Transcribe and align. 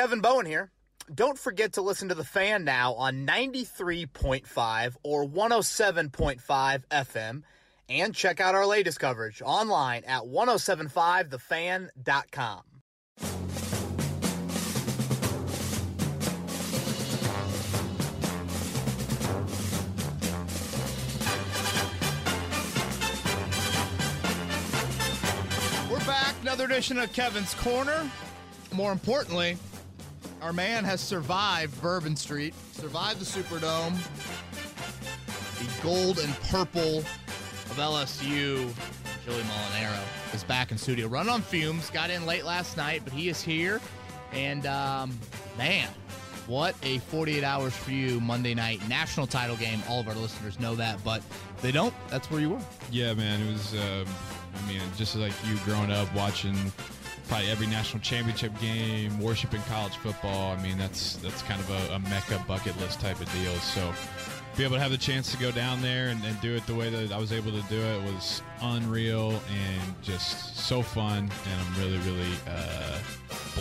Kevin 0.00 0.22
Bowen 0.22 0.46
here. 0.46 0.72
Don't 1.14 1.38
forget 1.38 1.74
to 1.74 1.82
listen 1.82 2.08
to 2.08 2.14
The 2.14 2.24
Fan 2.24 2.64
now 2.64 2.94
on 2.94 3.26
93.5 3.26 4.96
or 5.02 5.26
107.5 5.26 6.82
FM 6.90 7.42
and 7.86 8.14
check 8.14 8.40
out 8.40 8.54
our 8.54 8.64
latest 8.64 8.98
coverage 8.98 9.42
online 9.44 10.04
at 10.04 10.22
1075thefan.com. 10.22 12.62
We're 25.90 26.06
back. 26.06 26.34
Another 26.40 26.64
edition 26.64 26.98
of 26.98 27.12
Kevin's 27.12 27.52
Corner. 27.52 28.10
More 28.72 28.92
importantly, 28.92 29.58
our 30.42 30.52
man 30.52 30.84
has 30.84 31.00
survived 31.00 31.80
Bourbon 31.80 32.16
Street, 32.16 32.54
survived 32.72 33.20
the 33.20 33.24
Superdome, 33.24 33.96
the 35.58 35.82
gold 35.82 36.18
and 36.18 36.34
purple 36.50 36.98
of 36.98 37.76
LSU. 37.76 38.72
Joey 39.26 39.42
Molinaro 39.42 40.34
is 40.34 40.44
back 40.44 40.70
in 40.72 40.78
studio, 40.78 41.06
run 41.06 41.28
on 41.28 41.42
fumes. 41.42 41.90
Got 41.90 42.10
in 42.10 42.24
late 42.26 42.44
last 42.44 42.76
night, 42.76 43.02
but 43.04 43.12
he 43.12 43.28
is 43.28 43.42
here. 43.42 43.80
And 44.32 44.66
um, 44.66 45.18
man, 45.58 45.88
what 46.46 46.74
a 46.82 46.98
48 46.98 47.44
hours 47.44 47.76
for 47.76 47.90
you 47.90 48.20
Monday 48.20 48.54
night 48.54 48.86
national 48.88 49.26
title 49.26 49.56
game. 49.56 49.82
All 49.88 50.00
of 50.00 50.08
our 50.08 50.14
listeners 50.14 50.58
know 50.58 50.74
that, 50.76 51.02
but 51.04 51.22
they 51.60 51.72
don't. 51.72 51.94
That's 52.08 52.30
where 52.30 52.40
you 52.40 52.50
were. 52.50 52.60
Yeah, 52.90 53.14
man. 53.14 53.40
It 53.42 53.52
was. 53.52 53.74
Um, 53.74 54.06
I 54.52 54.68
mean, 54.68 54.80
just 54.96 55.14
like 55.16 55.32
you 55.46 55.56
growing 55.64 55.92
up 55.92 56.12
watching 56.14 56.56
probably 57.30 57.48
every 57.48 57.68
national 57.68 58.02
championship 58.02 58.52
game, 58.60 59.20
worshiping 59.20 59.62
college 59.68 59.96
football. 59.98 60.50
I 60.50 60.60
mean, 60.60 60.76
that's 60.76 61.14
that's 61.18 61.42
kind 61.42 61.60
of 61.60 61.70
a, 61.70 61.94
a 61.94 61.98
mecca 62.00 62.44
bucket 62.48 62.76
list 62.80 62.98
type 62.98 63.20
of 63.20 63.32
deal. 63.32 63.54
So 63.54 63.94
be 64.56 64.64
able 64.64 64.74
to 64.74 64.80
have 64.82 64.90
the 64.90 64.98
chance 64.98 65.30
to 65.30 65.38
go 65.38 65.52
down 65.52 65.80
there 65.80 66.08
and, 66.08 66.22
and, 66.24 66.38
do 66.40 66.56
it 66.56 66.66
the 66.66 66.74
way 66.74 66.90
that 66.90 67.12
I 67.12 67.18
was 67.18 67.30
able 67.32 67.52
to 67.52 67.62
do 67.68 67.80
it 67.80 68.02
was 68.02 68.42
unreal 68.60 69.30
and 69.30 70.02
just 70.02 70.56
so 70.56 70.82
fun. 70.82 71.18
And 71.18 71.60
I'm 71.60 71.80
really, 71.80 71.98
really 71.98 72.34
uh, 72.48 72.98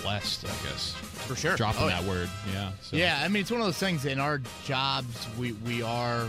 blessed, 0.02 0.45
I 0.45 0.67
guess. 0.67 0.95
For 1.27 1.36
sure. 1.36 1.55
Dropping 1.55 1.83
Oh, 1.83 1.88
that 1.89 2.02
yeah. 2.02 2.09
word. 2.09 2.30
Yeah. 2.52 2.71
So. 2.81 2.97
Yeah, 2.97 3.21
I 3.23 3.27
mean 3.27 3.41
it's 3.41 3.52
one 3.52 3.61
of 3.61 3.67
those 3.67 3.77
things 3.77 4.05
in 4.05 4.19
our 4.19 4.41
jobs 4.65 5.27
we 5.38 5.52
we 5.52 5.83
are 5.83 6.25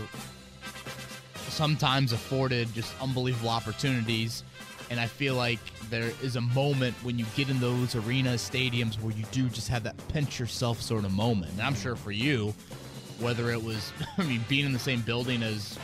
sometimes 1.49 2.13
afforded 2.13 2.71
just 2.75 2.93
unbelievable 3.01 3.49
opportunities 3.49 4.43
and 4.91 4.99
I 4.99 5.07
feel 5.07 5.33
like 5.35 5.59
there 5.89 6.11
is 6.21 6.35
a 6.35 6.41
moment 6.41 6.95
when 7.01 7.17
you 7.17 7.25
get 7.35 7.49
in 7.49 7.59
those 7.59 7.95
arenas, 7.95 8.47
stadiums 8.47 9.01
where 9.01 9.15
you 9.15 9.23
do 9.31 9.47
just 9.49 9.69
have 9.69 9.83
that 9.85 9.95
pinch 10.09 10.39
yourself 10.39 10.81
sort 10.81 11.05
of 11.05 11.11
moment. 11.13 11.53
And 11.53 11.61
I'm 11.61 11.73
sure 11.75 11.95
for 11.95 12.11
you, 12.11 12.53
whether 13.19 13.49
it 13.51 13.63
was 13.63 13.91
I 14.17 14.23
mean 14.23 14.43
being 14.49 14.65
in 14.65 14.73
the 14.73 14.79
same 14.79 15.01
building 15.01 15.41
as 15.43 15.79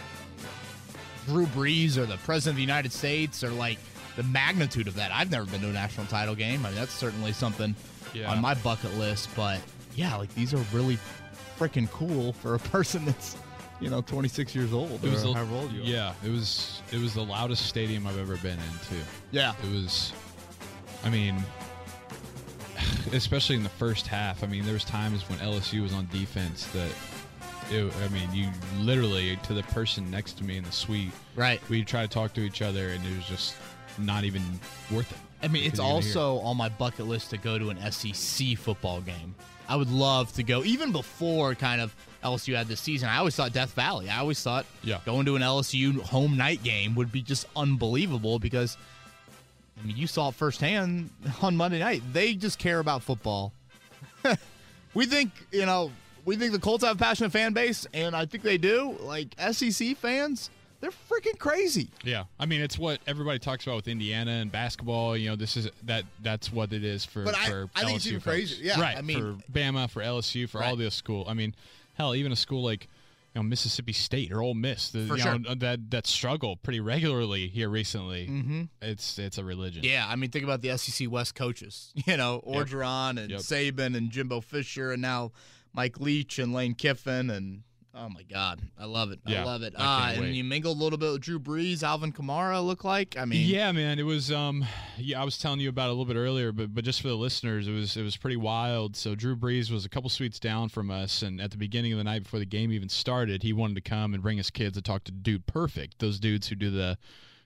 Drew 1.26 1.46
Brees 1.48 1.98
or 1.98 2.06
the 2.06 2.18
President 2.18 2.52
of 2.54 2.56
the 2.58 2.62
United 2.62 2.92
States 2.92 3.44
or 3.44 3.50
like 3.50 3.80
the 4.16 4.24
magnitude 4.24 4.88
of 4.88 4.96
that. 4.96 5.12
I've 5.12 5.32
never 5.32 5.46
been 5.46 5.62
to 5.62 5.70
a 5.70 5.74
national 5.74 6.08
title 6.08 6.36
game. 6.36 6.66
I 6.66 6.70
mean 6.70 6.78
that's 6.78 6.94
certainly 6.94 7.32
something 7.34 7.76
Yeah. 8.14 8.30
on 8.32 8.42
my 8.42 8.54
bucket 8.56 8.94
list. 8.98 9.30
But 9.36 9.60
yeah, 9.96 10.16
like 10.18 10.34
these 10.36 10.54
are 10.54 10.64
really 10.74 10.98
freaking 11.58 11.90
cool 11.92 12.34
for 12.34 12.56
a 12.56 12.60
person 12.76 13.06
that's 13.06 13.36
you 13.80 13.90
know 13.90 14.02
26 14.02 14.56
years 14.56 14.74
old 14.74 14.92
It 15.04 15.12
was 15.12 15.24
the, 15.24 15.34
however 15.34 15.56
old 15.56 15.72
you 15.72 15.82
are. 15.82 15.86
yeah, 15.86 16.14
it 16.26 16.30
was 16.32 16.82
it 16.92 17.00
was 17.00 17.14
the 17.14 17.24
loudest 17.24 17.66
stadium 17.68 18.08
I've 18.08 18.18
ever 18.20 18.38
been 18.38 18.58
in 18.60 18.80
too. 18.90 19.04
Yeah. 19.32 19.54
It 19.64 19.72
was, 19.72 20.14
I 21.04 21.10
mean, 21.10 21.36
especially 23.14 23.56
in 23.56 23.64
the 23.64 23.70
first 23.70 24.08
half. 24.08 24.44
I 24.44 24.48
mean, 24.48 24.64
there 24.66 24.74
was 24.74 24.84
times 24.84 25.28
when 25.30 25.40
LSU 25.40 25.82
was 25.84 25.94
on 25.94 26.08
defense 26.12 26.66
that, 26.68 26.92
it, 27.72 27.92
I 28.04 28.08
mean, 28.10 28.30
you 28.34 28.50
literally 28.80 29.38
to 29.44 29.54
the 29.54 29.64
person 29.64 30.10
next 30.10 30.38
to 30.40 30.44
me 30.44 30.58
in 30.58 30.64
the 30.64 30.72
suite, 30.72 31.12
Right. 31.36 31.62
we 31.70 31.84
try 31.84 32.02
to 32.02 32.08
talk 32.08 32.34
to 32.34 32.42
each 32.42 32.62
other, 32.62 32.90
and 32.90 33.06
it 33.06 33.16
was 33.16 33.26
just 33.26 33.56
not 33.98 34.24
even 34.24 34.42
worth 34.92 35.12
it. 35.12 35.18
I 35.44 35.48
mean, 35.50 35.64
it's 35.64 35.72
Because 35.74 35.80
you're 35.80 35.88
gonna 35.88 36.02
hear 36.06 36.18
also 36.22 36.40
on 36.46 36.58
my 36.58 36.70
bucket 36.70 37.08
list 37.08 37.30
to 37.32 37.38
go 37.38 37.60
to 37.60 37.70
an 37.70 37.92
SEC 37.92 38.56
football 38.58 39.02
game. 39.02 39.36
I 39.68 39.76
would 39.76 39.90
love 39.92 40.32
to 40.34 40.44
go, 40.44 40.64
even 40.64 40.92
before 40.92 41.54
kind 41.56 41.82
of 41.82 41.94
LSU 42.24 42.56
had 42.56 42.68
this 42.68 42.80
season. 42.80 43.10
I 43.10 43.18
always 43.18 43.36
thought 43.36 43.54
Death 43.54 43.74
Valley. 43.74 44.10
I 44.10 44.20
always 44.20 44.42
thought 44.42 44.66
Yeah. 44.84 45.00
going 45.06 45.26
to 45.26 45.36
an 45.36 45.42
LSU 45.42 46.02
home 46.02 46.38
night 46.38 46.64
game 46.64 46.96
would 46.96 47.12
be 47.12 47.22
just 47.22 47.46
unbelievable 47.56 48.40
because, 48.40 48.78
I 49.82 49.86
mean, 49.86 49.98
you 49.98 50.08
saw 50.08 50.30
it 50.30 50.36
firsthand 50.36 51.10
on 51.42 51.56
Monday 51.58 51.80
night. 51.80 52.02
They 52.14 52.34
just 52.34 52.60
care 52.60 52.80
about 52.80 53.04
football. 53.04 53.52
we 54.94 55.06
think, 55.06 55.32
you 55.52 55.66
know, 55.66 55.92
we 56.26 56.36
think 56.36 56.52
the 56.52 56.60
Colts 56.60 56.84
have 56.84 56.96
a 56.96 57.00
passionate 57.00 57.32
fan 57.32 57.54
base, 57.54 57.86
and 57.94 58.16
I 58.16 58.26
think 58.26 58.44
they 58.44 58.58
do. 58.58 58.98
Like 59.02 59.36
SEC 59.52 59.96
fans, 59.98 60.50
they're 60.80 60.92
freaking 60.92 61.38
crazy. 61.40 61.90
Yeah, 62.04 62.26
I 62.40 62.46
mean 62.46 62.62
it's 62.62 62.78
what 62.78 63.00
everybody 63.08 63.40
talks 63.40 63.64
about 63.66 63.78
with 63.78 63.88
Indiana 63.88 64.32
and 64.32 64.52
basketball. 64.52 65.18
You 65.18 65.30
know, 65.32 65.36
this 65.36 65.58
is 65.58 65.70
that 65.84 66.04
that's 66.22 66.52
what 66.52 66.74
it 66.74 66.84
is 66.84 67.06
for. 67.06 67.24
But 67.24 67.36
I- 67.36 67.50
for 67.50 67.70
I 67.76 67.84
think 67.86 67.98
it's 67.98 68.08
even 68.08 68.22
crazier. 68.22 68.64
Yeah, 68.64 68.80
right. 68.82 68.98
I 68.98 69.02
mean- 69.02 69.40
for 69.44 69.52
Bama, 69.52 69.90
for 69.90 70.02
LSU, 70.02 70.48
for 70.50 70.64
all 70.64 70.76
those 70.76 70.94
school. 70.94 71.26
I 71.28 71.34
mean, 71.34 71.56
hell, 71.96 72.14
even 72.16 72.32
a 72.32 72.36
school 72.36 72.64
like 72.64 72.88
you 73.36 73.40
know 73.40 73.44
Mississippi 73.44 73.94
State 73.94 74.32
or 74.32 74.42
Ole 74.42 74.54
Miss, 74.54 74.90
the, 74.90 75.06
sure. 75.18 75.40
know, 75.40 75.54
that 75.56 75.92
that 75.92 76.08
struggle 76.08 76.56
pretty 76.58 76.80
regularly 76.80 77.48
here 77.48 77.70
recently. 77.70 78.28
Mm-hmm. 78.28 78.64
It's 78.82 79.20
it's 79.20 79.38
a 79.38 79.44
religion. 79.44 79.84
Yeah, 79.84 80.06
I 80.08 80.16
mean, 80.16 80.30
think 80.32 80.44
about 80.44 80.62
the 80.62 80.78
SEC 80.78 81.10
West 81.12 81.36
coaches. 81.36 81.94
You 82.08 82.18
know, 82.18 82.42
Orgeron 82.48 83.20
and 83.20 83.32
Yep. 83.32 83.40
Saban 83.42 83.96
and 83.98 84.10
Jimbo 84.12 84.42
Fisher, 84.42 84.92
and 84.92 85.02
now 85.02 85.32
Mike 85.74 86.00
Leach 86.00 86.40
and 86.40 86.54
Lane 86.54 86.74
Kiffin, 86.74 87.30
and 87.30 87.64
oh 88.00 88.10
my 88.10 88.24
God, 88.24 88.62
I 88.78 88.86
love 88.86 89.12
it. 89.12 89.20
I 89.26 89.44
love 89.44 89.64
it. 89.64 89.74
I 89.78 90.16
Uh, 90.18 90.22
and 90.24 90.36
you 90.36 90.44
mingled 90.44 90.78
a 90.78 90.84
little 90.84 91.00
bit 91.00 91.12
with 91.12 91.22
Drew 91.22 91.40
Brees, 91.40 91.84
Alvin 91.84 92.12
Kamara. 92.14 92.64
Look 92.66 92.84
like, 92.84 93.18
I 93.18 93.26
mean, 93.26 93.48
yeah, 93.48 93.72
man, 93.72 94.00
it 94.00 94.04
was. 94.04 94.32
Um, 94.32 94.66
yeah, 94.98 95.22
I 95.22 95.26
was 95.26 95.38
telling 95.38 95.60
you 95.60 95.70
about 95.70 95.86
it 95.86 95.90
a 95.90 95.94
little 95.94 96.06
bit 96.06 96.16
earlier, 96.18 96.52
but 96.52 96.74
but 96.74 96.84
just 96.84 97.02
for 97.02 97.08
the 97.08 97.16
listeners, 97.18 97.68
it 97.68 97.72
was 97.72 97.98
it 97.98 98.04
was 98.04 98.16
pretty 98.18 98.38
wild. 98.38 98.96
So 98.96 99.16
Drew 99.16 99.36
Brees 99.36 99.72
was 99.72 99.86
a 99.86 99.90
couple 99.90 100.10
suites 100.10 100.40
down 100.40 100.70
from 100.70 100.92
us, 100.92 101.22
and 101.22 101.42
at 101.42 101.52
the 101.52 101.58
beginning 101.58 101.92
of 101.94 101.98
the 101.98 102.04
night 102.04 102.24
before 102.24 102.40
the 102.40 102.46
game 102.46 102.72
even 102.72 102.90
started, 102.90 103.44
he 103.44 103.54
wanted 103.54 103.76
to 103.76 103.82
come 103.82 104.14
and 104.14 104.22
bring 104.22 104.38
his 104.38 104.50
kids 104.50 104.76
to 104.76 104.82
talk 104.82 105.04
to 105.06 105.12
Dude 105.12 105.46
Perfect, 105.46 106.00
those 106.00 106.20
dudes 106.20 106.48
who 106.48 106.56
do 106.56 106.70
the, 106.70 106.98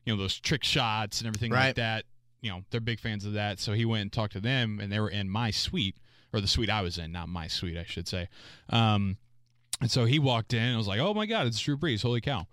you 0.06 0.14
know, 0.14 0.22
those 0.22 0.40
trick 0.40 0.64
shots 0.64 1.20
and 1.22 1.28
everything 1.28 1.52
Right. 1.52 1.68
like 1.68 1.76
that. 1.76 2.06
You 2.42 2.50
know, 2.52 2.62
they're 2.72 2.82
big 2.82 3.00
fans 3.00 3.24
of 3.26 3.34
that. 3.34 3.60
So 3.60 3.74
he 3.74 3.86
went 3.86 4.02
and 4.02 4.12
talked 4.12 4.34
to 4.34 4.40
them, 4.42 4.80
and 4.82 4.92
they 4.92 5.00
were 5.00 5.10
in 5.10 5.30
my 5.30 5.52
suite 5.52 5.96
or 6.34 6.42
the 6.42 6.48
suite 6.48 6.70
I 6.70 6.82
was 6.82 6.98
in, 6.98 7.12
not 7.12 7.30
my 7.30 7.48
suite, 7.48 7.78
I 7.78 7.84
should 7.84 8.08
say. 8.08 8.28
Um, 8.70 9.18
and 9.82 9.90
so 9.92 10.06
he 10.06 10.20
walked 10.20 10.54
in 10.54 10.62
and 10.62 10.78
was 10.78 10.88
like, 10.88 11.00
oh 11.00 11.14
my 11.14 11.26
God, 11.26 11.48
it's 11.48 11.60
Drew 11.60 11.76
Brees. 11.78 12.02
Holy 12.02 12.22
cow. 12.22 12.48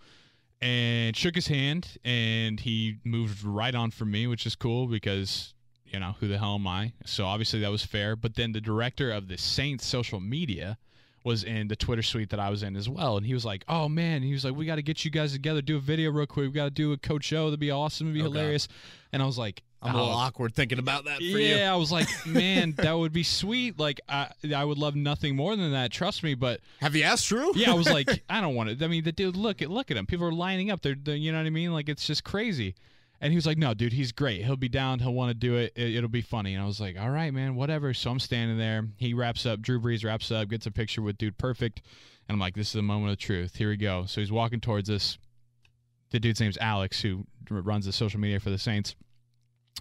And 0.60 1.16
shook 1.16 1.36
his 1.36 1.46
hand 1.46 1.98
and 2.04 2.58
he 2.58 2.98
moved 3.04 3.44
right 3.44 3.74
on 3.74 3.90
from 3.92 4.10
me, 4.10 4.26
which 4.26 4.44
is 4.44 4.56
cool 4.56 4.86
because, 4.86 5.54
you 5.84 6.00
know, 6.00 6.16
who 6.18 6.26
the 6.26 6.38
hell 6.38 6.56
am 6.56 6.66
I? 6.66 6.94
So 7.04 7.26
obviously 7.26 7.60
that 7.60 7.70
was 7.70 7.84
fair. 7.84 8.16
But 8.16 8.34
then 8.34 8.52
the 8.52 8.60
director 8.60 9.12
of 9.12 9.28
the 9.28 9.38
Saints 9.38 9.86
social 9.86 10.18
media 10.18 10.78
was 11.24 11.44
in 11.44 11.68
the 11.68 11.76
Twitter 11.76 12.02
suite 12.02 12.30
that 12.30 12.40
I 12.40 12.50
was 12.50 12.62
in 12.62 12.74
as 12.74 12.88
well. 12.88 13.16
And 13.16 13.26
he 13.26 13.34
was 13.34 13.44
like, 13.44 13.64
oh 13.68 13.88
man, 13.88 14.22
he 14.22 14.32
was 14.32 14.44
like, 14.44 14.56
we 14.56 14.66
got 14.66 14.76
to 14.76 14.82
get 14.82 15.04
you 15.04 15.10
guys 15.10 15.32
together, 15.32 15.62
do 15.62 15.76
a 15.76 15.80
video 15.80 16.10
real 16.10 16.26
quick. 16.26 16.46
We 16.46 16.52
got 16.52 16.64
to 16.64 16.70
do 16.70 16.92
a 16.92 16.96
coach 16.96 17.24
show. 17.24 17.46
That'd 17.46 17.60
be 17.60 17.70
awesome. 17.70 18.08
It'd 18.08 18.14
be 18.14 18.22
Oh, 18.22 18.24
God. 18.66 18.68
And 19.12 19.22
I 19.22 19.26
was 19.26 19.38
like, 19.38 19.62
I'm 19.80 19.94
a 19.94 19.98
little 19.98 20.12
"Oh, 20.12 20.16
awkward 20.16 20.54
thinking 20.54 20.78
about 20.78 21.04
that 21.04 21.18
for 21.18 21.22
yeah, 21.22 21.66
you. 21.66 21.72
I 21.72 21.76
was 21.76 21.92
like, 21.92 22.08
man, 22.26 22.74
that 22.78 22.92
would 22.92 23.12
be 23.12 23.22
sweet. 23.22 23.78
Like, 23.78 24.00
I 24.08 24.28
I 24.54 24.64
would 24.64 24.78
love 24.78 24.96
nothing 24.96 25.36
more 25.36 25.54
than 25.54 25.72
that. 25.72 25.92
Trust 25.92 26.22
me. 26.22 26.34
But 26.34 26.60
Have 26.80 26.96
you 26.96 27.04
asked 27.04 27.28
Drew? 27.28 27.52
yeah, 27.54 27.70
I 27.70 27.74
was 27.74 27.90
like, 27.90 28.24
I 28.30 28.40
don't 28.40 28.54
want 28.54 28.70
it. 28.70 28.82
I 28.82 28.88
mean, 28.88 29.04
the 29.04 29.12
dude, 29.12 29.36
look 29.36 29.62
at 29.62 29.70
look 29.70 29.90
at 29.90 29.96
him. 29.96 30.06
People 30.06 30.26
are 30.26 30.32
lining 30.32 30.70
up. 30.70 30.82
They're, 30.82 30.96
they're 31.00 31.14
you 31.14 31.30
know 31.32 31.38
what 31.38 31.46
I 31.46 31.50
mean? 31.50 31.72
Like, 31.72 31.88
it's 31.88 32.06
just 32.06 32.24
crazy. 32.24 32.74
And 33.20 33.32
he 33.32 33.36
was 33.36 33.46
like, 33.46 33.58
no, 33.58 33.74
dude, 33.74 33.92
he's 33.92 34.12
great. 34.12 34.44
He'll 34.44 34.56
be 34.56 34.68
down. 34.68 35.00
He'll 35.00 35.14
want 35.14 35.30
to 35.30 35.34
do 35.34 35.56
it. 35.56 35.72
it. 35.74 35.96
It'll 35.96 36.08
be 36.08 36.22
funny. 36.22 36.54
And 36.54 36.62
I 36.62 36.66
was 36.66 36.80
like, 36.80 36.96
all 36.98 37.10
right, 37.10 37.32
man, 37.34 37.56
whatever. 37.56 37.92
So 37.92 38.10
I'm 38.10 38.20
standing 38.20 38.58
there. 38.58 38.86
He 38.96 39.12
wraps 39.12 39.44
up. 39.44 39.60
Drew 39.60 39.80
Brees 39.80 40.04
wraps 40.04 40.30
up, 40.30 40.48
gets 40.48 40.66
a 40.66 40.70
picture 40.70 41.02
with 41.02 41.18
Dude 41.18 41.36
Perfect. 41.36 41.82
And 42.28 42.36
I'm 42.36 42.40
like, 42.40 42.54
this 42.54 42.68
is 42.68 42.74
the 42.74 42.82
moment 42.82 43.12
of 43.12 43.18
truth. 43.18 43.56
Here 43.56 43.70
we 43.70 43.76
go. 43.76 44.04
So 44.06 44.20
he's 44.20 44.30
walking 44.30 44.60
towards 44.60 44.88
us. 44.88 45.18
The 46.10 46.20
dude's 46.20 46.40
name's 46.40 46.58
Alex, 46.58 47.00
who 47.00 47.24
runs 47.50 47.86
the 47.86 47.92
social 47.92 48.20
media 48.20 48.40
for 48.40 48.50
the 48.50 48.58
Saints 48.58 48.94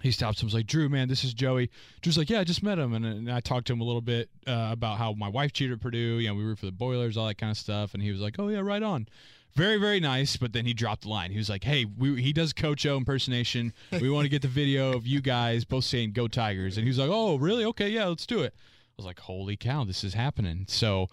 he 0.01 0.11
stops 0.11 0.39
and 0.39 0.47
was 0.47 0.53
like, 0.53 0.67
Drew, 0.67 0.89
man, 0.89 1.07
this 1.07 1.23
is 1.23 1.33
Joey. 1.33 1.69
Drew's 2.01 2.17
like, 2.17 2.29
yeah, 2.29 2.39
I 2.39 2.43
just 2.43 2.63
met 2.63 2.77
him. 2.77 2.93
And, 2.93 3.05
and 3.05 3.31
I 3.31 3.39
talked 3.39 3.67
to 3.67 3.73
him 3.73 3.81
a 3.81 3.83
little 3.83 4.01
bit 4.01 4.29
uh, 4.45 4.69
about 4.71 4.97
how 4.97 5.13
my 5.13 5.27
wife 5.27 5.53
cheated 5.53 5.73
at 5.73 5.81
Purdue. 5.81 6.19
You 6.19 6.29
know, 6.29 6.35
we 6.35 6.43
root 6.43 6.59
for 6.59 6.65
the 6.65 6.71
Boilers, 6.71 7.17
all 7.17 7.27
that 7.27 7.37
kind 7.37 7.51
of 7.51 7.57
stuff. 7.57 7.93
And 7.93 8.03
he 8.03 8.11
was 8.11 8.21
like, 8.21 8.35
oh, 8.39 8.47
yeah, 8.47 8.59
right 8.59 8.83
on. 8.83 9.07
Very, 9.55 9.77
very 9.77 9.99
nice. 9.99 10.37
But 10.37 10.53
then 10.53 10.65
he 10.65 10.73
dropped 10.73 11.03
the 11.03 11.09
line. 11.09 11.31
He 11.31 11.37
was 11.37 11.49
like, 11.49 11.63
hey, 11.63 11.85
we, 11.85 12.21
he 12.21 12.31
does 12.31 12.53
Coach 12.53 12.85
O 12.85 12.97
impersonation. 12.97 13.73
We 13.91 14.09
want 14.09 14.25
to 14.25 14.29
get 14.29 14.41
the 14.41 14.47
video 14.47 14.93
of 14.93 15.07
you 15.07 15.21
guys 15.21 15.65
both 15.65 15.85
saying, 15.85 16.11
go 16.11 16.27
Tigers. 16.27 16.77
And 16.77 16.83
he 16.83 16.89
was 16.89 16.99
like, 16.99 17.09
oh, 17.11 17.37
really? 17.37 17.65
Okay, 17.65 17.89
yeah, 17.89 18.05
let's 18.05 18.25
do 18.25 18.41
it. 18.41 18.53
I 18.55 18.93
was 18.97 19.05
like, 19.05 19.19
holy 19.19 19.57
cow, 19.57 19.83
this 19.83 20.03
is 20.03 20.13
happening. 20.13 20.65
So, 20.67 21.07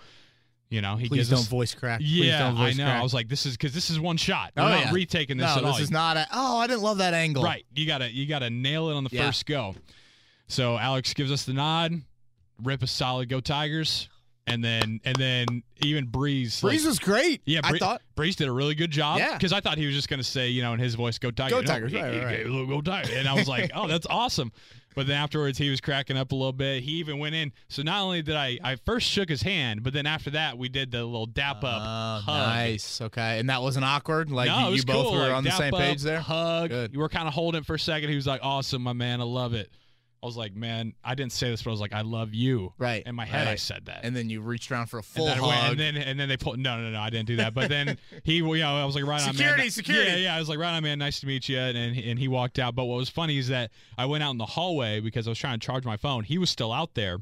you 0.71 0.81
know, 0.81 0.97
he 0.97 1.09
Please 1.09 1.19
gives 1.19 1.31
don't 1.31 1.39
us. 1.41 1.47
voice 1.47 1.75
crack. 1.75 2.01
Please 2.01 2.27
Yeah, 2.27 2.39
don't 2.51 2.57
I 2.59 2.73
know. 2.73 2.85
Crack. 2.85 3.01
I 3.01 3.03
was 3.03 3.15
like, 3.15 3.29
this 3.29 3.47
is 3.47 3.57
because 3.57 3.73
this 3.75 3.91
is 3.91 4.01
one 4.01 4.17
shot. 4.17 4.53
Oh, 4.57 4.63
We're 4.65 4.69
Oh, 4.69 4.75
not 4.75 4.85
yeah. 4.87 4.93
retaking 4.93 5.37
this 5.37 5.47
no, 5.47 5.59
at 5.59 5.65
all. 5.65 5.73
this 5.73 5.83
is 5.83 5.91
not 5.91 6.17
a. 6.17 6.27
Oh, 6.33 6.59
I 6.59 6.67
didn't 6.67 6.83
love 6.83 6.99
that 6.99 7.15
angle. 7.15 7.43
Right. 7.45 7.65
You 7.75 7.87
gotta 7.87 8.11
you 8.13 8.27
gotta 8.27 8.51
nail 8.51 8.89
it 8.91 8.95
on 8.95 9.05
the 9.05 9.11
Yeah. 9.13 9.27
first 9.27 9.47
go. 9.47 9.75
So 10.49 10.77
Alex 10.79 11.15
gives 11.15 11.31
us 11.33 11.45
the 11.45 11.53
nod. 11.53 12.03
rip 12.63 12.83
a 12.83 12.87
solid 12.87 13.29
"Go 13.29 13.41
Tigers," 13.41 14.09
and 14.47 14.63
then 14.63 15.01
and 15.05 15.17
then 15.17 15.63
even 15.83 16.07
Brees. 16.07 16.63
like- 16.63 16.79
Brees 16.79 16.87
was 16.87 16.99
great. 17.01 17.43
yeah, 17.47 17.61
I 17.65 17.77
thought. 17.79 18.01
Brees 18.17 18.37
did 18.37 18.47
a 18.49 18.53
really 18.53 18.75
good 18.77 18.91
job. 18.93 19.19
Yeah. 19.19 19.33
because 19.33 19.53
I 19.53 19.61
thought 19.61 19.77
he 19.77 19.87
was 19.87 19.95
just 19.95 20.09
going 20.09 20.21
to 20.21 20.25
say, 20.25 20.51
you 20.51 20.63
know, 20.63 20.73
in 20.73 20.79
his 20.79 20.95
voice, 20.95 21.19
"Go 21.19 21.31
Tigers." 21.33 21.53
Go 21.53 21.61
No, 21.63 21.67
Tigers, 21.67 21.91
he- 21.93 21.99
right, 21.99 22.23
right, 22.25 22.37
gave 22.39 22.47
a 22.47 22.51
little 22.51 22.67
Go 22.67 22.81
Tigers, 22.81 23.11
and 23.13 23.27
I 23.27 23.35
was 23.35 23.49
like, 23.49 23.71
"Oh, 23.75 23.89
that's 23.89 24.07
awesome." 24.09 24.53
But 24.95 25.07
then 25.07 25.17
afterwards, 25.17 25.59
he 25.59 25.71
was 25.71 25.81
cracking 25.81 26.17
up 26.17 26.33
a 26.33 26.35
little 26.35 26.53
bit. 26.53 26.83
He 26.83 26.93
even 26.93 27.19
went 27.19 27.35
in. 27.35 27.53
So 27.69 27.83
not 27.83 28.03
only 28.03 28.23
did 28.23 28.37
I, 28.37 28.59
I 28.63 28.77
first 28.77 29.09
shook 29.09 29.29
his 29.29 29.43
hand, 29.43 29.83
but 29.83 29.93
then 29.93 30.07
after 30.07 30.31
that, 30.31 30.57
we 30.57 30.69
did 30.69 30.91
the 30.91 31.05
little 31.05 31.27
dap 31.27 31.65
up. 31.65 31.83
Oh, 31.83 32.21
hug. 32.25 32.49
nice. 32.49 33.01
Okay, 33.01 33.39
and 33.39 33.51
that 33.51 33.63
wasn't 33.63 33.85
awkward. 33.85 34.31
Like 34.31 34.49
no, 34.49 34.71
you, 34.71 34.77
you 34.77 34.85
both 34.85 35.07
cool. 35.07 35.15
were 35.15 35.19
like, 35.21 35.35
on 35.35 35.45
the 35.45 35.51
same 35.51 35.75
up, 35.75 35.81
page 35.81 36.03
there. 36.03 36.21
Hug. 36.21 36.71
Good. 36.71 36.93
You 36.93 37.01
were 37.01 37.09
kind 37.09 37.29
of 37.29 37.35
holding 37.35 37.61
it 37.61 37.67
for 37.67 37.75
a 37.75 37.79
second. 37.79 38.09
He 38.11 38.17
was 38.17 38.27
like, 38.27 38.41
"Awesome, 38.43 38.83
my 38.83 38.93
man. 38.93 39.21
I 39.21 39.25
love 39.25 39.55
it." 39.55 39.71
I 40.25 40.27
was 40.27 40.39
like, 40.39 40.57
"Man, 40.57 40.95
I 41.05 41.15
didn't 41.15 41.33
say 41.33 41.51
this, 41.51 41.63
but 41.63 41.69
I 41.69 41.73
was 41.73 41.81
like, 41.81 41.93
I 41.93 42.01
love 42.01 42.33
you." 42.33 42.73
Right. 42.79 43.03
In 43.05 43.15
my 43.15 43.27
head, 43.27 43.47
I 43.47 43.57
said 43.57 43.85
that. 43.85 44.01
And 44.05 44.17
then 44.17 44.31
you 44.31 44.41
reached 44.41 44.73
around 44.73 44.87
for 44.87 44.99
a 44.99 45.03
full 45.03 45.29
and 45.29 45.39
then, 45.39 45.49
hug. 45.51 45.71
and 45.73 45.79
then 45.79 45.97
and 45.99 46.19
then 46.19 46.29
they 46.31 46.39
pulled. 46.39 46.59
No, 46.59 46.81
no, 46.81 46.89
no, 46.89 46.99
I 46.99 47.11
didn't 47.11 47.27
do 47.27 47.37
that. 47.37 47.53
But 47.53 47.69
then 47.69 47.99
he, 48.25 48.37
you 48.37 48.57
know, 48.57 48.77
I 48.77 48.87
was 48.87 48.95
like, 48.95 49.05
right 49.05 49.21
on, 49.21 49.35
Security, 49.35 49.65
man. 49.65 49.71
security. 49.71 50.11
Yeah, 50.11 50.17
yeah. 50.17 50.35
I 50.35 50.39
was 50.39 50.49
like, 50.49 50.59
right 50.59 50.75
on, 50.75 50.83
man. 50.83 50.99
Nice 50.99 51.21
to 51.21 51.27
meet 51.27 51.47
you. 51.47 51.59
And 51.59 51.77
and 51.77 52.19
he, 52.19 52.27
walked 52.27 52.59
out. 52.59 52.75
But 52.75 52.87
what 52.87 52.97
was 52.97 53.11
funny 53.11 53.37
is 53.37 53.49
that 53.49 53.71
I 53.99 54.07
went 54.07 54.25
out 54.25 54.31
in 54.31 54.39
the 54.39 54.47
hallway 54.47 55.01
because 55.01 55.29
I 55.29 55.31
was 55.31 55.39
trying 55.39 55.61
to 55.61 55.67
charge 55.67 55.85
my 55.85 55.99
phone. 55.99 56.25
He 56.25 56.39
was 56.39 56.49
still 56.49 56.73
out 56.73 56.95
there, 56.95 57.19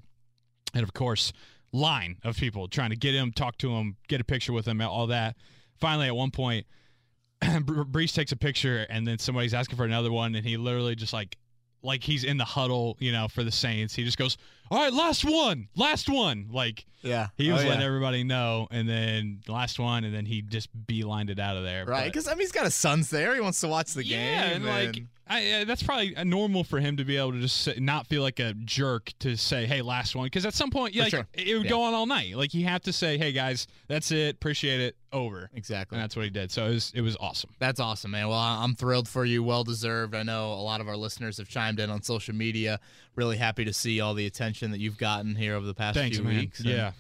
and 0.73 0.85
of 0.85 0.95
course, 0.95 1.33
line 1.73 2.19
of 2.23 2.37
people 2.37 2.69
trying 2.69 2.91
to 2.91 2.97
get 2.97 3.15
him, 3.17 3.33
talk 3.33 3.59
to 3.59 3.73
him, 3.73 3.97
get 4.07 4.21
a 4.21 4.25
picture 4.25 4.53
with 4.53 4.67
him, 4.67 4.81
all 4.81 5.09
that. 5.09 5.35
Finally, 5.81 6.07
at 6.07 6.15
one 6.15 6.31
point, 6.31 6.67
Bre- 7.41 7.83
Brees 7.83 8.15
takes 8.15 8.31
a 8.31 8.37
picture, 8.37 8.87
and 8.89 9.05
then 9.05 9.19
somebody's 9.19 9.55
asking 9.55 9.77
for 9.77 9.85
another 9.85 10.13
one, 10.13 10.37
and 10.37 10.47
he 10.47 10.57
literally 10.57 10.95
just 10.95 11.13
like. 11.13 11.37
Like 11.83 12.03
he's 12.05 12.25
in 12.25 12.37
the 12.37 12.45
huddle, 12.45 12.97
you 13.01 13.13
know, 13.13 13.29
for 13.29 13.43
the 13.43 13.51
Saints. 13.53 13.95
He 13.95 14.05
just 14.05 14.19
goes, 14.19 14.37
"All 14.73 14.79
right, 14.79 14.93
last 14.93 15.25
one, 15.25 15.69
last 15.77 16.09
one." 16.09 16.49
Like 16.51 16.85
yeah, 17.03 17.29
he 17.37 17.51
was 17.53 17.63
Oh, 17.63 17.67
letting 17.67 17.81
yeah. 17.81 17.87
everybody 17.87 18.25
know, 18.25 18.69
and 18.71 18.89
then 18.89 19.41
last 19.49 19.79
one, 19.79 20.05
and 20.05 20.15
then 20.15 20.25
he 20.27 20.41
just 20.43 20.69
beelined 20.87 21.31
it 21.31 21.39
out 21.39 21.57
of 21.57 21.63
there. 21.65 21.85
right 21.85 22.07
because 22.07 22.27
I 22.27 22.31
mean 22.33 22.41
he's 22.41 22.53
got 22.53 22.65
his 22.65 22.75
sons 22.75 23.11
there. 23.11 23.35
He 23.35 23.41
wants 23.41 23.61
to 23.61 23.69
watch 23.69 23.93
the 23.95 24.05
yeah, 24.05 24.49
game. 24.55 24.57
and 24.57 24.65
like 24.67 25.03
I, 25.29 25.51
uh, 25.53 25.65
that's 25.65 25.83
probably 25.83 26.13
normal 26.25 26.63
for 26.63 26.79
him 26.79 26.97
to 26.99 27.05
be 27.05 27.17
able 27.17 27.33
to 27.33 27.41
just 27.41 27.81
not 27.81 28.07
feel 28.07 28.23
like 28.23 28.39
a 28.39 28.53
jerk 28.55 29.13
to 29.21 29.37
say, 29.37 29.67
"Hey, 29.67 29.81
last 29.81 30.15
one," 30.15 30.27
because 30.27 30.45
at 30.45 30.53
some 30.53 30.69
point, 30.71 30.95
yeah, 30.95 31.05
like, 31.05 31.11
sure. 31.11 31.27
it 31.33 31.55
would 31.57 31.65
Yeah. 31.65 31.71
go 31.71 31.83
on 31.83 31.95
all 31.95 32.07
night. 32.07 32.37
Like 32.37 32.53
you 32.55 32.65
have 32.67 32.83
to 32.83 32.93
say, 32.93 33.17
"Hey, 33.19 33.33
guys, 33.33 33.67
that's 33.89 34.11
it. 34.11 34.35
Appreciate 34.37 34.81
it. 34.81 34.97
Over." 35.13 35.49
exactly. 35.55 35.97
And 35.97 36.03
that's 36.03 36.17
what 36.17 36.25
he 36.25 36.31
did. 36.31 36.51
So 36.51 36.67
it 36.67 36.71
was 36.75 36.93
it 36.95 37.01
was 37.03 37.17
awesome. 37.21 37.51
That's 37.59 37.81
awesome, 37.81 38.11
man. 38.13 38.29
Well, 38.29 38.39
I'm 38.39 38.75
thrilled 38.75 39.09
for 39.09 39.25
you. 39.25 39.43
Well 39.43 39.65
deserved. 39.65 40.15
I 40.15 40.23
know 40.23 40.53
a 40.53 40.63
lot 40.63 40.81
of 40.81 40.89
our 40.89 40.97
listeners 40.97 41.39
have 41.39 41.49
chimed 41.49 41.81
in 41.81 41.89
on 41.91 42.03
social 42.03 42.35
media. 42.35 42.79
Really 43.15 43.37
happy 43.37 43.65
to 43.65 43.73
see 43.73 44.01
all 44.01 44.15
the 44.15 44.27
attention 44.27 44.71
that 44.71 44.81
you've 44.81 44.99
gotten 44.99 45.35
here 45.35 45.55
over 45.55 45.67
the 45.67 45.75
past 45.75 45.97
Thanks, 45.97 46.17
few 46.17 46.25
man. 46.27 46.37
weeks. 46.39 46.61
And, 46.61 46.69
Yeah. 46.69 46.93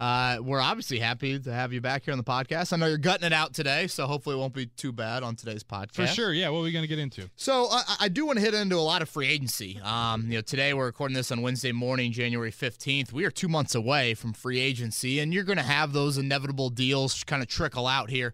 Uh, 0.00 0.38
we're 0.40 0.62
obviously 0.62 0.98
happy 0.98 1.38
to 1.38 1.52
have 1.52 1.74
you 1.74 1.80
back 1.82 2.06
here 2.06 2.12
on 2.12 2.16
the 2.16 2.24
podcast. 2.24 2.72
I 2.72 2.76
know 2.78 2.86
you're 2.86 2.96
gutting 2.96 3.26
it 3.26 3.34
out 3.34 3.52
today, 3.52 3.86
so 3.86 4.06
hopefully 4.06 4.34
it 4.34 4.38
won't 4.38 4.54
be 4.54 4.64
too 4.64 4.92
bad 4.92 5.22
on 5.22 5.36
today's 5.36 5.62
podcast. 5.62 5.92
For 5.94 6.06
sure. 6.06 6.32
Yeah. 6.32 6.48
What 6.48 6.60
are 6.60 6.62
we 6.62 6.72
gonna 6.72 6.86
get 6.86 6.98
into? 6.98 7.28
So 7.36 7.66
I, 7.70 7.82
I 8.00 8.08
do 8.08 8.24
want 8.24 8.38
to 8.38 8.44
hit 8.44 8.54
into 8.54 8.76
a 8.76 8.78
lot 8.80 9.02
of 9.02 9.10
free 9.10 9.28
agency. 9.28 9.78
Um, 9.84 10.22
you 10.30 10.36
know, 10.38 10.40
today 10.40 10.72
we're 10.72 10.86
recording 10.86 11.14
this 11.14 11.30
on 11.30 11.42
Wednesday 11.42 11.72
morning, 11.72 12.12
January 12.12 12.50
fifteenth. 12.50 13.12
We 13.12 13.26
are 13.26 13.30
two 13.30 13.48
months 13.48 13.74
away 13.74 14.14
from 14.14 14.32
free 14.32 14.58
agency, 14.58 15.20
and 15.20 15.34
you're 15.34 15.44
going 15.44 15.58
to 15.58 15.62
have 15.64 15.92
those 15.92 16.16
inevitable 16.16 16.70
deals 16.70 17.22
kind 17.24 17.42
of 17.42 17.48
trickle 17.48 17.86
out 17.86 18.08
here 18.08 18.32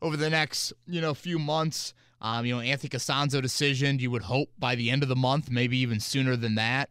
over 0.00 0.16
the 0.16 0.30
next 0.30 0.72
you 0.88 1.02
know 1.02 1.12
few 1.12 1.38
months. 1.38 1.92
Um, 2.24 2.46
you 2.46 2.54
know, 2.54 2.60
Anthony 2.62 2.88
Castonzo 2.88 3.42
decision. 3.42 3.98
You 3.98 4.10
would 4.10 4.22
hope 4.22 4.48
by 4.58 4.76
the 4.76 4.90
end 4.90 5.02
of 5.02 5.10
the 5.10 5.14
month, 5.14 5.50
maybe 5.50 5.76
even 5.76 6.00
sooner 6.00 6.36
than 6.36 6.54
that. 6.54 6.88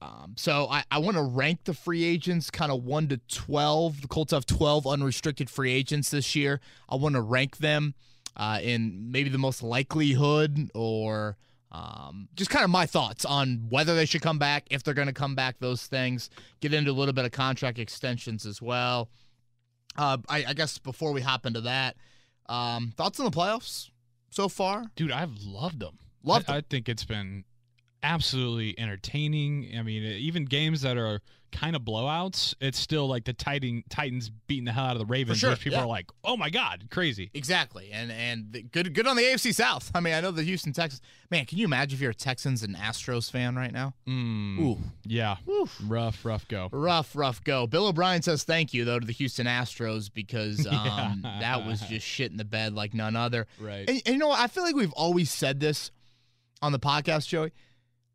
Um, 0.00 0.34
so 0.36 0.68
I, 0.70 0.84
I 0.92 0.98
want 0.98 1.16
to 1.16 1.24
rank 1.24 1.64
the 1.64 1.74
free 1.74 2.04
agents 2.04 2.52
kind 2.52 2.70
of 2.70 2.84
1 2.84 3.08
to 3.08 3.16
12. 3.16 4.02
The 4.02 4.06
Colts 4.06 4.32
have 4.32 4.46
12 4.46 4.86
unrestricted 4.86 5.50
free 5.50 5.72
agents 5.72 6.10
this 6.10 6.36
year. 6.36 6.60
I 6.88 6.94
want 6.94 7.16
to 7.16 7.20
rank 7.20 7.56
them 7.56 7.94
uh, 8.36 8.60
in 8.62 9.10
maybe 9.10 9.28
the 9.28 9.38
most 9.38 9.60
likelihood 9.60 10.70
or 10.72 11.36
um, 11.72 12.28
just 12.36 12.50
kind 12.50 12.64
of 12.64 12.70
my 12.70 12.86
thoughts 12.86 13.24
on 13.24 13.66
whether 13.70 13.96
they 13.96 14.06
should 14.06 14.22
come 14.22 14.38
back, 14.38 14.68
if 14.70 14.84
they're 14.84 14.94
going 14.94 15.08
to 15.08 15.12
come 15.12 15.34
back, 15.34 15.56
those 15.58 15.84
things. 15.88 16.30
Get 16.60 16.72
into 16.72 16.92
a 16.92 16.94
little 16.94 17.12
bit 17.12 17.24
of 17.24 17.32
contract 17.32 17.80
extensions 17.80 18.46
as 18.46 18.62
well. 18.62 19.10
Uh, 19.96 20.18
I, 20.28 20.44
I 20.46 20.52
guess 20.54 20.78
before 20.78 21.10
we 21.10 21.22
hop 21.22 21.44
into 21.44 21.62
that, 21.62 21.96
um, 22.46 22.92
thoughts 22.96 23.18
on 23.18 23.24
the 23.24 23.32
playoffs 23.32 23.89
so 24.30 24.48
far? 24.48 24.86
Dude, 24.96 25.12
I've 25.12 25.38
loved 25.38 25.80
them. 25.80 25.98
Loved 26.22 26.50
I, 26.50 26.56
I 26.56 26.60
think 26.62 26.88
it's 26.88 27.04
been 27.04 27.44
absolutely 28.02 28.78
entertaining. 28.78 29.72
I 29.78 29.82
mean, 29.82 30.02
even 30.02 30.44
games 30.44 30.82
that 30.82 30.96
are 30.96 31.20
kind 31.52 31.74
of 31.74 31.82
blowouts, 31.82 32.54
it's 32.60 32.78
still 32.78 33.08
like 33.08 33.24
the 33.24 33.32
Titan, 33.32 33.82
Titans 33.90 34.30
beating 34.46 34.64
the 34.66 34.72
hell 34.72 34.84
out 34.84 34.92
of 34.92 35.00
the 35.00 35.06
Ravens, 35.06 35.38
sure, 35.38 35.56
people 35.56 35.78
yeah. 35.78 35.82
are 35.84 35.86
like, 35.88 36.06
"Oh 36.22 36.36
my 36.36 36.48
god, 36.48 36.86
crazy!" 36.92 37.28
Exactly, 37.34 37.90
and 37.92 38.12
and 38.12 38.52
the- 38.52 38.62
good 38.62 38.94
good 38.94 39.06
on 39.08 39.16
the 39.16 39.22
AFC 39.22 39.52
South. 39.52 39.90
I 39.94 39.98
mean, 40.00 40.14
I 40.14 40.20
know 40.20 40.30
the 40.30 40.44
Houston 40.44 40.72
Texans. 40.72 41.00
Man, 41.28 41.46
can 41.46 41.58
you 41.58 41.64
imagine 41.64 41.96
if 41.96 42.00
you're 42.00 42.12
a 42.12 42.14
Texans 42.14 42.62
and 42.62 42.76
Astros 42.76 43.30
fan 43.30 43.56
right 43.56 43.72
now? 43.72 43.94
Mm, 44.08 44.60
Ooh, 44.60 44.78
yeah, 45.04 45.36
rough, 45.88 46.24
rough 46.24 46.46
go. 46.46 46.68
rough, 46.72 47.16
rough 47.16 47.42
go. 47.42 47.66
Bill 47.66 47.88
O'Brien 47.88 48.22
says 48.22 48.44
thank 48.44 48.72
you 48.72 48.84
though 48.84 49.00
to 49.00 49.06
the 49.06 49.12
Houston 49.12 49.46
Astros 49.46 50.08
because 50.12 50.66
um, 50.70 51.22
Yeah. 51.24 51.38
that 51.40 51.66
was 51.66 51.80
just 51.80 52.06
shit 52.06 52.30
in 52.30 52.36
the 52.36 52.44
bed 52.44 52.74
like 52.74 52.94
none 52.94 53.16
other. 53.16 53.48
Right. 53.58 53.88
And, 53.90 54.00
and 54.06 54.14
you 54.14 54.18
know 54.18 54.28
what? 54.28 54.38
I 54.40 54.46
feel 54.46 54.62
like 54.62 54.76
we've 54.76 54.92
always 54.92 55.30
said 55.32 55.58
this 55.58 55.90
on 56.62 56.70
the 56.70 56.78
podcast, 56.78 57.26
Joey. 57.26 57.50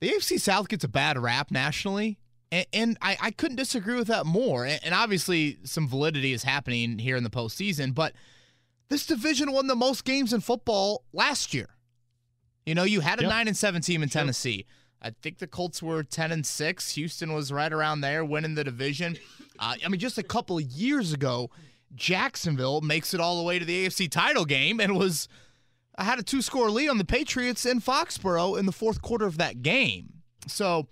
The 0.06 0.12
AFC 0.12 0.40
South 0.40 0.68
gets 0.69 0.84
a 0.84 0.88
bad 0.88 1.18
rap 1.18 1.50
nationally, 1.50 2.19
and, 2.52 2.68
and 2.72 2.98
I, 3.02 3.18
I 3.19 3.31
couldn't 3.31 3.56
disagree 3.57 3.96
with 3.96 4.06
that 4.10 4.28
more. 4.28 4.63
And, 4.63 4.80
and 4.84 4.94
obviously, 4.94 5.57
some 5.63 5.88
validity 5.88 6.31
is 6.31 6.44
happening 6.44 7.00
here 7.00 7.16
in 7.16 7.24
the 7.24 7.30
postseason, 7.31 7.96
but 7.96 8.13
this 8.90 9.07
division 9.07 9.52
won 9.52 9.66
the 9.66 9.75
most 9.75 10.06
games 10.06 10.31
in 10.31 10.42
football 10.42 11.06
last 11.12 11.56
year. 11.56 11.69
You 12.68 12.75
know, 12.75 12.84
you 12.84 13.00
had 13.00 13.18
a 13.18 13.24
Yep. 13.24 13.30
nine 13.31 13.48
and 13.48 13.57
seven 13.57 13.81
team 13.81 14.04
in 14.04 14.10
Sure. 14.10 14.22
Tennessee. 14.22 14.68
I 15.02 15.10
think 15.24 15.40
the 15.40 15.48
Colts 15.48 15.81
were 15.81 16.04
ten 16.04 16.31
and 16.31 16.46
six. 16.46 16.92
Houston 16.92 17.34
was 17.34 17.51
right 17.51 17.74
around 17.74 18.01
there, 18.01 18.24
winning 18.24 18.54
the 18.54 18.63
division. 18.63 19.18
Uh, 19.58 19.74
I 19.84 19.88
mean, 19.88 20.00
just 20.00 20.19
a 20.19 20.24
couple 20.24 20.60
of 20.60 20.63
years 20.66 21.13
ago, 21.13 21.50
Jacksonville 21.96 22.81
makes 22.81 23.16
it 23.16 23.19
all 23.19 23.38
the 23.38 23.44
way 23.44 23.58
to 23.58 23.66
the 23.66 23.88
AFC 23.88 24.08
title 24.12 24.46
game 24.46 24.80
and 24.80 24.96
was 24.96 25.28
I 25.97 26.03
had 26.03 26.19
a 26.19 26.24
two 26.24 26.42
score 26.42 26.69
lead 26.69 26.89
on 26.89 26.97
the 26.97 27.06
Patriots 27.06 27.65
in 27.65 27.80
Foxborough 27.80 28.59
in 28.59 28.65
the 28.65 28.71
fourth 28.71 29.01
quarter 29.01 29.25
of 29.25 29.38
that 29.38 29.62
game. 29.62 30.21
So 30.47 30.88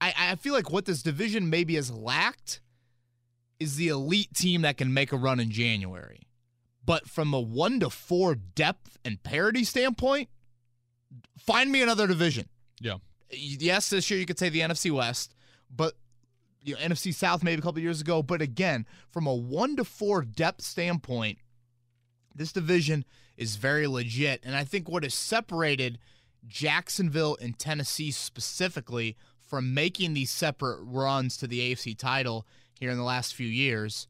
I, 0.00 0.14
I 0.16 0.34
feel 0.36 0.54
like 0.54 0.70
what 0.70 0.84
this 0.84 1.02
division 1.02 1.50
maybe 1.50 1.74
has 1.74 1.90
lacked 1.90 2.60
is 3.58 3.76
the 3.76 3.88
elite 3.88 4.32
team 4.34 4.62
that 4.62 4.78
can 4.78 4.94
make 4.94 5.12
a 5.12 5.16
run 5.16 5.40
in 5.40 5.50
January. 5.50 6.22
But 6.84 7.08
from 7.08 7.34
a 7.34 7.40
one 7.40 7.80
to 7.80 7.90
four 7.90 8.34
depth 8.34 8.96
and 9.04 9.22
parity 9.22 9.64
standpoint, 9.64 10.28
find 11.38 11.70
me 11.70 11.82
another 11.82 12.06
division. 12.06 12.48
Yeah. 12.80 12.96
Yes, 13.30 13.90
this 13.90 14.10
year 14.10 14.18
you 14.18 14.26
could 14.26 14.38
say 14.38 14.48
the 14.48 14.60
NFC 14.60 14.90
West, 14.90 15.34
but 15.74 15.94
you 16.62 16.74
know, 16.74 16.80
NFC 16.80 17.14
South 17.14 17.42
maybe 17.42 17.60
a 17.60 17.62
couple 17.62 17.80
years 17.80 18.00
ago. 18.00 18.22
But 18.22 18.42
again, 18.42 18.86
from 19.10 19.26
a 19.26 19.34
one 19.34 19.76
to 19.76 19.84
four 19.84 20.22
depth 20.22 20.62
standpoint, 20.62 21.38
this 22.34 22.52
division 22.52 23.04
is 23.40 23.56
very 23.56 23.86
legit. 23.88 24.40
And 24.44 24.54
I 24.54 24.62
think 24.64 24.88
what 24.88 25.02
has 25.02 25.14
separated 25.14 25.98
Jacksonville 26.46 27.36
and 27.40 27.58
Tennessee 27.58 28.10
specifically 28.10 29.16
from 29.40 29.74
making 29.74 30.14
these 30.14 30.30
separate 30.30 30.78
runs 30.82 31.36
to 31.38 31.46
the 31.48 31.72
AFC 31.72 31.96
title 31.98 32.46
here 32.78 32.90
in 32.90 32.98
the 32.98 33.02
last 33.02 33.34
few 33.34 33.48
years 33.48 34.06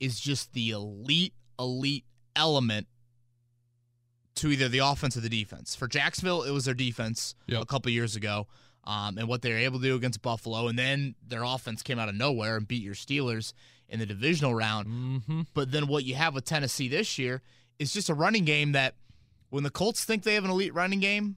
is 0.00 0.20
just 0.20 0.52
the 0.52 0.70
elite, 0.70 1.32
elite 1.58 2.04
element 2.34 2.88
to 4.34 4.48
either 4.48 4.68
the 4.68 4.78
offense 4.80 5.16
or 5.16 5.20
the 5.20 5.28
defense. 5.30 5.74
For 5.74 5.86
Jacksonville, 5.88 6.42
it 6.42 6.50
was 6.50 6.66
their 6.66 6.74
defense 6.74 7.34
Yep. 7.46 7.62
a 7.62 7.66
couple 7.66 7.90
years 7.92 8.16
ago. 8.16 8.48
Um, 8.84 9.16
and 9.18 9.26
what 9.26 9.42
they 9.42 9.50
were 9.50 9.58
able 9.58 9.80
to 9.80 9.84
do 9.84 9.96
against 9.96 10.22
Buffalo, 10.22 10.68
and 10.68 10.78
then 10.78 11.16
their 11.26 11.42
offense 11.42 11.82
came 11.82 11.98
out 11.98 12.08
of 12.08 12.14
nowhere 12.14 12.56
and 12.56 12.68
beat 12.68 12.82
your 12.82 12.94
Steelers 12.94 13.52
in 13.88 13.98
the 13.98 14.06
divisional 14.06 14.54
round. 14.54 14.86
Mm-hmm. 14.86 15.40
But 15.54 15.72
then 15.72 15.88
what 15.88 16.04
you 16.04 16.14
have 16.16 16.34
with 16.34 16.44
Tennessee 16.44 16.86
this 16.88 17.18
year 17.18 17.42
is 17.78 17.92
just 17.92 18.08
a 18.08 18.14
running 18.14 18.44
game 18.44 18.72
that 18.72 18.94
when 19.50 19.64
the 19.64 19.70
Colts 19.70 20.04
think 20.04 20.22
they 20.22 20.34
have 20.34 20.44
an 20.44 20.50
elite 20.50 20.74
running 20.74 21.00
game, 21.00 21.36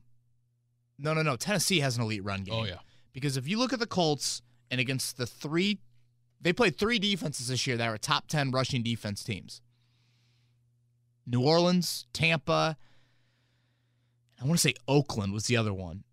no, 0.97 1.13
no, 1.13 1.21
no. 1.21 1.35
Tennessee 1.35 1.79
has 1.79 1.97
an 1.97 2.03
elite 2.03 2.23
run 2.23 2.41
oh, 2.41 2.43
game. 2.43 2.53
Oh 2.55 2.65
yeah. 2.65 2.79
Because 3.13 3.37
if 3.37 3.47
you 3.47 3.57
look 3.57 3.73
at 3.73 3.79
the 3.79 3.87
Colts 3.87 4.41
and 4.69 4.79
against 4.79 5.17
the 5.17 5.25
three, 5.25 5.79
they 6.41 6.53
played 6.53 6.77
three 6.77 6.99
defenses 6.99 7.47
this 7.47 7.65
year 7.65 7.77
that 7.77 7.89
were 7.89 7.97
top 7.97 8.27
10 8.27 8.51
rushing 8.51 8.83
defense 8.83 9.23
teams 9.23 9.61
New 11.25 11.41
Orleans, 11.41 12.07
Tampa, 12.11 12.75
I 14.41 14.45
want 14.45 14.57
to 14.57 14.61
say 14.61 14.73
Oakland 14.87 15.33
was 15.33 15.45
the 15.45 15.57
other 15.57 15.73
one. 15.73 16.03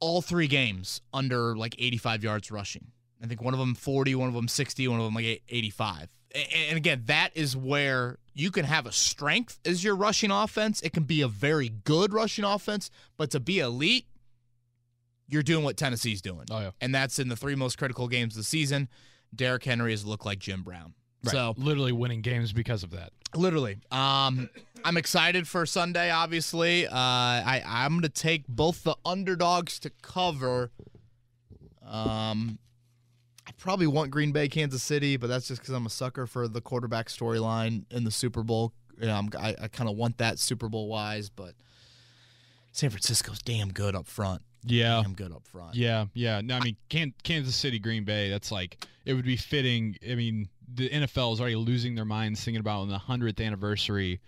All 0.00 0.20
three 0.20 0.48
games 0.48 1.00
under 1.12 1.56
like 1.56 1.76
85 1.78 2.24
yards 2.24 2.50
rushing. 2.50 2.88
I 3.22 3.26
think 3.26 3.40
one 3.40 3.54
of 3.54 3.60
them 3.60 3.74
40, 3.74 4.14
one 4.16 4.28
of 4.28 4.34
them 4.34 4.48
60, 4.48 4.88
one 4.88 4.98
of 4.98 5.04
them 5.04 5.14
like 5.14 5.42
85. 5.48 6.10
And 6.34 6.76
again, 6.76 7.02
that 7.06 7.30
is 7.34 7.56
where 7.56 8.18
you 8.34 8.50
can 8.50 8.64
have 8.64 8.86
a 8.86 8.92
strength 8.92 9.60
as 9.64 9.84
your 9.84 9.94
rushing 9.94 10.30
offense. 10.32 10.80
It 10.82 10.92
can 10.92 11.04
be 11.04 11.20
a 11.20 11.28
very 11.28 11.68
good 11.68 12.12
rushing 12.12 12.44
offense, 12.44 12.90
but 13.16 13.30
to 13.30 13.40
be 13.40 13.60
elite, 13.60 14.06
you're 15.28 15.44
doing 15.44 15.64
what 15.64 15.76
Tennessee's 15.76 16.20
doing. 16.20 16.46
Oh, 16.50 16.60
yeah. 16.60 16.70
And 16.80 16.94
that's 16.94 17.18
in 17.18 17.28
the 17.28 17.36
three 17.36 17.54
most 17.54 17.78
critical 17.78 18.08
games 18.08 18.34
of 18.34 18.38
the 18.38 18.44
season. 18.44 18.88
Derrick 19.34 19.64
Henry 19.64 19.92
has 19.92 20.04
looked 20.04 20.26
like 20.26 20.38
Jim 20.38 20.62
Brown. 20.62 20.94
Right. 21.24 21.32
So 21.32 21.54
literally 21.56 21.92
winning 21.92 22.20
games 22.20 22.52
because 22.52 22.82
of 22.82 22.90
that. 22.90 23.12
literally, 23.34 23.78
um, 23.90 24.50
I'm 24.84 24.96
excited 24.96 25.48
for 25.48 25.64
Sunday. 25.66 26.10
Obviously, 26.10 26.86
uh, 26.86 26.92
I 26.92 27.62
I'm 27.64 27.92
going 27.92 28.02
to 28.02 28.08
take 28.08 28.46
both 28.46 28.84
the 28.84 28.96
underdogs 29.04 29.78
to 29.80 29.90
cover. 30.02 30.70
Um, 31.86 32.58
probably 33.64 33.86
want 33.86 34.10
Green 34.10 34.30
Bay, 34.30 34.46
Kansas 34.46 34.82
City, 34.82 35.16
but 35.16 35.28
that's 35.28 35.48
just 35.48 35.62
because 35.62 35.72
I'm 35.72 35.86
a 35.86 35.90
sucker 35.90 36.26
for 36.26 36.46
the 36.46 36.60
quarterback 36.60 37.08
storyline 37.08 37.84
in 37.90 38.04
the 38.04 38.10
Super 38.10 38.42
Bowl. 38.42 38.74
You 39.00 39.06
know, 39.06 39.14
I'm, 39.14 39.30
I, 39.38 39.56
I 39.62 39.68
kind 39.68 39.88
of 39.88 39.96
want 39.96 40.18
that 40.18 40.38
Super 40.38 40.68
Bowl 40.68 40.86
wise, 40.86 41.30
but 41.30 41.54
San 42.72 42.90
Francisco's 42.90 43.40
damn 43.40 43.72
good 43.72 43.96
up 43.96 44.06
front. 44.06 44.42
Yeah. 44.64 45.00
Damn 45.02 45.14
good 45.14 45.32
up 45.32 45.46
front. 45.46 45.74
Yeah, 45.76 46.04
yeah. 46.12 46.42
No, 46.42 46.56
I 46.56 46.60
mean, 46.60 46.76
Can- 46.90 47.14
Kansas 47.22 47.56
City, 47.56 47.78
Green 47.78 48.04
Bay. 48.04 48.28
That's 48.28 48.52
like 48.52 48.86
it 49.06 49.14
would 49.14 49.24
be 49.24 49.36
fitting. 49.38 49.96
I 50.08 50.14
mean, 50.14 50.50
the 50.72 50.90
NFL 50.90 51.32
is 51.32 51.40
already 51.40 51.56
losing 51.56 51.94
their 51.94 52.04
minds 52.04 52.44
thinking 52.44 52.60
about 52.60 52.80
on 52.80 52.88
the 52.88 52.98
hundredth 52.98 53.40
anniversary, 53.40 54.20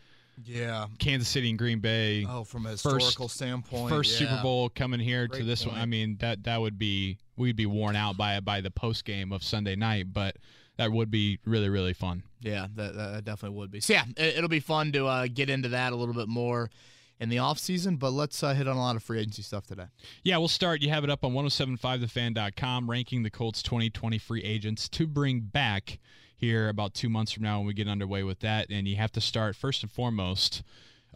Yeah. 0.45 0.87
Kansas 0.99 1.29
City 1.29 1.49
and 1.51 1.59
Green 1.59 1.81
Bay, 1.81 2.27
Oh, 2.29 2.45
from 2.45 2.67
a 2.67 2.71
First- 2.71 2.85
historical 2.85 3.29
standpoint, 3.29 3.89
first 3.91 4.13
yeah. 4.21 4.29
Super 4.29 4.43
Bowl 4.43 4.69
coming 4.69 5.01
here 5.01 5.27
Great 5.27 5.41
to 5.41 5.45
this 5.45 5.67
one. 5.67 5.77
I 5.77 5.87
mean, 5.87 6.17
that 6.19 6.45
that 6.45 6.61
would 6.61 6.79
be 6.79 7.19
we'd 7.37 7.57
be 7.57 7.67
worn 7.67 7.97
out 7.97 8.17
by 8.17 8.39
by 8.41 8.61
the 8.61 8.71
post 8.71 9.05
game 9.05 9.33
of 9.33 9.43
Sunday 9.43 9.77
night, 9.77 10.13
but 10.13 10.37
that 10.77 10.93
would 10.93 11.11
be 11.11 11.39
really 11.47 11.69
really 11.71 11.95
fun. 11.95 12.23
Yeah, 12.43 12.67
that, 12.75 12.95
that 12.95 13.25
definitely 13.25 13.57
would 13.59 13.71
be. 13.71 13.81
So 13.81 13.95
yeah, 13.95 14.05
it, 14.17 14.37
it'll 14.37 14.49
be 14.49 14.61
fun 14.61 14.93
to 14.93 15.07
uh, 15.07 15.27
get 15.33 15.49
into 15.49 15.71
that 15.71 15.93
a 15.93 15.97
little 15.97 16.15
bit 16.15 16.29
more 16.29 16.71
in 17.19 17.31
the 17.31 17.39
off 17.39 17.59
season. 17.59 17.97
But 17.97 18.11
let's 18.11 18.43
uh, 18.43 18.53
hit 18.53 18.69
on 18.69 18.77
a 18.77 18.81
lot 18.81 18.95
of 18.95 19.03
free 19.03 19.19
agency 19.21 19.41
stuff 19.43 19.67
today. 19.67 19.87
Yeah, 20.23 20.37
we'll 20.37 20.49
start. 20.49 20.83
You 20.83 20.91
have 20.91 21.03
it 21.03 21.09
up 21.11 21.25
on 21.25 21.33
1075thefan.com, 21.33 22.91
ranking 22.91 23.23
the 23.23 23.31
Colts 23.31 23.63
2020 23.63 24.19
free 24.19 24.43
agents 24.43 24.89
to 24.91 25.07
bring 25.07 25.41
back 25.41 25.99
here 26.37 26.69
about 26.69 26.95
two 26.95 27.09
months 27.09 27.33
from 27.33 27.43
now 27.43 27.59
when 27.59 27.67
we 27.67 27.75
get 27.75 27.89
underway 27.89 28.23
with 28.23 28.41
that. 28.41 28.69
And 28.71 28.87
you 28.87 28.97
have 28.97 29.13
to 29.13 29.21
start 29.21 29.57
first 29.57 29.83
and 29.83 29.91
foremost 29.91 30.63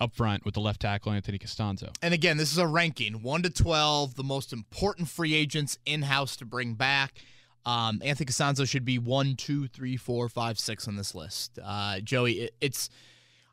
up 0.00 0.14
front 0.14 0.44
with 0.44 0.54
the 0.54 0.60
left 0.60 0.80
tackle, 0.80 1.12
Anthony 1.12 1.38
Castonzo. 1.38 1.90
And 2.00 2.14
again, 2.14 2.38
this 2.38 2.50
is 2.52 2.58
a 2.58 2.66
ranking 2.66 3.22
one 3.22 3.42
to 3.42 3.50
twelve, 3.50 4.14
the 4.14 4.24
most 4.24 4.52
important 4.52 5.08
free 5.08 5.34
agents 5.34 5.78
in 5.84 6.02
house 6.02 6.36
to 6.36 6.46
bring 6.46 6.74
back. 6.74 7.22
Um, 7.66 8.00
Anthony 8.02 8.26
Castonzo 8.26 8.66
should 8.66 8.86
be 8.86 8.98
one, 8.98 9.36
two, 9.36 9.68
three, 9.68 9.98
four, 9.98 10.30
five, 10.30 10.58
six 10.58 10.88
on 10.88 10.96
this 10.96 11.14
list. 11.14 11.58
Uh, 11.62 12.00
Joey, 12.00 12.40
it, 12.40 12.54
it's. 12.62 12.88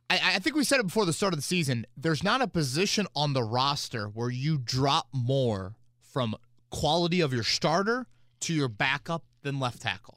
I, 0.09 0.35
I 0.35 0.39
think 0.39 0.55
we 0.55 0.63
said 0.63 0.79
it 0.79 0.85
before 0.85 1.05
the 1.05 1.11
start 1.11 1.33
of 1.33 1.37
the 1.37 1.43
season. 1.43 1.85
There's 1.97 2.23
not 2.23 2.41
a 2.41 2.47
position 2.47 3.07
on 3.13 3.33
the 3.33 3.43
roster 3.43 4.05
where 4.07 4.29
you 4.29 4.57
drop 4.57 5.07
more 5.11 5.75
from 6.01 6.37
quality 6.69 7.19
of 7.19 7.33
your 7.33 7.43
starter 7.43 8.07
to 8.39 8.53
your 8.53 8.69
backup 8.69 9.25
than 9.41 9.59
left 9.59 9.81
tackle. 9.81 10.16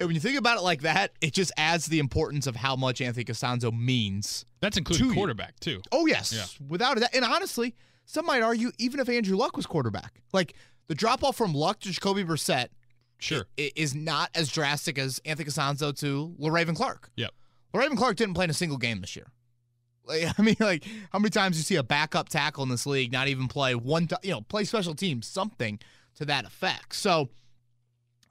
And 0.00 0.08
when 0.08 0.14
you 0.14 0.20
think 0.20 0.36
about 0.38 0.58
it 0.58 0.62
like 0.62 0.82
that, 0.82 1.12
it 1.20 1.32
just 1.32 1.52
adds 1.56 1.86
the 1.86 1.98
importance 2.00 2.46
of 2.48 2.56
how 2.56 2.74
much 2.74 3.00
Anthony 3.00 3.24
Castonzo 3.24 3.72
means 3.72 4.44
That's 4.60 4.76
including 4.76 5.04
To 5.06 5.08
you. 5.10 5.14
quarterback, 5.14 5.58
too. 5.60 5.80
Oh 5.92 6.06
yes, 6.06 6.32
Yeah. 6.32 6.66
without 6.68 6.98
doubt. 6.98 7.10
And 7.14 7.24
honestly, 7.24 7.74
some 8.04 8.26
might 8.26 8.42
argue 8.42 8.70
even 8.78 8.98
if 9.00 9.08
Andrew 9.08 9.36
Luck 9.36 9.56
was 9.56 9.66
quarterback, 9.66 10.20
like 10.32 10.54
the 10.88 10.94
drop 10.94 11.22
off 11.22 11.36
from 11.36 11.54
Luck 11.54 11.80
to 11.80 11.90
Jacoby 11.92 12.24
Brissett 12.24 12.68
Sure. 13.20 13.46
is 13.56 13.94
not 13.94 14.30
as 14.34 14.50
drastic 14.50 14.98
as 14.98 15.20
Anthony 15.24 15.48
Castonzo 15.48 15.96
to 16.00 16.34
Le'Raven 16.40 16.74
Clark. 16.76 17.10
Yep. 17.16 17.30
Le'Raven 17.72 17.96
Clark 17.96 18.16
didn't 18.16 18.34
play 18.34 18.44
in 18.44 18.50
a 18.50 18.54
single 18.54 18.78
game 18.78 19.00
this 19.00 19.14
year. 19.16 19.26
Like, 20.04 20.26
I 20.38 20.42
mean, 20.42 20.56
like 20.60 20.84
how 21.12 21.18
many 21.20 21.30
times 21.30 21.56
you 21.56 21.62
see 21.62 21.76
a 21.76 21.82
backup 21.84 22.28
tackle 22.28 22.64
in 22.64 22.68
this 22.68 22.84
league 22.84 23.12
not 23.12 23.28
even 23.28 23.46
play 23.48 23.74
one, 23.74 24.08
ti- 24.08 24.16
you 24.24 24.32
know, 24.32 24.40
play 24.42 24.64
special 24.64 24.94
teams, 24.94 25.26
something 25.26 25.78
to 26.16 26.24
that 26.26 26.44
effect. 26.44 26.94
So 26.96 27.30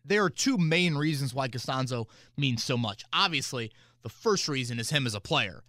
there 0.05 0.23
are 0.23 0.29
two 0.29 0.57
main 0.57 0.95
reasons 0.95 1.33
why 1.33 1.47
Castonzo 1.47 2.07
means 2.37 2.63
so 2.63 2.77
much. 2.77 3.03
Obviously, 3.13 3.71
the 4.01 4.09
first 4.09 4.47
reason 4.47 4.79
is 4.79 4.89
him 4.89 5.05
as 5.05 5.15
a 5.15 5.19
player. 5.19 5.63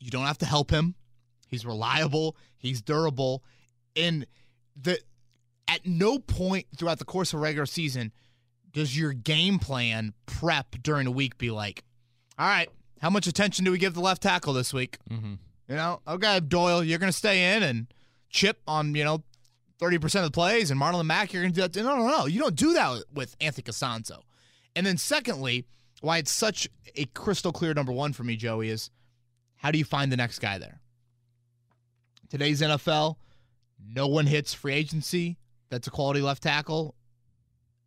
You 0.00 0.10
don't 0.10 0.26
have 0.26 0.38
to 0.38 0.46
help 0.46 0.70
him. 0.70 0.94
He's 1.48 1.64
reliable. 1.64 2.36
He's 2.58 2.82
durable, 2.82 3.42
and 3.96 4.26
the 4.80 4.98
at 5.68 5.86
no 5.86 6.18
point 6.18 6.66
throughout 6.76 6.98
the 6.98 7.04
course 7.04 7.32
of 7.32 7.38
a 7.38 7.42
regular 7.42 7.66
season 7.66 8.12
does 8.72 8.98
your 8.98 9.12
game 9.12 9.58
plan 9.58 10.12
prep 10.26 10.76
during 10.82 11.06
a 11.06 11.10
week 11.10 11.38
be 11.38 11.50
like, 11.50 11.84
all 12.38 12.46
right, 12.46 12.68
how 13.00 13.08
much 13.08 13.26
attention 13.26 13.64
do 13.64 13.70
we 13.70 13.78
give 13.78 13.94
the 13.94 14.00
left 14.00 14.22
tackle 14.22 14.52
this 14.52 14.74
week? 14.74 14.98
Mm-hmm. 15.10 15.34
You 15.68 15.74
know, 15.76 16.00
okay, 16.06 16.40
Doyle, 16.40 16.82
you're 16.82 16.98
going 16.98 17.12
to 17.12 17.16
stay 17.16 17.56
in 17.56 17.62
and 17.62 17.86
chip 18.28 18.60
on, 18.66 18.94
you 18.94 19.04
know, 19.04 19.22
30% 19.84 20.16
of 20.16 20.24
the 20.24 20.30
plays, 20.30 20.70
and 20.70 20.80
Marlon 20.80 21.06
Mack, 21.06 21.32
you're 21.32 21.42
going 21.42 21.52
to 21.52 21.68
do 21.68 21.68
that. 21.68 21.84
No, 21.84 21.96
no, 21.96 22.06
no. 22.06 22.26
You 22.26 22.40
don't 22.40 22.56
do 22.56 22.72
that 22.74 23.04
with 23.12 23.36
Anthony 23.40 23.64
Castonzo. 23.64 24.20
And 24.76 24.84
then, 24.86 24.96
secondly, 24.96 25.66
why 26.00 26.18
it's 26.18 26.32
such 26.32 26.68
a 26.96 27.06
crystal 27.06 27.52
clear 27.52 27.74
number 27.74 27.92
one 27.92 28.12
for 28.12 28.24
me, 28.24 28.36
Joey, 28.36 28.70
is 28.70 28.90
how 29.56 29.70
do 29.70 29.78
you 29.78 29.84
find 29.84 30.10
the 30.10 30.16
next 30.16 30.38
guy 30.38 30.58
there? 30.58 30.80
Today's 32.28 32.60
NFL, 32.60 33.16
no 33.86 34.06
one 34.08 34.26
hits 34.26 34.54
free 34.54 34.74
agency. 34.74 35.38
That's 35.70 35.86
a 35.86 35.90
quality 35.90 36.20
left 36.20 36.42
tackle. 36.42 36.94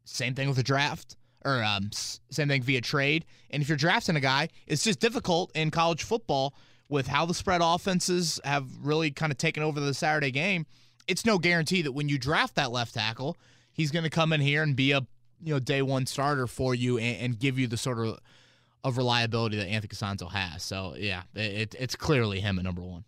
Same 0.06 0.34
thing 0.36 0.48
with 0.48 0.58
the 0.58 0.64
draft, 0.64 1.18
or 1.44 1.64
um, 1.64 1.90
same 1.92 2.48
thing 2.48 2.64
via 2.64 2.82
trade. 2.82 3.26
And 3.50 3.62
if 3.62 3.68
you're 3.68 3.78
drafting 3.78 4.16
a 4.16 4.22
guy, 4.22 4.50
it's 4.66 4.84
just 4.84 5.00
difficult 5.00 5.52
in 5.54 5.70
college 5.70 6.04
football 6.04 6.56
with 6.90 7.08
how 7.08 7.26
the 7.26 7.34
spread 7.34 7.62
offenses 7.64 8.40
have 8.44 8.66
really 8.82 9.12
kind 9.12 9.32
of 9.32 9.38
taken 9.38 9.64
over 9.64 9.80
the 9.80 9.94
Saturday 9.94 10.32
game. 10.32 10.66
It's 11.08 11.26
no 11.26 11.38
guarantee 11.38 11.82
that 11.84 11.92
when 11.92 12.10
you 12.10 12.18
draft 12.18 12.56
that 12.56 12.72
left 12.72 12.94
tackle, 12.94 13.38
he's 13.72 13.92
going 13.92 14.04
to 14.04 14.10
come 14.10 14.34
in 14.34 14.42
here 14.42 14.64
and 14.64 14.76
be 14.76 14.92
a 14.92 15.06
you 15.42 15.54
know 15.54 15.60
day 15.60 15.82
one 15.82 16.06
starter 16.06 16.48
for 16.48 16.74
you 16.74 16.98
and, 16.98 17.22
and 17.22 17.40
give 17.40 17.60
you 17.60 17.68
the 17.68 17.78
sort 17.78 18.00
of 18.00 18.20
of 18.84 18.98
reliability 18.98 19.58
that 19.58 19.68
Anthony 19.68 19.90
Castonzo 19.90 20.32
has. 20.32 20.64
So 20.64 20.96
yeah, 20.98 21.24
it, 21.36 21.76
it's 21.78 21.96
clearly 21.96 22.40
him 22.40 22.58
at 22.58 22.66
number 22.66 22.82
one. 22.82 23.04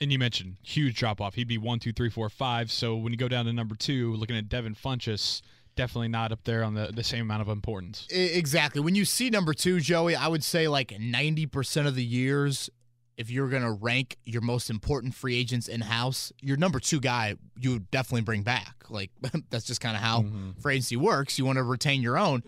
And 0.00 0.10
you 0.10 0.18
mentioned 0.18 0.56
huge 0.62 0.96
drop 0.96 1.20
off. 1.20 1.34
He'd 1.34 1.48
be 1.48 1.58
one, 1.58 1.78
two, 1.78 1.92
three, 1.92 2.10
four, 2.10 2.28
five. 2.28 2.70
So 2.70 2.96
when 2.96 3.12
you 3.12 3.16
go 3.16 3.28
down 3.28 3.44
to 3.46 3.52
number 3.52 3.76
two, 3.76 4.14
looking 4.16 4.36
at 4.36 4.48
Devin 4.48 4.74
Funchess, 4.74 5.40
definitely 5.76 6.08
not 6.08 6.32
up 6.32 6.42
there 6.44 6.64
on 6.64 6.74
the, 6.74 6.90
the 6.92 7.04
same 7.04 7.22
amount 7.22 7.42
of 7.42 7.48
importance. 7.48 8.06
Exactly. 8.10 8.80
When 8.80 8.94
you 8.94 9.04
see 9.04 9.30
number 9.30 9.54
two, 9.54 9.80
Joey, 9.80 10.16
I 10.16 10.26
would 10.26 10.42
say 10.42 10.68
like 10.68 10.88
90% 10.88 11.86
of 11.86 11.94
the 11.94 12.04
years, 12.04 12.70
if 13.16 13.30
you're 13.30 13.48
going 13.48 13.62
to 13.62 13.70
rank 13.72 14.16
your 14.24 14.42
most 14.42 14.70
important 14.70 15.14
free 15.14 15.36
agents 15.36 15.68
in 15.68 15.80
house, 15.80 16.32
your 16.40 16.56
number 16.56 16.80
two 16.80 16.98
guy, 17.00 17.36
you 17.58 17.70
would 17.74 17.90
definitely 17.90 18.22
bring 18.22 18.42
back. 18.42 18.84
Like, 18.88 19.10
that's 19.50 19.64
just 19.64 19.80
kind 19.80 19.96
of 19.96 20.02
how 20.02 20.24
free 20.60 20.74
agency 20.74 20.96
works. 20.96 21.38
You 21.38 21.44
want 21.44 21.58
to 21.58 21.62
retain 21.62 22.02
your 22.02 22.18
own. 22.18 22.42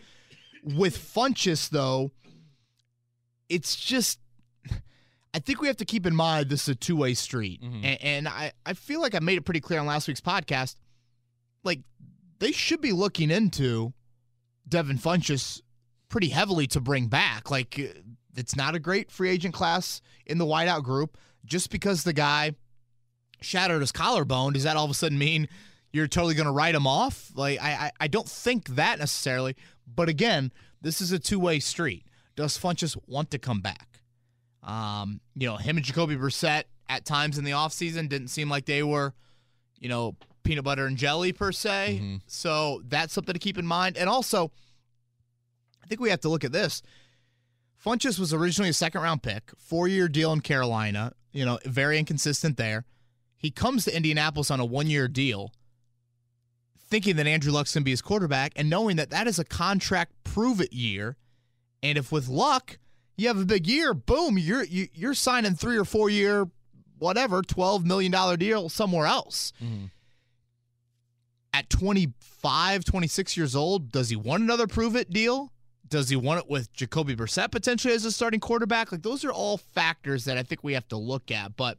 With 0.65 0.99
Funchess, 0.99 1.69
though, 1.69 2.11
it's 3.49 3.77
just. 3.77 4.19
I 5.35 5.39
think 5.39 5.61
we 5.61 5.67
have 5.67 5.77
to 5.77 5.85
keep 5.85 6.07
in 6.07 6.17
mind 6.17 6.49
this 6.49 6.63
is 6.63 6.69
a 6.71 6.75
two 6.75 6.97
way 6.97 7.13
street. 7.13 7.63
Mhm. 7.63 7.85
And, 7.85 7.99
and 8.03 8.29
I, 8.29 8.53
I 8.65 8.73
feel 8.73 9.03
like 9.03 9.15
I 9.15 9.19
made 9.19 9.37
it 9.37 9.43
pretty 9.43 9.61
clear 9.61 9.79
on 9.81 9.87
last 9.87 10.09
week's 10.09 10.21
podcast. 10.21 10.77
Like, 11.63 11.81
they 12.39 12.53
should 12.53 12.81
be 12.81 12.93
looking 12.93 13.31
into 13.31 13.93
Devin 14.67 14.97
Funchess 14.99 15.61
pretty 16.09 16.31
heavily 16.31 16.67
to 16.69 16.81
bring 16.81 17.09
back. 17.09 17.51
Like, 17.51 17.79
it's 18.37 18.55
not 18.57 18.75
a 18.75 18.79
great 18.79 19.11
free 19.11 19.31
agent 19.31 19.55
class 19.55 20.01
in 20.27 20.39
the 20.39 20.45
wideout 20.47 20.83
group. 20.83 21.17
Just 21.45 21.71
because 21.71 22.05
the 22.05 22.13
guy 22.13 22.53
shattered 23.41 23.81
his 23.81 23.93
collarbone, 23.93 24.53
does 24.53 24.65
that 24.65 24.77
all 24.77 24.85
of 24.85 24.91
a 24.91 24.95
sudden 24.95 25.19
mean 25.19 25.49
you're 25.93 26.09
totally 26.09 26.35
going 26.35 26.47
to 26.47 26.53
write 26.53 26.75
him 26.75 26.87
off? 26.87 27.31
Like, 27.35 27.61
I, 27.63 27.71
I, 27.71 27.93
I 28.01 28.09
don't 28.09 28.29
think 28.29 28.71
that 28.71 28.99
necessarily. 28.99 29.55
But 29.87 30.09
again, 30.09 30.53
this 30.83 31.01
is 31.01 31.13
a 31.13 31.19
two 31.19 31.39
way 31.39 31.61
street. 31.61 32.05
Does 32.35 32.59
Funchess 32.59 32.97
want 33.07 33.31
to 33.31 33.39
come 33.39 33.61
back? 33.61 34.03
Um, 34.63 35.21
you 35.35 35.47
know, 35.49 35.57
him 35.57 35.77
and 35.77 35.87
Jacoby 35.87 36.17
Brissett 36.17 36.65
at 36.89 37.05
times 37.05 37.39
in 37.39 37.45
the 37.45 37.53
offseason 37.53 38.09
didn't 38.09 38.29
seem 38.29 38.51
like 38.51 38.67
they 38.67 38.83
were, 38.83 39.15
you 39.79 39.89
know, 39.89 40.17
peanut 40.43 40.65
butter 40.65 40.87
and 40.87 40.97
jelly 40.97 41.33
per 41.33 41.53
se. 41.53 42.01
Mhm. 42.03 42.21
So 42.27 42.83
that's 42.87 43.13
something 43.13 43.33
to 43.33 43.39
keep 43.39 43.59
in 43.59 43.67
mind. 43.67 43.97
And 43.97 44.09
also, 44.09 44.51
I 45.83 45.87
think 45.87 46.01
we 46.01 46.11
have 46.11 46.21
to 46.21 46.29
look 46.29 46.45
at 46.45 46.53
this. 46.53 46.83
Funchess 47.87 48.19
was 48.19 48.35
originally 48.35 48.71
a 48.71 48.73
second 48.73 49.03
round 49.03 49.23
pick, 49.23 49.53
four 49.57 49.87
year 49.87 50.09
deal 50.09 50.33
in 50.33 50.41
Carolina, 50.41 51.13
you 51.33 51.45
know, 51.45 51.61
very 51.65 52.01
inconsistent 52.01 52.57
there. 52.57 52.85
He 53.37 53.53
comes 53.53 53.85
to 53.85 53.95
Indianapolis 53.95 54.51
on 54.51 54.59
a 54.59 54.65
one 54.65 54.89
year 54.89 55.07
deal, 55.07 55.53
thinking 56.77 57.15
that 57.15 57.29
Andrew 57.29 57.53
Luck's 57.53 57.73
going 57.73 57.83
to 57.83 57.85
be 57.85 57.93
his 57.93 58.03
quarterback, 58.03 58.55
and 58.57 58.69
knowing 58.69 58.97
that 58.97 59.11
that 59.11 59.29
is 59.29 59.39
a 59.39 59.45
contract 59.45 60.13
prove 60.25 60.61
it 60.61 60.73
year. 60.73 61.17
And 61.81 61.97
if 61.97 62.11
with 62.11 62.27
luck, 62.27 62.79
you 63.17 63.29
have 63.29 63.39
a 63.39 63.45
big 63.45 63.69
year, 63.69 63.95
boom, 63.95 64.37
you're 64.37 64.65
you, 64.65 64.89
you're 64.93 65.15
signing 65.15 65.55
three 65.55 65.77
or 65.77 65.85
four 65.85 66.11
year, 66.11 66.49
whatever, 66.99 67.41
$12 67.41 67.85
million 67.85 68.37
deal 68.37 68.69
somewhere 68.69 69.07
else 69.07 69.53
mm-hmm. 69.63 69.85
at 71.53 71.71
25, 71.71 72.85
26 72.85 73.37
years 73.37 73.55
old, 73.55 73.93
does 73.93 74.09
he 74.09 74.17
want 74.17 74.43
another 74.43 74.67
prove 74.67 74.97
it 74.97 75.11
deal? 75.11 75.53
Does 75.89 76.09
he 76.09 76.17
want 76.17 76.41
it 76.41 76.51
with 76.51 76.73
Jacoby 76.73 77.15
Brissett 77.15 77.51
potentially 77.51 77.95
as 77.95 78.05
a 78.05 78.13
starting 78.13 78.41
quarterback? 78.41 78.93
Like 78.93 79.03
those 79.03 79.25
are 79.25 79.33
all 79.33 79.59
factors 79.59 80.25
that 80.25 80.37
I 80.37 80.43
think 80.43 80.65
we 80.65 80.75
have 80.75 80.89
to 80.89 80.97
look 80.97 81.31
at. 81.31 81.57
But 81.57 81.79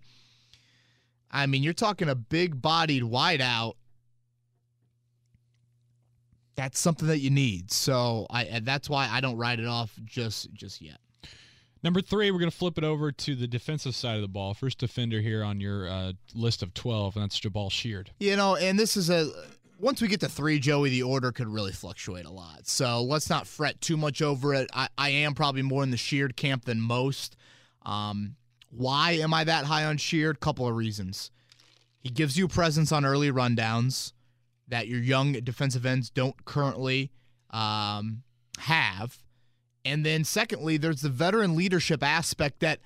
I 1.32 1.46
mean, 1.46 1.64
you're 1.64 1.74
talking 1.74 2.10
a 2.10 2.16
big 2.16 2.62
bodied 2.62 3.04
wideout. 3.04 3.74
That's 6.56 6.80
something 6.80 7.08
that 7.08 7.20
you 7.20 7.30
need. 7.30 7.72
So 7.72 8.26
I 8.30 8.46
and 8.46 8.66
that's 8.66 8.90
why 8.90 9.10
I 9.12 9.22
don't 9.22 9.38
write 9.38 9.60
it 9.60 9.68
off 9.68 9.94
just 10.06 10.54
just 10.54 10.82
yet. 10.82 10.98
Number 11.84 12.02
three, 12.02 12.32
we're 12.32 12.40
going 12.40 12.52
to 12.52 12.58
flip 12.58 12.78
it 12.78 12.84
over 12.84 13.12
to 13.12 13.36
the 13.36 13.48
defensive 13.48 13.96
side 13.96 14.16
of 14.16 14.22
the 14.22 14.28
ball. 14.28 14.54
First 14.54 14.80
defender 14.80 15.22
here 15.22 15.44
on 15.44 15.62
your 15.62 15.88
uh, 15.88 16.14
list 16.34 16.64
of 16.64 16.74
12, 16.74 17.16
and 17.16 17.24
that's 17.24 17.40
Jabaal 17.40 17.72
Sheard. 17.72 18.12
You 18.20 18.36
know, 18.36 18.56
and 18.56 18.80
this 18.80 18.98
is 18.98 19.10
a 19.10 19.30
once 19.80 20.02
we 20.02 20.08
get 20.08 20.20
to 20.22 20.30
three, 20.30 20.60
Joey, 20.60 20.90
the 20.90 21.04
order 21.04 21.32
could 21.32 21.48
really 21.48 21.72
fluctuate 21.72 22.26
a 22.26 22.32
lot. 22.32 22.68
So 22.68 23.02
let's 23.02 23.30
not 23.30 23.48
fret 23.48 23.80
too 23.82 23.98
much 23.98 24.22
over 24.22 24.54
it. 24.54 24.70
I, 24.74 24.88
I 24.98 25.10
am 25.10 25.34
probably 25.34 25.62
more 25.62 25.84
in 25.84 25.92
the 25.92 25.98
Sheard 25.98 26.36
camp 26.36 26.66
than 26.66 26.82
most. 26.82 27.36
Um, 27.84 28.36
why 28.70 29.12
am 29.12 29.34
I 29.34 29.44
that 29.44 29.66
high 29.66 29.86
on 29.86 29.98
Sheard? 29.98 30.40
Couple 30.40 30.68
of 30.68 30.76
reasons. 30.76 31.32
He 32.00 32.10
gives 32.10 32.38
you 32.38 32.48
presence 32.48 32.92
on 32.92 33.06
early 33.06 33.32
rundowns 33.32 34.14
that 34.68 34.88
your 34.88 35.00
young 35.00 35.34
defensive 35.34 35.86
ends 35.86 36.10
don't 36.10 36.46
currently 36.46 37.12
um, 37.50 38.24
have. 38.60 39.24
And 39.86 40.06
then, 40.06 40.24
secondly, 40.24 40.78
there's 40.78 41.02
the 41.02 41.10
veteran 41.10 41.56
leadership 41.56 42.04
aspect 42.04 42.60
that 42.60 42.80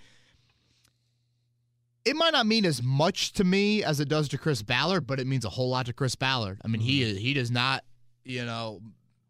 it 2.03 2.15
might 2.15 2.31
not 2.31 2.47
mean 2.47 2.65
as 2.65 2.81
much 2.81 3.33
to 3.33 3.43
me 3.43 3.83
as 3.83 3.99
it 3.99 4.09
does 4.09 4.27
to 4.29 4.37
Chris 4.37 4.61
Ballard, 4.61 5.05
but 5.05 5.19
it 5.19 5.27
means 5.27 5.45
a 5.45 5.49
whole 5.49 5.69
lot 5.69 5.85
to 5.85 5.93
Chris 5.93 6.15
Ballard. 6.15 6.59
I 6.63 6.67
mean, 6.67 6.81
he 6.81 7.15
he 7.15 7.33
does 7.33 7.51
not, 7.51 7.83
you 8.23 8.43
know, 8.45 8.81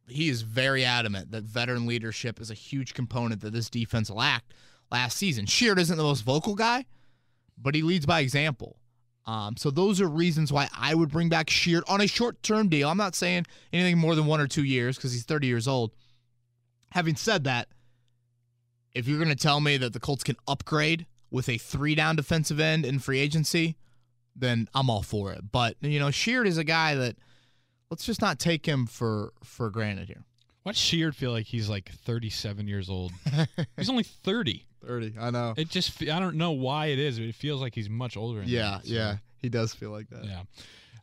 he 0.07 0.29
is 0.29 0.41
very 0.41 0.85
adamant 0.85 1.31
that 1.31 1.43
veteran 1.43 1.85
leadership 1.85 2.39
is 2.39 2.49
a 2.49 2.55
huge 2.55 2.93
component 2.93 3.41
that 3.41 3.51
this 3.51 3.69
defense 3.69 4.09
lacked 4.09 4.53
last 4.91 5.17
season. 5.17 5.45
Sheard 5.45 5.79
isn't 5.79 5.97
the 5.97 6.03
most 6.03 6.21
vocal 6.21 6.55
guy, 6.55 6.85
but 7.57 7.75
he 7.75 7.81
leads 7.81 8.05
by 8.05 8.21
example. 8.21 8.77
Um, 9.25 9.55
so 9.55 9.69
those 9.69 10.01
are 10.01 10.07
reasons 10.07 10.51
why 10.51 10.67
I 10.75 10.95
would 10.95 11.09
bring 11.09 11.29
back 11.29 11.49
Sheard 11.49 11.83
on 11.87 12.01
a 12.01 12.07
short-term 12.07 12.69
deal. 12.69 12.89
I'm 12.89 12.97
not 12.97 13.15
saying 13.15 13.45
anything 13.71 13.97
more 13.97 14.15
than 14.15 14.25
one 14.25 14.41
or 14.41 14.47
two 14.47 14.63
years 14.63 14.97
because 14.97 15.13
he's 15.13 15.23
30 15.23 15.47
years 15.47 15.67
old. 15.67 15.91
Having 16.89 17.17
said 17.17 17.43
that, 17.43 17.67
if 18.93 19.07
you're 19.07 19.19
going 19.19 19.29
to 19.29 19.35
tell 19.35 19.61
me 19.61 19.77
that 19.77 19.93
the 19.93 19.99
Colts 19.99 20.23
can 20.23 20.35
upgrade 20.47 21.05
with 21.31 21.49
a 21.49 21.57
three-down 21.57 22.15
defensive 22.15 22.59
end 22.59 22.85
in 22.85 22.99
free 22.99 23.19
agency, 23.19 23.77
then 24.35 24.67
I'm 24.75 24.89
all 24.89 25.01
for 25.01 25.31
it. 25.31 25.51
But 25.51 25.75
you 25.81 25.99
know, 25.99 26.11
Sheard 26.11 26.47
is 26.47 26.57
a 26.57 26.63
guy 26.63 26.95
that 26.95 27.15
let's 27.89 28.05
just 28.05 28.21
not 28.21 28.37
take 28.39 28.65
him 28.65 28.85
for 28.85 29.33
for 29.43 29.69
granted 29.69 30.07
here. 30.07 30.23
Why 30.63 30.73
does 30.73 30.79
Sheard 30.79 31.15
feel 31.15 31.31
like 31.31 31.47
he's 31.47 31.69
like 31.69 31.89
37 32.05 32.67
years 32.67 32.89
old? 32.89 33.11
he's 33.77 33.89
only 33.89 34.03
30. 34.03 34.67
30, 34.85 35.15
I 35.19 35.29
know. 35.31 35.53
It 35.57 35.69
just 35.69 36.01
I 36.03 36.19
don't 36.19 36.35
know 36.35 36.51
why 36.51 36.87
it 36.87 36.99
is, 36.99 37.17
but 37.19 37.27
it 37.27 37.35
feels 37.35 37.61
like 37.61 37.73
he's 37.75 37.89
much 37.89 38.17
older. 38.17 38.39
Than 38.41 38.49
Yeah, 38.49 38.77
that, 38.81 38.87
so, 38.87 38.93
yeah, 38.93 39.17
he 39.37 39.49
does 39.49 39.73
feel 39.73 39.91
like 39.91 40.09
that. 40.09 40.25
yeah. 40.25 40.41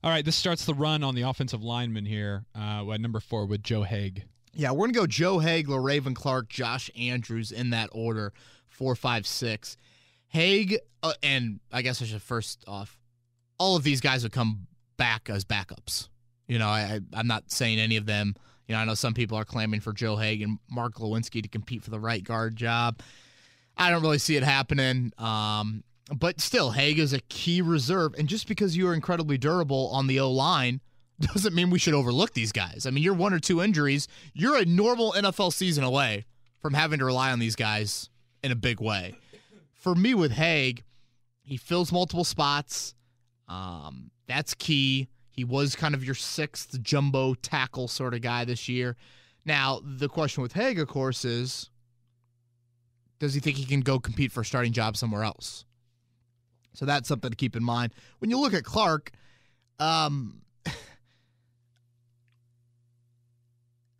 All 0.02 0.10
right, 0.10 0.24
this 0.24 0.36
starts 0.36 0.64
the 0.64 0.74
run 0.74 1.02
on 1.02 1.16
the 1.16 1.22
offensive 1.22 1.62
lineman 1.62 2.06
here 2.06 2.44
uh, 2.56 2.88
at 2.92 3.00
number 3.00 3.18
four 3.18 3.46
with 3.46 3.62
Joe 3.64 3.82
Haeg. 3.82 4.22
Yeah, 4.54 4.70
we're 4.72 4.86
gonna 4.86 4.92
go 4.98 5.06
Joe 5.06 5.38
Haeg, 5.38 5.68
Raven 5.68 6.14
Clark, 6.14 6.48
Josh 6.48 6.90
Andrews 6.98 7.50
in 7.52 7.70
that 7.70 7.90
order, 7.92 8.32
four, 8.68 8.94
five, 8.96 9.26
six. 9.26 9.76
Haeg, 10.28 10.78
uh, 11.02 11.12
and 11.22 11.60
I 11.72 11.82
guess 11.82 12.02
I 12.02 12.04
should 12.04 12.22
first 12.22 12.64
off, 12.66 12.98
all 13.58 13.76
of 13.76 13.82
these 13.82 14.00
guys 14.00 14.22
would 14.22 14.32
come 14.32 14.66
back 14.96 15.30
as 15.30 15.44
backups. 15.44 16.08
You 16.46 16.58
know, 16.58 16.68
I, 16.68 17.00
I'm 17.12 17.26
not 17.26 17.50
saying 17.50 17.78
any 17.78 17.96
of 17.96 18.06
them. 18.06 18.34
You 18.66 18.74
know, 18.74 18.80
I 18.80 18.84
know 18.84 18.94
some 18.94 19.14
people 19.14 19.38
are 19.38 19.44
clamoring 19.44 19.80
for 19.80 19.92
Joe 19.92 20.16
Haeg 20.16 20.42
and 20.42 20.58
Mark 20.70 20.94
Glowinski 20.94 21.42
to 21.42 21.48
compete 21.48 21.82
for 21.82 21.90
the 21.90 22.00
right 22.00 22.22
guard 22.22 22.56
job. 22.56 23.00
I 23.76 23.90
don't 23.90 24.02
really 24.02 24.18
see 24.18 24.36
it 24.36 24.42
happening. 24.42 25.12
Um, 25.18 25.84
but 26.14 26.40
still, 26.40 26.72
Haeg 26.72 26.98
is 26.98 27.12
a 27.12 27.20
key 27.28 27.62
reserve, 27.62 28.14
and 28.18 28.28
just 28.28 28.48
because 28.48 28.76
you 28.76 28.88
are 28.88 28.94
incredibly 28.94 29.38
durable 29.38 29.88
on 29.88 30.06
the 30.06 30.20
O 30.20 30.30
line 30.30 30.80
doesn't 31.20 31.54
mean 31.54 31.70
we 31.70 31.78
should 31.78 31.94
overlook 31.94 32.34
these 32.34 32.52
guys. 32.52 32.86
I 32.86 32.90
mean, 32.90 33.04
you're 33.04 33.14
one 33.14 33.32
or 33.32 33.38
two 33.38 33.62
injuries, 33.62 34.08
you're 34.32 34.56
a 34.56 34.64
normal 34.64 35.12
NFL 35.12 35.52
season 35.52 35.84
away 35.84 36.24
from 36.60 36.74
having 36.74 36.98
to 36.98 37.04
rely 37.04 37.30
on 37.30 37.38
these 37.38 37.56
guys 37.56 38.10
in 38.42 38.52
a 38.52 38.56
big 38.56 38.80
way. 38.80 39.14
For 39.78 39.94
me, 39.94 40.12
with 40.12 40.32
Haeg, 40.32 40.82
he 41.40 41.56
fills 41.56 41.92
multiple 41.92 42.24
spots. 42.24 42.94
Um, 43.48 44.10
that's 44.26 44.52
key. 44.54 45.08
He 45.30 45.44
was 45.44 45.76
kind 45.76 45.94
of 45.94 46.04
your 46.04 46.16
sixth 46.16 46.82
jumbo 46.82 47.34
tackle 47.34 47.86
sort 47.86 48.12
of 48.12 48.20
guy 48.20 48.44
this 48.44 48.68
year. 48.68 48.96
Now, 49.44 49.80
the 49.82 50.08
question 50.08 50.42
with 50.42 50.52
Haeg, 50.52 50.80
of 50.80 50.88
course, 50.88 51.24
is 51.24 51.70
does 53.20 53.34
he 53.34 53.40
think 53.40 53.56
he 53.56 53.64
can 53.64 53.80
go 53.80 54.00
compete 54.00 54.32
for 54.32 54.40
a 54.40 54.44
starting 54.44 54.72
job 54.72 54.96
somewhere 54.96 55.22
else? 55.22 55.64
So 56.74 56.84
that's 56.84 57.08
something 57.08 57.30
to 57.30 57.36
keep 57.36 57.54
in 57.56 57.62
mind. 57.62 57.94
When 58.18 58.30
you 58.30 58.40
look 58.40 58.54
at 58.54 58.64
Clark, 58.64 59.12
um, 59.78 60.42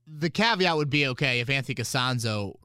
the 0.06 0.30
caveat 0.30 0.76
would 0.76 0.90
be 0.90 1.06
okay 1.08 1.38
if 1.40 1.48
Anthony 1.48 1.76
Castonzo 1.76 2.56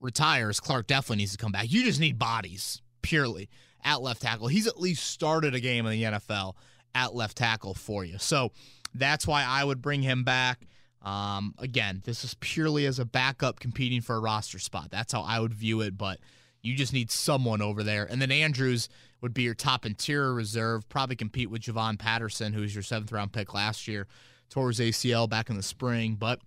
retires, 0.00 0.60
Clark 0.60 0.86
definitely 0.86 1.16
needs 1.16 1.32
to 1.32 1.38
come 1.38 1.52
back. 1.52 1.70
You 1.70 1.84
just 1.84 2.00
need 2.00 2.18
bodies 2.18 2.82
purely 3.02 3.48
at 3.84 4.02
left 4.02 4.22
tackle. 4.22 4.48
He's 4.48 4.66
at 4.66 4.80
least 4.80 5.04
started 5.04 5.54
a 5.54 5.60
game 5.60 5.86
in 5.86 5.92
the 5.92 6.02
NFL 6.02 6.54
at 6.94 7.14
left 7.14 7.36
tackle 7.36 7.74
for 7.74 8.04
you. 8.04 8.18
So 8.18 8.52
that's 8.94 9.26
why 9.26 9.44
I 9.46 9.64
would 9.64 9.82
bring 9.82 10.02
him 10.02 10.24
back. 10.24 10.66
Um, 11.02 11.54
again, 11.58 12.02
this 12.04 12.24
is 12.24 12.34
purely 12.40 12.86
as 12.86 12.98
a 12.98 13.04
backup 13.04 13.60
competing 13.60 14.00
for 14.00 14.16
a 14.16 14.20
roster 14.20 14.58
spot. 14.58 14.90
That's 14.90 15.12
how 15.12 15.22
I 15.22 15.38
would 15.38 15.54
view 15.54 15.80
it, 15.82 15.96
but 15.96 16.18
you 16.62 16.74
just 16.74 16.92
need 16.92 17.10
someone 17.10 17.62
over 17.62 17.84
there. 17.84 18.04
And 18.04 18.20
then 18.20 18.32
Andrews 18.32 18.88
would 19.20 19.32
be 19.32 19.42
your 19.42 19.54
top 19.54 19.86
interior 19.86 20.34
reserve, 20.34 20.88
probably 20.88 21.14
compete 21.14 21.48
with 21.48 21.62
Javon 21.62 21.98
Patterson, 21.98 22.52
who 22.52 22.62
was 22.62 22.74
your 22.74 22.82
seventh 22.82 23.12
round 23.12 23.32
pick 23.32 23.54
last 23.54 23.86
year, 23.86 24.08
towards 24.50 24.80
ACL 24.80 25.28
back 25.28 25.48
in 25.48 25.56
the 25.56 25.62
spring. 25.62 26.16
But 26.18 26.40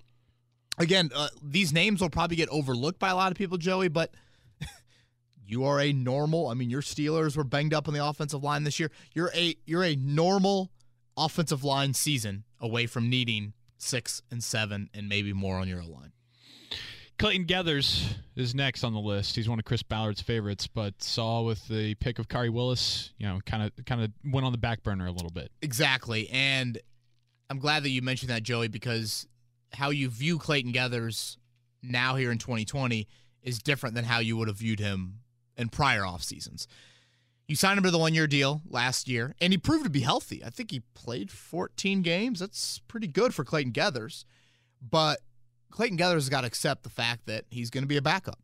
again, 0.80 1.12
uh, 1.14 1.28
these 1.44 1.72
names 1.72 2.02
will 2.02 2.10
probably 2.10 2.38
get 2.38 2.50
overlooked 2.50 3.00
by 3.00 3.10
a 3.10 3.16
lot 3.16 3.32
of 3.32 3.38
people, 3.38 3.58
Joey, 3.58 3.90
but 3.90 4.12
you 5.46 5.66
are 5.66 5.80
a 5.80 5.94
normal. 5.94 6.48
I 6.48 6.54
mean, 6.56 6.70
your 6.70 6.82
Steelers 6.82 7.38
were 7.38 7.44
banged 7.44 7.74
up 7.74 7.88
on 7.88 7.94
the 7.94 8.04
offensive 8.04 8.44
line 8.44 8.64
this 8.64 8.80
year. 8.80 8.90
You're 9.14 9.32
a 9.36 9.56
you're 9.66 9.84
a 9.84 9.96
normal 9.96 10.72
offensive 11.18 11.64
line 11.64 11.94
season 11.94 12.46
away 12.60 12.88
from 12.88 13.10
needing 13.10 13.54
six 13.78 14.22
and 14.32 14.44
seven 14.44 14.90
and 14.94 15.08
maybe 15.08 15.34
more 15.34 15.58
on 15.58 15.68
your 15.68 15.84
line. 15.84 16.14
Clayton 17.18 17.48
Geathers 17.48 18.14
is 18.38 18.56
next 18.56 18.86
on 18.86 18.94
the 18.94 19.00
list. 19.00 19.36
He's 19.36 19.50
one 19.50 19.60
of 19.60 19.66
Chris 19.66 19.84
Ballard's 19.84 20.22
favorites, 20.22 20.68
but 20.68 21.04
saw 21.04 21.42
with 21.42 21.68
the 21.68 21.96
pick 21.96 22.18
of 22.18 22.30
Khari 22.30 22.50
Willis, 22.50 23.12
you 23.18 23.28
know, 23.28 23.40
kind 23.46 23.64
of 23.64 23.86
kind 23.86 24.02
of 24.02 24.12
went 24.24 24.46
on 24.46 24.54
the 24.54 24.58
back 24.58 24.84
burner 24.84 25.06
a 25.06 25.12
little 25.12 25.30
bit. 25.30 25.52
Exactly. 25.62 26.30
And 26.30 26.80
I'm 27.50 27.60
glad 27.60 27.84
that 27.84 27.90
you 27.90 28.02
mentioned 28.02 28.30
that, 28.30 28.44
Joey, 28.44 28.70
because 28.70 29.28
how 29.74 29.90
you 29.90 30.10
view 30.10 30.38
Clayton 30.38 30.74
Geathers 30.74 31.38
now 31.82 32.16
here 32.16 32.32
in 32.32 32.38
2020 32.38 33.08
is 33.42 33.60
different 33.60 33.96
than 33.96 34.06
how 34.06 34.20
you 34.20 34.38
would 34.38 34.48
have 34.48 34.58
viewed 34.58 34.80
him 34.80 35.20
in 35.58 35.70
prior 35.70 36.06
off 36.06 36.24
seasons. 36.24 36.68
You 37.48 37.56
signed 37.56 37.78
him 37.78 37.84
to 37.84 37.92
the 37.92 37.98
one 37.98 38.14
year 38.14 38.28
deal 38.28 38.62
last 38.70 39.08
year, 39.08 39.36
and 39.42 39.52
he 39.52 39.58
proved 39.58 39.84
to 39.84 39.90
be 39.90 40.02
healthy. 40.02 40.44
I 40.44 40.50
think 40.50 40.70
he 40.72 40.82
played 40.94 41.32
14 41.32 42.02
games. 42.04 42.40
That's 42.40 42.80
pretty 42.88 43.08
good 43.08 43.34
for 43.34 43.44
Clayton 43.44 43.74
Geathers. 43.74 44.24
But 44.82 45.20
Clayton 45.72 45.98
Geathers 45.98 46.14
has 46.14 46.30
got 46.30 46.42
to 46.42 46.48
accept 46.48 46.84
the 46.84 46.90
fact 46.90 47.26
that 47.26 47.46
he's 47.50 47.70
going 47.70 47.84
to 47.84 47.88
be 47.88 47.98
a 47.98 48.02
backup, 48.02 48.40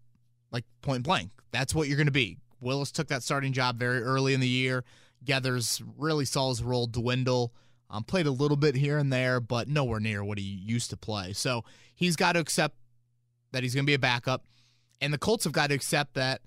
like 0.52 0.66
point 0.82 1.04
blank. 1.04 1.32
That's 1.52 1.76
what 1.76 1.88
you're 1.88 1.98
going 1.98 2.08
to 2.08 2.12
be. 2.12 2.40
Willis 2.60 2.92
took 2.92 3.08
that 3.10 3.22
starting 3.22 3.54
job 3.54 3.78
very 3.78 4.02
early 4.02 4.34
in 4.34 4.40
the 4.40 4.48
year. 4.48 4.84
Geathers 5.24 5.84
really 5.98 6.26
saw 6.26 6.50
his 6.50 6.64
role 6.64 6.88
dwindle. 6.88 7.54
Um, 7.89 8.04
played 8.04 8.26
a 8.26 8.32
little 8.32 8.58
bit 8.58 8.76
here 8.76 8.98
and 8.98 9.13
there, 9.13 9.39
but 9.39 9.67
nowhere 9.67 10.00
near 10.00 10.24
what 10.24 10.38
he 10.38 10.43
used 10.43 10.89
to 10.89 10.98
play. 10.98 11.34
So 11.34 11.63
he's 11.93 12.15
got 12.15 12.34
to 12.34 12.39
accept 12.39 12.76
that 13.52 13.63
he's 13.63 13.76
going 13.76 13.86
to 13.86 13.89
be 13.89 13.93
a 13.93 14.00
backup. 14.00 14.43
And 15.02 15.13
the 15.13 15.17
Colts 15.17 15.43
have 15.43 15.54
got 15.54 15.69
to 15.69 15.76
accept 15.76 16.15
that 16.15 16.41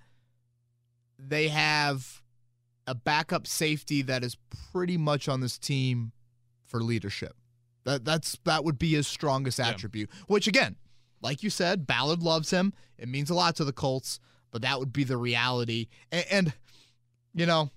they 1.19 1.49
have 1.49 2.23
a 2.87 2.95
backup 2.95 3.47
safety 3.47 4.03
that 4.03 4.25
is 4.25 4.37
pretty 4.73 4.97
much 4.97 5.29
on 5.29 5.41
this 5.41 5.59
team 5.59 6.13
for 6.65 6.83
leadership. 6.83 7.37
That 7.85 8.05
that's 8.05 8.39
that 8.45 8.65
would 8.65 8.79
be 8.79 8.91
his 8.91 9.07
strongest 9.07 9.61
attribute. 9.61 10.11
Which 10.27 10.47
again, 10.47 10.77
like 11.23 11.43
you 11.43 11.51
said, 11.51 11.87
Ballard 11.87 12.23
loves 12.23 12.51
him. 12.51 12.73
It 12.99 13.09
means 13.09 13.31
a 13.31 13.35
lot 13.35 13.57
to 13.57 13.65
the 13.65 13.73
Colts, 13.73 14.21
but 14.51 14.63
that 14.63 14.79
would 14.79 14.93
be 14.93 15.05
the 15.05 15.17
reality. 15.17 15.89
And, 16.11 16.27
and 16.31 16.53
you 17.35 17.47
know, 17.47 17.71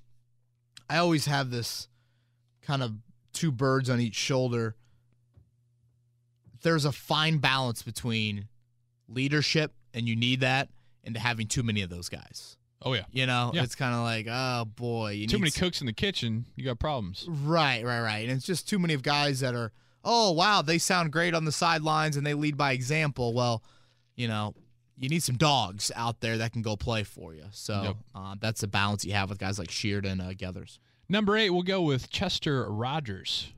I 0.89 0.97
always 0.97 1.25
have 1.25 1.51
this 1.51 1.87
kind 2.61 2.83
of 2.83 2.93
two 3.41 3.51
birds 3.51 3.89
on 3.89 3.99
each 3.99 4.15
shoulder. 4.15 4.75
There's 6.63 6.85
a 6.85 6.91
fine 6.91 7.39
balance 7.39 7.81
between 7.81 8.47
leadership, 9.07 9.73
and 9.93 10.07
you 10.07 10.15
need 10.15 10.41
that, 10.41 10.69
and 11.03 11.17
having 11.17 11.47
too 11.47 11.63
many 11.63 11.81
of 11.81 11.89
those 11.89 12.07
guys. 12.09 12.55
Oh 12.83 12.93
yeah, 12.93 13.03
You 13.11 13.25
know, 13.27 13.51
Yeah. 13.53 13.63
it's 13.63 13.75
kind 13.75 13.93
of 13.93 14.01
like, 14.01 14.25
oh 14.29 14.65
boy, 14.65 15.11
you 15.11 15.27
too 15.27 15.37
many 15.37 15.51
cooks 15.51 15.81
in 15.81 15.87
the 15.87 15.93
kitchen, 15.93 16.45
you 16.55 16.63
got 16.65 16.79
problems. 16.79 17.25
Right, 17.29 17.83
right, 17.85 18.01
right. 18.01 18.27
And 18.27 18.31
it's 18.31 18.45
just 18.45 18.67
too 18.67 18.79
many 18.79 18.95
of 18.95 19.03
guys 19.03 19.39
that 19.41 19.53
are, 19.53 19.71
oh 20.03 20.31
wow, 20.31 20.63
they 20.63 20.79
sound 20.79 21.11
great 21.11 21.35
on 21.35 21.45
the 21.45 21.51
sidelines 21.51 22.17
and 22.17 22.25
they 22.25 22.33
lead 22.33 22.57
by 22.57 22.71
example. 22.71 23.33
Well, 23.35 23.61
you 24.15 24.27
know, 24.27 24.55
you 24.97 25.09
need 25.09 25.21
some 25.21 25.37
dogs 25.37 25.91
out 25.95 26.21
there 26.21 26.39
that 26.39 26.53
can 26.53 26.63
go 26.63 26.75
play 26.75 27.03
for 27.03 27.35
you. 27.35 27.45
So 27.51 27.83
Yep. 27.83 27.95
uh, 28.15 28.35
that's 28.39 28.61
the 28.61 28.67
balance 28.67 29.05
you 29.05 29.13
have 29.13 29.29
with 29.29 29.37
guys 29.37 29.59
like 29.59 29.69
Sheard 29.69 30.05
and 30.07 30.19
uh, 30.19 30.33
Geathers. 30.33 30.79
Number 31.11 31.35
eight, 31.35 31.49
we'll 31.49 31.63
go 31.63 31.81
with 31.81 32.09
Chester 32.09 32.71
Rogers. 32.71 33.51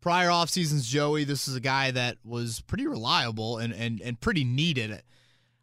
Prior 0.00 0.32
off 0.32 0.50
seasons, 0.50 0.88
Joey, 0.88 1.22
this 1.22 1.46
is 1.46 1.54
a 1.54 1.60
guy 1.60 1.92
that 1.92 2.16
was 2.24 2.60
pretty 2.62 2.88
reliable 2.88 3.58
and, 3.58 3.72
and, 3.72 4.00
and 4.00 4.20
pretty 4.20 4.42
needed, 4.42 5.00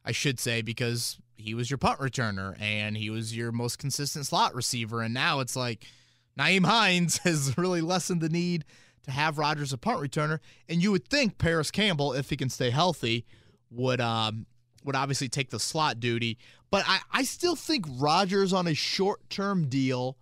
I 0.06 0.14
should 0.14 0.40
say, 0.40 0.62
because 0.62 1.18
he 1.36 1.54
was 1.54 1.70
your 1.70 1.78
punt 1.78 2.00
returner 2.00 2.56
and 2.58 2.96
he 2.96 3.10
was 3.10 3.36
your 3.36 3.52
most 3.52 3.80
consistent 3.80 4.28
slot 4.28 4.56
receiver. 4.56 5.02
And 5.02 5.14
now 5.14 5.42
it's 5.42 5.58
like 5.58 5.84
Nyheim 6.40 6.66
Hines 6.66 7.18
has 7.26 7.58
really 7.58 7.82
lessened 7.82 8.22
the 8.22 8.30
need 8.30 8.64
to 9.04 9.12
have 9.12 9.38
Rogers 9.38 9.74
a 9.74 9.78
punt 9.78 10.00
returner. 10.00 10.40
And 10.70 10.82
you 10.82 10.90
would 10.94 11.10
think 11.10 11.38
Parris 11.38 11.70
Campbell, 11.70 12.14
if 12.14 12.30
he 12.30 12.38
can 12.38 12.50
stay 12.50 12.70
healthy, 12.70 13.26
would 13.70 14.00
um, 14.00 14.46
would 14.86 14.96
obviously 14.96 15.28
take 15.28 15.50
the 15.50 15.60
slot 15.60 16.00
duty. 16.00 16.38
But 16.72 16.86
I, 16.88 17.00
I 17.12 17.24
still 17.24 17.58
think 17.58 17.88
Rogers 17.90 18.54
on 18.54 18.68
a 18.68 18.74
short 18.74 19.30
term 19.30 19.68
deal, 19.68 20.16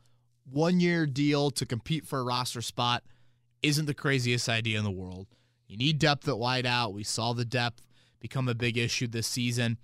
one 0.51 0.79
year 0.79 1.05
deal 1.05 1.51
to 1.51 1.65
compete 1.65 2.05
for 2.05 2.19
a 2.19 2.23
roster 2.23 2.61
spot 2.61 3.03
isn't 3.63 3.85
the 3.85 3.93
craziest 3.93 4.47
idea 4.47 4.77
in 4.77 4.83
the 4.83 4.91
world. 4.91 5.27
You 5.67 5.77
need 5.77 5.99
depth 5.99 6.27
at 6.27 6.35
wideout. 6.35 6.93
We 6.93 7.03
saw 7.03 7.33
the 7.33 7.45
depth 7.45 7.81
become 8.19 8.47
a 8.47 8.55
big 8.55 8.77
issue 8.77 9.07
this 9.07 9.27
season. 9.27 9.77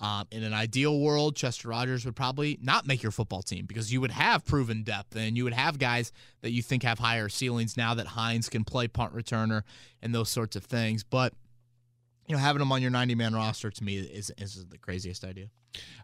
Um, 0.00 0.26
in 0.32 0.42
an 0.42 0.52
ideal 0.52 0.98
world, 1.00 1.36
Chester 1.36 1.68
Rogers 1.68 2.04
would 2.04 2.16
probably 2.16 2.58
not 2.60 2.86
make 2.86 3.02
your 3.02 3.12
football 3.12 3.42
team 3.42 3.64
because 3.66 3.92
you 3.92 4.00
would 4.00 4.10
have 4.10 4.44
proven 4.44 4.82
depth 4.82 5.14
and 5.14 5.36
you 5.36 5.44
would 5.44 5.52
have 5.52 5.78
guys 5.78 6.12
that 6.42 6.50
you 6.50 6.62
think 6.62 6.82
have 6.82 6.98
higher 6.98 7.28
ceilings 7.28 7.76
now 7.76 7.94
that 7.94 8.08
Hines 8.08 8.48
can 8.48 8.64
play 8.64 8.88
punt 8.88 9.14
returner 9.14 9.62
and 10.02 10.14
those 10.14 10.28
sorts 10.28 10.56
of 10.56 10.64
things. 10.64 11.04
But 11.04 11.32
you 12.26 12.34
know, 12.34 12.40
having 12.40 12.62
him 12.62 12.72
on 12.72 12.80
your 12.82 12.90
90 12.90 13.14
man 13.14 13.34
roster 13.34 13.70
to 13.70 13.84
me 13.84 13.98
is, 13.98 14.32
is 14.38 14.66
the 14.68 14.78
craziest 14.78 15.24
idea. 15.24 15.46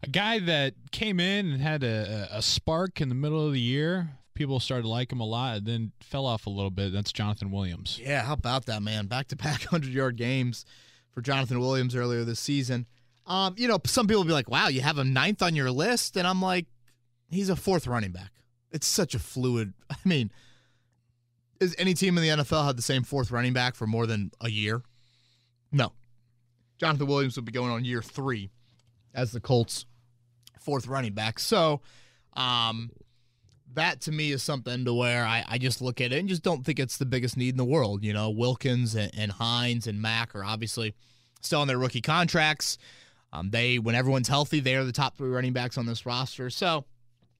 A 0.03 0.09
guy 0.09 0.39
that 0.41 0.75
came 0.91 1.21
in 1.21 1.53
and 1.53 1.61
had 1.61 1.85
a, 1.85 2.29
a 2.33 2.43
spark 2.43 3.01
in 3.01 3.09
the 3.09 3.15
middle 3.15 3.47
of 3.47 3.53
the 3.53 3.61
year. 3.61 4.11
People 4.35 4.59
started 4.59 4.83
to 4.83 4.89
like 4.89 5.13
him 5.13 5.21
a 5.21 5.27
lot, 5.27 5.59
and 5.59 5.67
then 5.67 5.93
fell 6.01 6.25
off 6.25 6.47
a 6.47 6.51
little 6.51 6.71
bit. 6.71 6.93
That's 6.93 7.13
Jonathan 7.13 7.51
Williams. 7.51 8.01
Yeah, 8.03 8.23
how 8.23 8.33
about 8.33 8.67
that, 8.67 8.83
man? 8.83 9.07
Back 9.07 9.29
to 9.29 9.37
back 9.37 9.61
100 9.71 9.93
yard 9.93 10.17
games 10.17 10.65
for 11.13 11.21
Jonathan 11.21 11.61
Williams 11.61 11.95
earlier 11.95 12.25
this 12.25 12.41
season. 12.41 12.87
Um, 13.27 13.55
you 13.57 13.69
know, 13.69 13.79
some 13.85 14.07
people 14.07 14.23
will 14.23 14.29
be 14.29 14.33
like, 14.33 14.51
wow, 14.51 14.69
you 14.69 14.81
have 14.81 14.99
him 14.99 15.13
ninth 15.13 15.43
on 15.43 15.55
your 15.55 15.71
list. 15.71 16.17
And 16.17 16.27
I'm 16.27 16.41
like, 16.41 16.67
he's 17.29 17.49
a 17.49 17.57
fourth 17.57 17.87
running 17.87 18.13
back. 18.13 18.33
It's 18.73 18.87
such 18.87 19.15
a 19.15 19.19
fluid. 19.19 19.73
I 19.91 19.97
mean, 20.05 20.33
is 21.61 21.75
any 21.79 21.95
team 21.95 22.17
in 22.17 22.25
the 22.25 22.43
NFL 22.43 22.67
had 22.67 22.77
the 22.77 22.83
same 22.83 23.05
fourth 23.05 23.31
running 23.31 23.53
back 23.53 23.75
for 23.75 23.87
more 23.87 24.07
than 24.07 24.31
a 24.41 24.51
year? 24.51 24.83
No. 25.71 25.93
Jonathan 26.81 27.07
Williams 27.07 27.37
will 27.37 27.45
be 27.45 27.53
going 27.53 27.71
on 27.71 27.85
year 27.85 28.03
three 28.03 28.51
as 29.14 29.33
the 29.33 29.40
Colts' 29.40 29.85
fourth 30.59 30.87
running 30.87 31.12
back. 31.12 31.38
So, 31.38 31.83
um, 32.35 32.90
that 33.75 34.01
to 34.01 34.12
me 34.12 34.33
is 34.33 34.43
something 34.43 34.85
to 34.85 34.95
where 34.95 35.25
I, 35.25 35.45
I 35.47 35.59
just 35.59 35.81
look 35.81 36.01
at 36.01 36.12
it 36.12 36.19
and 36.19 36.29
just 36.29 36.43
don't 36.43 36.64
think 36.64 36.81
it's 36.81 36.97
the 36.97 37.07
biggest 37.07 37.37
need 37.37 37.51
in 37.51 37.57
the 37.57 37.64
world. 37.64 38.03
You 38.03 38.12
know, 38.12 38.31
Wilkins 38.31 38.95
and, 38.95 39.12
and 39.16 39.31
Hines 39.31 39.87
and 39.87 40.01
Mack 40.03 40.35
are 40.35 40.43
obviously 40.43 40.95
still 41.40 41.61
on 41.61 41.69
their 41.69 41.79
rookie 41.79 42.01
contracts. 42.01 42.79
Um, 43.33 43.51
they, 43.51 43.79
when 43.79 43.95
everyone's 43.95 44.27
healthy, 44.27 44.59
they 44.59 44.75
are 44.75 44.85
the 44.85 44.90
top 44.90 45.16
three 45.16 45.29
running 45.29 45.53
backs 45.53 45.79
on 45.79 45.87
this 45.87 46.05
roster. 46.05 46.51
So, 46.51 46.85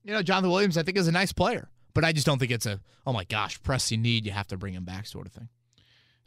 you 0.05 0.13
know, 0.13 0.23
Jonathan 0.23 0.51
Williams, 0.51 0.79
I 0.79 0.83
think, 0.85 0.97
is 0.97 1.09
a 1.09 1.13
nice 1.13 1.33
player, 1.33 1.69
but 1.95 2.05
I 2.05 2.13
just 2.13 2.27
don't 2.27 2.39
think 2.39 2.53
it's 2.53 2.67
a, 2.67 2.81
oh 3.07 3.13
my 3.13 3.25
gosh, 3.25 3.61
pressing 3.63 4.03
need, 4.03 4.25
you 4.25 4.31
have 4.31 4.47
to 4.49 4.57
bring 4.57 4.75
him 4.75 4.85
back 4.85 5.07
sort 5.07 5.27
of 5.27 5.33
thing. 5.33 5.49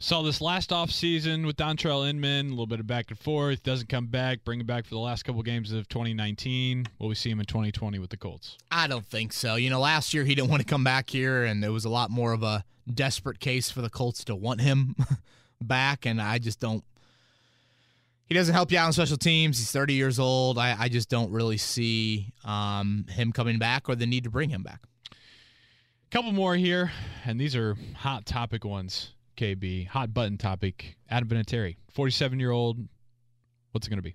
Saw 0.04 0.20
this 0.20 0.42
last 0.42 0.68
offseason 0.68 1.46
with 1.46 1.56
Dontrelle 1.56 2.06
Inman, 2.06 2.48
a 2.48 2.50
little 2.50 2.66
bit 2.66 2.78
of 2.78 2.86
back 2.86 3.06
and 3.08 3.18
forth. 3.18 3.62
Doesn't 3.62 3.88
come 3.88 4.04
back, 4.04 4.44
bring 4.44 4.60
him 4.60 4.66
back 4.66 4.84
for 4.84 4.90
the 4.90 4.98
last 4.98 5.22
couple 5.22 5.42
games 5.42 5.72
of 5.72 5.88
2019. 5.88 6.84
Will 6.98 7.08
we 7.08 7.14
see 7.14 7.30
him 7.30 7.40
in 7.40 7.46
2020 7.46 7.98
with 7.98 8.10
the 8.10 8.18
Colts? 8.18 8.58
I 8.70 8.86
don't 8.86 9.06
think 9.06 9.32
so. 9.32 9.54
You 9.54 9.70
know, 9.70 9.80
last 9.80 10.12
year 10.12 10.24
he 10.24 10.34
didn't 10.34 10.50
want 10.50 10.60
to 10.60 10.66
come 10.68 10.84
back 10.84 11.08
here, 11.08 11.44
and 11.44 11.64
it 11.64 11.70
was 11.70 11.86
a 11.86 11.88
lot 11.88 12.10
more 12.10 12.34
of 12.34 12.42
a 12.42 12.64
desperate 12.92 13.40
case 13.40 13.70
for 13.70 13.80
the 13.80 13.88
Colts 13.88 14.24
to 14.24 14.36
want 14.36 14.60
him 14.60 14.94
back, 15.62 16.04
and 16.04 16.20
I 16.20 16.36
just 16.36 16.60
don't 16.60 16.84
he 18.26 18.34
doesn't 18.34 18.54
help 18.54 18.70
you 18.70 18.76
out 18.76 18.84
on 18.84 18.92
special 18.92 19.16
teams. 19.16 19.56
He's 19.56 19.72
30 19.72 19.94
years 19.94 20.18
old. 20.18 20.58
I, 20.58 20.76
I 20.78 20.90
just 20.90 21.08
don't 21.08 21.30
really 21.30 21.56
see 21.56 22.34
um, 22.44 23.06
him 23.08 23.32
coming 23.32 23.58
back 23.58 23.88
or 23.88 23.94
the 23.94 24.04
need 24.04 24.24
to 24.24 24.30
bring 24.30 24.50
him 24.50 24.62
back. 24.62 24.82
Couple 26.10 26.32
more 26.32 26.56
here, 26.56 26.92
and 27.24 27.40
these 27.40 27.56
are 27.56 27.74
hot 27.96 28.26
topic 28.26 28.66
ones. 28.66 29.13
KB, 29.36 29.86
hot 29.86 30.14
button 30.14 30.38
topic. 30.38 30.96
Adam 31.08 31.28
Vinatieri, 31.28 31.76
47 31.90 32.40
year 32.40 32.50
old. 32.50 32.78
What's 33.72 33.86
it 33.86 33.90
going 33.90 33.98
to 33.98 34.02
be? 34.02 34.14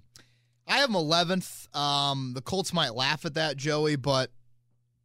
I 0.67 0.77
have 0.77 0.89
him 0.89 0.95
11th. 0.95 1.75
Um, 1.75 2.33
the 2.35 2.41
Colts 2.41 2.73
might 2.73 2.93
laugh 2.93 3.25
at 3.25 3.33
that, 3.33 3.57
Joey, 3.57 3.95
but 3.95 4.31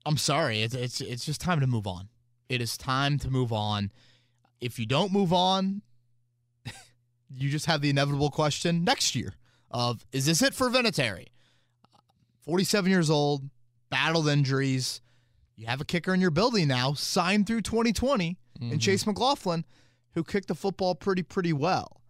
I'm 0.04 0.16
sorry. 0.16 0.62
It's, 0.62 0.74
it's 0.74 1.00
it's 1.00 1.24
just 1.24 1.40
time 1.40 1.60
to 1.60 1.66
move 1.66 1.86
on. 1.86 2.08
It 2.48 2.60
is 2.60 2.76
time 2.76 3.18
to 3.20 3.30
move 3.30 3.52
on. 3.52 3.90
If 4.60 4.78
you 4.78 4.86
don't 4.86 5.12
move 5.12 5.32
on, 5.32 5.82
you 7.30 7.50
just 7.50 7.66
have 7.66 7.80
the 7.80 7.90
inevitable 7.90 8.30
question 8.30 8.84
next 8.84 9.14
year 9.14 9.34
of 9.70 10.04
is 10.12 10.26
this 10.26 10.42
it 10.42 10.54
for 10.54 10.68
Vinatieri? 10.68 11.28
47 12.44 12.90
years 12.90 13.08
old, 13.08 13.48
battled 13.90 14.28
injuries. 14.28 15.00
You 15.56 15.66
have 15.66 15.80
a 15.80 15.84
kicker 15.84 16.12
in 16.12 16.20
your 16.20 16.30
building 16.30 16.68
now, 16.68 16.92
signed 16.92 17.46
through 17.46 17.62
2020, 17.62 18.36
mm-hmm. 18.60 18.72
and 18.72 18.80
Chase 18.80 19.06
McLaughlin, 19.06 19.64
who 20.14 20.24
kicked 20.24 20.48
the 20.48 20.54
football 20.54 20.94
pretty, 20.94 21.22
pretty 21.22 21.52
well. 21.52 22.00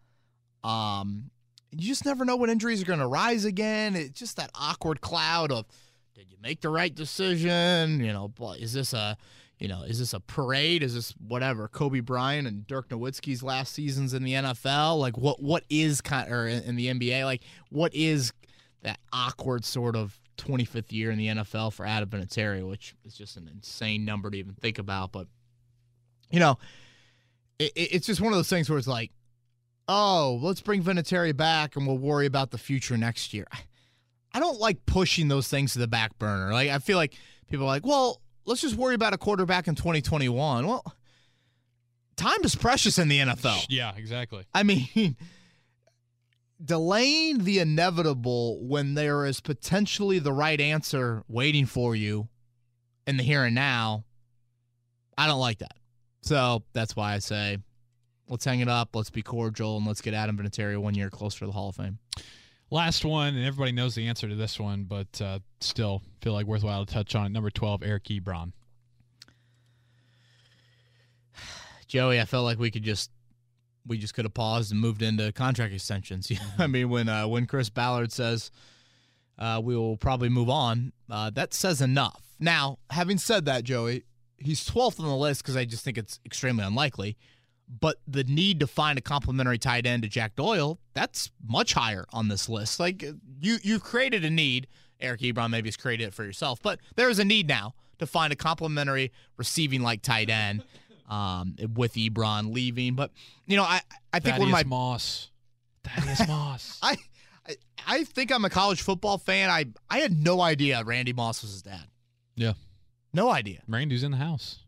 Um, 0.63 1.31
you 1.71 1.89
just 1.89 2.05
never 2.05 2.25
know 2.25 2.37
when 2.37 2.51
injuries 2.51 2.81
are 2.83 2.87
going 2.87 3.01
to 3.01 3.07
rise 3.07 3.45
again. 3.45 3.97
It's 3.97 4.19
just 4.19 4.37
that 4.37 4.51
awkward 4.55 5.01
cloud 5.01 5.51
of, 5.51 5.67
did 6.15 6.31
you 6.31 6.37
make 6.41 6.61
the 6.61 6.69
right 6.69 6.95
decision? 6.95 8.01
You 8.01 8.13
know, 8.13 8.33
is 8.59 8.73
this 8.73 8.93
a 8.93 9.17
you 9.59 9.69
know, 9.69 9.83
is 9.83 9.99
this 9.99 10.13
a 10.13 10.21
parade? 10.21 10.83
Is 10.83 10.95
this 10.95 11.13
whatever 11.13 11.69
Kobe 11.69 12.01
Bryant 12.01 12.49
and 12.49 12.67
Dirk 12.67 12.89
Nowitzki's 12.89 13.43
last 13.43 13.73
seasons 13.73 14.13
in 14.13 14.25
the 14.25 14.35
NFL? 14.35 14.99
Like 14.99 15.17
what 15.17 15.43
what 15.43 15.65
is 15.71 16.01
kind 16.01 16.31
or 16.31 16.47
in, 16.47 16.77
the 16.77 16.89
NBA? 16.89 17.25
Like 17.25 17.43
what 17.71 17.95
is 17.95 18.33
that 18.83 18.99
awkward 19.13 19.65
sort 19.65 19.97
of 19.97 20.19
25th 20.39 20.93
year 20.93 21.11
in 21.11 21.19
the 21.19 21.29
NFL 21.29 21.73
for 21.73 21.87
Adam 21.87 22.09
Vinatieri, 22.09 22.69
which 22.69 22.95
is 23.05 23.15
just 23.15 23.37
an 23.37 23.49
insane 23.53 24.05
number 24.05 24.31
to 24.31 24.37
even 24.37 24.55
think 24.55 24.79
about. 24.79 25.13
But 25.13 25.29
you 26.31 26.41
know, 26.41 26.59
it, 27.59 27.73
it's 27.75 28.07
just 28.07 28.21
one 28.21 28.33
of 28.33 28.39
those 28.39 28.49
things 28.49 28.69
where 28.69 28.79
it's 28.79 28.89
like, 28.89 29.13
oh, 29.89 30.39
let's 30.43 30.61
bring 30.61 30.83
Vinatieri 30.83 31.37
back 31.37 31.77
and 31.77 31.87
we'll 31.87 31.99
worry 31.99 32.27
about 32.27 32.51
the 32.51 32.59
future 32.59 32.97
next 32.97 33.35
year. 33.35 33.47
I 34.33 34.41
don't 34.41 34.59
like 34.59 34.85
pushing 34.87 35.29
those 35.29 35.49
things 35.49 35.75
to 35.75 35.79
the 35.79 35.87
back 35.87 36.19
burner. 36.19 36.53
Like 36.53 36.71
I 36.71 36.79
feel 36.79 36.97
like 36.97 37.15
people 37.49 37.67
are 37.67 37.69
like, 37.69 37.87
well, 37.87 38.21
let's 38.45 38.61
just 38.61 38.77
worry 38.77 38.95
about 38.95 39.13
a 39.13 39.19
quarterback 39.19 39.69
in 39.69 39.75
2021. 39.75 40.67
Well, 40.67 40.85
time 42.17 42.43
is 42.43 42.55
precious 42.55 42.99
in 42.99 43.09
the 43.09 43.19
NFL. 43.21 43.67
Yeah, 43.69 43.93
exactly. 43.97 44.45
I 44.53 44.65
mean, 44.65 45.17
delaying 46.65 47.45
the 47.45 47.61
inevitable 47.61 48.65
when 48.67 48.95
there 48.95 49.25
is 49.25 49.41
potentially 49.41 50.19
the 50.19 50.33
right 50.33 50.61
answer 50.61 51.23
waiting 51.29 51.67
for 51.67 51.95
you 51.95 52.29
in 53.07 53.17
the 53.17 53.23
here 53.23 53.45
and 53.45 53.55
now, 53.55 54.05
I 55.17 55.27
don't 55.27 55.41
like 55.41 55.59
that. 55.59 55.77
So 56.25 56.63
that's 56.73 56.97
why 56.97 57.13
I 57.13 57.19
say 57.19 57.59
let's 58.29 58.47
hang 58.47 58.61
it 58.61 58.69
up, 58.69 58.97
let's 58.97 59.11
be 59.11 59.23
cordial, 59.23 59.77
and 59.77 59.87
let's 59.87 60.01
get 60.01 60.15
Adam 60.15 60.39
Vinatieri 60.39 60.79
one 60.79 60.95
year 60.95 61.11
closer 61.11 61.41
to 61.41 61.47
the 61.47 61.53
Hall 61.53 61.69
of 61.69 61.77
Fame. 61.77 61.99
Last 62.71 63.05
one, 63.05 63.35
and 63.35 63.45
everybody 63.45 63.73
knows 63.73 63.95
the 63.95 64.07
answer 64.07 64.27
to 64.27 64.35
this 64.35 64.59
one, 64.59 64.85
but 64.85 65.21
uh, 65.21 65.41
still 65.61 66.01
feel 66.23 66.33
like 66.33 66.47
worthwhile 66.47 66.87
to 66.87 66.93
touch 66.93 67.15
on 67.15 67.27
it. 67.27 67.29
Number 67.29 67.51
12, 67.51 67.83
Eric 67.83 68.05
Ebron. 68.05 68.53
Joey, 71.89 72.19
I 72.19 72.25
felt 72.25 72.45
like 72.45 72.59
we 72.59 72.71
could 72.71 72.85
just 72.85 73.11
we 73.87 73.99
just 73.99 74.15
could 74.15 74.25
have 74.25 74.33
paused 74.33 74.73
and 74.73 74.81
moved 74.81 75.03
into 75.03 75.31
contract 75.31 75.75
extensions. 75.75 76.33
I 76.59 76.67
mean, 76.67 76.89
when 76.89 77.11
uh, 77.11 77.29
when 77.29 77.45
Chris 77.47 77.69
Ballard 77.69 78.13
says 78.13 78.51
uh, 79.39 79.61
we 79.63 79.77
will 79.77 79.99
probably 79.99 80.31
move 80.31 80.49
on, 80.49 80.95
uh, 81.11 81.29
that 81.35 81.53
says 81.53 81.83
enough. 81.83 82.23
Now, 82.41 82.79
having 82.89 83.19
said 83.19 83.45
that, 83.45 83.65
Joey, 83.65 84.05
he's 84.45 84.65
12th 84.69 85.01
on 85.01 85.07
the 85.07 85.17
list 85.17 85.43
because 85.43 85.57
I 85.57 85.65
just 85.65 85.85
think 85.85 85.99
it's 85.99 86.21
extremely 86.25 86.65
unlikely. 86.65 87.17
But 87.81 87.97
the 88.07 88.25
need 88.25 88.61
to 88.61 88.67
find 88.67 88.99
a 88.99 89.03
complementary 89.03 89.59
tight 89.59 89.87
end 89.87 90.03
to 90.03 90.09
Jack 90.09 90.37
Doyle, 90.37 90.79
that's 90.93 91.31
much 91.47 91.73
higher 91.73 92.05
on 92.13 92.29
this 92.29 92.49
list. 92.49 92.79
Like 92.79 93.03
you 93.03 93.57
you've 93.63 93.83
created 93.83 94.25
a 94.25 94.31
need. 94.31 94.67
Eric 95.01 95.23
Ebron 95.23 95.51
maybe 95.51 95.69
has 95.69 95.77
created 95.77 96.09
it 96.09 96.15
for 96.15 96.25
yourself, 96.25 96.61
but 96.63 96.79
there 96.95 97.09
is 97.09 97.19
a 97.19 97.25
need 97.25 97.49
now 97.49 97.75
to 97.99 98.07
find 98.07 98.33
a 98.33 98.37
complementary 98.37 99.13
receiving 99.37 99.83
like 99.83 100.03
tight 100.03 100.31
end 100.31 100.63
um, 101.09 101.57
with 101.75 101.95
Ebron 101.95 102.53
leaving. 102.53 102.95
But 102.95 103.11
you 103.47 103.57
know, 103.57 103.65
I 103.65 103.81
I 104.13 104.21
think 104.21 104.37
Thaddeus 104.37 104.39
one 104.41 104.49
of 104.49 104.53
my 104.53 104.65
Moss. 104.65 105.31
Thaddeus 105.85 106.29
Moss. 106.29 106.79
I, 106.83 106.97
I 107.49 107.57
I 107.87 108.05
think 108.05 108.33
I'm 108.33 108.45
a 108.45 108.51
college 108.51 108.83
football 108.83 109.19
fan. 109.19 109.51
I 109.51 109.67
I 109.91 110.01
had 110.01 110.13
no 110.23 110.41
idea 110.41 110.83
Randy 110.85 111.13
Moss 111.13 111.43
was 111.43 111.53
his 111.53 111.63
dad. 111.63 111.87
Yeah. 112.37 112.53
No 113.15 113.31
idea. 113.31 113.63
Randy's 113.69 114.03
in 114.03 114.11
the 114.11 114.17
house. 114.19 114.59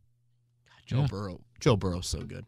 God, 0.68 0.86
Joe 0.86 1.00
yeah. 1.00 1.06
Burrow. 1.08 1.40
Joe 1.60 1.76
Burrow's 1.76 2.06
so 2.06 2.20
good. 2.20 2.46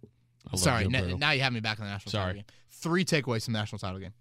Sorry, 0.54 0.84
n- 0.84 1.18
now 1.18 1.32
you 1.32 1.42
have 1.42 1.52
me 1.52 1.60
back 1.60 1.78
on 1.80 1.86
the 1.86 1.92
national 1.92 2.12
Sorry. 2.12 2.24
title 2.26 2.34
game. 2.34 2.44
Three 2.70 3.04
takeaways 3.04 3.44
from 3.44 3.52
the 3.52 3.58
national 3.58 3.80
title 3.80 3.98
game. 3.98 4.14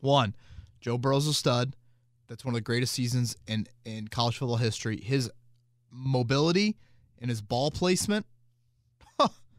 One, 0.00 0.36
Joe 0.80 0.98
Burrow's 0.98 1.26
a 1.26 1.34
stud. 1.34 1.74
That's 2.28 2.44
one 2.44 2.52
of 2.54 2.56
the 2.56 2.62
greatest 2.62 2.92
seasons 2.94 3.36
in 3.46 3.66
in 3.84 4.08
college 4.08 4.36
football 4.36 4.56
history. 4.56 5.00
His 5.00 5.30
mobility 5.90 6.76
and 7.20 7.30
his 7.30 7.40
ball 7.40 7.70
placement. 7.70 8.26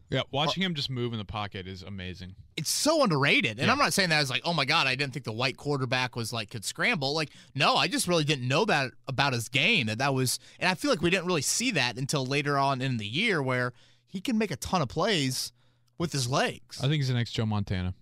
Yeah, 0.10 0.22
watching 0.32 0.64
him 0.64 0.74
just 0.74 0.90
move 0.90 1.12
in 1.12 1.20
the 1.20 1.26
pocket 1.26 1.68
is 1.68 1.84
amazing. 1.84 2.36
It's 2.56 2.70
so 2.70 3.04
underrated. 3.04 3.58
And 3.60 3.68
Yeah. 3.68 3.72
I'm 3.74 3.78
not 3.78 3.92
saying 3.92 4.10
that 4.10 4.20
as 4.20 4.30
like, 4.30 4.42
oh 4.46 4.54
my 4.54 4.64
God, 4.64 4.88
I 4.88 4.96
didn't 4.96 5.12
think 5.12 5.26
the 5.26 5.34
white 5.34 5.58
quarterback 5.58 6.16
was 6.16 6.32
like 6.32 6.50
could 6.50 6.64
scramble. 6.64 7.14
Like, 7.14 7.30
no, 7.54 7.76
I 7.76 7.88
just 7.90 8.08
really 8.08 8.24
didn't 8.24 8.48
know 8.48 8.64
that 8.66 8.92
about 9.08 9.34
his 9.34 9.50
game. 9.50 9.88
That 9.88 9.98
that 9.98 10.14
was 10.14 10.40
and 10.60 10.70
I 10.70 10.76
feel 10.76 10.90
like 10.92 11.02
we 11.02 11.10
didn't 11.10 11.26
really 11.26 11.42
see 11.42 11.72
that 11.72 11.98
until 11.98 12.26
later 12.26 12.58
on 12.58 12.82
in 12.82 12.98
the 12.98 13.06
year 13.06 13.44
where 13.44 13.74
he 14.08 14.22
can 14.22 14.38
make 14.38 14.50
a 14.52 14.56
ton 14.56 14.82
of 14.82 14.88
plays 14.88 15.52
with 15.98 16.14
his 16.14 16.30
legs. 16.30 16.78
I 16.80 16.84
think 16.84 16.96
he's 16.96 17.10
the 17.10 17.14
next 17.14 17.32
Joe 17.32 17.46
Montana. 17.46 17.94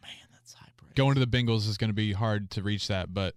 Man, 0.00 0.10
that's 0.32 0.54
high 0.54 0.68
praise. 0.76 0.92
Going 0.94 1.14
to 1.14 1.20
the 1.20 1.26
Bengals 1.26 1.68
is 1.68 1.76
going 1.76 1.90
to 1.90 1.94
be 1.94 2.12
hard 2.12 2.50
to 2.52 2.62
reach 2.62 2.86
that, 2.86 3.12
but 3.12 3.34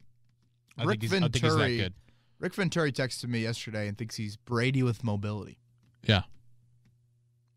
I 0.78 0.84
Rick 0.84 1.02
think 1.02 1.12
he's, 1.12 1.13
I 1.13 1.20
think 1.22 1.36
he's 1.43 1.56
that 1.56 1.70
good. 1.70 1.93
Rick 2.39 2.54
Venturi 2.54 2.91
texted 2.91 3.30
me 3.30 3.39
yesterday 3.39 3.88
and 3.88 3.98
thinks 3.98 4.15
he's 4.15 4.38
Brady 4.38 4.84
with 4.84 5.04
mobility. 5.04 5.58
Yeah, 6.04 6.22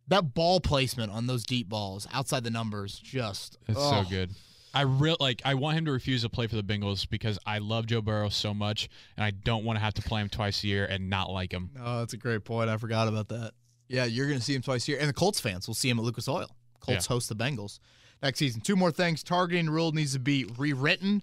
That 0.09 0.35
ball 0.35 0.61
placement 0.61 1.13
on 1.13 1.27
those 1.27 1.45
deep 1.45 1.69
balls 1.69 2.09
outside 2.13 2.43
the 2.43 2.51
numbers 2.51 2.99
just 2.99 3.59
it's 3.69 3.79
oh. 3.81 4.03
so 4.03 4.11
good. 4.11 4.31
I 4.73 4.83
real 4.83 5.17
like. 5.19 5.43
I 5.45 5.55
want 5.55 5.79
him 5.79 5.85
to 5.87 5.93
refuse 5.93 6.23
to 6.23 6.29
play 6.29 6.47
for 6.47 6.57
the 6.57 6.63
Bengals 6.63 7.09
because 7.09 7.39
I 7.45 7.59
love 7.59 7.87
Joe 7.87 8.01
Burrow 8.01 8.29
so 8.29 8.55
much, 8.55 8.89
and 9.17 9.25
I 9.25 9.33
don't 9.33 9.65
want 9.65 9.79
to 9.79 9.85
have 9.85 9.95
to 9.95 10.03
play 10.03 10.21
him 10.21 10.29
twice 10.29 10.63
a 10.63 10.69
year 10.69 10.85
and 10.85 11.11
not 11.11 11.31
like 11.31 11.53
him. 11.53 11.71
Oh, 11.81 12.01
that's 12.01 12.13
a 12.13 12.17
great 12.17 12.45
point. 12.45 12.71
I 12.71 12.77
forgot 12.77 13.09
about 13.09 13.29
that. 13.29 13.53
Yeah, 13.89 14.05
you're 14.05 14.27
going 14.27 14.39
to 14.39 14.45
see 14.45 14.55
him 14.55 14.63
twice 14.63 14.87
a 14.87 14.93
year. 14.93 15.01
And 15.01 15.09
the 15.09 15.13
Colts 15.13 15.41
fans 15.41 15.67
will 15.67 15.75
see 15.75 15.91
him 15.91 15.99
at 15.99 16.05
Lucas 16.05 16.29
Oil. 16.29 16.55
Colts 16.79 17.07
host 17.07 17.29
the 17.29 17.35
Bengals 17.35 17.81
next 18.23 18.39
season. 18.39 18.61
Two 18.61 18.77
more 18.77 18.93
things. 18.93 19.23
Targeting 19.23 19.69
rule 19.69 19.93
needs 19.93 20.13
to 20.13 20.19
be 20.19 20.45
rewritten. 20.57 21.23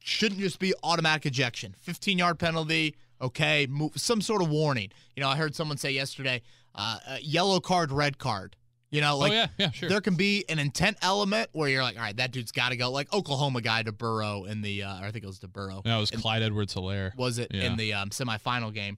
Shouldn't 0.00 0.40
just 0.40 0.58
be 0.58 0.74
automatic 0.82 1.26
ejection. 1.26 1.74
15 1.80 2.18
yard 2.18 2.38
penalty. 2.38 2.96
Okay, 3.20 3.66
move, 3.68 3.92
some 3.96 4.20
sort 4.20 4.42
of 4.42 4.48
warning. 4.48 4.90
You 5.16 5.22
know, 5.22 5.28
I 5.28 5.36
heard 5.36 5.54
someone 5.54 5.76
say 5.76 5.90
yesterday, 5.90 6.40
uh, 6.78 6.98
uh, 7.06 7.16
yellow 7.20 7.60
card, 7.60 7.92
red 7.92 8.16
card. 8.18 8.56
You 8.90 9.02
know, 9.02 9.18
like 9.18 9.32
oh 9.32 9.34
yeah, 9.34 9.46
yeah, 9.58 9.70
sure. 9.72 9.90
there 9.90 10.00
can 10.00 10.14
be 10.14 10.46
an 10.48 10.58
intent 10.58 10.96
element 11.02 11.50
where 11.52 11.68
you're 11.68 11.82
like, 11.82 11.96
all 11.96 12.02
right, 12.02 12.16
that 12.16 12.32
dude's 12.32 12.52
got 12.52 12.70
to 12.70 12.76
go. 12.78 12.90
Like 12.90 13.12
Oklahoma 13.12 13.60
guy 13.60 13.82
to 13.82 13.92
Burrow 13.92 14.44
in 14.44 14.62
the, 14.62 14.84
uh, 14.84 15.02
or 15.02 15.04
I 15.04 15.10
think 15.10 15.24
it 15.24 15.26
was 15.26 15.40
to 15.40 15.48
Burrow 15.48 15.82
That 15.84 15.98
was 15.98 16.10
Clyde 16.10 16.42
Edwards 16.42 16.74
Helaire. 16.74 17.14
was 17.14 17.36
it 17.38 17.48
Yeah. 17.52 17.64
in 17.64 17.76
the 17.76 17.92
um, 17.92 18.08
semifinal 18.08 18.72
game, 18.72 18.96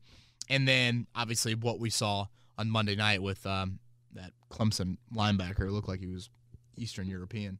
and 0.48 0.68
then 0.68 1.08
obviously 1.16 1.56
what 1.56 1.80
we 1.80 1.90
saw 1.90 2.26
on 2.56 2.70
Monday 2.70 2.94
night 2.94 3.20
with 3.20 3.44
um, 3.46 3.80
that 4.14 4.30
Clemson 4.48 4.98
linebacker 5.12 5.68
looked 5.72 5.88
like 5.88 5.98
he 5.98 6.06
was 6.06 6.30
Eastern 6.76 7.08
European, 7.08 7.58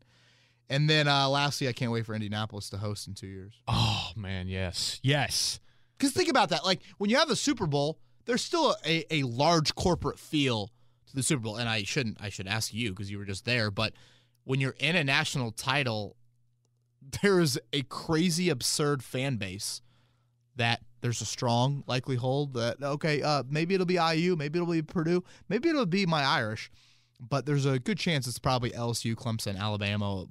and 0.69 0.89
then 0.89 1.09
uh, 1.09 1.29
lastly, 1.29 1.67
I 1.67 1.73
can't 1.73 1.91
wait 1.91 2.07
for 2.07 2.15
Indianapolis 2.15 2.71
to 2.71 2.79
host 2.79 3.09
in 3.09 3.15
two 3.15 3.27
years. 3.27 3.55
Oh 3.67 4.11
man, 4.15 4.47
yes, 4.47 5.01
yes. 5.03 5.59
Because 5.99 6.13
think 6.15 6.29
about 6.31 6.51
that, 6.51 6.65
like 6.65 6.81
when 6.99 7.11
you 7.11 7.17
have 7.17 7.29
the 7.29 7.35
Super 7.35 7.67
Bowl, 7.67 7.99
there's 8.31 8.45
still 8.45 8.77
a, 8.87 9.05
a 9.13 9.25
large 9.25 9.75
corporate 9.75 10.17
feel 10.17 10.71
to 11.09 11.17
the 11.17 11.23
Super 11.23 11.43
Bowl, 11.43 11.57
and 11.57 11.69
I 11.69 11.83
shouldn't 11.83 12.19
I 12.21 12.29
should 12.29 12.47
ask 12.47 12.73
you 12.73 12.91
because 12.91 13.11
you 13.11 13.19
were 13.19 13.25
just 13.25 13.45
there, 13.45 13.73
but 13.73 13.93
when 14.45 14.61
you're 14.61 14.77
in 14.79 14.95
a 14.95 15.03
national 15.03 15.51
title, 15.51 16.17
there's 17.23 17.59
a 17.73 17.83
crazy 17.83 18.49
absurd 18.49 19.03
fan 19.03 19.37
base 19.37 19.83
that 20.55 20.81
there's 21.01 21.21
a 21.21 21.25
strong 21.25 21.83
likelihood 21.89 22.55
that 22.55 22.81
okay, 22.81 23.21
uh, 23.21 23.43
maybe 23.51 23.75
it'll 23.75 23.85
be 23.85 23.99
IU, 23.99 24.37
maybe 24.37 24.61
it'll 24.61 24.73
be 24.73 24.83
Purdue, 24.83 25.25
maybe 25.49 25.69
it'll 25.69 25.85
be 25.85 26.07
my 26.07 26.23
Irish, 26.23 26.71
but 27.19 27.47
there's 27.47 27.67
a 27.67 27.81
good 27.81 27.99
chance 27.99 28.29
it's 28.29 28.39
probably 28.39 28.71
LSU, 28.71 29.17
Clemson, 29.17 29.59
Alabama, 29.59 30.25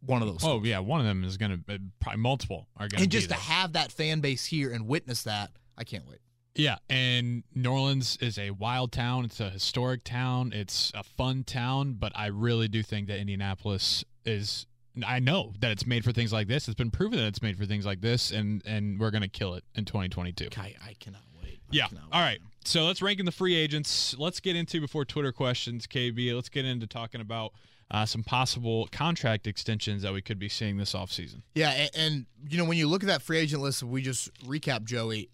one 0.00 0.22
of 0.22 0.28
those. 0.28 0.42
Oh 0.42 0.62
yeah, 0.64 0.78
one 0.78 1.00
of 1.00 1.06
them 1.06 1.22
is 1.22 1.36
gonna 1.36 1.58
uh, 1.68 1.76
probably 2.00 2.22
multiple 2.22 2.66
are 2.78 2.88
gonna 2.88 3.02
and 3.02 3.10
be 3.10 3.18
just 3.18 3.28
to 3.28 3.34
have 3.34 3.74
that 3.74 3.92
fan 3.92 4.20
base 4.20 4.46
here 4.46 4.72
and 4.72 4.86
witness 4.86 5.24
that, 5.24 5.50
I 5.76 5.84
can't 5.84 6.08
wait. 6.08 6.20
Yeah, 6.54 6.76
and 6.90 7.44
New 7.54 7.70
Orleans 7.70 8.18
is 8.20 8.38
a 8.38 8.50
wild 8.50 8.92
town. 8.92 9.24
It's 9.24 9.40
a 9.40 9.48
historic 9.50 10.04
town. 10.04 10.52
It's 10.54 10.92
a 10.94 11.02
fun 11.02 11.44
town, 11.44 11.94
but 11.98 12.12
I 12.14 12.26
really 12.26 12.68
do 12.68 12.82
think 12.82 13.08
that 13.08 13.18
Indianapolis 13.18 14.04
is. 14.24 14.66
I 15.06 15.20
know 15.20 15.54
that 15.60 15.70
it's 15.70 15.86
made 15.86 16.04
for 16.04 16.12
things 16.12 16.34
like 16.34 16.48
this. 16.48 16.68
It's 16.68 16.74
been 16.74 16.90
proven 16.90 17.18
that 17.18 17.26
it's 17.28 17.40
made 17.40 17.56
for 17.56 17.64
things 17.64 17.86
like 17.86 18.02
this, 18.02 18.30
and 18.30 18.62
and 18.66 19.00
we're 19.00 19.10
gonna 19.10 19.28
kill 19.28 19.54
it 19.54 19.64
in 19.74 19.86
2022. 19.86 20.48
I, 20.58 20.74
I 20.86 20.92
cannot 21.00 21.22
wait. 21.42 21.60
I 21.70 21.74
Yeah. 21.76 21.86
cannot 21.88 22.04
All 22.12 22.20
wait. 22.20 22.26
right. 22.26 22.40
So 22.64 22.84
let's 22.84 23.00
rank 23.00 23.18
in 23.18 23.24
the 23.24 23.32
free 23.32 23.54
agents. 23.54 24.14
Let's 24.18 24.38
get 24.38 24.54
into 24.54 24.80
before 24.80 25.06
Twitter 25.06 25.32
questions, 25.32 25.86
KB. 25.86 26.34
Let's 26.34 26.50
get 26.50 26.66
into 26.66 26.86
talking 26.86 27.22
about 27.22 27.54
uh, 27.90 28.04
some 28.04 28.22
possible 28.22 28.86
contract 28.92 29.46
extensions 29.46 30.02
that 30.02 30.12
we 30.12 30.20
could 30.20 30.38
be 30.38 30.48
seeing 30.50 30.76
this 30.76 30.92
offseason. 30.92 31.40
Yeah, 31.54 31.70
and, 31.70 31.90
and 31.96 32.26
you 32.50 32.58
know 32.58 32.66
when 32.66 32.76
you 32.76 32.86
look 32.88 33.02
at 33.02 33.06
that 33.06 33.22
free 33.22 33.38
agent 33.38 33.62
list, 33.62 33.82
we 33.82 34.02
just 34.02 34.30
recap 34.44 34.84
Joey. 34.84 35.30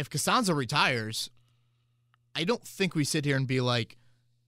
If 0.00 0.08
Castonzo 0.08 0.56
retires, 0.56 1.30
I 2.34 2.44
don't 2.44 2.66
think 2.66 2.94
we 2.94 3.04
sit 3.04 3.24
here 3.24 3.36
and 3.36 3.46
be 3.46 3.60
like, 3.60 3.98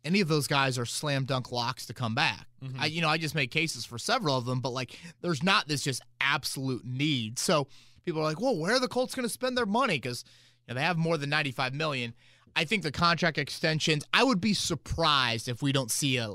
any 0.04 0.20
of 0.20 0.28
those 0.28 0.46
guys 0.46 0.78
are 0.78 0.86
slam 0.86 1.26
dunk 1.26 1.52
locks 1.52 1.86
to 1.86 1.94
come 1.94 2.14
back. 2.14 2.46
Mm-hmm. 2.64 2.80
I, 2.80 2.86
you 2.86 3.02
know, 3.02 3.08
I 3.08 3.18
just 3.18 3.34
made 3.34 3.50
cases 3.50 3.84
for 3.84 3.98
several 3.98 4.36
of 4.36 4.46
them, 4.46 4.60
but 4.60 4.70
like, 4.70 4.98
there's 5.20 5.42
not 5.42 5.68
this 5.68 5.82
just 5.82 6.02
absolute 6.20 6.84
need. 6.84 7.38
So 7.38 7.68
people 8.04 8.22
are 8.22 8.24
like, 8.24 8.40
well, 8.40 8.56
where 8.56 8.74
are 8.74 8.80
the 8.80 8.88
Colts 8.88 9.14
going 9.14 9.26
to 9.26 9.32
spend 9.32 9.56
their 9.56 9.66
money? 9.66 9.96
Because 9.96 10.24
you 10.66 10.74
know, 10.74 10.80
they 10.80 10.84
have 10.84 10.96
more 10.96 11.18
than 11.18 11.28
95 11.28 11.74
million. 11.74 12.14
I 12.56 12.64
think 12.64 12.82
the 12.82 12.90
contract 12.90 13.36
extensions. 13.36 14.04
I 14.12 14.24
would 14.24 14.40
be 14.40 14.54
surprised 14.54 15.48
if 15.48 15.62
we 15.62 15.70
don't 15.70 15.90
see 15.90 16.16
a. 16.16 16.34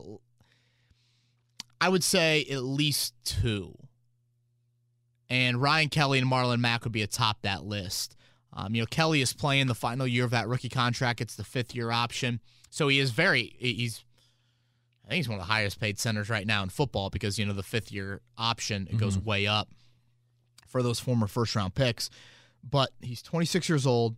I 1.82 1.90
would 1.90 2.04
say 2.04 2.46
at 2.52 2.64
least 2.64 3.14
two 3.24 3.76
and 5.30 5.62
Ryan 5.62 5.90
Kelly 5.90 6.20
and 6.20 6.30
Marlon 6.30 6.60
Mack 6.60 6.84
would 6.84 6.94
be 6.94 7.02
atop 7.02 7.42
that 7.42 7.64
list. 7.64 8.16
Um, 8.60 8.74
you 8.74 8.82
know, 8.82 8.88
Kelly 8.88 9.22
is 9.22 9.34
playing 9.34 9.68
the 9.68 9.76
final 9.76 10.08
year 10.08 10.26
of 10.26 10.32
that 10.32 10.48
rookie 10.48 10.68
contract. 10.68 11.22
It's 11.22 11.36
the 11.36 11.44
fifth 11.44 11.76
year 11.76 11.92
option, 11.92 12.40
so 12.72 12.88
he 12.88 12.98
is 13.00 13.12
very 13.12 13.56
he's. 13.60 14.04
I 15.06 15.10
think 15.12 15.18
he's 15.18 15.30
one 15.30 15.40
of 15.40 15.46
the 15.46 15.52
highest 15.54 15.80
paid 15.80 16.00
centers 16.00 16.28
right 16.30 16.46
now 16.46 16.64
in 16.64 16.70
football 16.70 17.10
because 17.12 17.38
you 17.38 17.46
know 17.46 17.54
the 17.54 17.62
fifth 17.64 17.92
year 17.92 18.20
option 18.38 18.88
it 18.92 18.98
goes 18.98 19.18
way 19.18 19.46
up 19.48 19.70
for 20.68 20.82
those 20.84 21.00
former 21.00 21.28
first 21.28 21.56
round 21.56 21.76
picks. 21.76 22.10
But 22.70 22.90
he's 23.00 23.22
26 23.22 23.70
years 23.70 23.86
old. 23.88 24.16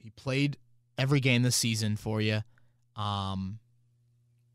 He 0.00 0.10
played 0.10 0.56
every 0.98 1.20
game 1.20 1.42
this 1.42 1.54
season 1.54 1.96
for 1.96 2.20
you. 2.20 2.40
Um, 2.96 3.58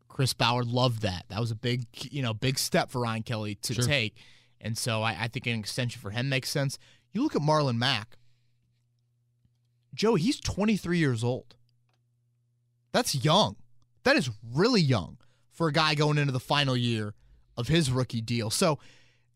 Chris 0.08 0.34
Ballard 0.34 0.66
loved 0.66 1.02
that. 1.02 1.24
That 1.28 1.40
was 1.40 1.50
a 1.50 1.54
big, 1.54 1.86
you 2.10 2.20
know, 2.22 2.34
big 2.34 2.58
step 2.58 2.90
for 2.90 3.00
Ryan 3.00 3.22
Kelly 3.22 3.54
to 3.62 3.74
Sure. 3.74 3.84
take. 3.84 4.16
And 4.60 4.76
so 4.76 5.02
I, 5.02 5.16
I 5.22 5.28
think 5.28 5.46
an 5.46 5.58
extension 5.60 6.00
for 6.00 6.10
him 6.10 6.28
makes 6.28 6.50
sense. 6.50 6.76
You 7.12 7.22
look 7.22 7.36
at 7.36 7.42
Marlon 7.42 7.76
Mack. 7.78 8.16
Joe, 9.98 10.14
he's 10.14 10.40
23 10.40 10.96
years 10.96 11.24
old. 11.24 11.56
That's 12.92 13.16
young. 13.16 13.56
That 14.04 14.16
is 14.16 14.30
really 14.54 14.80
young 14.80 15.18
for 15.52 15.68
a 15.68 15.72
guy 15.72 15.96
going 15.96 16.18
into 16.18 16.32
the 16.32 16.40
final 16.40 16.76
year 16.76 17.14
of 17.56 17.66
his 17.66 17.90
rookie 17.90 18.20
deal. 18.20 18.48
So, 18.48 18.78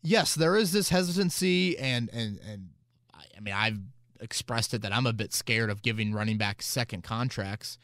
yes, 0.01 0.33
there 0.33 0.55
is 0.55 0.71
this 0.71 0.87
hesitancy, 0.87 1.77
and 1.77 2.09
and 2.13 2.39
and 2.49 2.69
I, 3.13 3.39
mean, 3.41 3.53
I've 3.53 3.77
expressed 4.21 4.73
it 4.73 4.81
that 4.83 4.95
I'm 4.95 5.05
a 5.05 5.11
bit 5.13 5.33
scared 5.33 5.69
of 5.69 5.81
giving 5.81 6.13
running 6.13 6.37
back 6.37 6.61
second 6.61 7.03
contracts, 7.03 7.77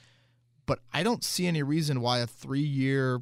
but 0.66 0.80
I 0.94 1.04
don't 1.04 1.24
see 1.24 1.48
any 1.48 1.62
reason 1.62 2.00
why 2.00 2.20
a 2.20 2.28
three-year, 2.28 3.22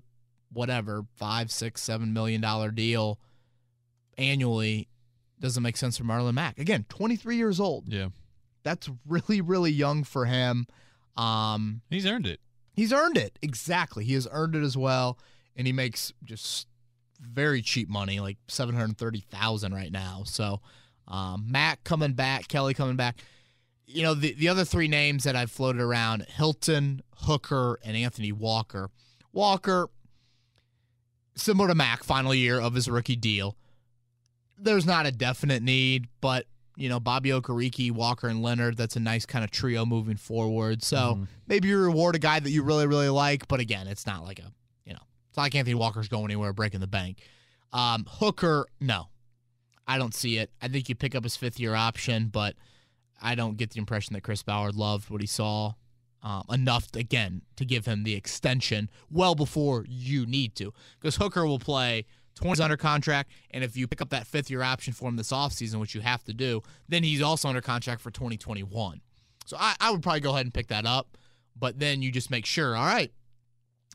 whatever, 0.53 1.05
five, 1.15 1.51
six, 1.51 1.81
seven 1.81 2.13
million 2.13 2.41
dollar 2.41 2.69
deal 2.69 3.19
annually 4.19 4.87
doesn't 5.39 5.63
make 5.63 5.77
sense 5.77 5.97
for 5.97 6.03
Marlon 6.03 6.35
Mack. 6.35 6.59
Again, 6.59 6.85
23 6.89 7.37
years 7.37 7.59
old. 7.59 7.91
Yeah. 7.91 8.09
That's 8.63 8.89
really, 9.07 9.41
really 9.41 9.71
young 9.71 10.03
for 10.03 10.25
him. 10.25 10.67
Um, 11.15 11.81
He's 11.89 12.05
earned 12.05 12.27
it. 12.27 12.39
He's 12.73 12.93
earned 12.93 13.17
it. 13.17 13.39
Exactly. 13.41 14.05
He 14.05 14.13
has 14.13 14.27
earned 14.31 14.55
it 14.55 14.63
as 14.63 14.77
well. 14.77 15.17
And 15.55 15.65
he 15.65 15.73
makes 15.73 16.13
just 16.23 16.67
very 17.19 17.61
cheap 17.63 17.89
money, 17.89 18.19
like 18.19 18.37
seven 18.47 18.75
hundred 18.75 18.97
thirty 18.97 19.21
thousand 19.21 19.73
right 19.73 19.91
now. 19.91 20.21
So 20.25 20.61
um, 21.07 21.45
Mack 21.49 21.83
coming 21.83 22.13
back, 22.13 22.47
Kelly 22.47 22.73
coming 22.75 22.95
back. 22.95 23.23
You 23.87 24.03
know, 24.03 24.13
the, 24.13 24.33
the 24.33 24.49
other 24.49 24.65
three 24.65 24.87
names 24.87 25.23
that 25.23 25.35
I've 25.35 25.49
floated 25.49 25.81
around 25.81 26.25
Hilton, 26.29 27.01
Hooker, 27.19 27.79
and 27.83 27.95
Anthony 27.95 28.31
Walker. 28.31 28.89
Walker, 29.31 29.89
similar 31.35 31.69
to 31.69 31.75
Mack, 31.75 32.03
final 32.03 32.35
year 32.35 32.59
of 32.59 32.75
his 32.75 32.89
rookie 32.89 33.15
deal. 33.15 33.55
There's 34.59 34.85
not 34.85 35.05
a 35.05 35.11
definite 35.11 35.63
need, 35.63 36.07
but 36.19 36.45
you 36.77 36.89
know, 36.89 36.99
Bobby 36.99 37.31
Okereke, 37.31 37.91
Walker, 37.91 38.27
and 38.27 38.43
Leonard, 38.43 38.77
that's 38.77 38.95
a 38.95 38.99
nice 38.99 39.25
kind 39.25 39.43
of 39.43 39.49
trio 39.49 39.83
moving 39.83 40.15
forward. 40.15 40.83
So 40.83 41.25
maybe 41.47 41.67
you 41.67 41.79
reward 41.79 42.15
a 42.15 42.19
guy 42.19 42.39
that 42.39 42.51
you 42.51 42.61
really, 42.61 42.85
really 42.85 43.09
like, 43.09 43.47
but 43.47 43.59
again, 43.59 43.87
it's 43.87 44.05
not 44.05 44.23
like 44.23 44.37
a, 44.37 44.53
you 44.85 44.93
know, 44.93 45.01
it's 45.27 45.37
not 45.37 45.43
like 45.43 45.55
Anthony 45.55 45.73
Walker's 45.73 46.07
going 46.07 46.25
anywhere 46.25 46.53
breaking 46.53 46.79
the 46.79 46.87
bank. 46.87 47.23
Um, 47.73 48.05
Hooker, 48.07 48.67
no. 48.79 49.07
I 49.87 49.97
don't 49.97 50.13
see 50.13 50.37
it. 50.37 50.51
I 50.61 50.67
think 50.67 50.87
you 50.87 50.95
pick 50.95 51.15
up 51.15 51.23
his 51.23 51.35
fifth 51.35 51.59
year 51.59 51.73
option, 51.73 52.27
but 52.27 52.55
I 53.21 53.33
don't 53.33 53.57
get 53.57 53.71
the 53.71 53.79
impression 53.79 54.13
that 54.13 54.21
Chris 54.21 54.43
Ballard 54.43 54.75
loved 54.75 55.09
what 55.09 55.21
he 55.21 55.27
saw 55.27 55.73
um, 56.21 56.43
enough, 56.51 56.89
again, 56.93 57.41
to 57.55 57.65
give 57.65 57.85
him 57.85 58.03
the 58.03 58.13
extension 58.13 58.89
well 59.09 59.33
before 59.33 59.85
you 59.87 60.25
need 60.25 60.55
to. 60.55 60.73
Because 60.99 61.15
Hooker 61.15 61.45
will 61.47 61.59
play 61.59 62.05
20 62.37 62.61
under 62.63 62.77
contract, 62.77 63.31
and 63.51 63.63
if 63.63 63.75
you 63.75 63.87
pick 63.87 64.01
up 64.01 64.09
that 64.09 64.25
fifth 64.27 64.49
year 64.49 64.61
option 64.63 64.93
for 64.93 65.09
him 65.09 65.15
this 65.17 65.31
offseason, 65.31 65.79
which 65.79 65.93
you 65.95 66.01
have 66.01 66.23
to 66.25 66.33
do, 66.33 66.61
then 66.87 67.03
he's 67.03 67.21
also 67.21 67.49
under 67.49 67.61
contract 67.61 68.01
for 68.01 68.11
2021. 68.11 69.01
So 69.45 69.57
I, 69.59 69.75
I 69.79 69.91
would 69.91 70.01
probably 70.03 70.19
go 70.21 70.31
ahead 70.31 70.45
and 70.45 70.53
pick 70.53 70.67
that 70.67 70.85
up. 70.85 71.17
But 71.59 71.79
then 71.79 72.01
you 72.01 72.11
just 72.11 72.29
make 72.29 72.45
sure, 72.45 72.75
all 72.75 72.85
right, 72.85 73.11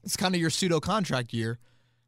it's 0.03 0.17
kind 0.17 0.35
of 0.35 0.41
your 0.41 0.51
pseudo 0.51 0.81
contract 0.81 1.33
year. 1.33 1.59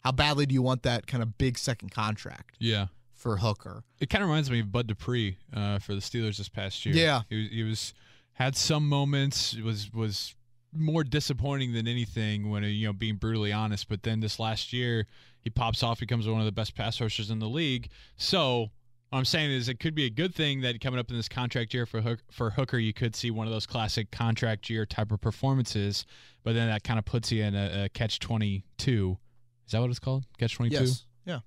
How 0.00 0.12
badly 0.12 0.46
do 0.46 0.52
you 0.54 0.62
want 0.62 0.82
that 0.82 1.06
kind 1.06 1.22
of 1.22 1.38
big 1.38 1.56
second 1.58 1.90
contract 1.90 2.56
Yeah. 2.58 2.86
for 3.14 3.36
Hooker? 3.38 3.84
It 4.00 4.10
kind 4.10 4.22
of 4.22 4.28
reminds 4.28 4.50
me 4.50 4.60
of 4.60 4.72
Bud 4.72 4.86
Dupree 4.88 5.38
uh, 5.54 5.78
for 5.78 5.94
the 5.94 6.00
Steelers 6.00 6.38
this 6.38 6.48
past 6.48 6.84
year. 6.84 6.94
Yeah. 6.94 7.22
he 7.30 7.36
was, 7.42 7.50
he 7.50 7.62
was 7.62 7.94
had 8.32 8.56
some 8.56 8.88
moments. 8.88 9.54
Was 9.56 9.92
was 9.92 10.34
more 10.76 11.04
disappointing 11.04 11.72
than 11.72 11.86
anything 11.86 12.50
when 12.50 12.64
you 12.64 12.86
know 12.88 12.92
being 12.92 13.14
brutally 13.14 13.52
honest. 13.52 13.88
But 13.88 14.02
then 14.02 14.18
this 14.20 14.40
last 14.40 14.72
year, 14.72 15.06
he 15.44 15.50
pops 15.50 15.82
off, 15.82 16.00
becomes 16.00 16.26
one 16.26 16.40
of 16.40 16.46
the 16.46 16.52
best 16.52 16.74
pass 16.74 17.00
rushers 17.00 17.30
in 17.30 17.38
the 17.38 17.48
league. 17.48 17.88
So 18.16 18.70
what 19.10 19.18
I'm 19.18 19.24
saying 19.24 19.52
is, 19.52 19.68
it 19.68 19.78
could 19.78 19.94
be 19.94 20.06
a 20.06 20.10
good 20.10 20.34
thing 20.34 20.62
that 20.62 20.80
coming 20.80 20.98
up 20.98 21.08
in 21.10 21.16
this 21.16 21.28
contract 21.28 21.72
year 21.72 21.86
for 21.86 22.00
Hook, 22.00 22.20
for 22.32 22.50
Hooker, 22.50 22.78
you 22.78 22.92
could 22.92 23.14
see 23.14 23.30
one 23.30 23.46
of 23.46 23.52
those 23.52 23.66
classic 23.66 24.10
contract 24.10 24.68
year 24.68 24.84
type 24.86 25.12
of 25.12 25.20
performances. 25.20 26.04
But 26.42 26.54
then 26.54 26.68
that 26.68 26.82
kind 26.82 26.98
of 26.98 27.04
puts 27.04 27.30
you 27.30 27.44
in 27.44 27.54
a, 27.54 27.84
a 27.84 27.88
catch 27.90 28.18
twenty 28.18 28.64
two. 28.78 29.18
Is 29.66 29.72
that 29.72 29.80
what 29.80 29.90
it's 29.90 29.98
called? 30.00 30.24
Catch 30.38 30.56
twenty 30.56 30.70
two 30.74 30.82
Yes. 30.84 31.04
Yeah. 31.26 31.38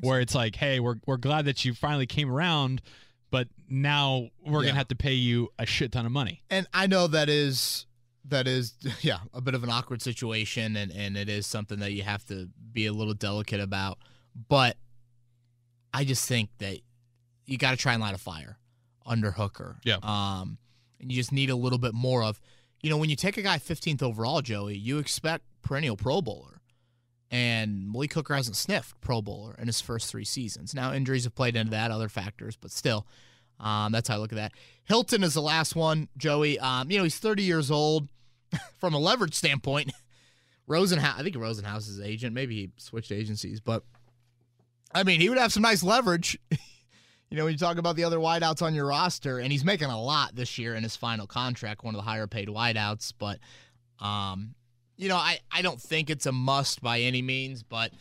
where 0.00 0.20
it's 0.20 0.34
like, 0.34 0.54
hey, 0.56 0.78
we're 0.78 0.96
we're 1.06 1.16
glad 1.16 1.46
that 1.46 1.64
you 1.64 1.74
finally 1.74 2.06
came 2.06 2.30
around, 2.30 2.80
but 3.30 3.48
now 3.68 4.28
we're 4.44 4.60
Yeah. 4.62 4.68
gonna 4.68 4.78
have 4.78 4.88
to 4.88 4.96
pay 4.96 5.14
you 5.14 5.48
a 5.58 5.66
shit 5.66 5.90
ton 5.92 6.06
of 6.06 6.12
money. 6.12 6.42
And 6.48 6.66
I 6.72 6.86
know 6.86 7.06
that 7.08 7.28
is 7.28 7.85
that 8.28 8.46
is 8.46 8.74
yeah 9.00 9.18
a 9.32 9.40
bit 9.40 9.54
of 9.54 9.64
an 9.64 9.70
awkward 9.70 10.02
situation, 10.02 10.76
and 10.76 10.92
and 10.92 11.16
it 11.16 11.28
is 11.28 11.46
something 11.46 11.78
that 11.80 11.92
you 11.92 12.02
have 12.02 12.24
to 12.26 12.48
be 12.72 12.86
a 12.86 12.92
little 12.92 13.14
delicate 13.14 13.60
about. 13.60 13.98
But 14.48 14.76
I 15.92 16.04
just 16.04 16.28
think 16.28 16.50
that 16.58 16.78
you 17.46 17.56
got 17.56 17.70
to 17.70 17.76
try 17.76 17.94
and 17.94 18.02
light 18.02 18.14
a 18.14 18.18
fire 18.18 18.58
under 19.06 19.30
Hooker. 19.30 19.76
Yeah. 19.84 19.96
Um, 20.02 20.58
and 21.00 21.10
you 21.10 21.16
just 21.16 21.32
need 21.32 21.50
a 21.50 21.56
little 21.56 21.78
bit 21.78 21.94
more 21.94 22.22
of, 22.22 22.40
you 22.82 22.90
know, 22.90 22.96
when 22.96 23.08
you 23.08 23.16
take 23.16 23.36
a 23.36 23.42
guy 23.42 23.58
15th 23.58 24.02
overall, 24.02 24.42
Joey, 24.42 24.76
you 24.76 24.98
expect 24.98 25.44
perennial 25.62 25.96
Pro 25.96 26.20
Bowler. 26.20 26.60
And 27.30 27.90
Malik 27.90 28.12
Hooker 28.12 28.34
hasn't 28.34 28.56
sniffed 28.56 29.00
Pro 29.00 29.20
Bowler 29.20 29.56
in 29.58 29.66
his 29.66 29.80
first 29.80 30.10
three 30.10 30.24
seasons. 30.24 30.74
Now, 30.74 30.92
injuries 30.92 31.24
have 31.24 31.34
played 31.34 31.56
into 31.56 31.70
that, 31.72 31.90
other 31.90 32.08
factors, 32.08 32.56
but 32.56 32.70
still, 32.70 33.06
um, 33.58 33.90
that's 33.90 34.08
how 34.08 34.14
I 34.14 34.18
look 34.18 34.32
at 34.32 34.36
that. 34.36 34.52
Hilton 34.84 35.24
is 35.24 35.34
the 35.34 35.42
last 35.42 35.74
one, 35.74 36.08
Joey. 36.16 36.58
Um, 36.58 36.90
you 36.90 36.98
know, 36.98 37.04
he's 37.04 37.18
30 37.18 37.42
years 37.42 37.70
old. 37.70 38.08
From 38.78 38.94
a 38.94 38.98
leverage 38.98 39.34
standpoint, 39.34 39.92
Rosenhaus, 40.68 41.18
I 41.18 41.22
think 41.22 41.36
Rosenhaus 41.36 41.88
is 41.88 42.00
agent. 42.00 42.34
Maybe 42.34 42.56
he 42.56 42.70
switched 42.76 43.12
agencies, 43.12 43.60
but 43.60 43.82
I 44.94 45.02
mean, 45.04 45.20
he 45.20 45.28
would 45.28 45.38
have 45.38 45.52
some 45.52 45.62
nice 45.62 45.82
leverage. 45.82 46.38
you 46.50 47.36
know, 47.36 47.44
when 47.44 47.52
you 47.52 47.58
talk 47.58 47.78
about 47.78 47.96
the 47.96 48.04
other 48.04 48.18
wideouts 48.18 48.62
on 48.62 48.74
your 48.74 48.86
roster, 48.86 49.38
and 49.38 49.50
he's 49.52 49.64
making 49.64 49.88
a 49.88 50.00
lot 50.00 50.34
this 50.34 50.58
year 50.58 50.74
in 50.74 50.82
his 50.82 50.96
final 50.96 51.26
contract, 51.26 51.84
one 51.84 51.94
of 51.94 51.98
the 51.98 52.08
higher 52.08 52.26
paid 52.26 52.48
wideouts. 52.48 53.12
But, 53.18 53.38
um, 54.00 54.54
you 54.96 55.08
know, 55.08 55.16
I, 55.16 55.40
I 55.50 55.62
don't 55.62 55.80
think 55.80 56.08
it's 56.08 56.26
a 56.26 56.32
must 56.32 56.82
by 56.82 57.00
any 57.00 57.22
means, 57.22 57.62
but 57.62 57.92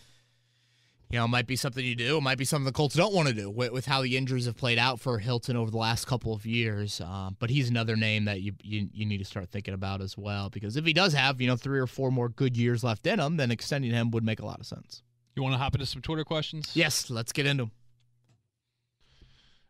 you 1.15 1.21
know, 1.21 1.23
it 1.23 1.30
might 1.30 1.47
be 1.47 1.56
something 1.56 1.86
you 1.86 1.95
do. 1.95 2.17
It 2.17 2.21
might 2.23 2.38
be 2.38 2.43
something 2.43 2.65
the 2.65 2.73
Colts 2.73 2.93
don't 2.93 3.13
want 3.13 3.30
to 3.30 3.34
do 3.34 3.49
with, 3.49 3.71
with 3.71 3.86
how 3.86 4.01
the 4.01 4.17
injuries 4.17 4.47
have 4.47 4.58
played 4.58 4.78
out 4.78 4.99
for 4.99 5.17
Hilton 5.17 5.56
over 5.56 5.71
the 5.71 5.78
last 5.78 6.08
couple 6.08 6.34
of 6.34 6.45
years. 6.45 6.99
Um, 6.99 7.38
but 7.39 7.49
he's 7.49 7.69
another 7.69 7.95
name 7.95 8.25
that 8.25 8.41
you, 8.41 8.51
you 8.62 8.89
you 8.91 9.06
need 9.06 9.19
to 9.19 9.23
start 9.23 9.47
thinking 9.47 9.73
about 9.73 10.01
as 10.01 10.17
well 10.17 10.49
because 10.49 10.75
if 10.75 10.84
he 10.84 10.91
does 10.91 11.13
have 11.13 11.39
you 11.39 11.47
know 11.47 11.56
three 11.56 11.80
or 11.80 11.88
four 11.88 12.12
more 12.12 12.28
good 12.28 12.58
years 12.58 12.84
left 12.84 13.08
in 13.08 13.21
him, 13.21 13.38
then 13.38 13.49
extending 13.49 13.91
him 13.91 14.12
would 14.12 14.25
make 14.25 14.41
a 14.41 14.45
lot 14.45 14.60
of 14.60 14.65
sense. 14.65 15.04
You 15.38 15.43
want 15.43 15.54
to 15.54 15.58
hop 15.58 15.73
into 15.73 15.86
some 15.86 16.01
Twitter 16.01 16.25
questions? 16.25 16.71
Yes, 16.73 17.10
let's 17.10 17.32
get 17.32 17.45
into 17.45 17.63
him. 17.63 17.71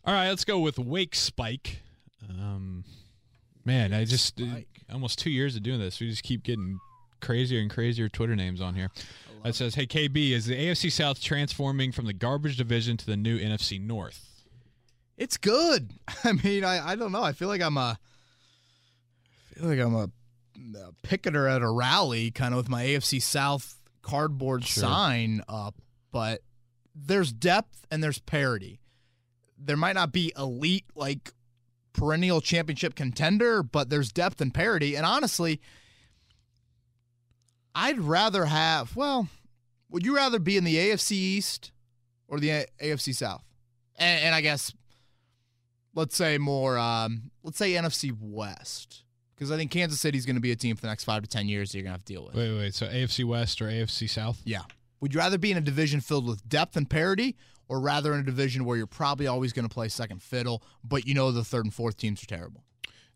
All 0.04 0.16
right, 0.16 0.30
let's 0.30 0.46
go 0.46 0.58
with 0.58 0.80
Wake 0.80 1.14
Spike. 1.14 1.84
Um, 2.28 2.86
man, 3.64 3.94
I 3.94 4.04
just 4.06 4.40
Spike. 4.40 4.82
almost 4.92 5.20
two 5.20 5.30
years 5.30 5.56
of 5.56 5.62
doing 5.62 5.80
this. 5.80 6.00
We 6.00 6.10
just 6.10 6.24
keep 6.24 6.42
getting 6.42 6.80
crazier 7.22 7.60
and 7.60 7.70
crazier 7.70 8.10
Twitter 8.10 8.36
names 8.36 8.62
on 8.62 8.74
here. 8.74 8.90
That 9.46 9.54
says, 9.54 9.76
"Hey 9.76 9.86
KB, 9.86 10.32
is 10.32 10.48
the 10.48 10.56
AFC 10.56 10.92
South 10.92 11.22
transforming 11.22 11.92
from 11.92 12.08
the 12.08 12.14
garbage 12.14 12.58
division 12.58 12.98
to 12.98 13.06
the 13.06 13.16
new 13.16 13.38
NFC 13.38 13.80
North?" 13.80 14.44
It's 15.18 15.38
good. 15.38 15.94
I 16.24 16.32
mean, 16.34 16.64
I, 16.64 16.90
I 16.94 16.96
don't 16.96 17.12
know. 17.12 17.22
I 17.22 17.32
feel 17.32 17.48
like 17.48 17.62
I'm 17.62 17.78
a 17.78 18.00
I 19.52 19.60
feel 19.60 19.70
like 19.70 19.80
I'm 19.80 19.94
a, 19.96 20.10
a 20.80 20.92
picketer 21.04 21.48
at 21.48 21.62
a 21.62 21.70
rally, 21.70 22.32
kind 22.32 22.56
of 22.56 22.58
with 22.58 22.70
my 22.70 22.86
AFC 22.86 23.22
South 23.22 23.80
cardboard 24.02 24.66
Sure. 24.66 24.82
sign 24.82 25.44
up. 25.48 25.76
But 26.12 26.42
there's 26.96 27.32
depth 27.32 27.86
and 27.92 28.04
there's 28.04 28.18
parity. 28.20 28.80
There 29.60 29.78
might 29.78 29.94
not 29.94 30.12
be 30.12 30.34
elite 30.36 30.86
like 30.96 31.34
perennial 31.94 32.42
championship 32.42 32.96
contender, 32.96 33.62
but 33.62 33.92
there's 33.92 34.12
depth 34.12 34.42
and 34.42 34.52
parity. 34.52 34.96
And 34.96 35.06
honestly, 35.06 35.62
I'd 37.76 38.00
rather 38.00 38.46
have. 38.46 38.96
Well, 38.96 39.28
would 39.90 40.06
you 40.06 40.16
rather 40.16 40.40
be 40.40 40.58
in 40.58 40.64
the 40.64 40.76
AFC 40.76 41.12
East 41.12 41.72
or 42.28 42.40
the 42.40 42.50
A- 42.50 42.66
AFC 42.82 43.14
South? 43.14 43.44
And, 43.98 44.26
and 44.26 44.36
I 44.36 44.42
guess 44.42 44.74
let's 45.94 46.16
say 46.16 46.38
more 46.38 46.78
um, 46.78 47.32
let's 47.44 47.58
say 47.58 47.74
NFC 47.74 48.16
West 48.20 49.04
because 49.36 49.52
I 49.52 49.58
think 49.58 49.72
Kansas 49.72 50.00
City's 50.00 50.26
going 50.26 50.36
to 50.36 50.42
be 50.42 50.52
a 50.52 50.56
team 50.56 50.76
for 50.76 50.82
the 50.82 50.88
next 50.88 51.04
five 51.04 51.22
to 51.22 51.28
ten 51.30 51.48
years 51.48 51.72
that 51.72 51.78
you're 51.78 51.84
going 51.84 51.94
to 51.94 52.00
have 52.00 52.06
to 52.06 52.14
deal 52.14 52.26
with. 52.26 52.36
Wait, 52.36 52.56
wait. 52.58 52.74
So 52.74 52.88
AFC 52.88 53.26
West 53.26 53.62
or 53.62 53.66
AFC 53.66 54.10
South? 54.10 54.42
Yeah. 54.46 54.62
Would 55.02 55.14
you 55.14 55.20
rather 55.20 55.38
be 55.38 55.52
in 55.52 55.58
a 55.58 55.62
division 55.62 56.00
filled 56.00 56.26
with 56.28 56.48
depth 56.48 56.78
and 56.78 56.90
parity, 56.90 57.36
or 57.68 57.80
rather 57.80 58.14
in 58.14 58.22
a 58.22 58.24
division 58.24 58.66
where 58.66 58.78
you're 58.78 58.88
probably 58.88 59.28
always 59.28 59.54
going 59.54 59.68
to 59.68 59.74
play 59.74 59.90
second 59.90 60.24
fiddle, 60.24 60.64
but 60.84 61.06
you 61.06 61.14
know 61.14 61.32
the 61.32 61.44
third 61.44 61.66
and 61.66 61.74
fourth 61.74 61.98
teams 61.98 62.24
are 62.24 62.28
terrible? 62.28 62.64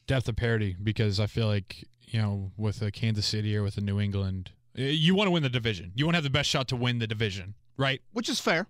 depth 0.10 0.28
of 0.28 0.36
parity 0.36 0.76
because 0.82 1.20
I 1.20 1.28
feel 1.28 1.46
like 1.46 1.86
you 2.10 2.22
know 2.22 2.52
with 2.58 2.82
a 2.82 2.92
Kansas 2.92 3.26
City 3.26 3.56
or 3.56 3.64
with 3.64 3.78
a 3.78 3.82
New 3.82 4.00
England, 4.00 4.52
eh, 4.78 4.88
you 4.90 5.16
want 5.16 5.28
to 5.28 5.32
win 5.32 5.44
the 5.44 5.50
division. 5.50 5.92
You 5.96 6.06
want 6.06 6.14
to 6.14 6.18
have 6.18 6.24
the 6.24 6.30
best 6.30 6.50
shot 6.50 6.68
to 6.70 6.76
win 6.76 7.00
the 7.00 7.08
division, 7.08 7.56
right? 7.78 8.02
Which 8.12 8.30
is 8.30 8.40
fair. 8.40 8.68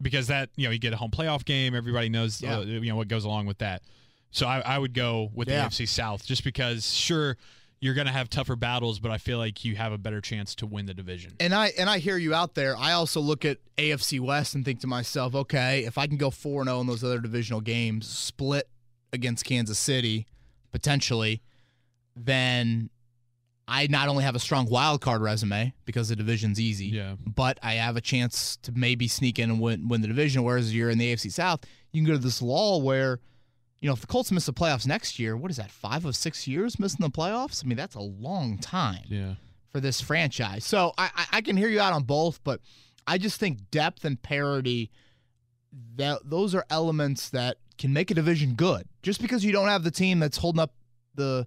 Because 0.00 0.28
that 0.28 0.50
you 0.56 0.66
know 0.66 0.70
you 0.72 0.78
get 0.78 0.92
a 0.92 0.96
home 0.96 1.10
playoff 1.10 1.44
game. 1.44 1.74
Everybody 1.74 2.08
knows 2.08 2.40
Yeah. 2.40 2.58
uh, 2.58 2.60
you 2.62 2.88
know 2.90 2.96
what 2.96 3.08
goes 3.08 3.24
along 3.24 3.46
with 3.46 3.58
that. 3.58 3.82
So 4.30 4.46
I, 4.46 4.60
I 4.60 4.78
would 4.78 4.94
go 4.94 5.30
with 5.34 5.48
Yeah. 5.48 5.62
the 5.68 5.70
AFC 5.70 5.88
South 5.88 6.24
just 6.26 6.44
because 6.44 6.92
sure 6.94 7.36
you're 7.80 7.94
going 7.94 8.06
to 8.08 8.12
have 8.12 8.28
tougher 8.28 8.56
battles, 8.56 8.98
but 8.98 9.10
I 9.12 9.18
feel 9.18 9.38
like 9.38 9.64
you 9.64 9.76
have 9.76 9.92
a 9.92 9.98
better 9.98 10.20
chance 10.20 10.54
to 10.56 10.66
win 10.66 10.86
the 10.86 10.94
division. 10.94 11.32
And 11.40 11.54
I 11.54 11.72
and 11.78 11.88
I 11.88 11.98
hear 11.98 12.16
you 12.16 12.34
out 12.34 12.54
there. 12.54 12.76
I 12.76 12.92
also 12.92 13.20
look 13.20 13.44
at 13.44 13.58
AFC 13.76 14.18
West 14.20 14.54
and 14.54 14.64
think 14.64 14.80
to 14.80 14.86
myself, 14.86 15.34
okay, 15.34 15.84
if 15.84 15.96
I 15.98 16.06
can 16.06 16.16
go 16.16 16.30
4 16.30 16.64
0 16.64 16.80
in 16.80 16.86
those 16.86 17.02
other 17.04 17.20
divisional 17.20 17.60
games, 17.60 18.06
split 18.08 18.68
against 19.12 19.44
Kansas 19.44 19.78
City, 19.78 20.26
potentially, 20.72 21.40
then 22.26 22.90
I 23.66 23.86
not 23.88 24.08
only 24.08 24.24
have 24.24 24.34
a 24.34 24.38
strong 24.38 24.66
wild 24.70 25.00
card 25.00 25.20
resume 25.20 25.74
because 25.84 26.08
the 26.08 26.16
division's 26.16 26.58
easy, 26.58 26.86
Yeah. 26.86 27.16
but 27.26 27.58
I 27.62 27.74
have 27.74 27.96
a 27.96 28.00
chance 28.00 28.56
to 28.62 28.72
maybe 28.72 29.08
sneak 29.08 29.38
in 29.38 29.50
and 29.50 29.60
win, 29.60 29.88
win 29.88 30.00
the 30.00 30.08
division. 30.08 30.42
Whereas 30.42 30.74
you're 30.74 30.90
in 30.90 30.98
the 30.98 31.12
AFC 31.12 31.30
South, 31.30 31.60
you 31.92 32.00
can 32.00 32.06
go 32.06 32.14
to 32.16 32.22
this 32.22 32.40
lull 32.40 32.80
where, 32.82 33.20
you 33.80 33.86
know, 33.88 33.92
if 33.92 34.00
the 34.00 34.06
Colts 34.06 34.32
miss 34.32 34.46
the 34.46 34.52
playoffs 34.54 34.86
next 34.86 35.18
year, 35.18 35.36
what 35.36 35.50
is 35.50 35.58
that, 35.58 35.70
five 35.70 36.04
of 36.06 36.16
six 36.16 36.48
years 36.48 36.78
missing 36.78 36.98
the 37.00 37.10
playoffs? 37.10 37.62
I 37.64 37.68
mean, 37.68 37.76
that's 37.76 37.94
a 37.94 38.00
long 38.00 38.56
time 38.58 39.04
Yeah. 39.08 39.34
for 39.70 39.80
this 39.80 40.00
franchise. 40.00 40.64
So 40.64 40.92
I, 40.96 41.10
I, 41.14 41.26
I 41.34 41.40
can 41.42 41.56
hear 41.56 41.68
you 41.68 41.80
out 41.80 41.92
on 41.92 42.04
both, 42.04 42.42
but 42.44 42.60
I 43.06 43.18
just 43.18 43.38
think 43.38 43.70
depth 43.70 44.04
and 44.04 44.20
parity, 44.20 44.90
that 45.96 46.20
those 46.24 46.54
are 46.54 46.64
elements 46.70 47.28
that 47.30 47.58
can 47.76 47.92
make 47.92 48.10
a 48.10 48.14
division 48.14 48.54
good. 48.54 48.86
Just 49.02 49.20
because 49.20 49.44
you 49.44 49.52
don't 49.52 49.68
have 49.68 49.84
the 49.84 49.90
team 49.90 50.18
that's 50.18 50.38
holding 50.38 50.60
up 50.60 50.72
the 51.14 51.46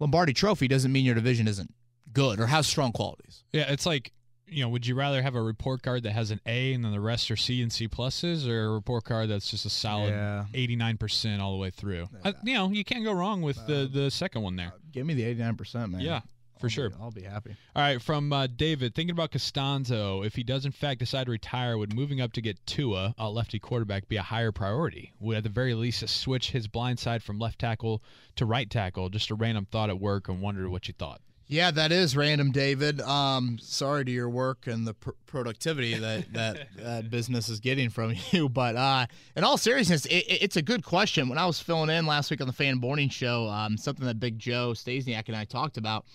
Lombardi 0.00 0.32
Trophy 0.32 0.66
doesn't 0.66 0.90
mean 0.90 1.04
your 1.04 1.14
division 1.14 1.46
isn't 1.46 1.72
good 2.12 2.40
or 2.40 2.46
has 2.46 2.66
strong 2.66 2.90
qualities. 2.92 3.44
Yeah, 3.52 3.70
it's 3.70 3.86
like 3.86 4.12
you 4.48 4.62
know, 4.64 4.68
would 4.68 4.84
you 4.84 4.96
rather 4.96 5.22
have 5.22 5.36
a 5.36 5.42
report 5.42 5.82
card 5.82 6.02
that 6.02 6.10
has 6.10 6.32
an 6.32 6.40
A 6.44 6.72
and 6.72 6.84
then 6.84 6.90
the 6.90 7.00
rest 7.00 7.30
are 7.30 7.36
C 7.36 7.62
and 7.62 7.72
C 7.72 7.86
pluses, 7.86 8.48
or 8.48 8.64
a 8.64 8.70
report 8.70 9.04
card 9.04 9.28
that's 9.30 9.48
just 9.48 9.64
a 9.64 9.70
solid 9.70 10.12
eighty 10.54 10.74
nine 10.74 10.96
percent 10.96 11.40
all 11.40 11.52
the 11.52 11.58
way 11.58 11.70
through? 11.70 12.08
Uh, 12.24 12.32
you 12.42 12.54
know, 12.54 12.68
you 12.70 12.84
can't 12.84 13.04
go 13.04 13.12
wrong 13.12 13.42
with 13.42 13.64
the 13.66 13.88
the 13.92 14.10
second 14.10 14.42
one 14.42 14.56
there. 14.56 14.72
Give 14.92 15.06
me 15.06 15.14
the 15.14 15.22
89%, 15.36 15.92
man. 15.92 16.00
Yeah, 16.00 16.20
for 16.60 16.66
I'll 16.66 16.70
sure. 16.70 16.90
be- 16.90 16.96
I'll 17.00 17.10
be 17.10 17.22
happy. 17.22 17.56
All 17.74 17.82
right, 17.82 18.00
from 18.00 18.32
uh, 18.32 18.46
David, 18.46 18.94
thinking 18.94 19.12
about 19.12 19.32
Castonzo, 19.32 20.24
if 20.24 20.36
he 20.36 20.42
does 20.42 20.64
in 20.64 20.72
fact 20.72 21.00
decide 21.00 21.24
to 21.24 21.30
retire, 21.32 21.76
would 21.78 21.94
moving 21.94 22.20
up 22.20 22.32
to 22.34 22.40
get 22.40 22.64
Tua, 22.66 23.14
a 23.18 23.28
lefty 23.30 23.58
quarterback, 23.58 24.08
be 24.08 24.16
a 24.16 24.22
higher 24.22 24.52
priority? 24.52 25.12
Would 25.20 25.38
at 25.38 25.42
the 25.42 25.48
very 25.48 25.74
least 25.74 26.06
switch 26.08 26.50
his 26.52 26.68
blind 26.68 26.98
side 26.98 27.22
from 27.22 27.38
left 27.38 27.58
tackle 27.58 28.02
to 28.36 28.46
right 28.46 28.68
tackle? 28.70 29.08
Just 29.08 29.30
a 29.30 29.34
random 29.34 29.66
thought 29.70 29.90
at 29.90 29.98
work 30.00 30.28
and 30.28 30.40
wondered 30.40 30.68
what 30.68 30.86
you 30.88 30.94
thought. 30.96 31.20
Yeah, 31.46 31.72
that 31.72 31.90
is 31.90 32.16
random, 32.16 32.52
David. 32.52 33.00
Um, 33.00 33.58
sorry 33.60 34.04
to 34.04 34.10
your 34.12 34.30
work 34.30 34.68
and 34.68 34.86
the 34.86 34.94
pr- 34.94 35.10
productivity 35.26 35.94
that 35.98 36.32
that 36.32 36.68
that 36.76 37.10
business 37.10 37.48
is 37.48 37.58
getting 37.58 37.90
from 37.90 38.14
you. 38.30 38.48
But 38.48 38.76
uh, 38.76 39.06
in 39.34 39.42
all 39.42 39.56
seriousness, 39.58 40.06
it, 40.06 40.14
it- 40.28 40.42
it's 40.42 40.56
a 40.56 40.62
good 40.62 40.84
question. 40.84 41.28
When 41.28 41.38
I 41.38 41.46
was 41.46 41.58
filling 41.58 41.90
in 41.90 42.06
last 42.06 42.30
week 42.30 42.40
on 42.40 42.46
the 42.46 42.52
Fan 42.52 42.78
Morning 42.78 43.08
Show, 43.08 43.48
um, 43.48 43.76
something 43.76 44.06
that 44.06 44.20
Big 44.20 44.38
Joe 44.38 44.74
Stasiak 44.76 45.24
and 45.26 45.36
I 45.36 45.44
talked 45.44 45.76
about. 45.76 46.06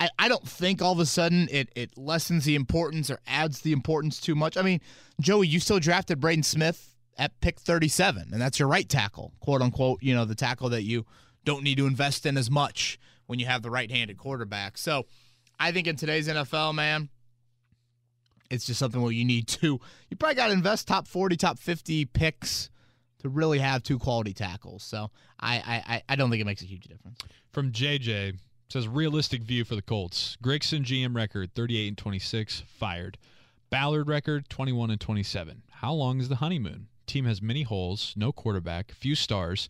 I, 0.00 0.10
I 0.18 0.28
don't 0.28 0.46
think 0.46 0.80
all 0.80 0.92
of 0.92 0.98
a 0.98 1.06
sudden 1.06 1.48
it, 1.50 1.70
it 1.74 1.96
lessens 1.96 2.44
the 2.44 2.54
importance 2.54 3.10
or 3.10 3.18
adds 3.26 3.62
the 3.62 3.72
importance 3.72 4.20
too 4.20 4.34
much. 4.34 4.56
I 4.56 4.62
mean, 4.62 4.80
Joey, 5.20 5.48
you 5.48 5.60
still 5.60 5.80
drafted 5.80 6.20
Braden 6.20 6.44
Smith 6.44 6.94
at 7.16 7.40
pick 7.40 7.58
37, 7.58 8.28
and 8.32 8.40
that's 8.40 8.58
your 8.58 8.68
right 8.68 8.88
tackle, 8.88 9.32
quote 9.40 9.60
unquote, 9.60 10.02
you 10.02 10.14
know, 10.14 10.24
the 10.24 10.36
tackle 10.36 10.68
that 10.68 10.82
you 10.82 11.04
don't 11.44 11.64
need 11.64 11.78
to 11.78 11.86
invest 11.86 12.26
in 12.26 12.36
as 12.36 12.50
much 12.50 12.98
when 13.26 13.38
you 13.38 13.46
have 13.46 13.62
the 13.62 13.70
right-handed 13.70 14.16
quarterback. 14.16 14.78
So, 14.78 15.06
I 15.60 15.72
think 15.72 15.86
in 15.88 15.96
today's 15.96 16.28
NFL, 16.28 16.74
man, 16.74 17.08
it's 18.50 18.66
just 18.66 18.78
something 18.78 19.02
where 19.02 19.12
you 19.12 19.24
need 19.24 19.48
to. 19.48 19.80
You 20.08 20.16
probably 20.16 20.36
got 20.36 20.46
to 20.46 20.52
invest 20.52 20.88
top 20.88 21.06
40, 21.06 21.36
top 21.36 21.58
50 21.58 22.04
picks 22.06 22.70
to 23.20 23.28
really 23.28 23.58
have 23.58 23.82
two 23.82 23.98
quality 23.98 24.32
tackles. 24.32 24.84
So 24.84 25.10
I, 25.40 25.82
I, 25.86 26.02
I 26.08 26.16
don't 26.16 26.30
think 26.30 26.40
it 26.40 26.44
makes 26.44 26.62
a 26.62 26.66
huge 26.66 26.84
difference. 26.84 27.18
From 27.52 27.72
JJ 27.72 28.38
says 28.68 28.86
realistic 28.86 29.42
view 29.42 29.64
for 29.64 29.74
the 29.74 29.82
Colts. 29.82 30.36
Grigson 30.42 30.84
GM 30.84 31.14
record 31.16 31.54
38 31.54 31.88
and 31.88 31.98
26 31.98 32.62
fired. 32.66 33.16
Ballard 33.70 34.08
record 34.08 34.48
21 34.48 34.90
and 34.90 35.00
27. 35.00 35.62
How 35.70 35.92
long 35.92 36.20
is 36.20 36.28
the 36.28 36.36
honeymoon? 36.36 36.88
Team 37.06 37.24
has 37.24 37.40
many 37.40 37.62
holes, 37.62 38.12
no 38.16 38.32
quarterback, 38.32 38.92
few 38.92 39.14
stars. 39.14 39.68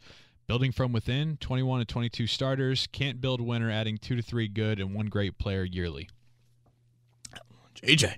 Building 0.48 0.72
from 0.72 0.92
within, 0.92 1.36
21 1.36 1.80
to 1.80 1.84
22 1.84 2.26
starters. 2.26 2.88
Can't 2.90 3.20
build 3.20 3.40
winner, 3.40 3.70
adding 3.70 3.98
two 3.98 4.16
to 4.16 4.22
three 4.22 4.48
good 4.48 4.80
and 4.80 4.94
one 4.94 5.06
great 5.06 5.38
player 5.38 5.62
yearly. 5.62 6.08
JJ. 7.76 8.16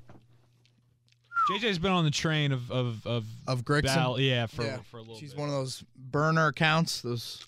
JJ's 1.50 1.78
been 1.80 1.90
on 1.92 2.04
the 2.04 2.10
train 2.10 2.52
of 2.52 2.70
of 2.70 3.04
of, 3.06 3.26
Of 3.46 3.64
Grigson? 3.64 4.18
Yeah, 4.24 4.46
for 4.46 4.62
Yeah. 4.64 4.78
for 4.90 4.98
a 4.98 5.00
little 5.00 5.16
She's 5.18 5.32
bit. 5.32 5.40
one 5.40 5.48
of 5.48 5.54
those 5.56 5.82
burner 5.96 6.46
accounts, 6.46 7.00
those 7.02 7.44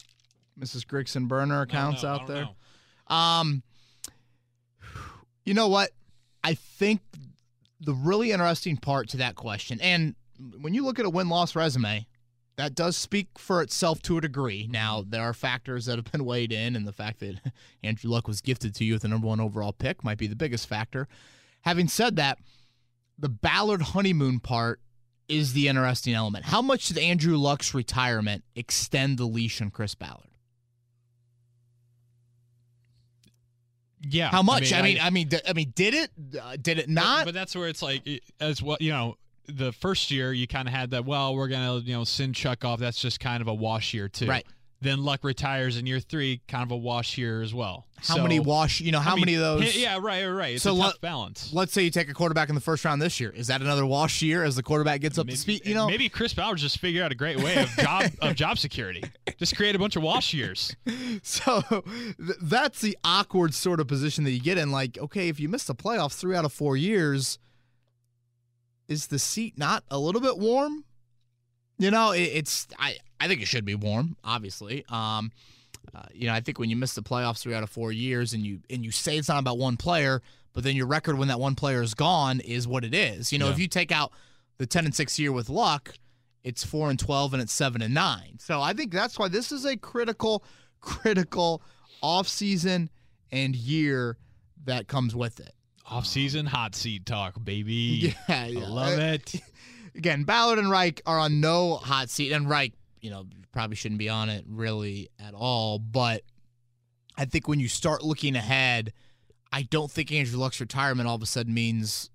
Mrs. 0.59 0.85
Grigson 0.85 1.28
burner 1.28 1.61
accounts 1.62 2.03
out 2.05 2.26
there. 2.26 2.43
know. 2.47 2.55
Um, 3.13 3.63
you 5.45 5.55
know 5.55 5.69
what? 5.69 5.91
I 6.43 6.55
think 6.55 7.01
the 7.81 7.95
really 7.95 8.33
interesting 8.33 8.77
part 8.77 9.09
to 9.11 9.19
that 9.19 9.37
question, 9.37 9.81
and 9.81 10.15
when 10.61 10.75
you 10.75 10.85
look 10.85 10.99
at 10.99 11.05
a 11.05 11.11
win 11.11 11.29
loss 11.29 11.55
resume, 11.55 12.07
that 12.57 12.75
does 12.75 12.97
speak 12.97 13.29
for 13.39 13.63
itself 13.63 14.03
to 14.03 14.19
a 14.19 14.21
degree. 14.21 14.67
Now, 14.71 15.05
there 15.07 15.23
are 15.23 15.35
factors 15.35 15.87
that 15.87 15.97
have 15.97 16.11
been 16.11 16.25
weighed 16.25 16.53
in, 16.53 16.77
and 16.77 16.87
the 16.87 16.93
fact 16.93 17.21
that 17.21 17.41
Andrew 17.83 18.11
Luck 18.11 18.27
was 18.27 18.41
gifted 18.41 18.75
to 18.77 18.85
you 18.85 18.95
with 18.95 19.03
the 19.03 19.09
number 19.09 19.27
one 19.27 19.41
overall 19.41 19.73
pick 19.73 20.05
might 20.05 20.19
be 20.19 20.27
the 20.27 20.37
biggest 20.37 20.69
factor. 20.69 21.09
Having 21.63 21.89
said 21.89 22.17
that, 22.17 22.39
the 23.19 23.29
Ballard 23.29 23.83
honeymoon 23.83 24.41
part 24.41 24.81
is 25.29 25.53
the 25.53 25.69
interesting 25.69 26.15
element. 26.15 26.47
How 26.47 26.61
much 26.61 26.89
did 26.89 26.99
Andrew 26.99 27.37
Luck's 27.37 27.73
retirement 27.75 28.45
extend 28.55 29.19
the 29.19 29.25
leash 29.25 29.61
on 29.63 29.71
Chris 29.71 29.95
Ballard? 29.95 30.32
Yeah. 34.03 34.30
How 34.30 34.42
much? 34.42 34.72
I 34.72 34.82
mean, 34.82 34.98
I- 34.98 35.07
I, 35.07 35.11
mean, 35.11 35.28
d- 35.28 35.40
I 35.48 35.53
mean, 35.53 35.72
did 35.74 35.94
it? 35.94 36.11
Uh, 36.40 36.57
did 36.61 36.78
it 36.78 36.88
not? 36.88 37.20
But, 37.20 37.24
but 37.26 37.34
that's 37.34 37.55
where 37.55 37.68
it's 37.68 37.82
like, 37.82 38.03
as 38.40 38.62
well, 38.62 38.76
you 38.80 38.90
know, 38.92 39.16
the 39.46 39.72
first 39.72 40.11
year 40.11 40.32
you 40.32 40.46
kind 40.46 40.68
of 40.68 40.74
had 40.74 40.90
that. 40.90 41.05
Well, 41.05 41.34
we're 41.34 41.48
gonna 41.48 41.78
you 41.78 41.94
know 41.94 42.05
send 42.05 42.34
Chuck 42.34 42.64
off. 42.64 42.78
That's 42.80 43.00
just 43.00 43.20
kind 43.20 43.40
of 43.40 43.48
a 43.48 43.55
wash 43.55 43.92
year 43.94 44.09
too. 44.09 44.26
Right. 44.26 44.46
Then 44.83 45.05
Luck 45.05 45.22
retires 45.22 45.76
in 45.76 45.87
year 45.87 46.01
three, 46.01 46.41
kind 46.49 46.64
of 46.64 46.72
a 46.72 46.76
wash 46.76 47.16
year 47.16 47.41
as 47.41 47.55
well. 47.55 47.87
how 47.99 48.16
So, 48.16 48.22
many 48.22 48.41
wash? 48.41 48.80
You 48.80 48.91
know, 48.91 48.99
how 48.99 49.12
I 49.12 49.14
mean, 49.14 49.20
many 49.26 49.35
of 49.37 49.41
those? 49.41 49.76
Yeah, 49.76 49.99
right, 50.03 50.26
right. 50.26 50.55
It's 50.55 50.64
So 50.64 50.74
a 50.74 50.76
tough 50.76 50.87
let- 50.95 51.01
balance. 51.01 51.53
Let's 51.53 51.72
say 51.72 51.83
you 51.85 51.91
take 51.91 52.11
a 52.11 52.14
quarterback 52.14 52.49
in 52.49 52.57
the 52.57 52.61
first 52.61 52.85
round 52.85 53.01
this 53.01 53.20
year. 53.20 53.30
Is 53.30 53.47
that 53.47 53.61
another 53.62 53.87
wash 53.87 54.22
year 54.22 54.43
as 54.43 54.57
the 54.57 54.62
quarterback 54.64 55.01
gets 55.01 55.18
up 55.18 55.26
maybe, 55.26 55.37
to 55.37 55.41
speed? 55.41 55.62
You 55.66 55.74
know, 55.74 55.87
maybe 55.87 56.09
Chris 56.09 56.35
Ballard 56.35 56.59
just 56.59 56.78
figured 56.78 57.05
out 57.05 57.12
a 57.12 57.14
great 57.14 57.39
way 57.41 57.62
of 57.62 57.68
job 57.76 58.11
of 58.20 58.35
job 58.35 58.59
security. 58.59 59.05
Just 59.39 59.55
create 59.57 59.76
a 59.76 59.78
bunch 59.78 59.95
of 59.95 60.03
wash 60.03 60.35
years. 60.35 60.74
so 61.22 61.62
th- 61.70 61.85
that's 62.43 62.80
the 62.80 62.99
awkward 63.05 63.55
sort 63.55 63.78
of 63.78 63.87
position 63.87 64.24
that 64.24 64.33
you 64.33 64.41
get 64.41 64.59
in. 64.59 64.72
Like, 64.72 64.99
okay, 64.99 65.28
if 65.28 65.39
you 65.39 65.49
miss 65.49 65.62
the 65.64 65.74
playoffs 65.76 66.14
three 66.18 66.35
out 66.35 66.45
of 66.45 66.53
four 66.53 66.76
years, 66.76 67.39
is 68.89 69.07
the 69.07 69.18
seat 69.20 69.57
not 69.57 69.85
a 69.93 69.99
little 69.99 70.20
bit 70.20 70.39
warm? 70.39 70.85
You 71.78 71.91
know, 71.91 72.11
it, 72.12 72.20
it's 72.22 72.66
I 72.78 72.97
I 73.23 73.29
think 73.29 73.41
it 73.41 73.47
should 73.49 73.64
be 73.64 73.75
warm, 73.75 74.16
obviously. 74.25 74.85
Um, 74.89 75.31
uh, 75.95 76.03
you 76.12 76.27
know, 76.27 76.35
I 76.35 76.41
think 76.41 76.59
when 76.59 76.70
you 76.70 76.77
miss 76.77 76.95
the 76.95 77.03
playoffs 77.03 77.41
three 77.43 77.55
out 77.55 77.62
of 77.62 77.70
four 77.70 77.93
years, 77.93 78.33
and 78.35 78.45
you 78.45 78.61
and 78.70 78.85
you 78.85 78.91
say 78.91 79.16
it's 79.18 79.29
not 79.29 79.39
about 79.39 79.59
one 79.59 79.77
player, 79.77 80.23
but 80.53 80.64
then 80.64 80.77
your 80.77 80.87
record 80.87 81.18
when 81.18 81.29
that 81.29 81.41
one 81.41 81.55
player 81.55 81.83
is 81.83 81.95
gone 81.95 82.41
is 82.41 82.66
what 82.68 82.85
it 82.85 82.95
is. 82.95 83.33
You 83.33 83.39
know, 83.39 83.47
Yeah. 83.47 83.53
if 83.53 83.59
you 83.59 83.68
take 83.68 83.91
out 83.93 84.12
the 84.59 84.66
ten 84.66 84.85
and 84.85 84.95
six 84.95 85.18
year 85.18 85.33
with 85.33 85.49
luck, 85.49 85.95
it's 86.45 86.64
four 86.64 86.91
and 86.91 86.99
twelve, 86.99 87.33
and 87.33 87.43
it's 87.43 87.53
seven 87.53 87.83
and 87.83 87.95
nine. 87.95 88.39
So 88.39 88.61
I 88.61 88.73
think 88.73 88.93
that's 88.93 89.18
why 89.18 89.29
this 89.29 89.51
is 89.53 89.64
a 89.64 89.77
critical, 89.77 90.45
critical 90.81 91.62
off 92.03 92.29
season 92.29 92.91
and 93.31 93.55
year 93.57 94.16
that 94.64 94.87
comes 94.89 95.14
with 95.14 95.41
it. 95.41 95.55
Off 95.91 96.07
season 96.07 96.47
hot 96.47 96.75
seat 96.75 97.07
talk, 97.07 97.35
baby. 97.45 97.73
Yeah, 97.73 98.12
yeah. 98.47 98.61
I 98.64 98.66
love 98.68 98.99
it. 98.99 99.35
Again, 99.95 100.25
Ballard 100.25 100.59
and 100.59 100.70
Reich 100.70 101.03
are 101.07 101.18
on 101.18 101.41
no 101.41 101.77
hot 101.77 102.09
seat, 102.09 102.33
and 102.33 102.49
Reich, 102.49 102.73
you 103.03 103.11
know, 103.11 103.26
probably 103.53 103.76
shouldn't 103.76 103.98
be 103.98 104.09
on 104.09 104.30
it 104.30 104.44
really 104.48 105.11
at 105.20 105.34
all. 105.34 105.78
But 105.78 106.22
I 107.18 107.26
think 107.26 107.46
when 107.48 107.61
you 107.61 107.68
start 107.68 108.03
looking 108.03 108.36
ahead, 108.36 108.94
I 109.53 109.62
don't 109.62 109.90
think 109.90 110.11
Andrew 110.11 110.38
Luck's 110.38 110.61
retirement 110.61 111.09
all 111.09 111.16
of 111.16 111.22
a 111.22 111.26
sudden 111.26 111.53
means 111.53 112.09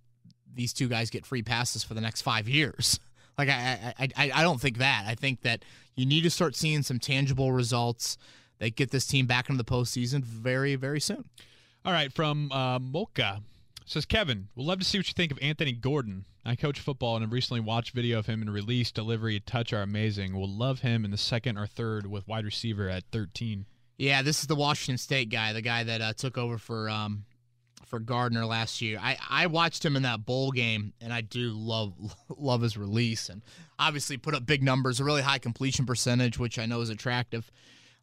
these 0.52 0.74
two 0.74 0.88
guys 0.88 1.12
get 1.12 1.26
free 1.26 1.44
passes 1.44 1.84
for 1.84 1.94
the 1.94 2.02
next 2.02 2.24
five 2.24 2.50
years. 2.50 3.00
Like 3.38 3.50
I, 3.50 3.94
I, 4.00 4.08
I, 4.18 4.32
I 4.34 4.42
don't 4.42 4.60
think 4.60 4.80
that. 4.80 5.04
I 5.06 5.14
think 5.14 5.42
that 5.42 5.64
you 5.96 6.08
need 6.08 6.22
to 6.22 6.30
start 6.32 6.56
seeing 6.56 6.82
some 6.82 6.98
tangible 6.98 7.52
results 7.52 8.18
that 8.58 8.76
get 8.76 8.90
this 8.90 9.06
team 9.06 9.28
back 9.28 9.48
into 9.48 9.64
the 9.64 9.70
postseason 9.72 10.24
very, 10.24 10.74
very 10.74 11.00
soon. 11.00 11.24
All 11.86 11.94
right, 11.94 12.12
from 12.12 12.52
uh, 12.52 12.80
Mocha 12.80 13.44
says 13.88 14.06
Kevin, 14.06 14.50
we'd 14.56 14.66
love 14.66 14.80
to 14.80 14.86
see 14.86 15.00
what 15.00 15.08
you 15.08 15.14
think 15.14 15.32
of 15.32 15.40
Anthony 15.42 15.72
Gordon. 15.72 16.26
I 16.46 16.56
coach 16.56 16.80
football 16.80 17.16
and 17.16 17.24
have 17.24 17.34
recently 17.34 17.60
watched 17.60 17.94
video 17.94 18.20
of 18.20 18.26
him 18.26 18.42
in 18.42 18.50
release, 18.50 18.92
delivery, 18.92 19.40
touch 19.40 19.74
are 19.74 19.82
amazing. 19.82 20.38
We'll 20.38 20.50
love 20.50 20.80
him 20.80 21.04
in 21.04 21.12
the 21.12 21.18
second 21.18 21.58
or 21.58 21.68
third 21.68 22.06
with 22.06 22.28
wide 22.28 22.46
receiver 22.46 22.90
at 22.90 23.04
13. 23.12 23.66
Yeah, 23.98 24.22
this 24.22 24.42
is 24.42 24.48
the 24.48 24.56
Washington 24.56 24.98
State 24.98 25.30
guy, 25.30 25.54
the 25.54 25.62
guy 25.62 25.84
that 25.84 26.02
uh, 26.02 26.14
took 26.14 26.38
over 26.38 26.58
for 26.58 26.90
um, 26.90 27.26
for 27.86 28.00
Gardner 28.00 28.46
last 28.46 28.82
year. 28.82 29.00
I, 29.02 29.18
I 29.30 29.48
watched 29.48 29.84
him 29.84 29.96
in 29.96 30.04
that 30.04 30.26
bowl 30.26 30.52
game, 30.52 30.94
and 31.02 31.12
I 31.12 31.22
do 31.22 31.50
love 31.50 31.94
love 32.38 32.62
his 32.62 32.78
release, 32.78 33.30
and 33.30 33.42
obviously 33.80 34.18
put 34.18 34.36
up 34.36 34.46
big 34.46 34.62
numbers, 34.62 35.00
a 35.00 35.04
really 35.04 35.24
high 35.24 35.40
completion 35.40 35.86
percentage, 35.86 36.38
which 36.38 36.60
I 36.60 36.66
know 36.66 36.82
is 36.82 36.90
attractive 36.90 37.50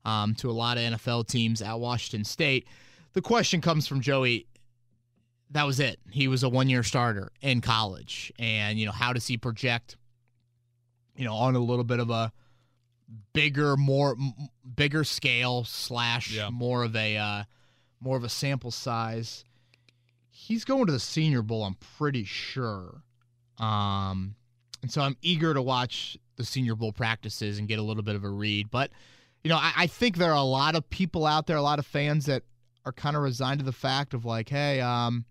um, 0.05 0.35
to 0.37 0.51
a 0.51 0.53
lot 0.53 0.79
of 0.79 0.83
NFL 0.83 1.29
teams 1.29 1.63
at 1.63 1.79
Washington 1.79 2.25
State. 2.25 2.67
The 3.13 3.23
question 3.23 3.61
comes 3.61 3.87
from 3.87 4.01
Joey. 4.01 4.47
That 5.51 5.67
was 5.67 5.79
it. 5.81 6.01
He 6.11 6.27
was 6.29 6.43
a 6.43 6.49
one 6.49 6.69
year 6.69 6.83
starter 6.83 7.31
in 7.41 7.61
college, 7.61 8.33
and 8.39 8.79
you 8.79 8.87
know 8.87 8.93
how 8.93 9.13
does 9.13 9.27
he 9.27 9.37
project? 9.37 9.97
You 11.17 11.25
know, 11.25 11.35
on 11.35 11.55
a 11.55 11.61
little 11.61 11.85
bit 11.85 12.01
of 12.01 12.11
a 12.11 12.33
bigger, 13.33 13.77
more 13.77 14.13
m- 14.19 14.33
bigger 14.75 15.05
scale 15.05 15.65
slash 15.65 16.33
Yeah. 16.33 16.51
more 16.51 16.83
of 16.85 16.97
a 16.97 17.17
uh, 17.17 17.45
more 18.01 18.17
of 18.17 18.25
a 18.25 18.29
sample 18.29 18.71
size. 18.71 19.45
He's 20.31 20.65
going 20.65 20.87
to 20.87 20.93
the 20.93 20.99
Senior 21.01 21.43
Bowl, 21.43 21.63
I'm 21.65 21.77
pretty 21.99 22.25
sure. 22.25 23.03
Um, 23.59 24.35
and 24.83 24.91
so 24.91 25.01
I'm 25.01 25.17
eager 25.23 25.55
to 25.55 25.63
watch 25.63 26.19
the 26.37 26.45
Senior 26.45 26.75
Bowl 26.75 26.93
practices 26.93 27.59
and 27.59 27.69
get 27.69 27.79
a 27.79 27.83
little 27.83 28.03
bit 28.03 28.17
of 28.17 28.25
a 28.25 28.29
read. 28.29 28.71
But 28.71 28.91
you 29.45 29.49
know, 29.51 29.57
I, 29.57 29.73
I 29.77 29.87
think 29.87 30.17
there 30.17 30.33
are 30.33 30.37
a 30.37 30.43
lot 30.43 30.75
of 30.75 30.89
people 30.91 31.25
out 31.27 31.47
there, 31.47 31.57
a 31.57 31.63
lot 31.63 31.79
of 31.79 31.87
fans 31.87 32.27
that 32.27 32.43
are 32.85 32.93
kind 32.93 33.15
of 33.17 33.23
resigned 33.23 33.61
to 33.61 33.65
the 33.65 33.73
fact 33.73 34.13
of 34.15 34.25
like, 34.25 34.49
hey, 34.49 34.81
um, 34.81 35.25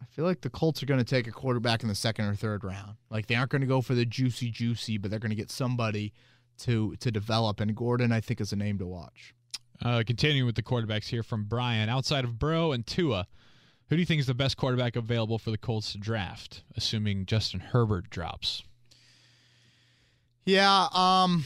I 0.00 0.06
feel 0.06 0.24
like 0.24 0.40
the 0.40 0.50
Colts 0.50 0.82
are 0.82 0.86
going 0.86 0.98
to 0.98 1.04
take 1.04 1.26
a 1.26 1.32
quarterback 1.32 1.82
in 1.82 1.88
the 1.88 1.94
second 1.94 2.24
or 2.26 2.34
third 2.34 2.64
round. 2.64 2.96
Like 3.10 3.26
they 3.26 3.34
aren't 3.34 3.50
going 3.50 3.60
to 3.60 3.66
go 3.66 3.82
for 3.82 3.94
the 3.94 4.06
juicy, 4.06 4.50
juicy, 4.50 4.98
but 4.98 5.10
they're 5.10 5.20
going 5.20 5.30
to 5.30 5.36
get 5.36 5.50
somebody 5.50 6.12
to 6.60 6.96
to 6.96 7.10
develop. 7.10 7.60
And 7.60 7.74
Gordon, 7.74 8.12
I 8.12 8.20
think, 8.20 8.40
is 8.40 8.52
a 8.52 8.56
name 8.56 8.78
to 8.78 8.86
watch. 8.86 9.34
Uh, 9.82 10.02
continuing 10.06 10.46
with 10.46 10.56
the 10.56 10.62
quarterbacks 10.62 11.06
here 11.06 11.22
from 11.22 11.44
Brian. 11.44 11.88
Outside 11.88 12.24
of 12.24 12.38
Burrow 12.38 12.72
and 12.72 12.86
Tua, 12.86 13.26
who 13.88 13.96
do 13.96 14.00
you 14.00 14.06
think 14.06 14.20
is 14.20 14.26
the 14.26 14.34
best 14.34 14.56
quarterback 14.56 14.94
available 14.94 15.38
for 15.38 15.50
the 15.50 15.58
Colts 15.58 15.92
to 15.92 15.98
draft, 15.98 16.64
assuming 16.76 17.24
Justin 17.24 17.60
Herbert 17.60 18.10
drops? 18.10 18.62
Yeah, 20.44 20.88
um 20.92 21.44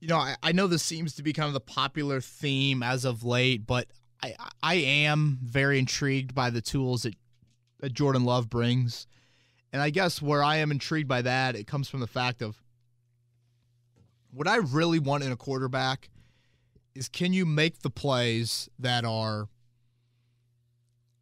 you 0.00 0.08
know, 0.08 0.16
I, 0.16 0.36
I 0.42 0.52
know 0.52 0.66
this 0.66 0.82
seems 0.82 1.14
to 1.16 1.22
be 1.22 1.32
kind 1.32 1.46
of 1.46 1.52
the 1.52 1.60
popular 1.60 2.20
theme 2.20 2.82
as 2.82 3.04
of 3.04 3.22
late, 3.22 3.66
but 3.66 3.86
I 4.22 4.34
I 4.62 4.74
am 4.74 5.38
very 5.42 5.78
intrigued 5.78 6.34
by 6.34 6.50
the 6.50 6.60
tools 6.60 7.02
that, 7.02 7.14
that 7.80 7.92
Jordan 7.92 8.24
Love 8.24 8.50
brings. 8.50 9.06
And 9.72 9.80
I 9.80 9.90
guess 9.90 10.20
where 10.20 10.42
I 10.42 10.56
am 10.56 10.70
intrigued 10.70 11.08
by 11.08 11.22
that, 11.22 11.54
it 11.54 11.66
comes 11.66 11.88
from 11.88 12.00
the 12.00 12.06
fact 12.06 12.42
of 12.42 12.62
what 14.32 14.48
I 14.48 14.56
really 14.56 14.98
want 14.98 15.22
in 15.22 15.32
a 15.32 15.36
quarterback 15.36 16.10
is 16.94 17.08
can 17.08 17.32
you 17.32 17.46
make 17.46 17.80
the 17.80 17.90
plays 17.90 18.68
that 18.78 19.04
are 19.04 19.48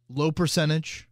low 0.09 0.31
percentage, 0.31 1.07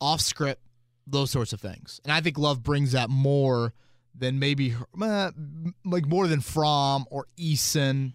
off 0.00 0.20
script, 0.20 0.62
those 1.06 1.30
sorts 1.30 1.52
of 1.52 1.60
things. 1.60 2.00
And 2.04 2.12
I 2.12 2.20
think 2.20 2.38
Love 2.38 2.62
brings 2.62 2.92
that 2.92 3.10
more 3.10 3.72
than 4.14 4.38
maybe 4.38 4.74
like 4.96 6.06
more 6.06 6.26
than 6.26 6.40
Fromm 6.40 7.04
or 7.10 7.26
Eason. 7.38 8.14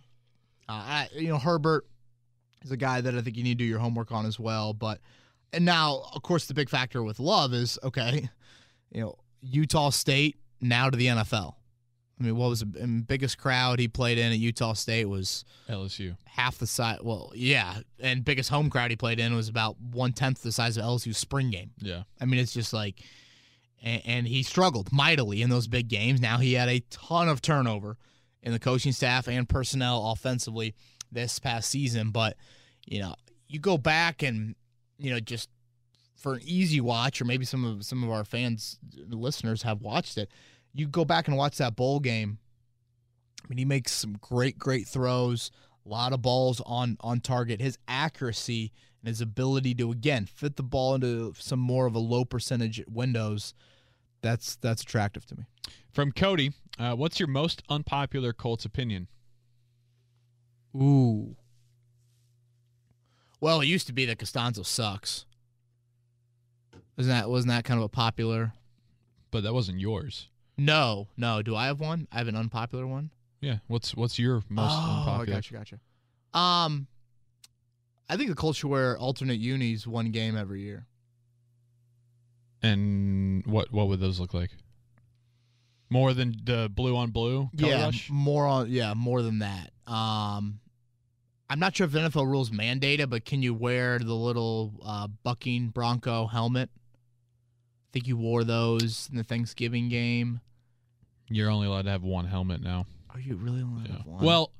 Uh, 0.68 1.06
you 1.16 1.28
know, 1.28 1.38
Herbert 1.38 1.86
is 2.64 2.72
a 2.72 2.78
guy 2.78 3.02
that 3.02 3.16
I 3.16 3.22
think 3.22 3.38
you 3.38 3.44
need 3.44 3.58
to 3.58 3.64
do 3.64 3.70
your 3.70 3.80
homework 3.80 4.12
on 4.12 4.26
as 4.26 4.40
well. 4.40 4.74
But 4.74 5.00
and 5.54 5.66
now, 5.66 6.04
of 6.14 6.22
course, 6.22 6.46
the 6.46 6.54
big 6.54 6.70
factor 6.70 7.04
with 7.04 7.20
Love 7.20 7.54
is 7.54 7.78
okay. 7.84 8.30
You 8.92 9.02
know, 9.02 9.18
Utah 9.42 9.90
State 9.90 10.38
now 10.60 10.90
to 10.90 10.98
the 10.98 11.08
NFL. 11.08 11.56
I 12.20 12.24
mean, 12.24 12.36
what 12.36 12.50
was 12.50 12.60
the 12.60 13.04
biggest 13.08 13.40
crowd 13.40 13.80
he 13.80 13.88
played 13.88 14.20
in 14.20 14.32
at 14.32 14.38
Utah 14.38 14.74
State 14.74 15.06
was 15.06 15.44
LSU. 15.68 16.16
half 16.26 16.60
the 16.60 16.68
size. 16.68 17.00
Well, 17.02 17.32
yeah, 17.34 17.80
and 18.00 18.24
biggest 18.24 18.52
home 18.52 18.70
crowd 18.70 18.92
he 18.92 18.96
played 18.96 19.20
in 19.20 19.36
was 19.36 19.50
about 19.50 19.80
one 19.80 20.14
tenth 20.14 20.44
the 20.44 20.52
size 20.52 20.78
of 20.78 20.84
LSU's 20.84 21.18
spring 21.18 21.50
game. 21.50 21.72
Yeah. 21.80 22.04
I 22.20 22.26
mean, 22.26 22.40
it's 22.40 22.54
just 22.54 22.74
like, 22.74 23.02
and, 23.82 24.02
and 24.06 24.28
he 24.28 24.44
struggled 24.44 24.92
mightily 24.92 25.42
in 25.42 25.50
those 25.50 25.68
big 25.68 25.88
games. 25.88 26.22
Now 26.22 26.38
he 26.38 26.54
had 26.54 26.70
a 26.70 26.82
ton 26.92 27.28
of 27.28 27.42
turnover 27.42 27.98
in 28.44 28.52
the 28.52 28.60
coaching 28.60 28.92
staff 28.92 29.28
and 29.28 29.50
personnel 29.50 30.12
offensively 30.12 30.76
this 31.12 31.40
past 31.40 31.70
season. 31.70 32.12
But 32.12 32.38
you 32.86 33.00
know, 33.00 33.16
you 33.48 33.60
go 33.60 33.78
back 33.78 34.24
and 34.24 34.56
you 34.98 35.12
know 35.12 35.20
just 35.20 35.50
for 36.16 36.36
an 36.36 36.42
easy 36.44 36.80
watch, 36.80 37.20
or 37.20 37.26
maybe 37.26 37.46
some 37.46 37.66
of 37.66 37.84
some 37.84 38.04
of 38.04 38.10
our 38.10 38.24
fans, 38.24 38.78
listeners 38.96 39.64
have 39.64 39.82
watched 39.82 40.18
it. 40.18 40.30
You 40.74 40.88
go 40.88 41.04
back 41.04 41.28
and 41.28 41.36
watch 41.36 41.58
that 41.58 41.76
bowl 41.76 42.00
game. 42.00 42.38
I 43.44 43.48
mean, 43.50 43.58
he 43.58 43.66
makes 43.66 43.92
some 43.92 44.18
great, 44.22 44.60
great 44.60 44.88
throws. 44.88 45.52
A 45.86 45.90
lot 45.90 46.14
of 46.14 46.22
balls 46.22 46.62
on 46.66 46.98
on 47.02 47.20
target. 47.22 47.60
His 47.60 47.78
accuracy 47.88 48.72
and 49.02 49.08
his 49.08 49.20
ability 49.20 49.74
to 49.76 49.92
again 49.92 50.28
fit 50.28 50.56
the 50.56 50.64
ball 50.64 50.94
into 50.94 51.34
some 51.38 51.60
more 51.60 51.88
of 51.88 51.96
a 51.96 52.00
low 52.00 52.24
percentage 52.24 52.84
windows. 52.88 53.54
That's 54.22 54.56
that's 54.58 54.84
attractive 54.84 55.26
to 55.28 55.38
me. 55.38 55.46
From 55.92 56.12
Cody, 56.12 56.54
uh, 56.78 56.96
what's 56.96 57.20
your 57.20 57.28
most 57.28 57.64
unpopular 57.68 58.32
Colts 58.32 58.64
opinion? 58.64 59.08
Ooh. 60.76 61.36
Well, 63.40 63.62
it 63.62 63.66
used 63.66 63.88
to 63.88 63.94
be 63.94 64.06
that 64.06 64.20
Castonzo 64.20 64.66
sucks. 64.66 65.26
Wasn't 66.96 67.16
that 67.16 67.30
wasn't 67.30 67.50
that 67.50 67.64
kind 67.64 67.80
of 67.80 67.86
a 67.86 67.90
popular? 67.90 68.54
But 69.32 69.44
that 69.44 69.54
wasn't 69.54 69.80
yours. 69.80 70.28
No, 70.58 71.08
no. 71.18 71.42
Do 71.42 71.56
I 71.56 71.66
have 71.66 71.80
one? 71.80 72.08
I 72.12 72.20
have 72.20 72.28
an 72.28 72.36
unpopular 72.36 72.86
one. 72.86 73.10
Yeah. 73.40 73.58
What's 73.68 73.96
what's 73.96 74.20
your 74.20 74.44
most 74.50 74.74
unpopular? 74.74 74.94
oh, 74.94 75.12
unpopular? 75.12 75.38
gotcha, 75.38 75.54
gotcha. 75.54 76.40
Um, 76.40 76.88
I 78.08 78.18
think 78.18 78.30
the 78.30 78.36
culture 78.36 78.68
where 78.68 78.98
alternate 78.98 79.40
unis 79.40 79.88
one 79.88 80.12
game 80.12 80.38
every 80.38 80.62
year. 80.62 80.86
And 82.62 83.46
what 83.46 83.72
what 83.72 83.88
would 83.88 84.00
those 84.00 84.20
look 84.20 84.34
like? 84.34 84.52
More 85.90 86.14
than 86.14 86.36
the 86.44 86.70
blue 86.74 86.96
on 86.96 87.10
blue 87.10 87.50
yeah, 87.54 87.86
rush? 87.86 88.10
more 88.10 88.46
on 88.46 88.70
yeah, 88.70 88.94
more 88.94 89.22
than 89.22 89.40
that. 89.40 89.72
Um, 89.92 90.61
I'm 91.52 91.60
not 91.60 91.76
sure 91.76 91.86
if 91.86 91.92
NFL 91.92 92.28
rules 92.28 92.50
mandate 92.50 93.02
it, 93.02 93.10
but 93.10 93.26
can 93.26 93.42
you 93.42 93.54
wear 93.54 94.00
the 94.00 94.14
little 94.16 94.72
uh, 94.86 95.08
bucking 95.24 95.68
Bronco 95.68 96.26
helmet? 96.28 96.70
I 96.74 97.88
think 97.92 98.08
you 98.08 98.16
wore 98.16 98.46
those 98.46 99.10
in 99.12 99.18
the 99.18 99.24
Thanksgiving 99.26 99.90
game. 99.90 100.40
You're 101.28 101.50
only 101.50 101.68
allowed 101.68 101.82
to 101.84 101.92
have 101.92 102.04
one 102.04 102.26
helmet 102.26 102.62
now. 102.62 102.86
Are 103.10 103.20
you 103.20 103.36
really 103.36 103.62
only 103.62 103.90
Yeah. 103.90 103.98
have 103.98 104.06
one? 104.06 104.24
Well, 104.24 104.52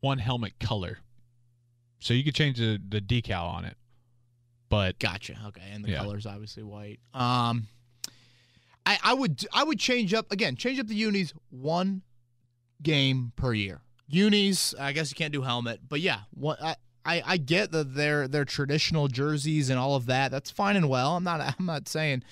one 0.00 0.18
helmet 0.18 0.58
color. 0.58 0.96
So 2.00 2.14
you 2.14 2.24
could 2.24 2.34
change 2.34 2.56
the, 2.56 2.80
the 2.88 3.02
decal 3.02 3.44
on 3.44 3.66
it. 3.66 3.76
But 4.70 4.98
Gotcha. 4.98 5.38
Okay, 5.48 5.60
and 5.70 5.84
the 5.84 5.90
Yeah. 5.90 5.98
color's 5.98 6.24
obviously 6.24 6.62
white. 6.62 7.00
Um, 7.12 7.68
I 8.86 8.98
I 9.04 9.12
would 9.12 9.44
I 9.52 9.62
would 9.62 9.78
change 9.78 10.14
up 10.14 10.32
again. 10.32 10.56
Change 10.56 10.80
up 10.80 10.86
the 10.86 10.94
unis 10.94 11.34
one 11.50 12.00
game 12.82 13.32
per 13.36 13.52
year. 13.52 13.82
Unis, 14.08 14.74
I 14.78 14.92
guess 14.92 15.10
you 15.10 15.14
can't 15.16 15.32
do 15.32 15.42
helmet, 15.42 15.80
but 15.88 16.00
yeah, 16.00 16.20
what 16.34 16.62
I. 16.62 16.76
I, 17.04 17.20
I 17.26 17.36
get 17.36 17.72
that 17.72 17.96
they're 17.96 18.28
they're 18.28 18.44
traditional 18.44 19.08
jerseys 19.08 19.70
and 19.70 19.76
all 19.76 19.96
of 19.96 20.06
that. 20.06 20.30
That's 20.30 20.52
fine 20.52 20.76
and 20.76 20.88
well. 20.88 21.16
I'm 21.16 21.24
not 21.24 21.40
I'm 21.58 21.66
not 21.66 21.88
saying 21.88 22.22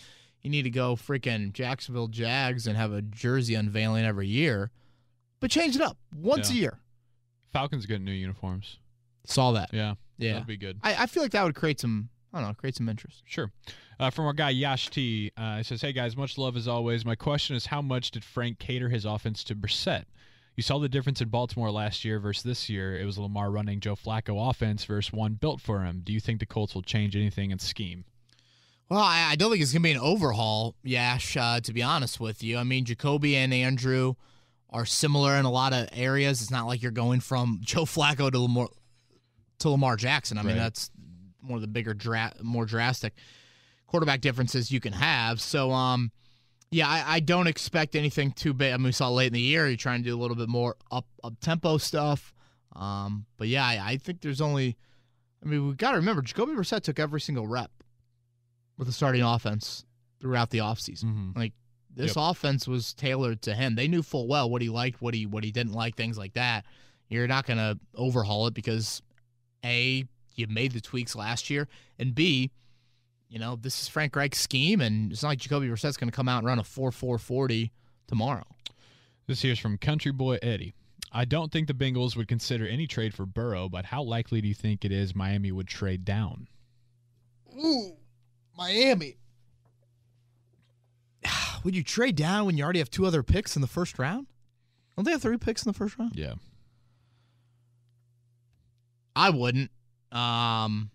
you 0.42 0.50
need 0.50 0.62
to 0.62 0.70
go 0.70 0.94
freaking 0.94 1.52
Jacksonville 1.52 2.06
Jags 2.06 2.68
and 2.68 2.76
have 2.76 2.92
a 2.92 3.02
jersey 3.02 3.56
unveiling 3.56 4.04
every 4.04 4.28
year, 4.28 4.70
but 5.40 5.50
change 5.50 5.74
it 5.74 5.82
up 5.82 5.96
once 6.14 6.52
Yeah. 6.52 6.56
a 6.56 6.60
year. 6.60 6.78
Falcons 7.52 7.84
get 7.84 8.00
new 8.00 8.12
uniforms. 8.12 8.78
Saw 9.26 9.50
that. 9.50 9.70
Yeah. 9.72 9.94
Yeah, 10.18 10.34
That'd 10.34 10.46
be 10.46 10.56
good. 10.56 10.78
I, 10.84 11.02
I 11.02 11.06
feel 11.06 11.24
like 11.24 11.32
that 11.32 11.42
would 11.42 11.56
create 11.56 11.80
some 11.80 12.08
I 12.32 12.38
don't 12.38 12.50
know 12.50 12.54
create 12.54 12.76
some 12.76 12.88
interest. 12.88 13.24
Sure. 13.26 13.50
Uh, 13.98 14.10
from 14.10 14.26
our 14.26 14.32
guy 14.32 14.50
Yash 14.50 14.88
T, 14.90 15.32
uh, 15.36 15.56
it 15.58 15.66
says, 15.66 15.82
"Hey 15.82 15.92
guys, 15.92 16.16
much 16.16 16.38
love 16.38 16.56
as 16.56 16.68
always. 16.68 17.04
My 17.04 17.16
question 17.16 17.56
is, 17.56 17.66
how 17.66 17.82
much 17.82 18.12
did 18.12 18.22
Frank 18.22 18.60
cater 18.60 18.88
his 18.88 19.04
offense 19.04 19.42
to 19.42 19.56
Brissett? 19.56 20.04
You 20.56 20.62
saw 20.62 20.78
the 20.78 20.88
difference 20.88 21.20
in 21.20 21.28
Baltimore 21.28 21.70
last 21.70 22.04
year 22.04 22.18
versus 22.18 22.42
this 22.42 22.68
year. 22.68 22.98
It 22.98 23.04
was 23.06 23.18
Lamar 23.18 23.50
running 23.50 23.80
Joe 23.80 23.96
Flacco 23.96 24.50
offense 24.50 24.84
versus 24.84 25.12
one 25.12 25.34
built 25.34 25.60
for 25.60 25.84
him. 25.84 26.02
Do 26.04 26.12
you 26.12 26.20
think 26.20 26.40
the 26.40 26.46
Colts 26.46 26.74
will 26.74 26.82
change 26.82 27.16
anything 27.16 27.50
in 27.50 27.58
scheme? 27.58 28.04
Well, 28.90 29.00
I, 29.00 29.30
I 29.30 29.36
don't 29.36 29.50
think 29.50 29.62
it's 29.62 29.72
going 29.72 29.82
to 29.82 29.86
be 29.86 29.92
an 29.92 29.98
overhaul, 29.98 30.74
Yash, 30.82 31.36
uh, 31.36 31.60
to 31.60 31.72
be 31.72 31.82
honest 31.82 32.20
with 32.20 32.42
you. 32.42 32.58
I 32.58 32.64
mean, 32.64 32.84
Jacoby 32.84 33.36
and 33.36 33.54
Andrew 33.54 34.14
are 34.68 34.84
similar 34.84 35.36
in 35.36 35.44
a 35.44 35.50
lot 35.50 35.72
of 35.72 35.88
areas. 35.92 36.42
It's 36.42 36.50
not 36.50 36.66
like 36.66 36.82
you're 36.82 36.90
going 36.90 37.20
from 37.20 37.60
Joe 37.64 37.84
Flacco 37.84 38.30
to 38.30 38.38
Lamar, 38.40 38.68
to 39.60 39.70
Lamar 39.70 39.96
Jackson. 39.96 40.36
I 40.38 40.42
mean, 40.42 40.56
Right. 40.56 40.62
that's 40.62 40.90
one 41.42 41.54
of 41.54 41.60
the 41.62 41.68
bigger, 41.68 41.94
dra- 41.94 42.34
more 42.42 42.66
drastic 42.66 43.14
quarterback 43.86 44.20
differences 44.20 44.70
you 44.70 44.78
can 44.80 44.92
have. 44.92 45.40
So, 45.40 45.70
um, 45.72 46.10
yeah, 46.70 46.88
I, 46.88 47.04
I 47.06 47.20
don't 47.20 47.46
expect 47.46 47.96
anything 47.96 48.32
too 48.32 48.52
big. 48.52 48.72
I 48.72 48.76
mean, 48.76 48.84
we 48.84 48.92
saw 48.92 49.08
late 49.08 49.28
in 49.28 49.32
the 49.32 49.40
year, 49.40 49.66
you're 49.66 49.76
trying 49.76 50.02
to 50.02 50.08
do 50.08 50.16
a 50.16 50.20
little 50.20 50.36
bit 50.36 50.48
more 50.48 50.76
up 50.90 51.06
up 51.24 51.34
tempo 51.40 51.78
stuff. 51.78 52.32
Um, 52.76 53.26
but 53.36 53.48
yeah, 53.48 53.66
I, 53.66 53.80
I 53.84 53.96
think 53.96 54.20
there's 54.20 54.40
only. 54.40 54.76
I 55.44 55.48
mean, 55.48 55.68
we 55.68 55.74
got 55.74 55.92
to 55.92 55.96
remember, 55.96 56.20
Jacoby 56.20 56.52
Brissett 56.52 56.82
took 56.82 56.98
every 56.98 57.20
single 57.20 57.46
rep 57.46 57.70
with 58.76 58.86
the 58.86 58.92
starting 58.92 59.22
offense 59.22 59.86
throughout 60.20 60.50
the 60.50 60.58
offseason. 60.58 61.04
Mm-hmm. 61.04 61.38
Like 61.38 61.54
this 61.94 62.14
offense 62.16 62.68
was 62.68 62.94
tailored 62.94 63.42
to 63.42 63.54
him. 63.54 63.74
They 63.74 63.88
knew 63.88 64.02
full 64.02 64.28
well 64.28 64.48
what 64.48 64.62
he 64.62 64.68
liked, 64.68 65.02
what 65.02 65.14
he 65.14 65.26
what 65.26 65.44
he 65.44 65.50
didn't 65.50 65.72
like, 65.72 65.96
things 65.96 66.18
like 66.18 66.34
that. 66.34 66.64
You're 67.08 67.26
not 67.26 67.46
going 67.46 67.58
to 67.58 67.78
overhaul 67.96 68.46
it 68.46 68.54
because 68.54 69.02
a 69.64 70.04
you 70.36 70.46
made 70.46 70.72
the 70.72 70.80
tweaks 70.80 71.16
last 71.16 71.50
year, 71.50 71.68
and 71.98 72.14
b 72.14 72.50
you 73.30 73.38
know 73.38 73.56
this 73.56 73.80
is 73.80 73.88
Frank 73.88 74.14
Reich's 74.16 74.40
scheme, 74.40 74.80
and 74.80 75.12
it's 75.12 75.22
not 75.22 75.30
like 75.30 75.38
Jacoby 75.38 75.68
Brissett's 75.68 75.96
going 75.96 76.10
to 76.10 76.14
come 76.16 76.28
out 76.28 76.38
and 76.38 76.46
run 76.46 76.58
a 76.58 76.64
four 76.64 76.92
four 76.92 77.16
forty 77.16 77.72
tomorrow. 78.08 78.44
This 79.26 79.42
here's 79.42 79.58
from 79.58 79.78
Country 79.78 80.12
Boy 80.12 80.38
Eddie. 80.42 80.74
I 81.12 81.24
don't 81.24 81.50
think 81.50 81.66
the 81.66 81.74
Bengals 81.74 82.16
would 82.16 82.28
consider 82.28 82.66
any 82.66 82.86
trade 82.86 83.14
for 83.14 83.26
Burrow, 83.26 83.68
but 83.68 83.86
how 83.86 84.02
likely 84.02 84.40
do 84.40 84.48
you 84.48 84.54
think 84.54 84.84
it 84.84 84.92
is 84.92 85.14
Miami 85.14 85.50
would 85.50 85.66
trade 85.66 86.04
down? 86.04 86.48
Ooh, 87.56 87.96
Miami. 88.56 89.16
Would 91.64 91.74
you 91.74 91.82
trade 91.82 92.16
down 92.16 92.46
when 92.46 92.56
you 92.56 92.64
already 92.64 92.78
have 92.78 92.90
two 92.90 93.04
other 93.04 93.22
picks 93.22 93.54
in 93.56 93.60
the 93.60 93.68
first 93.68 93.98
round? 93.98 94.28
Don't 94.96 95.04
they 95.04 95.10
have 95.10 95.20
three 95.20 95.36
picks 95.36 95.64
in 95.64 95.70
the 95.70 95.76
first 95.76 95.98
round? 95.98 96.12
Yeah. 96.14 96.34
I 99.14 99.30
wouldn't. 99.30 99.70
Um, 100.12 100.90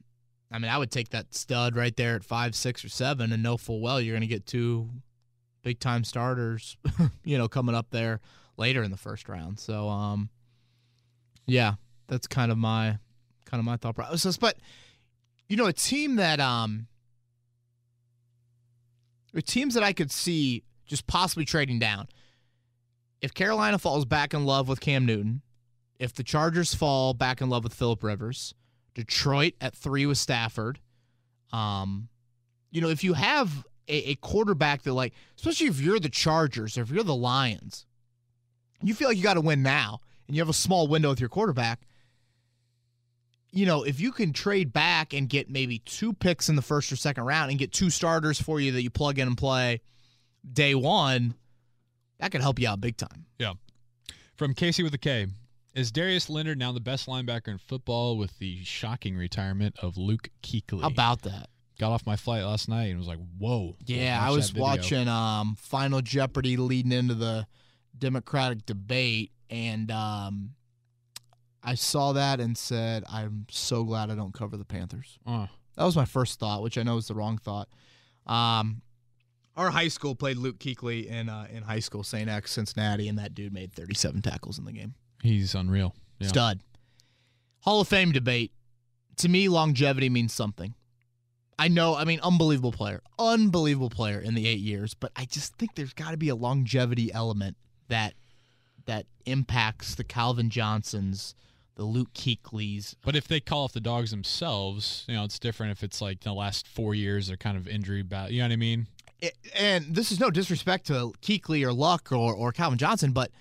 I 0.51 0.59
mean, 0.59 0.69
I 0.69 0.77
would 0.77 0.91
take 0.91 1.09
that 1.09 1.33
stud 1.33 1.75
right 1.75 1.95
there 1.95 2.15
at 2.15 2.23
five, 2.23 2.55
six, 2.55 2.85
or 2.85 2.89
seven, 2.89 3.31
and 3.31 3.41
know 3.41 3.57
full 3.57 3.81
well 3.81 3.99
you're 3.99 4.13
going 4.13 4.21
to 4.21 4.27
get 4.27 4.45
two 4.45 4.89
big 5.63 5.79
time 5.79 6.03
starters, 6.03 6.77
you 7.23 7.37
know, 7.37 7.47
coming 7.47 7.75
up 7.75 7.87
there 7.89 8.21
later 8.57 8.83
in 8.83 8.91
the 8.91 8.97
first 8.97 9.27
round. 9.27 9.59
So, 9.59 9.89
um, 9.89 10.29
yeah, 11.47 11.73
that's 12.07 12.27
kind 12.27 12.51
of 12.51 12.57
my 12.57 12.99
kind 13.45 13.59
of 13.59 13.65
my 13.65 13.77
thought 13.77 13.95
process. 13.95 14.37
But 14.37 14.57
you 15.47 15.57
know, 15.57 15.65
a 15.65 15.73
team 15.73 16.15
that 16.17 16.39
um, 16.39 16.87
or 19.35 19.41
teams 19.41 19.73
that 19.73 19.83
I 19.83 19.93
could 19.93 20.11
see 20.11 20.63
just 20.85 21.07
possibly 21.07 21.45
trading 21.45 21.79
down. 21.79 22.07
If 23.21 23.33
Carolina 23.33 23.79
falls 23.79 24.05
back 24.05 24.33
in 24.33 24.45
love 24.45 24.67
with 24.67 24.79
Cam 24.79 25.05
Newton, 25.05 25.41
if 25.99 26.13
the 26.13 26.23
Chargers 26.23 26.73
fall 26.73 27.13
back 27.13 27.41
in 27.41 27.49
love 27.49 27.63
with 27.63 27.73
Philip 27.73 28.03
Rivers, 28.03 28.53
Detroit 28.95 29.53
at 29.61 29.75
three 29.75 30.05
with 30.05 30.17
Stafford, 30.17 30.79
um, 31.53 32.09
you 32.71 32.81
know, 32.81 32.89
if 32.89 33.03
you 33.03 33.13
have 33.13 33.65
a, 33.87 34.11
a 34.11 34.15
quarterback 34.15 34.81
that 34.83 34.93
like, 34.93 35.13
especially 35.37 35.67
if 35.67 35.79
you're 35.79 35.99
the 35.99 36.09
Chargers 36.09 36.77
or 36.77 36.81
if 36.81 36.89
you're 36.89 37.03
the 37.03 37.15
Lions, 37.15 37.85
you 38.81 38.93
feel 38.93 39.07
like 39.07 39.17
you 39.17 39.23
got 39.23 39.35
to 39.35 39.41
win 39.41 39.61
now, 39.61 40.01
and 40.27 40.35
you 40.35 40.41
have 40.41 40.49
a 40.49 40.53
small 40.53 40.87
window 40.87 41.09
with 41.09 41.19
your 41.19 41.29
quarterback. 41.29 41.81
You 43.51 43.65
know, 43.65 43.83
if 43.83 44.01
you 44.01 44.11
can 44.11 44.33
trade 44.33 44.73
back 44.73 45.13
and 45.13 45.29
get 45.29 45.49
maybe 45.49 45.79
two 45.79 46.11
picks 46.11 46.49
in 46.49 46.55
the 46.57 46.61
first 46.61 46.91
or 46.91 46.97
second 46.97 47.23
round 47.23 47.51
and 47.51 47.59
get 47.59 47.71
two 47.71 47.89
starters 47.89 48.41
for 48.41 48.59
you 48.59 48.73
that 48.73 48.81
you 48.81 48.89
plug 48.89 49.17
in 49.17 49.27
and 49.27 49.37
play 49.37 49.81
day 50.51 50.75
one, 50.75 51.35
that 52.19 52.31
could 52.31 52.41
help 52.41 52.59
you 52.59 52.67
out 52.67 52.81
big 52.81 52.97
time. 52.97 53.25
Yeah. 53.39 53.53
From 54.35 54.53
Casey 54.53 54.83
with 54.83 54.93
a 54.93 54.97
K. 54.97 55.27
Is 55.75 55.91
Darius 55.91 56.29
Leonard 56.29 56.57
now 56.57 56.71
the 56.71 56.79
best 56.79 57.05
linebacker 57.07 57.49
in 57.49 57.57
football 57.57 58.17
with 58.17 58.39
the 58.39 58.63
shocking 58.63 59.17
retirement 59.17 59.75
of 59.81 59.97
Luke 59.97 60.29
Kuechly? 60.41 60.79
How 60.81 60.87
about 60.87 61.23
that? 61.23 61.49
Got 61.77 61.91
off 61.91 62.05
my 62.05 62.15
flight 62.15 62.43
last 62.45 62.69
night 62.69 62.85
and 62.85 62.97
was 62.97 63.09
like, 63.09 63.19
whoa. 63.37 63.75
Yeah, 63.85 64.17
I 64.21 64.29
was 64.31 64.53
watching 64.53 65.09
um, 65.09 65.55
Final 65.59 65.99
Jeopardy 66.01 66.55
leading 66.55 66.93
into 66.93 67.13
the 67.13 67.45
Democratic 67.97 68.65
debate, 68.65 69.31
and 69.49 69.91
um, 69.91 70.51
I 71.61 71.75
saw 71.75 72.13
that 72.13 72.39
and 72.39 72.57
said, 72.57 73.03
"I'm 73.09 73.45
so 73.49 73.83
glad 73.83 74.09
I 74.09 74.15
don't 74.15 74.33
cover 74.33 74.55
the 74.57 74.65
Panthers." 74.65 75.17
Uh, 75.25 75.47
That 75.75 75.83
was 75.85 75.95
my 75.97 76.05
first 76.05 76.39
thought, 76.39 76.61
which 76.61 76.77
I 76.77 76.83
know 76.83 76.95
is 76.97 77.07
the 77.07 77.15
wrong 77.15 77.37
thought. 77.37 77.67
Um, 78.27 78.81
Our 79.57 79.69
high 79.71 79.87
school 79.89 80.13
played 80.15 80.37
Luke 80.37 80.59
Kuechly 80.59 81.05
in 81.07 81.27
uh, 81.29 81.47
in 81.51 81.63
high 81.63 81.79
school, 81.79 82.03
St. 82.03 82.29
X, 82.29 82.51
Cincinnati, 82.51 83.07
and 83.09 83.17
that 83.17 83.33
dude 83.35 83.53
made 83.53 83.73
37 83.73 84.21
tackles 84.21 84.57
in 84.59 84.65
the 84.65 84.73
game. 84.73 84.93
He's 85.21 85.55
unreal. 85.55 85.95
Yeah. 86.19 86.27
Stud. 86.29 86.61
Hall 87.61 87.81
of 87.81 87.87
Fame 87.87 88.11
debate. 88.11 88.51
To 89.17 89.29
me, 89.29 89.47
longevity 89.47 90.09
means 90.09 90.33
something. 90.33 90.73
I 91.57 91.69
know, 91.69 91.95
I 91.95 92.03
mean, 92.03 92.19
unbelievable 92.21 92.73
player, 92.73 93.01
unbelievable 93.17 93.89
player 93.89 94.19
in 94.19 94.33
the 94.35 94.45
eight 94.45 94.59
years, 94.59 94.93
but 94.93 95.11
I 95.15 95.23
just 95.23 95.55
think 95.55 95.75
there's 95.75 95.93
got 95.93 96.11
to 96.11 96.17
be 96.17 96.27
a 96.27 96.35
longevity 96.35 97.13
element 97.13 97.55
that 97.87 98.13
that 98.87 99.05
impacts 99.25 99.95
the 99.95 100.03
Calvin 100.03 100.49
Johnsons, 100.49 101.33
the 101.75 101.85
Luke 101.85 102.13
Kuechlys. 102.13 102.95
But 103.03 103.15
if 103.15 103.27
they 103.27 103.39
call 103.39 103.63
off 103.63 103.71
the 103.71 103.79
dogs 103.79 104.11
themselves, 104.11 105.05
you 105.07 105.15
know, 105.15 105.23
it's 105.23 105.39
different 105.39 105.71
if 105.71 105.81
it's 105.81 106.01
like 106.01 106.19
the 106.19 106.33
last 106.33 106.67
four 106.67 106.93
years 106.93 107.27
they're 107.27 107.37
kind 107.37 107.57
of 107.57 107.67
injury 107.69 108.03
bat. 108.03 108.31
You 108.31 108.39
know 108.39 108.45
what 108.45 108.51
I 108.53 108.57
mean? 108.57 108.87
It- 109.21 109.37
and 109.57 109.95
this 109.95 110.11
is 110.11 110.19
no 110.19 110.29
disrespect 110.29 110.87
to 110.87 111.13
Kuechly 111.21 111.63
or 111.65 111.71
Luck 111.73 112.11
or, 112.11 112.35
or 112.35 112.51
Calvin 112.51 112.77
Johnson, 112.77 113.11
but 113.11 113.31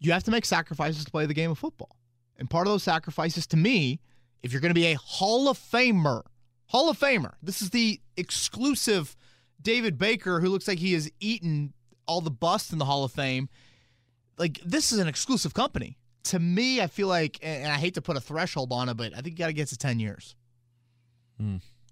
you 0.00 0.12
have 0.12 0.24
to 0.24 0.30
make 0.30 0.44
sacrifices 0.44 1.04
to 1.04 1.10
play 1.10 1.26
the 1.26 1.34
game 1.34 1.50
of 1.50 1.58
football. 1.58 1.96
And 2.38 2.48
part 2.48 2.66
of 2.66 2.72
those 2.72 2.82
sacrifices 2.82 3.46
to 3.48 3.56
me, 3.56 4.00
if 4.42 4.52
you're 4.52 4.62
going 4.62 4.70
to 4.70 4.74
be 4.80 4.86
a 4.86 4.94
Hall 4.98 5.48
of 5.48 5.58
Famer, 5.58 6.22
Hall 6.68 6.88
of 6.88 6.98
Famer, 6.98 7.34
this 7.42 7.60
is 7.60 7.70
the 7.70 8.00
exclusive 8.16 9.14
David 9.60 9.98
Baker 9.98 10.40
who 10.40 10.48
looks 10.48 10.66
like 10.66 10.78
he 10.78 10.94
has 10.94 11.10
eaten 11.20 11.74
all 12.06 12.20
the 12.22 12.30
busts 12.30 12.72
in 12.72 12.78
the 12.78 12.86
Hall 12.86 13.04
of 13.04 13.12
Fame. 13.12 13.48
Like, 14.38 14.58
this 14.64 14.90
is 14.90 14.98
an 14.98 15.06
exclusive 15.06 15.52
company. 15.52 15.98
To 16.24 16.38
me, 16.38 16.80
I 16.80 16.86
feel 16.86 17.08
like, 17.08 17.38
and 17.42 17.70
I 17.70 17.76
hate 17.76 17.94
to 17.94 18.02
put 18.02 18.16
a 18.16 18.20
threshold 18.20 18.72
on 18.72 18.88
it, 18.88 18.96
but 18.96 19.12
I 19.12 19.16
think 19.16 19.26
you 19.28 19.36
got 19.36 19.48
to 19.48 19.52
get 19.52 19.68
to 19.68 19.76
10 19.76 20.00
years. 20.00 20.34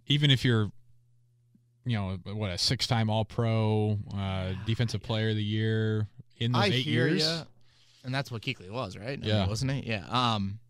Even 0.07 0.31
if 0.31 0.45
you're, 0.45 0.71
you 1.85 1.97
know, 1.97 2.19
what 2.25 2.51
a 2.51 2.59
six-time 2.59 3.11
All-Pro, 3.11 3.99
uh, 4.17 4.53
Defensive 4.67 5.03
Player 5.03 5.31
of 5.31 5.37
the 5.37 5.45
Year 5.45 6.09
in 6.39 6.53
those 6.53 6.63
I 6.63 6.67
eight 6.67 6.73
hear 6.85 7.09
years. 7.09 7.23
ya. 7.27 7.43
And 8.09 8.15
that's 8.15 8.31
what 8.31 8.41
Kuechly 8.41 8.71
was, 8.71 8.97
right? 8.97 9.09
I 9.11 9.17
mean, 9.17 9.25
Yeah. 9.29 9.47
wasn't 9.47 9.71
he? 9.71 9.81
Yeah. 9.83 10.07
Um, 10.09 10.61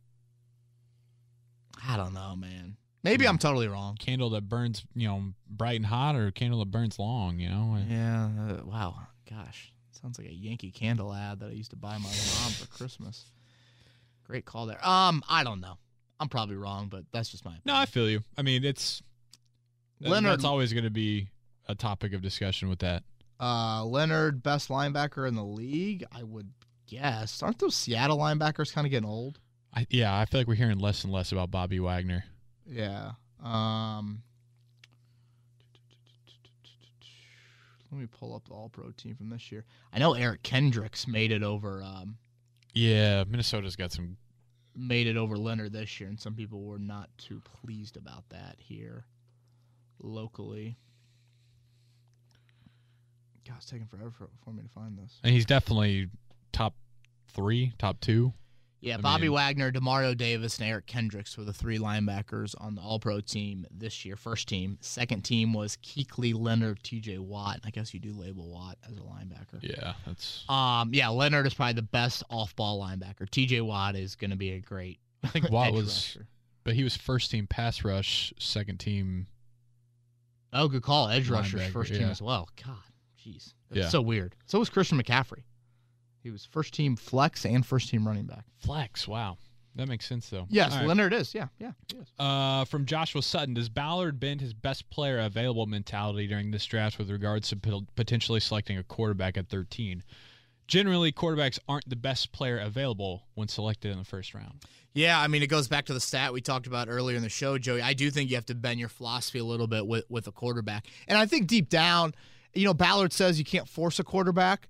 I 1.86 1.96
don't 1.96 2.12
know, 2.12 2.34
man. 2.34 2.76
Maybe 3.04 3.28
I'm 3.28 3.38
totally 3.38 3.68
wrong. 3.68 3.94
Candle 3.96 4.30
that 4.30 4.48
burns, 4.48 4.82
you 4.96 5.06
know, 5.06 5.34
bright 5.48 5.76
and 5.76 5.86
hot, 5.86 6.16
or 6.16 6.32
candle 6.32 6.58
that 6.58 6.72
burns 6.72 6.98
long. 6.98 7.38
You 7.38 7.48
know. 7.48 7.78
Yeah. 7.88 8.24
Uh, 8.26 8.64
wow. 8.66 8.96
Gosh, 9.30 9.72
sounds 9.92 10.18
like 10.18 10.26
a 10.26 10.34
Yankee 10.34 10.72
Candle 10.72 11.14
ad 11.14 11.38
that 11.38 11.50
I 11.50 11.52
used 11.52 11.70
to 11.70 11.76
buy 11.76 11.92
my 11.96 12.08
mom 12.08 12.50
for 12.52 12.66
Christmas. 12.76 13.26
Great 14.24 14.44
call 14.44 14.66
there. 14.66 14.84
Um, 14.84 15.22
I 15.28 15.44
don't 15.44 15.60
know. 15.60 15.78
I'm 16.18 16.28
probably 16.28 16.56
wrong, 16.56 16.88
but 16.88 17.04
that's 17.12 17.28
just 17.28 17.44
my. 17.44 17.54
No, 17.64 17.76
I 17.76 17.86
feel 17.86 18.10
you. 18.10 18.24
I 18.36 18.42
mean, 18.42 18.64
it's 18.64 19.00
Leonard- 20.00 20.32
That's 20.32 20.44
always 20.44 20.72
going 20.72 20.82
to 20.84 20.90
be 20.90 21.28
a 21.68 21.76
topic 21.76 22.12
of 22.14 22.20
discussion 22.20 22.68
with 22.68 22.80
that. 22.80 23.04
Uh, 23.40 23.84
Leonard, 23.84 24.42
best 24.42 24.68
linebacker 24.70 25.28
in 25.28 25.36
the 25.36 25.44
league. 25.44 26.04
I 26.10 26.24
would 26.24 26.50
guess. 26.88 27.42
Aren't 27.42 27.58
those 27.60 27.76
Seattle 27.76 28.18
linebackers 28.18 28.72
kind 28.72 28.86
of 28.86 28.90
getting 28.90 29.08
old? 29.08 29.38
I, 29.74 29.86
yeah, 29.90 30.18
I 30.18 30.24
feel 30.24 30.40
like 30.40 30.48
we're 30.48 30.54
hearing 30.54 30.78
less 30.78 31.04
and 31.04 31.12
less 31.12 31.30
about 31.30 31.50
Bobby 31.52 31.78
Wagner. 31.78 32.24
Yeah. 32.66 33.12
Um 33.42 34.22
Let 37.90 38.00
me 38.00 38.06
pull 38.06 38.34
up 38.34 38.46
the 38.48 38.54
All 38.54 38.68
Pro 38.68 38.90
team 38.90 39.14
from 39.14 39.30
this 39.30 39.50
year. 39.50 39.64
I 39.92 39.98
know 39.98 40.12
Eric 40.14 40.42
Kendricks 40.42 41.06
made 41.06 41.30
it 41.32 41.42
over 41.42 41.82
um 41.82 42.18
Yeah, 42.74 43.24
Minnesota's 43.24 43.76
got 43.76 43.92
some. 43.92 44.16
made 44.76 45.06
it 45.06 45.16
over 45.16 45.36
Leonard 45.36 45.72
this 45.72 45.98
year 46.00 46.08
and 46.08 46.18
some 46.20 46.34
people 46.34 46.62
were 46.64 46.78
not 46.78 47.08
too 47.18 47.40
pleased 47.62 47.96
about 47.96 48.28
that 48.30 48.56
here 48.58 49.04
locally. 50.00 50.76
God, 53.46 53.56
it's 53.58 53.66
taking 53.66 53.86
forever 53.86 54.10
for, 54.10 54.28
for 54.44 54.50
me 54.52 54.62
to 54.62 54.68
find 54.68 54.98
this. 54.98 55.18
And 55.24 55.32
he's 55.32 55.46
definitely 55.46 56.08
top 56.58 56.74
three, 57.28 57.72
top 57.78 58.00
two. 58.00 58.32
Yeah, 58.80 58.94
I 58.96 59.00
Bobby 59.00 59.22
mean- 59.24 59.32
Wagner, 59.32 59.72
Demario 59.72 60.16
Davis, 60.16 60.58
and 60.58 60.68
Eric 60.68 60.86
Kendricks 60.86 61.36
were 61.36 61.42
the 61.44 61.52
three 61.52 61.78
linebackers 61.78 62.54
on 62.60 62.76
the 62.76 62.80
All 62.80 63.00
Pro 63.00 63.20
team 63.20 63.66
this 63.72 64.04
year. 64.04 64.14
First 64.16 64.46
team. 64.46 64.78
Second 64.80 65.22
team 65.24 65.52
was 65.52 65.76
Kuechly, 65.78 66.32
Leonard, 66.32 66.80
TJ 66.84 67.18
Watt. 67.18 67.58
I 67.64 67.70
guess 67.70 67.92
you 67.92 67.98
do 67.98 68.12
label 68.12 68.48
Watt 68.48 68.78
as 68.88 68.96
a 68.96 69.00
linebacker. 69.00 69.60
Yeah, 69.62 69.94
that's. 70.06 70.44
Um, 70.48 70.90
yeah, 70.94 71.08
Leonard 71.08 71.46
is 71.48 71.54
probably 71.54 71.72
the 71.74 71.82
best 71.82 72.22
off 72.30 72.54
ball 72.54 72.80
linebacker. 72.80 73.28
TJ 73.28 73.62
Watt 73.62 73.96
is 73.96 74.14
going 74.14 74.30
to 74.30 74.36
be 74.36 74.50
a 74.52 74.60
great. 74.60 75.00
I 75.24 75.28
think 75.28 75.50
Watt 75.50 75.72
was, 75.72 76.14
rusher. 76.16 76.28
but 76.62 76.74
he 76.74 76.84
was 76.84 76.96
first 76.96 77.32
team 77.32 77.48
pass 77.48 77.82
rush, 77.84 78.32
second 78.38 78.78
team. 78.78 79.26
Oh, 80.52 80.68
good 80.68 80.82
call. 80.82 81.08
Edge 81.08 81.28
rusher's 81.28 81.60
Linebacker, 81.62 81.72
first 81.72 81.92
team 81.92 82.02
yeah. 82.02 82.10
as 82.10 82.22
well. 82.22 82.48
God, 82.64 82.76
jeez. 83.20 83.54
That's 83.70 83.80
Yeah. 83.84 83.88
so 83.88 84.00
weird. 84.00 84.34
So 84.46 84.60
was 84.60 84.70
Christian 84.70 85.02
McCaffrey. 85.02 85.42
He 86.28 86.32
was 86.32 86.44
first 86.44 86.74
team 86.74 86.94
flex 86.94 87.46
and 87.46 87.64
first 87.64 87.88
team 87.88 88.06
running 88.06 88.26
back. 88.26 88.44
Flex. 88.58 89.08
Wow, 89.08 89.38
that 89.76 89.88
makes 89.88 90.04
sense 90.04 90.28
though. 90.28 90.44
Yes, 90.50 90.72
All 90.72 90.80
right. 90.80 90.86
Leonard 90.86 91.14
is. 91.14 91.34
Yeah, 91.34 91.46
yeah. 91.58 91.72
is. 91.98 92.06
Uh, 92.18 92.66
from 92.66 92.84
Joshua 92.84 93.22
Sutton, 93.22 93.54
does 93.54 93.70
Ballard 93.70 94.20
bend 94.20 94.42
his 94.42 94.52
best 94.52 94.90
player 94.90 95.20
available 95.20 95.64
mentality 95.64 96.26
during 96.26 96.50
this 96.50 96.66
draft 96.66 96.98
with 96.98 97.08
regards 97.08 97.48
to 97.48 97.56
pot- 97.56 97.84
potentially 97.96 98.40
selecting 98.40 98.76
a 98.76 98.82
quarterback 98.82 99.38
at 99.38 99.48
13? 99.48 100.04
Generally, 100.66 101.12
quarterbacks 101.12 101.58
aren't 101.66 101.88
the 101.88 101.96
best 101.96 102.30
player 102.30 102.58
available 102.58 103.22
when 103.32 103.48
selected 103.48 103.90
in 103.90 103.96
the 103.96 104.04
first 104.04 104.34
round. 104.34 104.64
Yeah, 104.92 105.18
I 105.18 105.28
mean, 105.28 105.42
it 105.42 105.46
goes 105.46 105.66
back 105.66 105.86
to 105.86 105.94
the 105.94 106.00
stat 106.00 106.34
we 106.34 106.42
talked 106.42 106.66
about 106.66 106.90
earlier 106.90 107.16
in 107.16 107.22
the 107.22 107.30
show, 107.30 107.56
Joey. 107.56 107.80
I 107.80 107.94
do 107.94 108.10
think 108.10 108.28
you 108.28 108.36
have 108.36 108.44
to 108.46 108.54
bend 108.54 108.78
your 108.78 108.90
philosophy 108.90 109.38
a 109.38 109.44
little 109.44 109.66
bit 109.66 109.86
with, 109.86 110.04
with 110.10 110.26
a 110.26 110.32
quarterback. 110.32 110.88
And 111.06 111.16
I 111.16 111.24
think 111.24 111.46
deep 111.46 111.70
down, 111.70 112.14
you 112.52 112.66
know, 112.66 112.74
Ballard 112.74 113.14
says 113.14 113.38
you 113.38 113.46
can't 113.46 113.66
force 113.66 113.98
a 113.98 114.04
quarterback. 114.04 114.68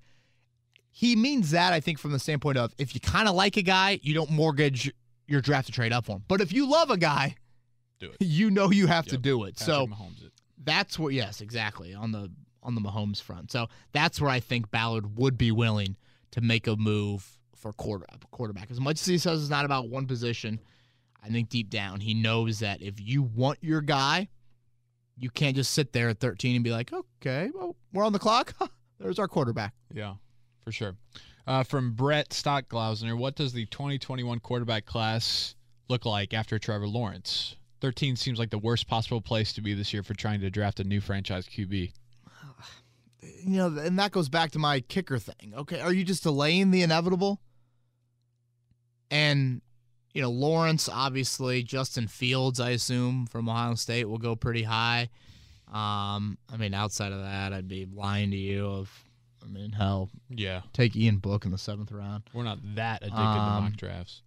He 0.98 1.14
means 1.14 1.52
that, 1.52 1.72
I 1.72 1.78
think, 1.78 2.00
from 2.00 2.10
the 2.10 2.18
standpoint 2.18 2.58
of 2.58 2.74
if 2.76 2.92
you 2.92 3.00
kind 3.00 3.28
of 3.28 3.36
like 3.36 3.56
a 3.56 3.62
guy, 3.62 4.00
you 4.02 4.14
don't 4.14 4.30
mortgage 4.32 4.92
your 5.28 5.40
draft 5.40 5.66
to 5.66 5.72
trade 5.72 5.92
up 5.92 6.06
for 6.06 6.16
him. 6.16 6.24
But 6.26 6.40
if 6.40 6.52
you 6.52 6.68
love 6.68 6.90
a 6.90 6.96
guy, 6.96 7.36
Do 8.00 8.06
it. 8.10 8.16
you 8.26 8.50
know 8.50 8.72
you 8.72 8.88
have 8.88 9.06
to 9.06 9.16
do 9.16 9.44
it. 9.44 9.60
so 9.60 9.86
Patrick 9.86 9.96
Mahomes 9.96 10.26
it. 10.26 10.32
that's 10.64 10.98
where 10.98 11.12
yes, 11.12 11.40
exactly 11.40 11.94
on 11.94 12.10
the 12.10 12.32
on 12.64 12.74
the 12.74 12.80
Mahomes 12.80 13.22
front. 13.22 13.52
So 13.52 13.68
that's 13.92 14.20
where 14.20 14.28
I 14.28 14.40
think 14.40 14.72
Ballard 14.72 15.16
would 15.16 15.38
be 15.38 15.52
willing 15.52 15.96
to 16.32 16.40
make 16.40 16.66
a 16.66 16.74
move 16.74 17.38
for 17.54 17.72
quarter 17.72 18.06
quarterback. 18.32 18.68
As 18.72 18.80
much 18.80 18.98
as 19.00 19.06
he 19.06 19.18
says 19.18 19.40
it's 19.40 19.50
not 19.50 19.64
about 19.64 19.88
one 19.88 20.08
position, 20.08 20.58
I 21.22 21.28
think 21.28 21.48
deep 21.48 21.70
down 21.70 22.00
he 22.00 22.12
knows 22.12 22.58
that 22.58 22.82
if 22.82 23.00
you 23.00 23.22
want 23.22 23.58
your 23.62 23.82
guy, 23.82 24.30
you 25.16 25.30
can't 25.30 25.54
just 25.54 25.70
sit 25.74 25.92
there 25.92 26.08
at 26.08 26.18
13 26.18 26.56
and 26.56 26.64
be 26.64 26.72
like, 26.72 26.92
okay, 26.92 27.50
well, 27.54 27.76
we're 27.92 28.04
on 28.04 28.12
the 28.12 28.18
clock. 28.18 28.54
There's 28.98 29.20
our 29.20 29.28
quarterback. 29.28 29.74
Yeah, 29.94 30.14
for 30.68 30.72
sure. 30.72 30.96
Uh, 31.46 31.62
from 31.62 31.92
Brett 31.92 32.28
Stockglausner, 32.28 33.16
what 33.16 33.34
does 33.34 33.54
the 33.54 33.64
2021 33.66 34.38
quarterback 34.40 34.84
class 34.84 35.54
look 35.88 36.04
like 36.04 36.34
after 36.34 36.58
Trevor 36.58 36.86
Lawrence? 36.86 37.56
13 37.80 38.16
seems 38.16 38.38
like 38.38 38.50
the 38.50 38.58
worst 38.58 38.86
possible 38.86 39.22
place 39.22 39.54
to 39.54 39.62
be 39.62 39.72
this 39.72 39.94
year 39.94 40.02
for 40.02 40.12
trying 40.12 40.40
to 40.40 40.50
draft 40.50 40.78
a 40.78 40.84
new 40.84 41.00
franchise 41.00 41.46
QB. 41.46 41.92
You 43.42 43.56
know, 43.56 43.66
and 43.78 43.98
that 43.98 44.12
goes 44.12 44.28
back 44.28 44.50
to 44.52 44.58
my 44.58 44.80
kicker 44.80 45.18
thing. 45.18 45.54
Okay, 45.56 45.80
are 45.80 45.92
you 45.92 46.04
just 46.04 46.22
delaying 46.22 46.70
the 46.70 46.82
inevitable? 46.82 47.40
And 49.10 49.62
you 50.12 50.20
know, 50.20 50.30
Lawrence, 50.30 50.88
obviously, 50.88 51.62
Justin 51.62 52.08
Fields, 52.08 52.60
I 52.60 52.70
assume 52.70 53.26
from 53.26 53.48
Ohio 53.48 53.74
State 53.74 54.04
will 54.04 54.18
go 54.18 54.36
pretty 54.36 54.64
high. 54.64 55.08
Um, 55.66 56.38
I 56.52 56.56
mean, 56.58 56.74
outside 56.74 57.12
of 57.12 57.20
that, 57.22 57.52
I'd 57.52 57.68
be 57.68 57.86
lying 57.92 58.30
to 58.30 58.36
you. 58.36 58.66
Of, 58.66 59.07
I 59.48 59.52
mean, 59.52 59.72
hell, 59.72 60.10
Yeah, 60.28 60.60
take 60.72 60.94
Ian 60.94 61.16
Book 61.18 61.44
in 61.46 61.50
the 61.50 61.58
seventh 61.58 61.90
round. 61.90 62.24
we're 62.34 62.42
not 62.42 62.58
that 62.74 62.98
addicted 63.02 63.16
to 63.16 63.22
Um, 63.22 63.64
mock 63.64 63.76
drafts. 63.76 64.22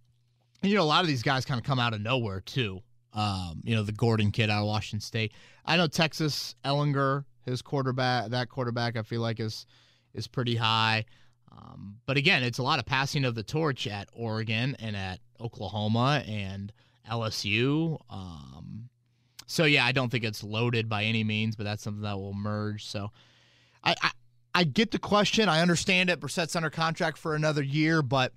And 0.62 0.70
you 0.70 0.76
know, 0.76 0.82
a 0.82 0.84
lot 0.84 1.02
of 1.02 1.06
these 1.08 1.22
guys 1.22 1.44
kind 1.44 1.58
of 1.60 1.64
come 1.64 1.78
out 1.78 1.94
of 1.94 2.00
nowhere 2.00 2.40
too. 2.40 2.82
Um, 3.12 3.60
you 3.62 3.74
know, 3.74 3.82
the 3.82 3.92
Gordon 3.92 4.30
kid 4.32 4.48
out 4.50 4.60
of 4.62 4.66
Washington 4.66 5.00
State. 5.00 5.32
I 5.66 5.76
know 5.76 5.86
Texas 5.86 6.54
Ellinger, 6.64 7.24
his 7.44 7.60
quarterback, 7.62 8.30
that 8.30 8.48
quarterback, 8.48 8.96
I 8.96 9.02
feel 9.02 9.20
like 9.20 9.38
is 9.38 9.66
is 10.14 10.26
pretty 10.26 10.56
high. 10.56 11.04
Um, 11.50 11.98
but 12.06 12.16
again, 12.16 12.42
it's 12.42 12.58
a 12.58 12.62
lot 12.62 12.78
of 12.78 12.86
passing 12.86 13.24
of 13.24 13.34
the 13.34 13.42
torch 13.42 13.86
at 13.86 14.08
Oregon 14.14 14.74
and 14.78 14.96
at 14.96 15.20
Oklahoma 15.40 16.22
and 16.26 16.72
LSU. 17.10 17.98
Um, 18.08 18.88
so 19.46 19.64
yeah, 19.64 19.84
I 19.84 19.92
don't 19.92 20.08
think 20.10 20.24
it's 20.24 20.42
loaded 20.42 20.88
by 20.88 21.04
any 21.04 21.24
means, 21.24 21.56
but 21.56 21.64
that's 21.64 21.82
something 21.82 22.02
that 22.02 22.16
will 22.16 22.32
merge. 22.34 22.86
So 22.86 23.10
I 23.84 23.94
I, 24.00 24.10
I 24.54 24.64
get 24.64 24.90
the 24.90 24.98
question. 24.98 25.48
I 25.48 25.60
understand 25.60 26.10
it. 26.10 26.20
Brissett's 26.20 26.56
under 26.56 26.70
contract 26.70 27.18
for 27.18 27.34
another 27.34 27.62
year, 27.62 28.02
but 28.02 28.32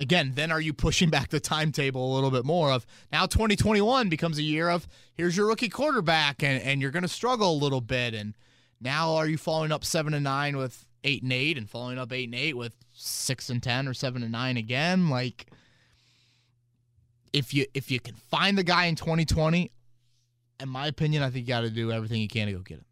again, 0.00 0.32
then 0.34 0.50
are 0.50 0.60
you 0.60 0.72
pushing 0.72 1.10
back 1.10 1.30
the 1.30 1.40
timetable 1.40 2.12
a 2.12 2.14
little 2.14 2.30
bit 2.30 2.44
more 2.44 2.70
of 2.70 2.86
now 3.12 3.26
2021 3.26 4.08
becomes 4.08 4.38
a 4.38 4.42
year 4.42 4.68
of 4.68 4.88
here's 5.14 5.36
your 5.36 5.46
rookie 5.46 5.68
quarterback 5.68 6.42
and, 6.42 6.62
and 6.62 6.80
you're 6.80 6.90
going 6.90 7.02
to 7.02 7.08
struggle 7.08 7.52
a 7.52 7.58
little 7.58 7.80
bit. 7.80 8.14
And 8.14 8.34
now 8.80 9.14
are 9.14 9.26
you 9.26 9.38
following 9.38 9.72
up 9.72 9.84
seven 9.84 10.14
and 10.14 10.24
nine 10.24 10.56
with 10.56 10.86
eight 11.04 11.22
and 11.22 11.32
eight 11.32 11.58
and 11.58 11.68
following 11.68 11.98
up 11.98 12.12
eight 12.12 12.28
and 12.28 12.34
eight 12.34 12.56
with 12.56 12.74
six 12.92 13.50
and 13.50 13.62
10 13.62 13.88
or 13.88 13.94
seven 13.94 14.22
and 14.22 14.32
nine 14.32 14.56
again? 14.56 15.10
Like 15.10 15.46
if 17.32 17.52
you, 17.52 17.66
if 17.74 17.90
you 17.90 18.00
can 18.00 18.14
find 18.14 18.56
the 18.56 18.64
guy 18.64 18.86
in 18.86 18.96
2020, 18.96 19.70
in 20.60 20.68
my 20.68 20.86
opinion, 20.86 21.22
I 21.22 21.30
think 21.30 21.46
you 21.46 21.48
got 21.48 21.62
to 21.62 21.70
do 21.70 21.92
everything 21.92 22.20
you 22.20 22.28
can 22.28 22.46
to 22.46 22.52
go 22.52 22.60
get 22.60 22.78
him. 22.78 22.84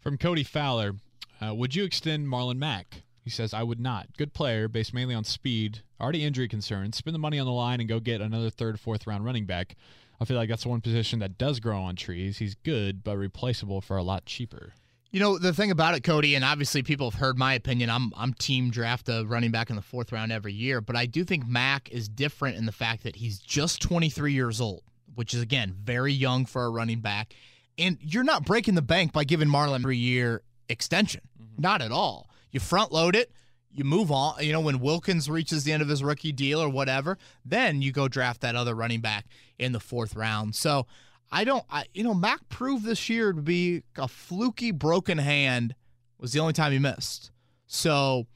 From 0.00 0.18
Cody 0.18 0.42
Fowler, 0.42 0.94
Uh, 1.40 1.54
would 1.54 1.74
you 1.74 1.84
extend 1.84 2.26
Marlon 2.26 2.58
Mack? 2.58 3.02
He 3.24 3.30
says, 3.30 3.54
I 3.54 3.62
would 3.62 3.80
not. 3.80 4.08
Good 4.18 4.34
player, 4.34 4.68
based 4.68 4.92
mainly 4.92 5.14
on 5.14 5.24
speed, 5.24 5.80
already 6.00 6.24
injury 6.24 6.46
concerns. 6.46 6.98
Spend 6.98 7.14
the 7.14 7.18
money 7.18 7.38
on 7.38 7.46
the 7.46 7.52
line 7.52 7.80
and 7.80 7.88
go 7.88 7.98
get 7.98 8.20
another 8.20 8.50
third, 8.50 8.78
fourth 8.78 9.06
round 9.06 9.24
running 9.24 9.46
back. 9.46 9.76
I 10.20 10.26
feel 10.26 10.36
like 10.36 10.48
that's 10.48 10.62
the 10.62 10.68
one 10.68 10.82
position 10.82 11.18
that 11.20 11.38
does 11.38 11.58
grow 11.58 11.80
on 11.80 11.96
trees. 11.96 12.38
He's 12.38 12.54
good, 12.54 13.02
but 13.02 13.16
replaceable 13.16 13.80
for 13.80 13.96
a 13.96 14.02
lot 14.02 14.26
cheaper. 14.26 14.74
You 15.10 15.20
know 15.20 15.38
the 15.38 15.52
thing 15.52 15.70
about 15.70 15.94
it, 15.94 16.02
Cody, 16.02 16.34
and 16.34 16.44
obviously 16.44 16.82
people 16.82 17.08
have 17.08 17.20
heard 17.20 17.38
my 17.38 17.54
opinion. 17.54 17.88
I'm 17.88 18.12
I'm 18.16 18.34
team 18.34 18.70
draft 18.70 19.08
a 19.08 19.24
running 19.24 19.52
back 19.52 19.70
in 19.70 19.76
the 19.76 19.82
fourth 19.82 20.10
round 20.10 20.32
every 20.32 20.52
year, 20.52 20.80
but 20.80 20.96
I 20.96 21.06
do 21.06 21.22
think 21.22 21.46
Mack 21.46 21.88
is 21.90 22.08
different 22.08 22.56
in 22.56 22.66
the 22.66 22.72
fact 22.72 23.04
that 23.04 23.14
he's 23.14 23.38
just 23.38 23.80
23 23.80 24.32
years 24.32 24.60
old, 24.60 24.82
which 25.14 25.32
is 25.32 25.40
again 25.40 25.72
very 25.80 26.12
young 26.12 26.46
for 26.46 26.64
a 26.64 26.70
running 26.70 26.98
back, 26.98 27.32
and 27.78 27.96
you're 28.00 28.24
not 28.24 28.44
breaking 28.44 28.74
the 28.74 28.82
bank 28.82 29.12
by 29.12 29.22
giving 29.22 29.46
Marlon 29.46 29.76
every 29.76 29.96
year 29.96 30.42
extension, 30.68 31.22
mm-hmm. 31.40 31.62
not 31.62 31.82
at 31.82 31.92
all. 31.92 32.28
You 32.50 32.60
front 32.60 32.92
load 32.92 33.16
it, 33.16 33.32
you 33.72 33.84
move 33.84 34.12
on. 34.12 34.36
You 34.40 34.52
know 34.52 34.60
when 34.60 34.80
Wilkins 34.80 35.28
reaches 35.28 35.64
the 35.64 35.72
end 35.72 35.82
of 35.82 35.88
his 35.88 36.02
rookie 36.02 36.32
deal 36.32 36.60
or 36.60 36.68
whatever, 36.68 37.18
then 37.44 37.82
you 37.82 37.92
go 37.92 38.08
draft 38.08 38.40
that 38.42 38.56
other 38.56 38.74
running 38.74 39.00
back 39.00 39.26
in 39.58 39.72
the 39.72 39.80
fourth 39.80 40.14
round. 40.14 40.54
So 40.54 40.86
I 41.32 41.44
don't, 41.44 41.64
I, 41.68 41.84
you 41.92 42.04
know, 42.04 42.14
Mack 42.14 42.48
proved 42.48 42.84
this 42.84 43.08
year 43.08 43.32
to 43.32 43.42
be 43.42 43.82
a 43.96 44.06
fluky 44.06 44.70
broken 44.70 45.18
hand 45.18 45.74
was 46.18 46.32
the 46.32 46.38
only 46.38 46.52
time 46.52 46.72
he 46.72 46.78
missed. 46.78 47.32
So 47.66 48.26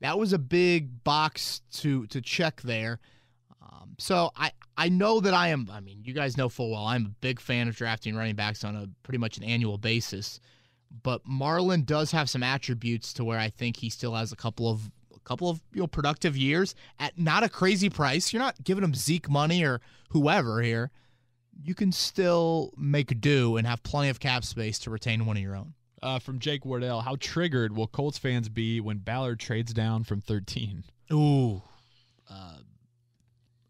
that 0.00 0.18
was 0.18 0.32
a 0.32 0.38
big 0.38 1.02
box 1.02 1.62
to 1.72 2.06
to 2.08 2.20
check 2.20 2.60
there. 2.60 3.00
Um, 3.62 3.94
so 3.98 4.30
I 4.36 4.52
I 4.76 4.90
know 4.90 5.20
that 5.20 5.32
I 5.32 5.48
am. 5.48 5.70
I 5.72 5.80
mean, 5.80 6.02
you 6.04 6.12
guys 6.12 6.36
know 6.36 6.48
full 6.48 6.72
well 6.72 6.84
I'm 6.84 7.06
a 7.06 7.14
big 7.20 7.40
fan 7.40 7.68
of 7.68 7.76
drafting 7.76 8.14
running 8.14 8.34
backs 8.34 8.64
on 8.64 8.76
a 8.76 8.88
pretty 9.02 9.18
much 9.18 9.38
an 9.38 9.44
annual 9.44 9.78
basis. 9.78 10.40
But 11.02 11.24
Marlon 11.26 11.84
does 11.86 12.10
have 12.12 12.28
some 12.28 12.42
attributes 12.42 13.12
to 13.14 13.24
where 13.24 13.38
I 13.38 13.48
think 13.48 13.76
he 13.76 13.90
still 13.90 14.14
has 14.14 14.32
a 14.32 14.36
couple 14.36 14.68
of 14.68 14.90
a 15.14 15.20
couple 15.20 15.48
of 15.48 15.60
you 15.72 15.80
know 15.80 15.86
productive 15.86 16.36
years 16.36 16.74
at 16.98 17.18
not 17.18 17.42
a 17.42 17.48
crazy 17.48 17.88
price. 17.88 18.32
You're 18.32 18.42
not 18.42 18.62
giving 18.62 18.84
him 18.84 18.94
Zeke 18.94 19.30
money 19.30 19.64
or 19.64 19.80
whoever 20.10 20.62
here 20.62 20.90
you 21.60 21.74
can 21.74 21.92
still 21.92 22.72
make 22.76 23.20
do 23.20 23.56
and 23.56 23.66
have 23.66 23.82
plenty 23.82 24.08
of 24.08 24.20
cap 24.20 24.44
space 24.44 24.78
to 24.80 24.90
retain 24.90 25.26
one 25.26 25.36
of 25.36 25.42
your 25.42 25.56
own. 25.56 25.74
Uh, 26.02 26.18
from 26.18 26.38
Jake 26.38 26.64
Wardell, 26.64 27.00
how 27.00 27.16
triggered 27.20 27.76
will 27.76 27.86
Colts 27.86 28.18
fans 28.18 28.48
be 28.48 28.80
when 28.80 28.98
Ballard 28.98 29.38
trades 29.38 29.72
down 29.72 30.02
from 30.02 30.20
13? 30.20 30.82
Ooh, 31.12 31.62
uh, 32.28 32.56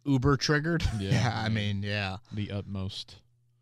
uber 0.04 0.36
triggered. 0.36 0.82
Yeah, 0.98 1.10
yeah, 1.10 1.42
I 1.44 1.48
mean, 1.48 1.82
yeah, 1.82 2.18
the 2.32 2.50
utmost. 2.50 3.16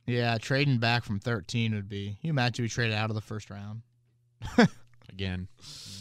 Yeah, 0.06 0.38
trading 0.38 0.78
back 0.78 1.04
from 1.04 1.20
13 1.20 1.74
would 1.74 1.88
be. 1.88 2.18
You 2.22 2.30
imagine 2.30 2.64
we 2.64 2.68
traded 2.68 2.94
out 2.94 3.10
of 3.10 3.14
the 3.14 3.20
first 3.20 3.50
round 3.50 3.82
again. 5.08 5.48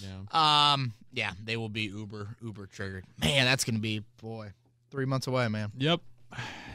Yeah. 0.02 0.74
Um. 0.74 0.94
Yeah, 1.12 1.32
they 1.44 1.58
will 1.58 1.70
be 1.70 1.84
uber 1.84 2.36
uber 2.42 2.68
triggered. 2.68 3.06
Man, 3.22 3.46
that's 3.46 3.64
gonna 3.64 3.80
be 3.80 4.04
boy 4.22 4.52
three 4.92 5.06
months 5.06 5.28
away, 5.28 5.48
man. 5.48 5.72
Yep. 5.78 6.02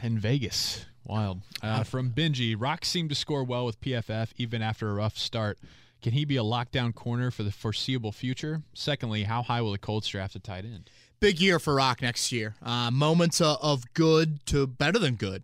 In 0.03 0.19
Vegas. 0.19 0.85
Wild. 1.05 1.41
Uh, 1.61 1.83
from 1.83 2.09
Benji, 2.11 2.55
Rock 2.57 2.83
seemed 2.83 3.09
to 3.09 3.15
score 3.15 3.43
well 3.43 3.65
with 3.65 3.79
PFF 3.79 4.29
even 4.37 4.61
after 4.61 4.89
a 4.89 4.93
rough 4.93 5.17
start. 5.17 5.59
Can 6.01 6.13
he 6.13 6.25
be 6.25 6.37
a 6.37 6.43
lockdown 6.43 6.93
corner 6.93 7.31
for 7.31 7.43
the 7.43 7.51
foreseeable 7.51 8.11
future? 8.11 8.61
Secondly, 8.73 9.23
how 9.23 9.43
high 9.43 9.61
will 9.61 9.71
the 9.71 9.77
Colts 9.77 10.07
draft 10.07 10.35
a 10.35 10.39
tight 10.39 10.65
end? 10.65 10.89
Big 11.19 11.39
year 11.39 11.59
for 11.59 11.75
Rock 11.75 12.01
next 12.01 12.31
year. 12.31 12.55
Uh, 12.61 12.91
moments 12.91 13.39
of 13.39 13.83
good 13.93 14.45
to 14.47 14.67
better 14.67 14.99
than 14.99 15.15
good 15.15 15.43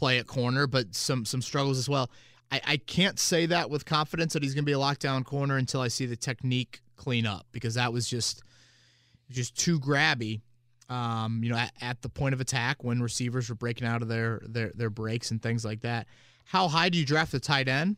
play 0.00 0.18
at 0.18 0.26
corner, 0.26 0.66
but 0.66 0.94
some 0.94 1.24
some 1.24 1.42
struggles 1.42 1.78
as 1.78 1.88
well. 1.88 2.10
I, 2.50 2.60
I 2.66 2.76
can't 2.78 3.18
say 3.18 3.46
that 3.46 3.70
with 3.70 3.84
confidence 3.84 4.32
that 4.32 4.42
he's 4.42 4.54
going 4.54 4.64
to 4.64 4.66
be 4.66 4.72
a 4.72 4.78
lockdown 4.78 5.24
corner 5.24 5.56
until 5.56 5.80
I 5.80 5.88
see 5.88 6.06
the 6.06 6.16
technique 6.16 6.80
clean 6.96 7.26
up 7.26 7.46
because 7.52 7.74
that 7.74 7.92
was 7.92 8.08
just 8.08 8.42
just 9.30 9.56
too 9.56 9.78
grabby 9.78 10.40
um, 10.90 11.40
you 11.44 11.50
know, 11.50 11.56
at, 11.56 11.72
at, 11.80 12.02
the 12.02 12.08
point 12.08 12.34
of 12.34 12.40
attack 12.40 12.82
when 12.82 13.00
receivers 13.00 13.48
were 13.48 13.54
breaking 13.54 13.86
out 13.86 14.02
of 14.02 14.08
their, 14.08 14.42
their 14.44 14.72
their 14.74 14.90
breaks 14.90 15.30
and 15.30 15.40
things 15.40 15.64
like 15.64 15.82
that. 15.82 16.08
How 16.44 16.66
high 16.66 16.88
do 16.88 16.98
you 16.98 17.06
draft 17.06 17.30
the 17.30 17.38
tight 17.38 17.68
end? 17.68 17.96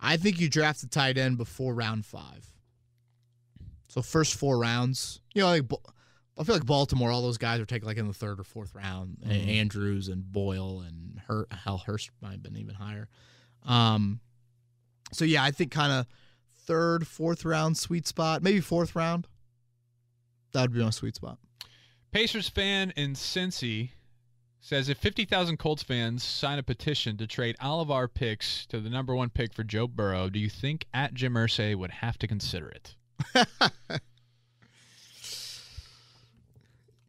I 0.00 0.16
think 0.16 0.40
you 0.40 0.48
draft 0.48 0.80
the 0.80 0.88
tight 0.88 1.16
end 1.16 1.38
before 1.38 1.74
round 1.74 2.04
five. 2.04 2.50
So 3.86 4.02
first 4.02 4.34
four 4.34 4.58
rounds, 4.58 5.20
you 5.32 5.42
know, 5.42 5.48
like 5.48 5.70
I 6.38 6.44
feel 6.44 6.54
like 6.54 6.66
Baltimore, 6.66 7.10
all 7.10 7.22
those 7.22 7.38
guys 7.38 7.60
are 7.60 7.66
taken 7.66 7.86
like 7.86 7.98
in 7.98 8.06
the 8.06 8.14
third 8.14 8.40
or 8.40 8.44
fourth 8.44 8.74
round. 8.74 9.18
Mm-hmm. 9.24 9.48
Andrews 9.48 10.08
and 10.08 10.30
Boyle 10.32 10.80
and 10.80 11.20
Her- 11.28 11.46
Hal 11.50 11.78
Hurst 11.78 12.10
might 12.20 12.32
have 12.32 12.42
been 12.42 12.56
even 12.56 12.74
higher. 12.74 13.08
Um, 13.64 14.20
so 15.12 15.24
yeah, 15.24 15.44
I 15.44 15.50
think 15.50 15.70
kind 15.70 15.92
of 15.92 16.06
third, 16.60 17.06
fourth 17.06 17.44
round 17.44 17.76
sweet 17.76 18.06
spot, 18.06 18.42
maybe 18.42 18.60
fourth 18.60 18.96
round. 18.96 19.26
That 20.52 20.62
would 20.62 20.72
be 20.72 20.82
my 20.82 20.90
sweet 20.90 21.16
spot. 21.16 21.38
Pacers 22.12 22.48
fan 22.48 22.92
in 22.96 23.14
Cincy 23.14 23.90
says 24.60 24.88
if 24.88 24.98
50,000 24.98 25.58
Colts 25.58 25.82
fans 25.82 26.22
sign 26.22 26.58
a 26.58 26.62
petition 26.62 27.16
to 27.16 27.26
trade 27.26 27.56
all 27.60 27.80
of 27.80 27.90
our 27.90 28.06
picks 28.06 28.64
to 28.66 28.80
the 28.80 28.90
number 28.90 29.14
one 29.14 29.28
pick 29.28 29.52
for 29.52 29.64
Joe 29.64 29.88
Burrow, 29.88 30.28
do 30.28 30.38
you 30.38 30.48
think 30.48 30.86
at 30.94 31.14
Jim 31.14 31.34
Irsay 31.34 31.74
would 31.74 31.90
have 31.90 32.18
to 32.18 32.26
consider 32.26 32.70
it? 32.70 32.94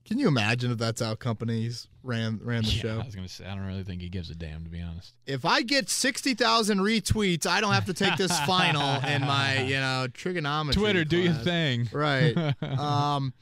Can 0.05 0.19
you 0.19 0.27
imagine 0.27 0.71
if 0.71 0.77
that's 0.77 1.01
how 1.01 1.15
companies 1.15 1.87
ran 2.03 2.39
ran 2.43 2.63
the 2.63 2.69
yeah, 2.69 2.81
show? 2.81 2.99
I 2.99 3.05
was 3.05 3.15
gonna 3.15 3.29
say 3.29 3.45
I 3.45 3.55
don't 3.55 3.65
really 3.65 3.83
think 3.83 4.01
he 4.01 4.09
gives 4.09 4.29
a 4.29 4.35
damn 4.35 4.63
to 4.65 4.69
be 4.69 4.81
honest. 4.81 5.13
If 5.25 5.45
I 5.45 5.61
get 5.61 5.89
sixty 5.89 6.33
thousand 6.33 6.79
retweets, 6.79 7.47
I 7.47 7.61
don't 7.61 7.73
have 7.73 7.85
to 7.85 7.93
take 7.93 8.17
this 8.17 8.37
final 8.41 8.99
in 9.07 9.21
my 9.21 9.61
you 9.63 9.77
know 9.77 10.07
trigonometry. 10.13 10.79
Twitter, 10.79 11.03
class. 11.03 11.09
do 11.09 11.17
your 11.17 11.33
thing. 11.33 11.89
Right. 11.93 12.35
um, 12.61 13.33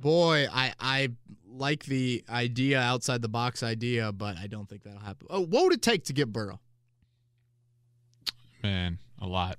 boy, 0.00 0.46
I 0.52 0.74
I 0.80 1.10
like 1.46 1.84
the 1.84 2.24
idea 2.28 2.80
outside 2.80 3.22
the 3.22 3.28
box 3.28 3.62
idea, 3.62 4.10
but 4.10 4.36
I 4.36 4.48
don't 4.48 4.68
think 4.68 4.82
that'll 4.82 5.00
happen. 5.00 5.28
Oh, 5.30 5.44
what 5.44 5.64
would 5.64 5.72
it 5.72 5.82
take 5.82 6.04
to 6.04 6.12
get 6.12 6.32
Burrow? 6.32 6.60
Man, 8.62 8.98
a 9.20 9.26
lot. 9.26 9.58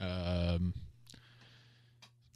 Um, 0.00 0.72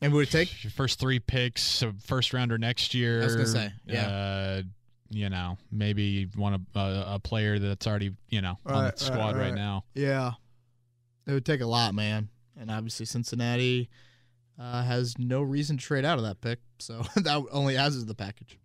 and 0.02 0.12
would 0.12 0.28
it 0.28 0.30
take 0.30 0.64
your 0.64 0.70
first 0.70 0.98
three 0.98 1.18
picks, 1.18 1.84
first 2.04 2.32
rounder 2.32 2.58
next 2.58 2.94
year? 2.94 3.22
I 3.22 3.24
was 3.24 3.36
gonna 3.36 3.48
say, 3.48 3.72
yeah. 3.86 4.08
Uh, 4.08 4.62
you 5.08 5.28
know, 5.28 5.58
maybe 5.70 6.28
want 6.36 6.62
a, 6.74 6.78
a, 6.78 7.04
a, 7.14 7.18
player 7.18 7.58
that's 7.58 7.86
already 7.86 8.12
you 8.30 8.40
know 8.40 8.58
right, 8.64 8.74
on 8.74 8.84
the 8.84 8.92
squad 8.96 9.18
right, 9.18 9.34
right. 9.34 9.40
right, 9.42 9.54
now. 9.54 9.84
Yeah, 9.94 10.32
it 11.26 11.32
would 11.32 11.44
take 11.44 11.60
a 11.60 11.66
lot, 11.66 11.94
man. 11.94 12.28
And 12.58 12.70
obviously, 12.70 13.06
Cincinnati 13.06 13.90
uh, 14.58 14.82
has 14.82 15.18
no 15.18 15.42
reason 15.42 15.76
to 15.76 15.84
trade 15.84 16.04
out 16.04 16.18
of 16.18 16.24
that 16.24 16.40
pick, 16.40 16.60
so 16.78 17.02
that 17.16 17.44
only 17.52 17.76
adds 17.76 17.98
to 17.98 18.04
the 18.04 18.14
package. 18.14 18.58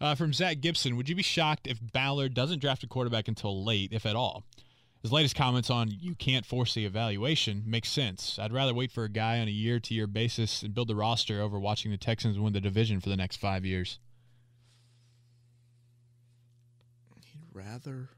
Uh, 0.00 0.16
from 0.16 0.32
Zach 0.32 0.60
Gibson, 0.60 0.96
would 0.96 1.08
you 1.08 1.14
be 1.14 1.22
shocked 1.22 1.68
if 1.68 1.78
Ballard 1.92 2.34
doesn't 2.34 2.58
draft 2.58 2.82
a 2.82 2.88
quarterback 2.88 3.28
until 3.28 3.64
late, 3.64 3.92
if 3.92 4.04
at 4.04 4.16
all? 4.16 4.42
His 5.02 5.10
latest 5.10 5.34
comments 5.34 5.68
on 5.68 5.90
you 5.90 6.14
can't 6.14 6.46
force 6.46 6.74
the 6.74 6.86
evaluation 6.86 7.64
makes 7.66 7.88
sense. 7.88 8.38
I'd 8.38 8.52
rather 8.52 8.72
wait 8.72 8.92
for 8.92 9.02
a 9.02 9.08
guy 9.08 9.40
on 9.40 9.48
a 9.48 9.50
year 9.50 9.80
to 9.80 9.94
year 9.94 10.06
basis 10.06 10.62
and 10.62 10.72
build 10.72 10.86
the 10.86 10.94
roster 10.94 11.40
over 11.40 11.58
watching 11.58 11.90
the 11.90 11.96
Texans 11.96 12.38
win 12.38 12.52
the 12.52 12.60
division 12.60 13.00
for 13.00 13.08
the 13.08 13.16
next 13.16 13.38
five 13.38 13.64
years. 13.64 13.98
He'd 17.24 17.42
rather. 17.52 18.10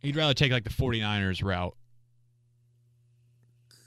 He'd 0.00 0.14
rather 0.14 0.34
take 0.34 0.52
like 0.52 0.62
the 0.62 0.70
49ers 0.70 1.42
route. 1.42 1.74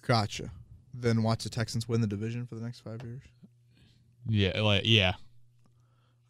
Gotcha. 0.05 0.51
Then 0.93 1.23
watch 1.23 1.43
the 1.43 1.49
Texans 1.49 1.87
win 1.87 2.01
the 2.01 2.07
division 2.07 2.47
for 2.47 2.55
the 2.55 2.61
next 2.61 2.81
five 2.81 3.01
years? 3.03 3.21
Yeah, 4.27 4.59
like 4.59 4.81
yeah. 4.83 5.13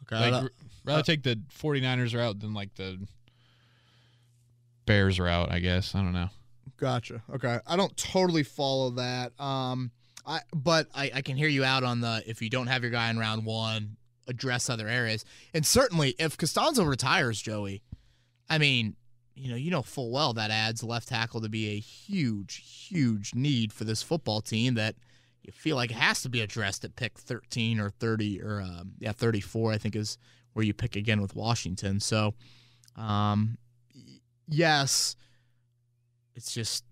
Okay. 0.04 0.30
Like, 0.30 0.52
rather 0.86 1.00
uh, 1.00 1.04
take 1.04 1.24
the 1.24 1.40
49ers 1.60 2.16
route 2.16 2.40
than 2.40 2.54
like 2.54 2.76
the 2.76 3.00
Bears 4.90 5.20
route, 5.20 5.52
I 5.52 5.60
guess. 5.60 5.94
I 5.94 6.00
don't 6.00 6.14
know. 6.14 6.30
Gotcha. 6.78 7.22
Okay. 7.36 7.60
I 7.68 7.76
don't 7.76 7.96
totally 7.96 8.42
follow 8.42 8.90
that. 8.92 9.40
Um, 9.40 9.92
I 10.26 10.40
but 10.52 10.88
I, 10.96 11.12
I 11.14 11.22
can 11.22 11.38
hear 11.38 11.48
you 11.48 11.64
out 11.64 11.84
on 11.84 12.02
the 12.02 12.24
if 12.26 12.42
you 12.42 12.50
don't 12.50 12.66
have 12.66 12.82
your 12.82 12.90
guy 12.90 13.12
in 13.12 13.20
round 13.20 13.46
one, 13.46 13.98
address 14.28 14.68
other 14.68 14.88
areas. 14.88 15.26
And 15.54 15.64
certainly 15.64 16.16
if 16.18 16.40
Castonzo 16.40 16.88
retires, 16.88 17.40
Joey, 17.40 17.84
I 18.50 18.58
mean, 18.58 18.96
you 19.36 19.52
know, 19.52 19.56
you 19.56 19.70
know 19.70 19.84
full 19.84 20.10
well 20.10 20.34
that 20.34 20.50
adds 20.50 20.84
left 20.84 21.10
tackle 21.10 21.42
to 21.42 21.50
be 21.50 21.70
a 21.70 21.80
huge, 21.80 22.88
huge 22.88 23.36
need 23.36 23.72
for 23.72 23.84
this 23.84 24.02
football 24.02 24.42
team 24.42 24.74
that 24.74 24.96
you 25.44 25.52
feel 25.52 25.76
like 25.76 25.92
has 25.92 26.24
to 26.24 26.30
be 26.30 26.42
addressed 26.42 26.84
at 26.84 26.96
pick 26.96 27.20
13 27.20 27.80
or 27.80 27.92
30 27.92 28.42
or 28.42 28.60
um, 28.62 28.94
yeah 28.98 29.12
34 29.12 29.72
I 29.72 29.78
think 29.78 29.96
is 29.96 30.18
where 30.54 30.66
you 30.66 30.74
pick 30.74 30.96
again 30.96 31.22
with 31.22 31.36
Washington. 31.36 32.00
So 32.00 32.34
um, 32.96 33.60
yes, 34.50 35.16
it's 36.36 36.54
just, 36.54 36.84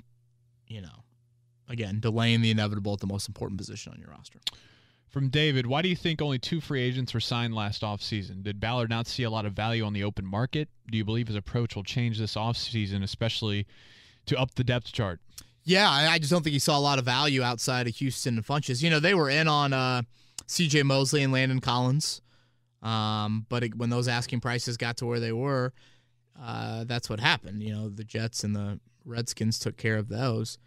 you 0.68 0.82
know, 0.82 1.04
again, 1.68 2.00
delaying 2.00 2.42
the 2.42 2.52
inevitable 2.52 2.94
at 2.94 3.00
the 3.00 3.08
most 3.08 3.28
important 3.28 3.58
position 3.58 3.92
on 3.94 4.00
your 4.00 4.10
roster. 4.10 4.40
From 5.10 5.30
David, 5.30 5.66
why 5.66 5.82
do 5.82 5.90
you 5.90 5.96
think 5.96 6.22
only 6.22 6.38
two 6.38 6.60
free 6.60 6.82
agents 6.82 7.14
were 7.14 7.20
signed 7.20 7.56
last 7.56 7.82
offseason? 7.82 8.44
Did 8.44 8.60
Ballard 8.60 8.90
not 8.90 9.08
see 9.08 9.24
a 9.24 9.30
lot 9.30 9.46
of 9.46 9.54
value 9.54 9.84
on 9.86 9.94
the 9.94 10.04
open 10.04 10.26
market? 10.26 10.70
Do 10.92 10.98
you 10.98 11.06
believe 11.06 11.28
his 11.28 11.36
approach 11.36 11.76
will 11.76 11.84
change 11.84 12.20
this 12.20 12.36
offseason, 12.36 13.04
especially 13.04 13.66
to 14.26 14.38
up 14.38 14.56
the 14.56 14.64
depth 14.64 14.92
chart? 14.92 15.20
Yeah, 15.64 15.90
I 15.90 16.08
I 16.14 16.20
just 16.20 16.32
don't 16.32 16.44
think 16.44 16.54
he 16.54 16.60
saw 16.60 16.78
a 16.78 16.80
lot 16.80 17.00
of 17.00 17.06
value 17.06 17.42
outside 17.42 17.88
of 17.88 17.96
Houston 17.96 18.36
and 18.36 18.46
Funchess. 18.46 18.82
You 18.82 18.90
know, 18.90 19.00
they 19.00 19.14
were 19.14 19.30
in 19.30 19.48
on 19.48 19.74
uh, 19.74 20.02
C.J. 20.46 20.84
Mosley 20.84 21.24
and 21.24 21.34
Landon 21.34 21.60
Collins, 21.62 22.22
um, 22.82 23.46
but 23.50 23.64
it, 23.64 23.76
when 23.76 23.90
those 23.90 24.08
asking 24.08 24.40
prices 24.42 24.78
got 24.78 24.98
to 24.98 25.06
where 25.06 25.20
they 25.20 25.34
were, 25.34 25.74
uh, 26.42 26.84
that's 26.86 27.10
what 27.10 27.20
happened. 27.20 27.64
You 27.64 27.74
know, 27.74 27.90
the 27.90 28.04
Jets 28.04 28.44
and 28.44 28.56
the 28.56 28.80
Redskins 29.06 29.60
took 29.60 29.78
care 29.78 29.98
of 29.98 30.10
those. 30.10 30.58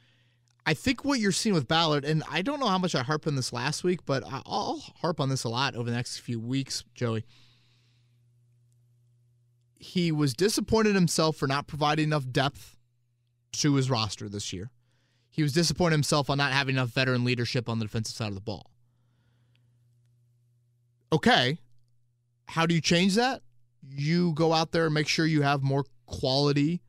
I 0.66 0.74
think 0.74 1.04
what 1.04 1.20
you're 1.20 1.32
seeing 1.32 1.54
with 1.54 1.68
Ballard, 1.68 2.04
and 2.04 2.22
I 2.30 2.42
don't 2.42 2.60
know 2.60 2.66
how 2.66 2.78
much 2.78 2.94
I 2.94 3.02
harped 3.02 3.26
on 3.26 3.34
this 3.34 3.52
last 3.52 3.82
week, 3.82 4.00
but 4.04 4.22
I'll 4.26 4.82
harp 5.00 5.20
on 5.20 5.28
this 5.28 5.44
a 5.44 5.48
lot 5.48 5.74
over 5.74 5.88
the 5.88 5.96
next 5.96 6.18
few 6.18 6.38
weeks, 6.38 6.84
Joey. 6.94 7.24
He 9.74 10.12
was 10.12 10.34
disappointed 10.34 10.94
himself 10.94 11.36
for 11.36 11.46
not 11.46 11.66
providing 11.66 12.04
enough 12.04 12.30
depth 12.30 12.76
to 13.52 13.74
his 13.74 13.90
roster 13.90 14.28
this 14.28 14.52
year. 14.52 14.70
He 15.30 15.42
was 15.42 15.52
disappointed 15.52 15.92
himself 15.92 16.28
on 16.28 16.38
not 16.38 16.52
having 16.52 16.74
enough 16.74 16.90
veteran 16.90 17.24
leadership 17.24 17.68
on 17.68 17.78
the 17.78 17.86
defensive 17.86 18.14
side 18.14 18.28
of 18.28 18.34
the 18.34 18.40
ball. 18.40 18.70
Okay. 21.12 21.58
How 22.46 22.66
do 22.66 22.74
you 22.74 22.80
change 22.80 23.14
that? 23.14 23.42
You 23.92 24.32
go 24.34 24.52
out 24.52 24.72
there 24.72 24.86
and 24.86 24.94
make 24.94 25.08
sure 25.08 25.26
you 25.26 25.42
have 25.42 25.62
more 25.62 25.84
quality 26.06 26.80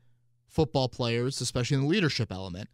football 0.48 0.90
players, 0.90 1.42
especially 1.42 1.76
in 1.76 1.82
the 1.82 1.88
leadership 1.88 2.32
element. 2.32 2.70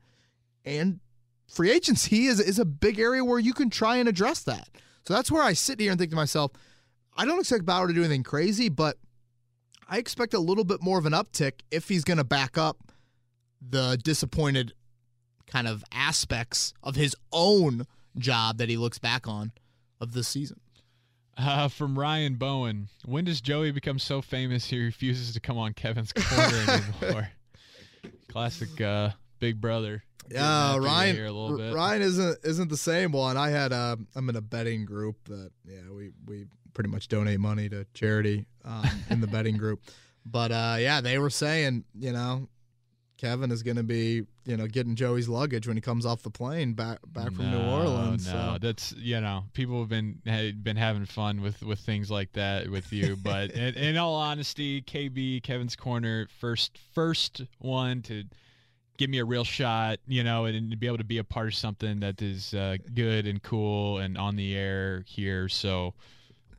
And 0.66 1.00
free 1.48 1.72
agency 1.72 2.26
is, 2.26 2.40
is 2.40 2.60
a 2.60 2.66
big 2.66 3.00
area 3.00 3.24
where 3.24 3.40
you 3.40 3.54
can 3.54 3.70
try 3.70 3.98
and 3.98 4.10
address 4.10 4.44
that. 4.44 4.68
So 5.06 5.14
that's 5.14 5.32
where 5.32 5.44
I 5.44 5.54
sit 5.54 5.80
here 5.80 5.92
and 5.92 6.00
think 6.00 6.12
to 6.12 6.16
myself, 6.16 6.52
I 7.16 7.26
don't 7.26 7.40
expect 7.40 7.66
Bauer 7.66 7.88
to 7.88 7.94
do 7.94 8.02
anything 8.02 8.24
crazy, 8.24 8.70
but 8.70 8.98
I 9.88 9.98
expect 9.98 10.34
a 10.34 10.40
little 10.40 10.66
bit 10.66 10.82
more 10.82 11.00
of 11.00 11.06
an 11.06 11.14
uptick 11.14 11.62
if 11.72 11.88
he's 11.88 12.04
going 12.04 12.18
to 12.18 12.24
back 12.24 12.58
up 12.58 12.92
the 13.62 13.98
disappointed 14.04 14.74
kind 15.48 15.68
of 15.68 15.84
aspects 15.92 16.74
of 16.84 16.96
his 16.96 17.16
own 17.32 17.88
job 18.18 18.58
that 18.58 18.70
he 18.70 18.78
looks 18.78 19.00
back 19.00 19.28
on 19.28 19.54
of 20.02 20.14
this 20.14 20.28
season. 20.28 20.60
Uh, 21.38 21.68
from 21.68 21.98
Ryan 21.98 22.36
Bowen, 22.36 22.90
when 23.06 23.26
does 23.26 23.42
Joey 23.42 23.72
become 23.72 24.00
so 24.00 24.22
famous 24.24 24.66
he 24.66 24.84
refuses 24.84 25.34
to 25.34 25.40
come 25.40 25.58
on 25.58 25.74
Kevin's 25.74 26.12
corner 26.12 26.82
anymore? 27.02 27.30
Classic 28.28 28.82
uh, 28.82 29.12
Big 29.40 29.62
Brother. 29.62 30.04
Yeah, 30.30 30.76
you 30.76 30.82
Ryan. 30.82 31.16
a 31.26 31.32
little 31.32 31.58
bit. 31.58 31.74
Ryan 31.74 32.02
isn't 32.02 32.40
isn't 32.44 32.70
the 32.70 32.78
same 32.78 33.12
one. 33.12 33.38
I 33.38 33.50
had 33.50 33.72
uh, 33.72 33.96
I'm 34.16 34.30
in 34.30 34.36
a 34.36 34.42
betting 34.42 34.86
group 34.86 35.16
that 35.30 35.52
yeah 35.66 35.90
we 35.92 36.12
we 36.26 36.48
pretty 36.74 36.90
much 36.90 37.08
donate 37.08 37.40
money 37.40 37.70
to 37.70 37.86
charity 37.94 38.46
um, 38.66 38.86
in 39.10 39.22
the 39.22 39.28
betting 39.28 39.58
group, 39.58 39.82
but 40.26 40.52
uh, 40.52 40.76
yeah 40.80 41.02
they 41.02 41.18
were 41.18 41.30
saying 41.30 41.86
you 41.98 42.12
know 42.12 42.50
Kevin 43.18 43.52
is 43.52 43.64
going 43.64 43.78
to 43.78 43.84
be 43.84 44.24
you 44.46 44.58
know 44.58 44.68
getting 44.68 44.96
Joey's 44.96 45.28
luggage 45.28 45.68
when 45.68 45.76
he 45.76 45.82
comes 45.82 46.06
off 46.06 46.22
the 46.22 46.30
plane 46.30 46.74
back 46.74 47.00
back 47.08 47.34
from 47.34 47.52
New 47.52 47.62
Orleans. 47.62 48.28
No, 48.28 48.54
so. 48.54 48.58
that's 48.62 48.94
you 48.94 49.20
know 49.20 49.44
people 49.54 49.80
have 49.80 49.90
been 49.90 50.22
been 50.24 50.78
having 50.78 51.06
fun 51.06 51.42
with 51.42 51.62
with 51.64 51.80
things 51.80 52.12
like 52.12 52.32
that 52.34 52.70
with 52.70 52.94
you, 52.94 53.16
but 53.24 53.52
in, 53.52 53.74
in 53.76 53.98
all 53.98 54.16
honesty, 54.16 54.82
KB 54.82 55.42
Kevin's 55.44 55.76
corner 55.76 56.28
first 56.40 56.78
first 56.94 57.42
one 57.60 58.02
to 58.04 58.24
give 58.98 59.10
me 59.10 59.20
a 59.20 59.26
real 59.26 59.44
shot, 59.44 60.00
you 60.08 60.24
know, 60.24 60.46
and, 60.46 60.72
to 60.72 60.78
be 60.78 60.88
able 60.88 60.98
to 60.98 61.04
be 61.04 61.20
a 61.20 61.24
part 61.24 61.48
of 61.48 61.56
something 61.56 62.00
that 62.00 62.22
is 62.22 62.54
uh, 62.54 62.78
good 62.94 63.28
and 63.28 63.42
cool 63.44 64.00
and 64.00 64.18
on 64.18 64.36
the 64.36 64.56
air 64.56 65.04
here. 65.08 65.48
So 65.48 65.94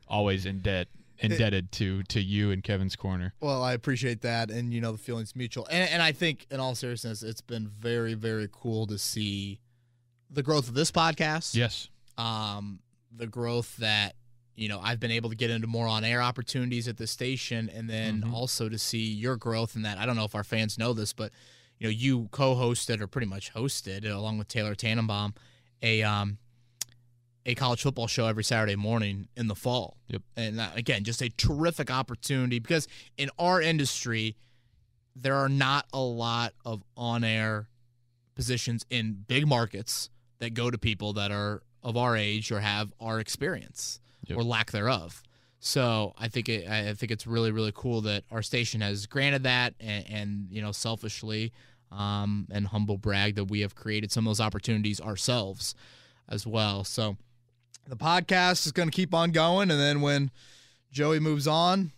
always 0.07 0.45
in 0.45 0.59
debt 0.59 0.87
indebted 1.19 1.71
to 1.73 2.03
to 2.03 2.21
you 2.21 2.51
and 2.51 2.63
Kevin's 2.63 2.95
corner. 2.95 3.33
Well, 3.41 3.63
I 3.63 3.73
appreciate 3.73 4.21
that, 4.21 4.49
and 4.49 4.73
you 4.73 4.81
know 4.81 4.91
the 4.93 4.97
feelings 4.97 5.35
mutual, 5.35 5.67
and 5.69 5.89
and 5.89 6.01
I 6.01 6.11
think 6.11 6.45
in 6.51 6.59
all 6.59 6.75
seriousness, 6.75 7.23
it's 7.23 7.41
been 7.41 7.67
very 7.67 8.13
very 8.13 8.47
cool 8.51 8.87
to 8.87 8.97
see 8.97 9.59
the 10.29 10.43
growth 10.43 10.67
of 10.67 10.73
this 10.75 10.91
podcast. 10.91 11.55
Yes. 11.55 11.89
um, 12.17 12.79
the 13.15 13.27
growth 13.27 13.75
that 13.77 14.15
you 14.55 14.69
know 14.69 14.79
I've 14.79 14.99
been 14.99 15.11
able 15.11 15.29
to 15.29 15.35
get 15.35 15.49
into 15.49 15.67
more 15.67 15.87
on 15.87 16.03
air 16.03 16.21
opportunities 16.21 16.87
at 16.87 16.97
the 16.97 17.07
station, 17.07 17.69
and 17.69 17.89
then 17.89 18.21
Mhm. 18.23 18.33
also 18.33 18.69
to 18.69 18.77
see 18.77 19.11
your 19.11 19.35
growth 19.37 19.75
in 19.75 19.81
that. 19.83 19.97
I 19.97 20.05
don't 20.05 20.15
know 20.15 20.25
if 20.25 20.35
our 20.35 20.43
fans 20.43 20.77
know 20.77 20.93
this, 20.93 21.13
but 21.13 21.31
you 21.79 21.87
know 21.87 21.91
you 21.91 22.27
co-hosted 22.31 22.99
or 23.01 23.07
pretty 23.07 23.27
much 23.27 23.53
hosted 23.53 24.05
along 24.09 24.37
with 24.37 24.47
Taylor 24.47 24.75
Tannenbaum 24.75 25.33
a 25.81 26.03
um 26.03 26.37
a 27.49 27.55
college 27.55 27.81
football 27.81 28.07
show 28.07 28.27
every 28.27 28.43
Saturday 28.43 28.75
morning 28.75 29.27
in 29.35 29.47
the 29.47 29.55
fall. 29.55 29.97
Yep. 30.07 30.21
And 30.37 30.59
that, 30.59 30.77
again, 30.77 31.03
just 31.03 31.21
a 31.21 31.29
terrific 31.29 31.91
opportunity 31.91 32.59
because 32.59 32.87
in 33.17 33.29
our 33.37 33.61
industry, 33.61 34.35
there 35.15 35.35
are 35.35 35.49
not 35.49 35.85
a 35.93 35.99
lot 35.99 36.53
of 36.65 36.83
on-air 36.95 37.67
positions 38.35 38.85
in 38.89 39.25
big 39.27 39.47
markets 39.47 40.09
that 40.39 40.53
go 40.53 40.71
to 40.71 40.77
people 40.77 41.13
that 41.13 41.31
are 41.31 41.61
of 41.83 41.97
our 41.97 42.15
age 42.15 42.51
or 42.51 42.59
have 42.59 42.93
our 42.99 43.19
experience 43.19 43.99
Yep. 44.27 44.37
or 44.37 44.43
lack 44.43 44.71
thereof. 44.71 45.23
So 45.59 46.13
I 46.17 46.27
think 46.27 46.47
it, 46.47 46.69
I 46.69 46.93
think 46.93 47.11
it's 47.11 47.25
really 47.25 47.51
really 47.51 47.71
cool 47.73 48.01
that 48.01 48.23
our 48.31 48.41
station 48.41 48.81
has 48.81 49.07
granted 49.07 49.43
that, 49.43 49.73
and, 49.79 50.05
and 50.09 50.47
you 50.51 50.61
know 50.61 50.71
selfishly 50.71 51.51
um, 51.91 52.47
and 52.51 52.67
humble 52.67 52.97
brag 52.97 53.35
that 53.35 53.45
we 53.45 53.61
have 53.61 53.75
created 53.75 54.11
some 54.11 54.27
of 54.27 54.29
those 54.29 54.39
opportunities 54.39 55.01
ourselves 55.01 55.73
as 56.29 56.45
well. 56.45 56.83
So 56.83 57.17
the 57.89 57.97
podcast 57.97 58.65
is 58.65 58.71
going 58.71 58.89
to 58.89 58.95
keep 58.95 59.13
on 59.13 59.31
going, 59.31 59.71
and 59.71 59.79
then 59.79 60.01
when 60.01 60.31
Joey 60.91 61.19
moves 61.19 61.47
on, 61.47 61.91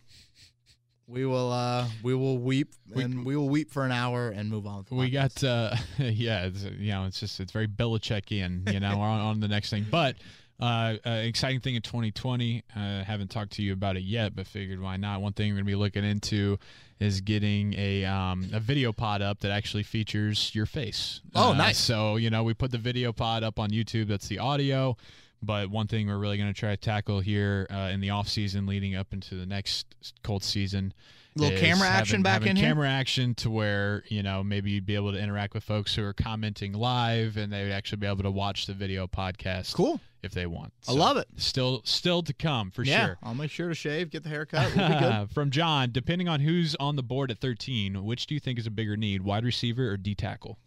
we 1.08 1.26
will 1.26 1.52
uh, 1.52 1.88
we 2.02 2.14
will 2.16 2.38
weep 2.38 2.74
and 2.96 3.26
we 3.26 3.36
will 3.36 3.50
weep 3.50 3.70
for 3.72 3.86
an 3.86 3.92
hour 3.92 4.30
and 4.30 4.50
move 4.50 4.66
on. 4.66 4.86
We 4.90 5.10
got 5.10 5.44
uh 5.44 5.76
yeah, 5.98 6.46
it's, 6.46 6.64
you 6.64 6.92
know, 6.92 7.06
it's 7.06 7.20
just 7.20 7.40
it's 7.40 7.52
very 7.52 7.68
Belichickian, 7.68 8.72
you 8.72 8.80
know, 8.80 8.98
we're 8.98 9.04
on, 9.06 9.20
on 9.32 9.40
the 9.42 9.50
next 9.50 9.70
thing. 9.70 9.86
But 9.92 10.16
uh, 10.62 10.96
uh 11.06 11.10
exciting 11.10 11.60
thing 11.60 11.76
in 11.76 11.82
2020, 11.82 12.64
uh 12.76 13.04
haven't 13.04 13.30
talked 13.30 13.52
to 13.54 13.62
you 13.62 13.74
about 13.74 13.98
it 13.98 14.04
yet, 14.04 14.36
but 14.36 14.48
figured 14.48 14.80
why 14.80 14.96
not. 14.96 15.22
One 15.22 15.34
thing 15.34 15.50
we're 15.52 15.56
going 15.56 15.66
to 15.66 15.72
be 15.72 15.76
looking 15.76 16.06
into 16.06 16.58
is 17.02 17.20
getting 17.20 17.74
a 17.78 18.06
um 18.06 18.50
a 18.54 18.62
video 18.62 18.94
pod 18.94 19.22
up 19.22 19.42
that 19.42 19.52
actually 19.52 19.84
features 19.84 20.56
your 20.56 20.66
face. 20.66 21.20
Oh, 21.36 21.52
Uh, 21.52 21.54
nice. 21.56 21.78
So, 21.78 22.16
you 22.16 22.30
know, 22.30 22.44
we 22.44 22.54
put 22.54 22.72
the 22.72 22.78
video 22.78 23.12
pod 23.12 23.44
up 23.44 23.60
on 23.60 23.72
YouTube, 23.72 24.08
that's 24.08 24.30
the 24.30 24.40
audio. 24.40 24.96
But 25.44 25.70
one 25.72 25.88
thing 25.88 26.08
we're 26.08 26.18
really 26.18 26.38
going 26.38 26.54
to 26.54 26.60
try 26.60 26.70
to 26.72 26.78
tackle 26.78 27.20
here 27.20 27.66
uh, 27.72 27.90
in 27.92 28.00
the 28.00 28.12
off 28.12 28.28
season, 28.28 28.66
leading 28.68 28.96
up 28.96 29.12
into 29.12 29.36
the 29.36 29.46
next 29.48 29.88
Colts 30.24 30.46
season, 30.48 30.94
A 31.36 31.40
Little 31.40 31.56
is 31.56 31.62
camera 31.62 31.88
action 31.88 32.14
having- 32.18 32.24
back 32.24 32.34
having 32.34 32.50
in 32.50 32.56
here? 32.58 32.68
camera 32.68 32.90
action 32.90 33.34
to 33.36 33.50
where 33.50 34.04
you 34.08 34.22
know 34.22 34.44
maybe 34.44 34.70
you'd 34.72 34.86
be 34.86 34.94
able 34.96 35.12
to 35.12 35.18
interact 35.18 35.54
with 35.56 35.64
folks 35.64 35.96
who 35.96 36.04
are 36.04 36.14
commenting 36.14 36.74
live, 36.74 37.38
and 37.38 37.52
they 37.52 37.64
would 37.64 37.72
actually 37.72 37.98
be 37.98 38.08
able 38.08 38.22
to 38.24 38.30
watch 38.32 38.68
the 38.68 38.74
video 38.76 39.08
podcast 39.08 39.74
cool. 39.74 40.00
if 40.22 40.32
they 40.32 40.46
want. 40.46 40.74
I 40.88 40.92
love 40.92 41.18
it. 41.18 41.28
Still, 41.38 41.82
still 41.86 42.22
to 42.22 42.34
come 42.34 42.70
for 42.70 42.84
yeah, 42.84 43.06
sure. 43.08 43.18
I'll 43.24 43.34
make 43.34 43.50
sure 43.50 43.68
to 43.68 43.74
shave, 43.76 44.12
get 44.12 44.22
the 44.22 44.30
haircut. 44.30 44.76
We'll 44.76 44.90
be 44.90 45.00
good. 45.00 45.32
From 45.34 45.50
John, 45.50 45.90
depending 45.92 46.28
on 46.30 46.42
who's 46.42 46.76
on 46.76 46.96
the 46.98 47.04
board 47.04 47.32
at 47.32 47.40
13, 47.40 48.04
which 48.06 48.28
do 48.28 48.36
you 48.36 48.40
think 48.40 48.60
is 48.60 48.68
a 48.68 48.72
bigger 48.72 48.96
need, 48.96 49.24
wide 49.24 49.44
receiver 49.44 49.90
or 49.90 49.98
D 49.98 50.14
tackle? 50.14 50.60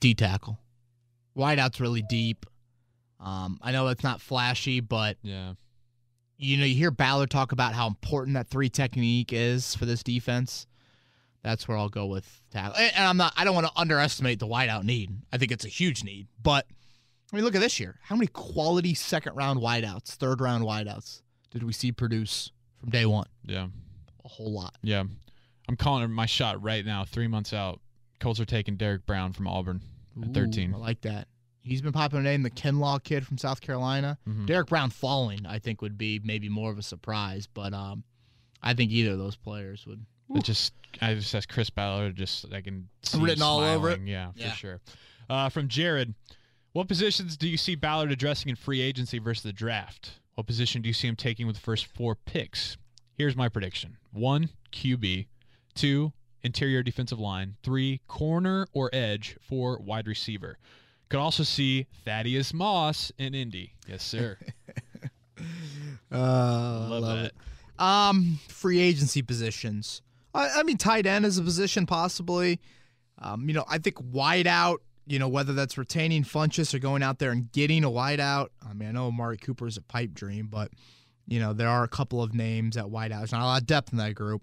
D 0.00 0.14
tackle. 0.14 0.58
Wideout's 1.36 1.80
really 1.80 2.02
deep. 2.02 2.46
Um, 3.20 3.58
I 3.62 3.72
know 3.72 3.88
it's 3.88 4.02
not 4.04 4.20
flashy, 4.20 4.80
but 4.80 5.16
Yeah, 5.22 5.54
you 6.36 6.56
know, 6.58 6.64
you 6.64 6.74
hear 6.74 6.90
Ballard 6.90 7.30
talk 7.30 7.52
about 7.52 7.72
how 7.74 7.86
important 7.86 8.34
that 8.34 8.48
three 8.48 8.68
technique 8.68 9.32
is 9.32 9.74
for 9.74 9.86
this 9.86 10.02
defense. 10.02 10.66
That's 11.42 11.68
where 11.68 11.76
I'll 11.76 11.88
go 11.88 12.06
with 12.06 12.40
tackle. 12.50 12.76
And 12.76 12.92
and 12.96 13.04
I'm 13.06 13.16
not. 13.16 13.32
I 13.36 13.44
don't 13.44 13.54
want 13.54 13.66
to 13.66 13.72
underestimate 13.76 14.38
the 14.38 14.46
wideout 14.46 14.84
need. 14.84 15.10
I 15.32 15.38
think 15.38 15.52
it's 15.52 15.64
a 15.64 15.68
huge 15.68 16.02
need. 16.04 16.26
But 16.42 16.66
I 17.32 17.36
mean, 17.36 17.44
look 17.44 17.54
at 17.54 17.60
this 17.60 17.78
year. 17.80 17.96
How 18.02 18.16
many 18.16 18.26
quality 18.28 18.94
second 18.94 19.34
round 19.36 19.60
wideouts, 19.60 20.14
third 20.16 20.40
round 20.40 20.64
wideouts 20.64 21.22
did 21.50 21.62
we 21.62 21.72
see 21.72 21.92
produce 21.92 22.50
from 22.80 22.90
day 22.90 23.06
one? 23.06 23.26
yeah, 23.44 23.66
A 24.24 24.28
whole 24.28 24.52
lot. 24.52 24.74
yeah. 24.82 25.04
I'm 25.66 25.76
calling 25.76 26.10
my 26.10 26.26
shot 26.26 26.62
right 26.62 26.84
now. 26.84 27.04
Three 27.06 27.26
months 27.28 27.54
out, 27.54 27.80
Colts 28.20 28.38
are 28.38 28.44
taking 28.44 28.76
Derrick 28.76 29.06
Brown 29.06 29.32
from 29.32 29.46
Auburn 29.48 29.80
at 30.22 30.28
Ooh, 30.28 30.32
13. 30.32 30.74
I 30.74 30.76
like 30.76 31.00
that. 31.02 31.28
He's 31.62 31.80
been 31.80 31.92
popular 31.92 32.22
name, 32.22 32.42
the 32.42 32.50
Kinlaw 32.50 33.02
kid 33.02 33.26
from 33.26 33.38
South 33.38 33.60
Carolina. 33.60 34.18
Mhm. 34.28 34.46
Derrick 34.46 34.66
Brown 34.68 34.90
falling, 34.90 35.46
I 35.46 35.58
think, 35.58 35.80
would 35.80 35.96
be 35.96 36.20
maybe 36.22 36.48
more 36.48 36.70
of 36.70 36.76
a 36.78 36.82
surprise. 36.82 37.46
But 37.52 37.72
um, 37.72 38.04
I 38.62 38.74
think 38.74 38.90
either 38.92 39.12
of 39.12 39.18
those 39.18 39.36
players 39.36 39.86
would. 39.86 40.04
It 40.34 40.44
just 40.44 40.72
I 41.00 41.14
just 41.14 41.34
as 41.34 41.46
Chris 41.46 41.70
Ballard 41.70 42.16
just 42.16 42.46
I 42.52 42.60
can 42.60 42.88
see 43.02 43.18
Written 43.20 43.42
all 43.42 43.60
over 43.60 43.88
it? 43.90 43.94
smiling. 43.94 44.06
Yeah, 44.08 44.32
for 44.32 44.38
Yeah. 44.38 44.52
sure. 44.52 44.80
Uh, 45.28 45.48
from 45.48 45.68
Jared, 45.68 46.14
what 46.72 46.86
positions 46.88 47.36
do 47.36 47.48
you 47.48 47.56
see 47.56 47.74
Ballard 47.74 48.12
addressing 48.12 48.50
in 48.50 48.56
free 48.56 48.80
agency 48.82 49.18
versus 49.18 49.42
the 49.42 49.52
draft? 49.52 50.20
What 50.34 50.46
position 50.46 50.82
do 50.82 50.88
you 50.88 50.92
see 50.94 51.08
him 51.08 51.16
taking 51.16 51.46
with 51.46 51.56
the 51.56 51.62
first 51.62 51.86
four 51.86 52.14
picks? 52.14 52.76
Here's 53.16 53.36
my 53.36 53.48
prediction: 53.48 53.96
one 54.12 54.50
QB, 54.72 55.26
two 55.74 56.12
interior 56.44 56.82
defensive 56.82 57.18
line, 57.18 57.56
three 57.62 58.00
corner 58.06 58.66
or 58.72 58.90
edge, 58.92 59.36
four 59.40 59.78
wide 59.78 60.06
receiver. 60.06 60.58
Could 61.08 61.18
also 61.18 61.42
see 61.42 61.86
Thaddeus 62.04 62.54
Moss 62.54 63.10
in 63.18 63.34
Indy. 63.34 63.74
Yes, 63.88 64.02
sir. 64.04 64.38
Uh, 66.12 66.86
love, 66.88 67.02
love 67.02 67.18
it. 67.18 67.34
Um, 67.78 68.38
free 68.46 68.78
agency 68.78 69.20
positions. 69.20 70.00
I, 70.32 70.60
I 70.60 70.62
mean, 70.62 70.76
tight 70.76 71.06
end 71.06 71.26
is 71.26 71.38
a 71.38 71.42
position 71.42 71.86
possibly. 71.86 72.60
Um, 73.18 73.48
you 73.48 73.54
know, 73.54 73.64
I 73.68 73.78
think 73.78 73.96
wideout. 73.96 74.78
You 75.06 75.18
know, 75.18 75.28
whether 75.28 75.52
that's 75.52 75.76
retaining 75.76 76.22
Funchess 76.22 76.72
or 76.72 76.78
going 76.78 77.02
out 77.02 77.18
there 77.18 77.30
and 77.30 77.50
getting 77.52 77.84
a 77.84 77.90
wideout. 77.90 78.48
I 78.66 78.72
mean, 78.72 78.88
I 78.88 78.92
know 78.92 79.08
Amari 79.08 79.36
Cooper 79.36 79.66
is 79.66 79.76
a 79.76 79.82
pipe 79.82 80.14
dream, 80.14 80.46
but 80.46 80.70
you 81.26 81.40
know 81.40 81.52
there 81.52 81.68
are 81.68 81.82
a 81.84 81.88
couple 81.88 82.22
of 82.22 82.32
names 82.32 82.76
at 82.76 82.86
wideout. 82.86 83.18
There's 83.18 83.32
not 83.32 83.42
a 83.42 83.44
lot 83.44 83.60
of 83.60 83.66
depth 83.66 83.92
in 83.92 83.98
that 83.98 84.14
group. 84.14 84.42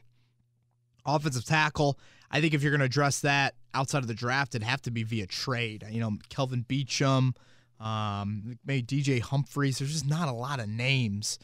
Offensive 1.06 1.46
tackle. 1.46 2.00
I 2.30 2.42
think 2.42 2.54
if 2.54 2.64
you're 2.64 2.72
going 2.72 2.80
to 2.80 2.86
address 2.86 3.22
that 3.22 3.56
outside 3.74 4.00
of 4.00 4.08
the 4.08 4.14
draft, 4.14 4.56
it'd 4.56 4.68
have 4.68 4.82
to 4.84 4.92
be 4.92 5.04
via 5.04 5.28
trade. 5.28 5.86
You 5.90 6.00
know, 6.00 6.18
Kelvin 6.30 6.66
Beachum, 6.68 7.34
um, 7.80 8.58
maybe 8.66 8.84
DJ 8.84 9.22
Humphries. 9.22 9.80
There's 9.80 9.92
just 9.92 10.08
not 10.08 10.28
a 10.28 10.34
lot 10.34 10.60
of 10.60 10.70
names 10.70 11.40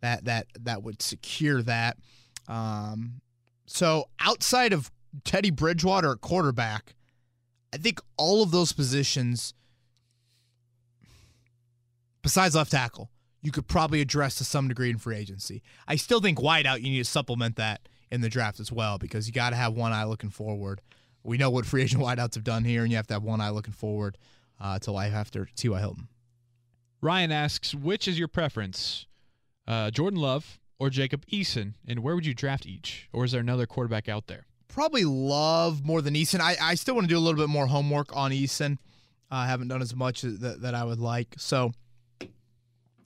that 0.00 0.24
that 0.24 0.46
that 0.60 0.82
would 0.82 1.02
secure 1.02 1.62
that. 1.62 1.96
Um, 2.48 3.20
so 3.66 4.08
outside 4.18 4.72
of 4.72 4.90
Teddy 5.24 5.50
Bridgewater 5.50 6.12
at 6.12 6.20
quarterback, 6.20 6.94
I 7.72 7.76
think 7.76 8.00
all 8.16 8.42
of 8.42 8.50
those 8.50 8.72
positions, 8.72 9.54
besides 12.22 12.54
left 12.54 12.72
tackle, 12.72 13.10
you 13.42 13.52
could 13.52 13.68
probably 13.68 14.00
address 14.00 14.36
to 14.36 14.44
some 14.44 14.68
degree 14.68 14.90
in 14.90 14.98
free 14.98 15.16
agency. 15.16 15.62
I 15.86 15.96
still 15.96 16.20
think 16.20 16.38
wideout 16.38 16.82
you 16.82 16.90
need 16.90 16.98
to 16.98 17.04
supplement 17.04 17.56
that 17.56 17.88
in 18.10 18.20
the 18.20 18.28
draft 18.28 18.60
as 18.60 18.72
well 18.72 18.98
because 18.98 19.26
you 19.26 19.32
got 19.32 19.50
to 19.50 19.56
have 19.56 19.74
one 19.74 19.92
eye 19.92 20.04
looking 20.04 20.30
forward. 20.30 20.80
We 21.22 21.38
know 21.38 21.50
what 21.50 21.66
free 21.66 21.82
agent 21.82 22.02
wideouts 22.04 22.34
have 22.34 22.44
done 22.44 22.64
here, 22.64 22.82
and 22.82 22.90
you 22.90 22.96
have 22.96 23.06
to 23.08 23.14
have 23.14 23.22
one 23.22 23.40
eye 23.40 23.50
looking 23.50 23.72
forward 23.72 24.18
uh, 24.60 24.78
to 24.80 24.92
life 24.92 25.12
after 25.12 25.48
T.Y. 25.56 25.78
Hilton. 25.78 26.08
Ryan 27.00 27.32
asks, 27.32 27.74
which 27.74 28.06
is 28.06 28.18
your 28.18 28.28
preference, 28.28 29.06
uh, 29.66 29.90
Jordan 29.90 30.20
Love 30.20 30.60
or 30.78 30.90
Jacob 30.90 31.24
Eason, 31.26 31.74
and 31.86 32.00
where 32.00 32.14
would 32.14 32.26
you 32.26 32.34
draft 32.34 32.66
each? 32.66 33.08
Or 33.12 33.24
is 33.24 33.32
there 33.32 33.40
another 33.40 33.66
quarterback 33.66 34.08
out 34.08 34.26
there? 34.26 34.46
Probably 34.68 35.04
love 35.04 35.84
more 35.84 36.00
than 36.00 36.14
Eason. 36.14 36.40
I, 36.40 36.56
I 36.60 36.74
still 36.74 36.94
want 36.94 37.06
to 37.06 37.08
do 37.12 37.18
a 37.18 37.20
little 37.20 37.38
bit 37.38 37.48
more 37.48 37.66
homework 37.66 38.14
on 38.14 38.30
Eason. 38.30 38.78
I 39.30 39.46
haven't 39.46 39.68
done 39.68 39.82
as 39.82 39.94
much 39.94 40.22
that, 40.22 40.62
that 40.62 40.74
I 40.74 40.84
would 40.84 40.98
like. 40.98 41.34
So 41.38 41.72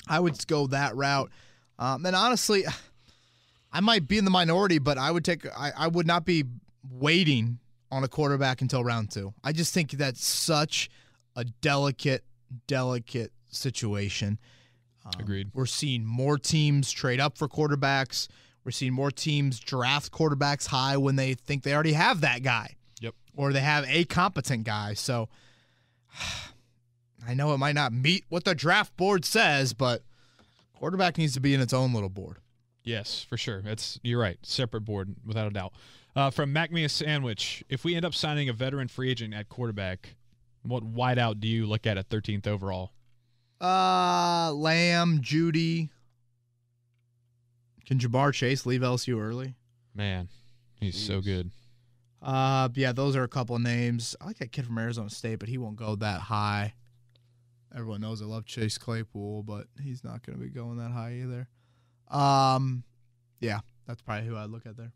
I 0.09 0.21
would 0.21 0.47
go 0.47 0.67
that 0.69 0.97
route. 0.97 1.31
Um, 1.79 2.05
and 2.07 2.15
honestly, 2.15 2.65
I 3.75 3.81
might 3.81 4.07
be 4.07 4.19
in 4.19 4.25
the 4.25 4.31
minority, 4.31 4.79
but 4.79 4.99
I 4.99 5.11
would 5.11 5.25
take 5.25 5.45
I, 5.47 5.73
I 5.77 5.89
would 5.89 6.07
not 6.07 6.25
be 6.25 6.45
waiting 6.89 7.59
on 7.91 8.05
a 8.05 8.09
quarterback 8.09 8.63
until 8.63 8.85
round 8.85 9.11
two. 9.11 9.35
I 9.43 9.53
just 9.53 9.75
think 9.75 9.91
that's 9.91 10.25
such 10.25 10.89
a 11.35 11.45
delicate, 11.45 12.25
delicate 12.69 13.33
situation. 13.51 14.39
Um, 15.05 15.13
Agreed. 15.19 15.51
We're 15.53 15.67
seeing 15.67 16.05
more 16.05 16.39
teams 16.39 16.93
trade 16.93 17.19
up 17.19 17.37
for 17.37 17.49
quarterbacks. 17.49 18.29
We're 18.65 18.71
seeing 18.71 18.93
more 18.93 19.11
teams 19.11 19.59
draft 19.59 20.13
quarterbacks 20.13 20.69
high 20.69 20.97
when 20.97 21.17
they 21.17 21.35
think 21.35 21.65
they 21.65 21.75
already 21.75 21.93
have 21.95 22.21
that 22.21 22.45
guy. 22.45 22.77
Yep. 23.01 23.15
Or 23.37 23.53
they 23.53 23.61
have 23.61 23.85
a 23.89 24.05
competent 24.05 24.65
guy. 24.65 24.95
So 24.95 25.29
I 27.27 27.35
know 27.35 27.53
it 27.53 27.59
might 27.59 27.75
not 27.75 27.93
meet 27.93 28.25
what 28.29 28.45
the 28.45 28.55
draft 28.55 28.97
board 28.97 29.25
says, 29.25 29.73
but 29.73 30.03
quarterback 30.77 31.19
needs 31.19 31.35
to 31.35 31.41
be 31.41 31.55
in 31.55 31.61
its 31.61 31.73
own 31.73 31.93
little 31.93 32.09
board. 32.09 32.39
Yes, 32.85 33.23
for 33.23 33.37
sure. 33.37 33.63
That's 33.63 33.99
you're 34.03 34.21
right. 34.21 34.39
Separate 34.43 34.83
board, 34.83 35.15
without 35.25 35.47
a 35.47 35.51
doubt. 35.51 35.73
Uh, 36.15 36.31
from 36.31 36.55
Macmia 36.55 36.89
Sandwich, 36.89 37.65
if 37.69 37.85
we 37.85 37.97
end 37.97 38.05
up 38.05 38.15
signing 38.15 38.49
a 38.49 38.53
veteran 38.53 38.89
free 38.89 39.11
agent 39.11 39.35
at 39.35 39.49
quarterback, 39.49 40.15
what 40.63 40.85
wideout 40.85 41.41
do 41.41 41.49
you 41.49 41.67
look 41.67 41.87
at 41.87 41.99
at 41.99 42.09
13th 42.09 42.47
overall? 42.47 42.93
Uh, 43.61 44.53
Lamb, 44.53 45.21
Jeudy. 45.21 45.89
Can 47.87 47.99
Ja'Marr 47.99 48.33
Chase 48.33 48.65
leave 48.65 48.83
LSU 48.83 49.21
early? 49.21 49.57
Man, 49.95 50.29
he's 50.81 50.99
so 50.99 51.21
good. 51.21 51.51
Uh, 52.23 52.69
yeah, 52.75 52.93
those 52.93 53.17
are 53.17 53.25
a 53.25 53.29
couple 53.29 53.57
of 53.57 53.63
names. 53.63 54.17
I 54.21 54.27
like 54.27 54.39
that 54.39 54.53
kid 54.53 54.67
from 54.67 54.79
Arizona 54.79 55.11
State, 55.11 55.39
but 55.39 55.49
he 55.49 55.59
won't 55.59 55.77
go 55.77 55.95
that 55.97 56.23
high. 56.23 56.75
Everyone 57.75 58.01
knows 58.01 58.23
I 58.23 58.25
love 58.25 58.47
Chase 58.47 58.79
Claypool, 58.79 59.43
but 59.43 59.67
he's 59.83 60.05
not 60.05 60.25
going 60.25 60.39
to 60.39 60.43
be 60.45 60.51
going 60.51 60.79
that 60.79 60.93
high 60.93 61.21
either. 61.23 61.49
Um, 62.15 62.85
yeah, 63.41 63.61
that's 63.87 64.03
probably 64.03 64.27
who 64.27 64.37
I'd 64.37 64.51
look 64.51 64.67
at 64.67 64.77
there. 64.77 64.93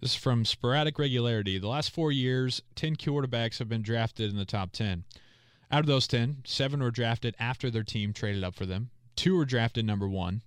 This 0.00 0.12
is 0.12 0.16
from 0.16 0.44
Sporadic 0.44 0.98
Regularity. 0.98 1.58
The 1.58 1.68
last 1.68 1.90
four 1.90 2.12
years, 2.12 2.60
10 2.74 2.96
quarterbacks 2.96 3.58
have 3.58 3.68
been 3.68 3.82
drafted 3.82 4.30
in 4.30 4.36
the 4.36 4.44
top 4.44 4.72
10. 4.72 5.04
Out 5.70 5.80
of 5.80 5.86
those 5.86 6.06
10, 6.06 6.42
seven 6.44 6.82
were 6.82 6.90
drafted 6.90 7.34
after 7.38 7.70
their 7.70 7.82
team 7.82 8.12
traded 8.12 8.44
up 8.44 8.54
for 8.54 8.66
them. 8.66 8.90
Two 9.16 9.36
were 9.36 9.44
drafted 9.44 9.84
number 9.84 10.08
one. 10.08 10.42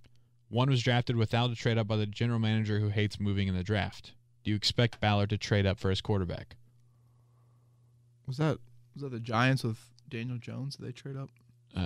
One 0.48 0.70
was 0.70 0.82
drafted 0.82 1.16
without 1.16 1.50
a 1.50 1.54
trade 1.54 1.78
up 1.78 1.86
by 1.86 1.96
the 1.96 2.06
general 2.06 2.38
manager 2.38 2.80
who 2.80 2.88
hates 2.88 3.20
moving 3.20 3.48
in 3.48 3.56
the 3.56 3.62
draft. 3.62 4.14
Do 4.44 4.50
you 4.50 4.56
expect 4.56 5.00
Ballard 5.00 5.30
to 5.30 5.38
trade 5.38 5.66
up 5.66 5.78
for 5.78 5.90
his 5.90 6.00
quarterback? 6.00 6.56
Was 8.26 8.36
that 8.38 8.58
was 8.94 9.02
that 9.02 9.10
the 9.10 9.20
Giants 9.20 9.62
with 9.62 9.78
Daniel 10.08 10.38
Jones? 10.38 10.76
Did 10.76 10.86
they 10.86 10.92
trade 10.92 11.16
up? 11.16 11.30
Uh, 11.76 11.80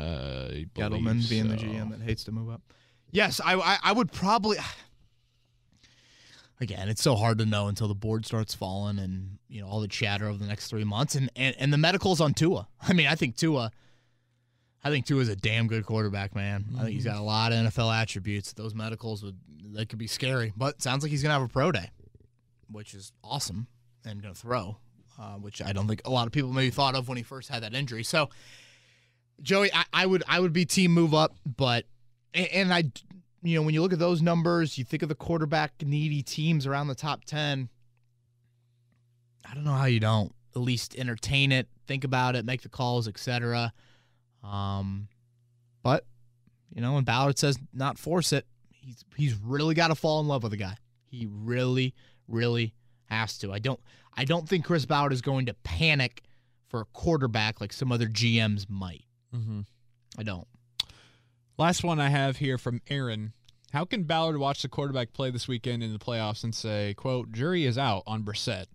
I 0.50 0.66
Gettleman 0.74 1.04
believe 1.04 1.28
being 1.28 1.48
the. 1.48 1.56
GM 1.56 1.90
that 1.90 2.00
hates 2.00 2.24
to 2.24 2.32
move 2.32 2.50
up. 2.50 2.62
Yes, 3.14 3.40
I, 3.42 3.54
I 3.54 3.78
I 3.84 3.92
would 3.92 4.10
probably. 4.10 4.58
Again, 6.60 6.88
it's 6.88 7.02
so 7.02 7.14
hard 7.14 7.38
to 7.38 7.46
know 7.46 7.68
until 7.68 7.86
the 7.86 7.94
board 7.94 8.26
starts 8.26 8.54
falling 8.54 8.98
and 8.98 9.38
you 9.48 9.60
know 9.60 9.68
all 9.68 9.80
the 9.80 9.88
chatter 9.88 10.26
over 10.26 10.36
the 10.36 10.46
next 10.46 10.68
three 10.68 10.82
months 10.82 11.14
and 11.14 11.30
and, 11.36 11.54
and 11.60 11.72
the 11.72 11.78
medicals 11.78 12.20
on 12.20 12.34
Tua. 12.34 12.66
I 12.82 12.92
mean, 12.92 13.06
I 13.06 13.14
think 13.14 13.36
Tua. 13.36 13.70
I 14.82 14.90
think 14.90 15.06
Tua 15.06 15.22
is 15.22 15.28
a 15.28 15.36
damn 15.36 15.68
good 15.68 15.86
quarterback, 15.86 16.34
man. 16.34 16.66
I 16.76 16.82
think 16.82 16.94
he's 16.94 17.04
got 17.04 17.16
a 17.16 17.22
lot 17.22 17.52
of 17.52 17.58
NFL 17.58 17.94
attributes. 17.94 18.52
Those 18.52 18.74
medicals 18.74 19.22
would 19.22 19.38
they 19.72 19.86
could 19.86 19.98
be 19.98 20.08
scary, 20.08 20.52
but 20.56 20.74
it 20.74 20.82
sounds 20.82 21.04
like 21.04 21.10
he's 21.10 21.22
gonna 21.22 21.34
have 21.34 21.42
a 21.42 21.48
pro 21.48 21.70
day, 21.70 21.90
which 22.68 22.94
is 22.94 23.12
awesome 23.22 23.68
and 24.04 24.20
gonna 24.20 24.34
throw, 24.34 24.76
uh, 25.20 25.34
which 25.34 25.62
I 25.62 25.72
don't 25.72 25.86
think 25.86 26.02
a 26.04 26.10
lot 26.10 26.26
of 26.26 26.32
people 26.32 26.52
maybe 26.52 26.70
thought 26.70 26.96
of 26.96 27.08
when 27.08 27.16
he 27.16 27.22
first 27.22 27.48
had 27.48 27.62
that 27.62 27.74
injury. 27.74 28.02
So, 28.02 28.28
Joey, 29.40 29.72
I, 29.72 29.84
I 29.92 30.06
would 30.06 30.24
I 30.26 30.40
would 30.40 30.52
be 30.52 30.64
team 30.64 30.90
move 30.90 31.14
up, 31.14 31.36
but 31.46 31.86
and, 32.34 32.48
and 32.48 32.74
I, 32.74 32.84
you 33.42 33.56
know, 33.56 33.62
when 33.62 33.74
you 33.74 33.82
look 33.82 33.92
at 33.92 33.98
those 33.98 34.22
numbers, 34.22 34.76
you 34.76 34.84
think 34.84 35.02
of 35.02 35.08
the 35.08 35.14
quarterback 35.14 35.72
needy 35.82 36.22
teams 36.22 36.66
around 36.66 36.88
the 36.88 36.94
top 36.94 37.24
ten. 37.24 37.68
I 39.48 39.54
don't 39.54 39.64
know 39.64 39.72
how 39.72 39.84
you 39.84 40.00
don't 40.00 40.34
at 40.54 40.62
least 40.62 40.96
entertain 40.96 41.52
it, 41.52 41.68
think 41.86 42.04
about 42.04 42.36
it, 42.36 42.44
make 42.44 42.62
the 42.62 42.68
calls, 42.68 43.08
etc. 43.08 43.72
Um, 44.42 45.08
but 45.82 46.04
you 46.74 46.80
know, 46.80 46.94
when 46.94 47.04
Ballard 47.04 47.38
says 47.38 47.58
not 47.72 47.98
force 47.98 48.32
it, 48.32 48.46
he's 48.70 49.04
he's 49.16 49.34
really 49.34 49.74
got 49.74 49.88
to 49.88 49.94
fall 49.94 50.20
in 50.20 50.28
love 50.28 50.42
with 50.42 50.52
the 50.52 50.58
guy. 50.58 50.76
He 51.06 51.28
really, 51.30 51.94
really 52.28 52.74
has 53.06 53.38
to. 53.38 53.52
I 53.52 53.58
don't 53.58 53.80
I 54.16 54.24
don't 54.24 54.48
think 54.48 54.64
Chris 54.64 54.86
Ballard 54.86 55.12
is 55.12 55.22
going 55.22 55.46
to 55.46 55.54
panic 55.54 56.22
for 56.68 56.80
a 56.80 56.84
quarterback 56.86 57.60
like 57.60 57.72
some 57.72 57.92
other 57.92 58.06
GMs 58.06 58.68
might. 58.68 59.04
Mm-hmm. 59.34 59.60
I 60.18 60.22
don't. 60.22 60.46
Last 61.56 61.84
one 61.84 62.00
I 62.00 62.08
have 62.08 62.38
here 62.38 62.58
from 62.58 62.80
Aaron. 62.88 63.32
How 63.72 63.84
can 63.84 64.04
Ballard 64.04 64.38
watch 64.38 64.62
the 64.62 64.68
quarterback 64.68 65.12
play 65.12 65.30
this 65.30 65.46
weekend 65.46 65.82
in 65.84 65.92
the 65.92 66.00
playoffs 66.00 66.42
and 66.42 66.54
say, 66.54 66.94
quote, 66.94 67.30
jury 67.30 67.64
is 67.64 67.78
out 67.78 68.02
on 68.06 68.24
Brissett? 68.24 68.66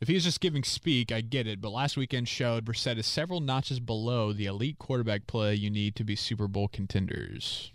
If 0.00 0.06
he's 0.06 0.22
just 0.22 0.40
giving 0.40 0.62
speak, 0.62 1.10
I 1.10 1.20
get 1.20 1.48
it, 1.48 1.60
but 1.60 1.70
last 1.70 1.96
weekend 1.96 2.28
showed 2.28 2.64
Brissett 2.64 2.98
is 2.98 3.06
several 3.06 3.40
notches 3.40 3.80
below 3.80 4.32
the 4.32 4.46
elite 4.46 4.78
quarterback 4.78 5.26
play 5.26 5.54
you 5.54 5.70
need 5.70 5.96
to 5.96 6.04
be 6.04 6.14
Super 6.14 6.46
Bowl 6.46 6.68
contenders. 6.68 7.72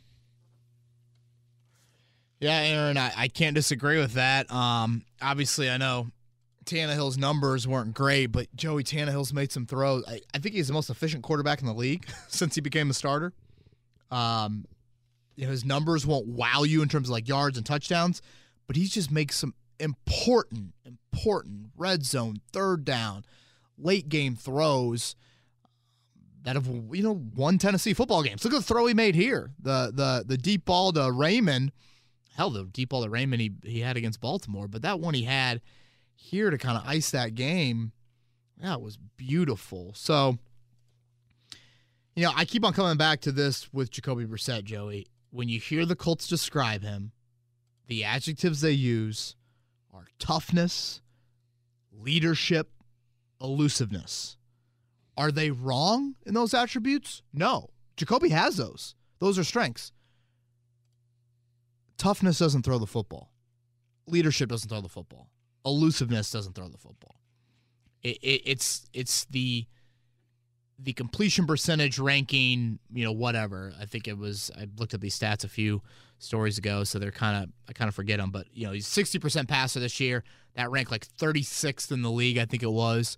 Yeah, 2.39 2.59
Aaron, 2.59 2.97
I, 2.97 3.11
I 3.15 3.27
can't 3.27 3.55
disagree 3.55 3.99
with 3.99 4.13
that. 4.13 4.49
Um, 4.49 5.03
obviously, 5.21 5.69
I 5.69 5.75
know 5.75 6.07
Tannehill's 6.65 7.17
numbers 7.17 7.67
weren't 7.67 7.93
great, 7.93 8.27
but 8.27 8.47
Joey 8.55 8.83
Tannehill's 8.83 9.33
made 9.33 9.51
some 9.51 9.65
throws. 9.65 10.05
I, 10.07 10.21
I 10.33 10.39
think 10.39 10.55
he's 10.55 10.67
the 10.67 10.73
most 10.73 10.89
efficient 10.89 11.23
quarterback 11.23 11.59
in 11.59 11.67
the 11.67 11.73
league 11.73 12.05
since 12.29 12.55
he 12.55 12.61
became 12.61 12.89
a 12.89 12.93
starter. 12.93 13.33
Um, 14.13 14.65
you 15.35 15.45
know, 15.45 15.51
his 15.51 15.65
numbers 15.65 16.05
won't 16.05 16.27
wow 16.27 16.63
you 16.63 16.81
in 16.81 16.89
terms 16.89 17.07
of 17.07 17.13
like 17.13 17.27
yards 17.27 17.57
and 17.57 17.65
touchdowns, 17.65 18.21
but 18.67 18.75
he 18.75 18.85
just 18.85 19.09
makes 19.09 19.37
some 19.37 19.53
important, 19.79 20.73
important 20.85 21.71
red 21.75 22.05
zone, 22.05 22.37
third 22.51 22.85
down, 22.85 23.25
late 23.77 24.09
game 24.09 24.35
throws 24.35 25.15
that 26.43 26.55
have 26.55 26.67
you 26.91 27.01
know 27.01 27.21
won 27.35 27.57
Tennessee 27.57 27.93
football 27.93 28.21
games. 28.21 28.43
Look 28.43 28.53
at 28.53 28.57
the 28.57 28.63
throw 28.63 28.85
he 28.85 28.93
made 28.93 29.15
here. 29.15 29.51
The 29.59 29.91
the 29.93 30.23
the 30.27 30.37
deep 30.37 30.65
ball 30.65 30.91
to 30.93 31.11
Raymond. 31.11 31.71
Hell, 32.35 32.49
the 32.49 32.65
deep 32.65 32.89
ball 32.89 33.03
to 33.03 33.09
Raymond 33.09 33.41
he, 33.41 33.51
he 33.63 33.79
had 33.79 33.95
against 33.95 34.19
Baltimore, 34.19 34.67
but 34.67 34.81
that 34.81 34.99
one 34.99 35.13
he 35.13 35.23
had 35.23 35.61
here 36.15 36.49
to 36.49 36.57
kind 36.57 36.77
of 36.77 36.83
ice 36.85 37.11
that 37.11 37.35
game, 37.35 37.91
that 38.57 38.81
was 38.81 38.97
beautiful. 39.17 39.93
So, 39.95 40.39
you 42.15 42.23
know, 42.23 42.31
I 42.35 42.45
keep 42.45 42.65
on 42.65 42.73
coming 42.73 42.97
back 42.97 43.21
to 43.21 43.31
this 43.31 43.71
with 43.73 43.89
Jacoby 43.91 44.25
Brissett, 44.25 44.63
Joey. 44.63 45.07
When 45.31 45.49
you 45.49 45.59
hear 45.59 45.85
the 45.85 45.95
Colts 45.95 46.27
describe 46.27 46.83
him, 46.83 47.11
the 47.87 48.03
adjectives 48.03 48.61
they 48.61 48.71
use 48.71 49.35
are 49.93 50.05
toughness, 50.19 51.01
leadership, 51.91 52.69
elusiveness. 53.41 54.37
Are 55.17 55.31
they 55.31 55.51
wrong 55.51 56.15
in 56.25 56.33
those 56.33 56.53
attributes? 56.53 57.21
No. 57.33 57.69
Jacoby 57.97 58.29
has 58.29 58.57
those. 58.57 58.95
Those 59.19 59.37
are 59.37 59.43
strengths. 59.43 59.91
Toughness 61.97 62.39
doesn't 62.39 62.63
throw 62.63 62.79
the 62.79 62.87
football. 62.87 63.31
Leadership 64.07 64.49
doesn't 64.49 64.69
throw 64.69 64.81
the 64.81 64.89
football. 64.89 65.29
Elusiveness 65.65 66.31
doesn't 66.31 66.53
throw 66.53 66.67
the 66.67 66.77
football. 66.77 67.15
It, 68.01 68.17
it, 68.21 68.41
it's 68.45 68.85
it's 68.91 69.25
the 69.25 69.65
the 70.83 70.93
completion 70.93 71.47
percentage 71.47 71.97
ranking, 71.97 72.77
you 72.93 73.05
know, 73.05 73.11
whatever. 73.13 73.73
I 73.79 73.85
think 73.85 74.07
it 74.07 74.17
was. 74.17 74.51
I 74.57 74.67
looked 74.77 74.93
at 74.93 75.01
these 75.01 75.17
stats 75.17 75.43
a 75.43 75.47
few 75.47 75.81
stories 76.19 76.57
ago, 76.57 76.83
so 76.83 76.99
they're 76.99 77.11
kind 77.11 77.43
of 77.43 77.49
I 77.69 77.73
kind 77.73 77.87
of 77.87 77.95
forget 77.95 78.19
them. 78.19 78.31
But 78.31 78.47
you 78.53 78.65
know, 78.67 78.73
he's 78.73 78.85
sixty 78.87 79.17
percent 79.19 79.47
passer 79.47 79.79
this 79.79 79.99
year. 79.99 80.23
That 80.55 80.69
ranked 80.69 80.91
like 80.91 81.05
thirty 81.05 81.41
sixth 81.43 81.91
in 81.91 82.01
the 82.01 82.11
league. 82.11 82.37
I 82.37 82.45
think 82.45 82.63
it 82.63 82.71
was. 82.71 83.17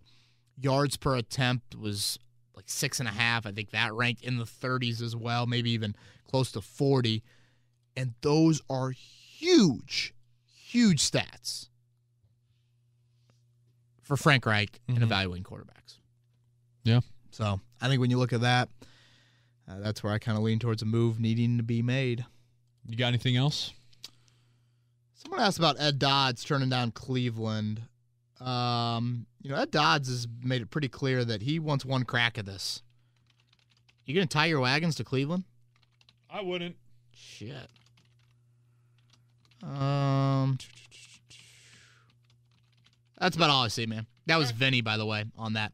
Yards 0.57 0.95
per 0.95 1.15
attempt 1.17 1.75
was 1.75 2.17
like 2.55 2.65
six 2.67 2.99
and 2.99 3.09
a 3.09 3.11
half. 3.11 3.45
I 3.45 3.51
think 3.51 3.71
that 3.71 3.93
ranked 3.93 4.21
in 4.21 4.37
the 4.37 4.45
thirties 4.45 5.01
as 5.01 5.15
well, 5.15 5.45
maybe 5.47 5.71
even 5.71 5.95
close 6.29 6.51
to 6.53 6.61
forty. 6.61 7.23
And 7.97 8.13
those 8.21 8.61
are 8.69 8.91
huge, 8.91 10.13
huge 10.45 11.01
stats 11.01 11.69
for 14.01 14.15
Frank 14.17 14.45
Reich 14.45 14.79
Mhm. 14.87 14.97
in 14.97 15.03
evaluating 15.03 15.43
quarterbacks. 15.43 15.97
Yeah. 16.83 16.99
So 17.35 17.59
I 17.81 17.89
think 17.89 17.99
when 17.99 18.09
you 18.09 18.17
look 18.17 18.31
at 18.31 18.39
that, 18.41 18.69
uh, 19.69 19.79
that's 19.79 20.01
where 20.01 20.13
I 20.13 20.19
kind 20.19 20.37
of 20.37 20.43
lean 20.45 20.57
towards 20.57 20.81
a 20.81 20.85
move 20.85 21.19
needing 21.19 21.57
to 21.57 21.63
be 21.63 21.81
made. 21.81 22.23
You 22.87 22.95
got 22.95 23.07
anything 23.07 23.35
else? 23.35 23.73
Someone 25.15 25.41
asked 25.41 25.57
about 25.57 25.75
Ed 25.77 25.99
Dodds 25.99 26.45
turning 26.45 26.69
down 26.69 26.91
Cleveland. 26.91 27.81
Um, 28.39 29.25
you 29.41 29.49
know, 29.49 29.57
Ed 29.57 29.69
Dodds 29.69 30.07
has 30.07 30.29
made 30.43 30.61
it 30.61 30.69
pretty 30.69 30.87
clear 30.87 31.25
that 31.25 31.41
he 31.41 31.59
wants 31.59 31.83
one 31.83 32.05
crack 32.05 32.37
at 32.37 32.45
this. 32.45 32.81
You 34.05 34.15
gonna 34.15 34.27
tie 34.27 34.45
your 34.45 34.61
wagons 34.61 34.95
to 34.95 35.03
Cleveland? 35.03 35.43
I 36.29 36.41
wouldn't. 36.41 36.77
Shit. 37.13 37.67
Um, 39.61 40.57
that's 43.19 43.35
about 43.35 43.49
all 43.49 43.65
I 43.65 43.67
see, 43.67 43.87
man. 43.87 44.05
That 44.27 44.37
was 44.37 44.51
Vinny, 44.51 44.79
by 44.79 44.95
the 44.95 45.05
way, 45.05 45.25
on 45.37 45.53
that. 45.53 45.73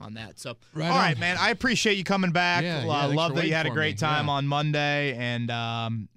On 0.00 0.14
that. 0.14 0.38
So, 0.38 0.56
Right 0.74 0.88
all 0.88 0.96
right, 0.96 1.14
on. 1.14 1.20
man. 1.20 1.36
I 1.40 1.50
appreciate 1.50 1.98
you 1.98 2.04
coming 2.04 2.30
back. 2.30 2.62
Yeah, 2.62 2.84
yeah, 2.84 3.06
love 3.06 3.34
that 3.34 3.46
you 3.46 3.54
had 3.54 3.66
a 3.66 3.70
great 3.70 3.94
me. 3.96 3.98
time 3.98 4.26
Yeah. 4.26 4.32
on 4.32 4.46
Monday, 4.46 5.14
and 5.16 5.50
um, 5.50 6.08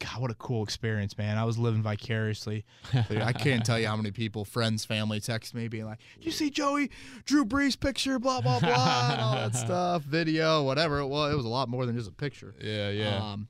God, 0.00 0.20
what 0.20 0.30
a 0.30 0.34
cool 0.34 0.62
experience, 0.64 1.16
man. 1.18 1.38
I 1.38 1.44
was 1.44 1.56
living 1.58 1.82
vicariously. 1.82 2.64
Dude, 3.08 3.18
I 3.22 3.32
can't 3.32 3.64
tell 3.64 3.78
you 3.78 3.86
how 3.86 3.96
many 3.96 4.10
people, 4.10 4.44
friends, 4.44 4.84
family, 4.84 5.20
text 5.20 5.54
me 5.54 5.68
being 5.68 5.84
like, 5.84 5.98
"Did 6.16 6.26
you 6.26 6.32
see 6.32 6.50
Joey 6.50 6.90
Drew 7.26 7.44
Brees 7.44 7.78
picture? 7.78 8.18
Blah 8.18 8.40
blah 8.40 8.58
blah, 8.60 9.10
and 9.12 9.20
all 9.20 9.34
that 9.34 9.54
stuff, 9.56 10.02
video, 10.02 10.64
whatever 10.64 10.98
it 10.98 11.06
was. 11.06 11.32
It 11.32 11.36
was 11.36 11.46
a 11.46 11.48
lot 11.50 11.68
more 11.68 11.86
than 11.86 11.96
just 11.96 12.08
a 12.08 12.12
picture. 12.12 12.54
Yeah, 12.60 12.90
yeah. 12.90 13.16
Um, 13.32 13.46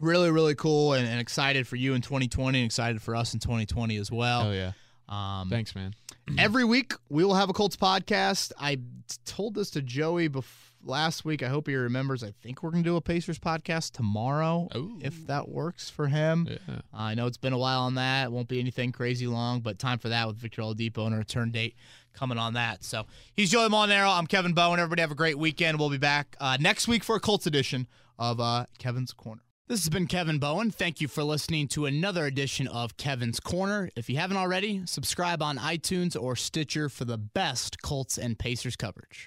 really, 0.00 0.30
really 0.30 0.54
cool, 0.54 0.92
and, 0.92 1.08
and 1.08 1.20
excited 1.20 1.66
for 1.66 1.74
you 1.76 1.94
in 1.94 2.02
2020, 2.02 2.58
and 2.58 2.66
excited 2.66 3.02
for 3.02 3.16
us 3.16 3.34
in 3.34 3.40
2020 3.40 3.96
as 3.96 4.10
well. 4.12 4.42
Hell 4.44 4.54
yeah. 4.54 4.72
Um, 5.08 5.48
Thanks, 5.48 5.74
man. 5.74 5.94
Every 6.36 6.64
week 6.64 6.92
we 7.08 7.24
will 7.24 7.34
have 7.34 7.48
a 7.48 7.52
Colts 7.52 7.76
podcast. 7.76 8.52
I 8.58 8.78
told 9.24 9.54
this 9.54 9.70
to 9.70 9.82
Joey 9.82 10.28
bef- 10.28 10.44
last 10.84 11.24
week. 11.24 11.42
I 11.42 11.48
hope 11.48 11.68
he 11.68 11.74
remembers. 11.74 12.22
I 12.22 12.32
think 12.42 12.62
we're 12.62 12.70
gonna 12.70 12.82
do 12.82 12.96
a 12.96 13.00
Pacers 13.00 13.38
podcast 13.38 13.92
tomorrow, 13.92 14.68
Ooh. 14.76 14.98
if 15.00 15.26
that 15.26 15.48
works 15.48 15.88
for 15.90 16.08
him. 16.08 16.48
Yeah. 16.50 16.74
Uh, 16.76 16.80
I 16.92 17.14
know 17.14 17.26
it's 17.26 17.36
been 17.36 17.52
a 17.52 17.58
while 17.58 17.82
on 17.82 17.94
that. 17.94 18.26
It 18.26 18.32
won't 18.32 18.48
be 18.48 18.60
anything 18.60 18.92
crazy 18.92 19.26
long, 19.26 19.60
but 19.60 19.78
time 19.78 19.98
for 19.98 20.08
that 20.08 20.26
with 20.26 20.36
Victor 20.36 20.62
Oladipo 20.62 21.06
and 21.06 21.14
a 21.14 21.18
return 21.18 21.50
date 21.50 21.76
coming 22.12 22.38
on 22.38 22.54
that. 22.54 22.84
So 22.84 23.06
he's 23.34 23.50
Joey 23.50 23.68
Molinaro. 23.68 24.16
I'm 24.16 24.26
Kevin 24.26 24.52
Bowen. 24.52 24.80
Everybody 24.80 25.02
have 25.02 25.10
a 25.12 25.16
great 25.16 25.38
weekend. 25.38 25.78
We'll 25.78 25.90
be 25.90 25.98
back 25.98 26.36
uh, 26.40 26.56
next 26.60 26.88
week 26.88 27.04
for 27.04 27.16
a 27.16 27.20
Colts 27.20 27.46
edition 27.46 27.86
of 28.18 28.40
uh, 28.40 28.66
Kevin's 28.78 29.12
Corner. 29.12 29.42
This 29.68 29.80
has 29.80 29.90
been 29.90 30.06
Kevin 30.06 30.38
Bowen. 30.38 30.70
Thank 30.70 31.02
you 31.02 31.08
for 31.08 31.22
listening 31.22 31.68
to 31.68 31.84
another 31.84 32.24
edition 32.24 32.66
of 32.68 32.96
Kevin's 32.96 33.38
Corner. 33.38 33.90
If 33.96 34.08
you 34.08 34.16
haven't 34.16 34.38
already, 34.38 34.80
subscribe 34.86 35.42
on 35.42 35.58
iTunes 35.58 36.18
or 36.18 36.36
Stitcher 36.36 36.88
for 36.88 37.04
the 37.04 37.18
best 37.18 37.82
Colts 37.82 38.16
and 38.16 38.38
Pacers 38.38 38.76
coverage. 38.76 39.26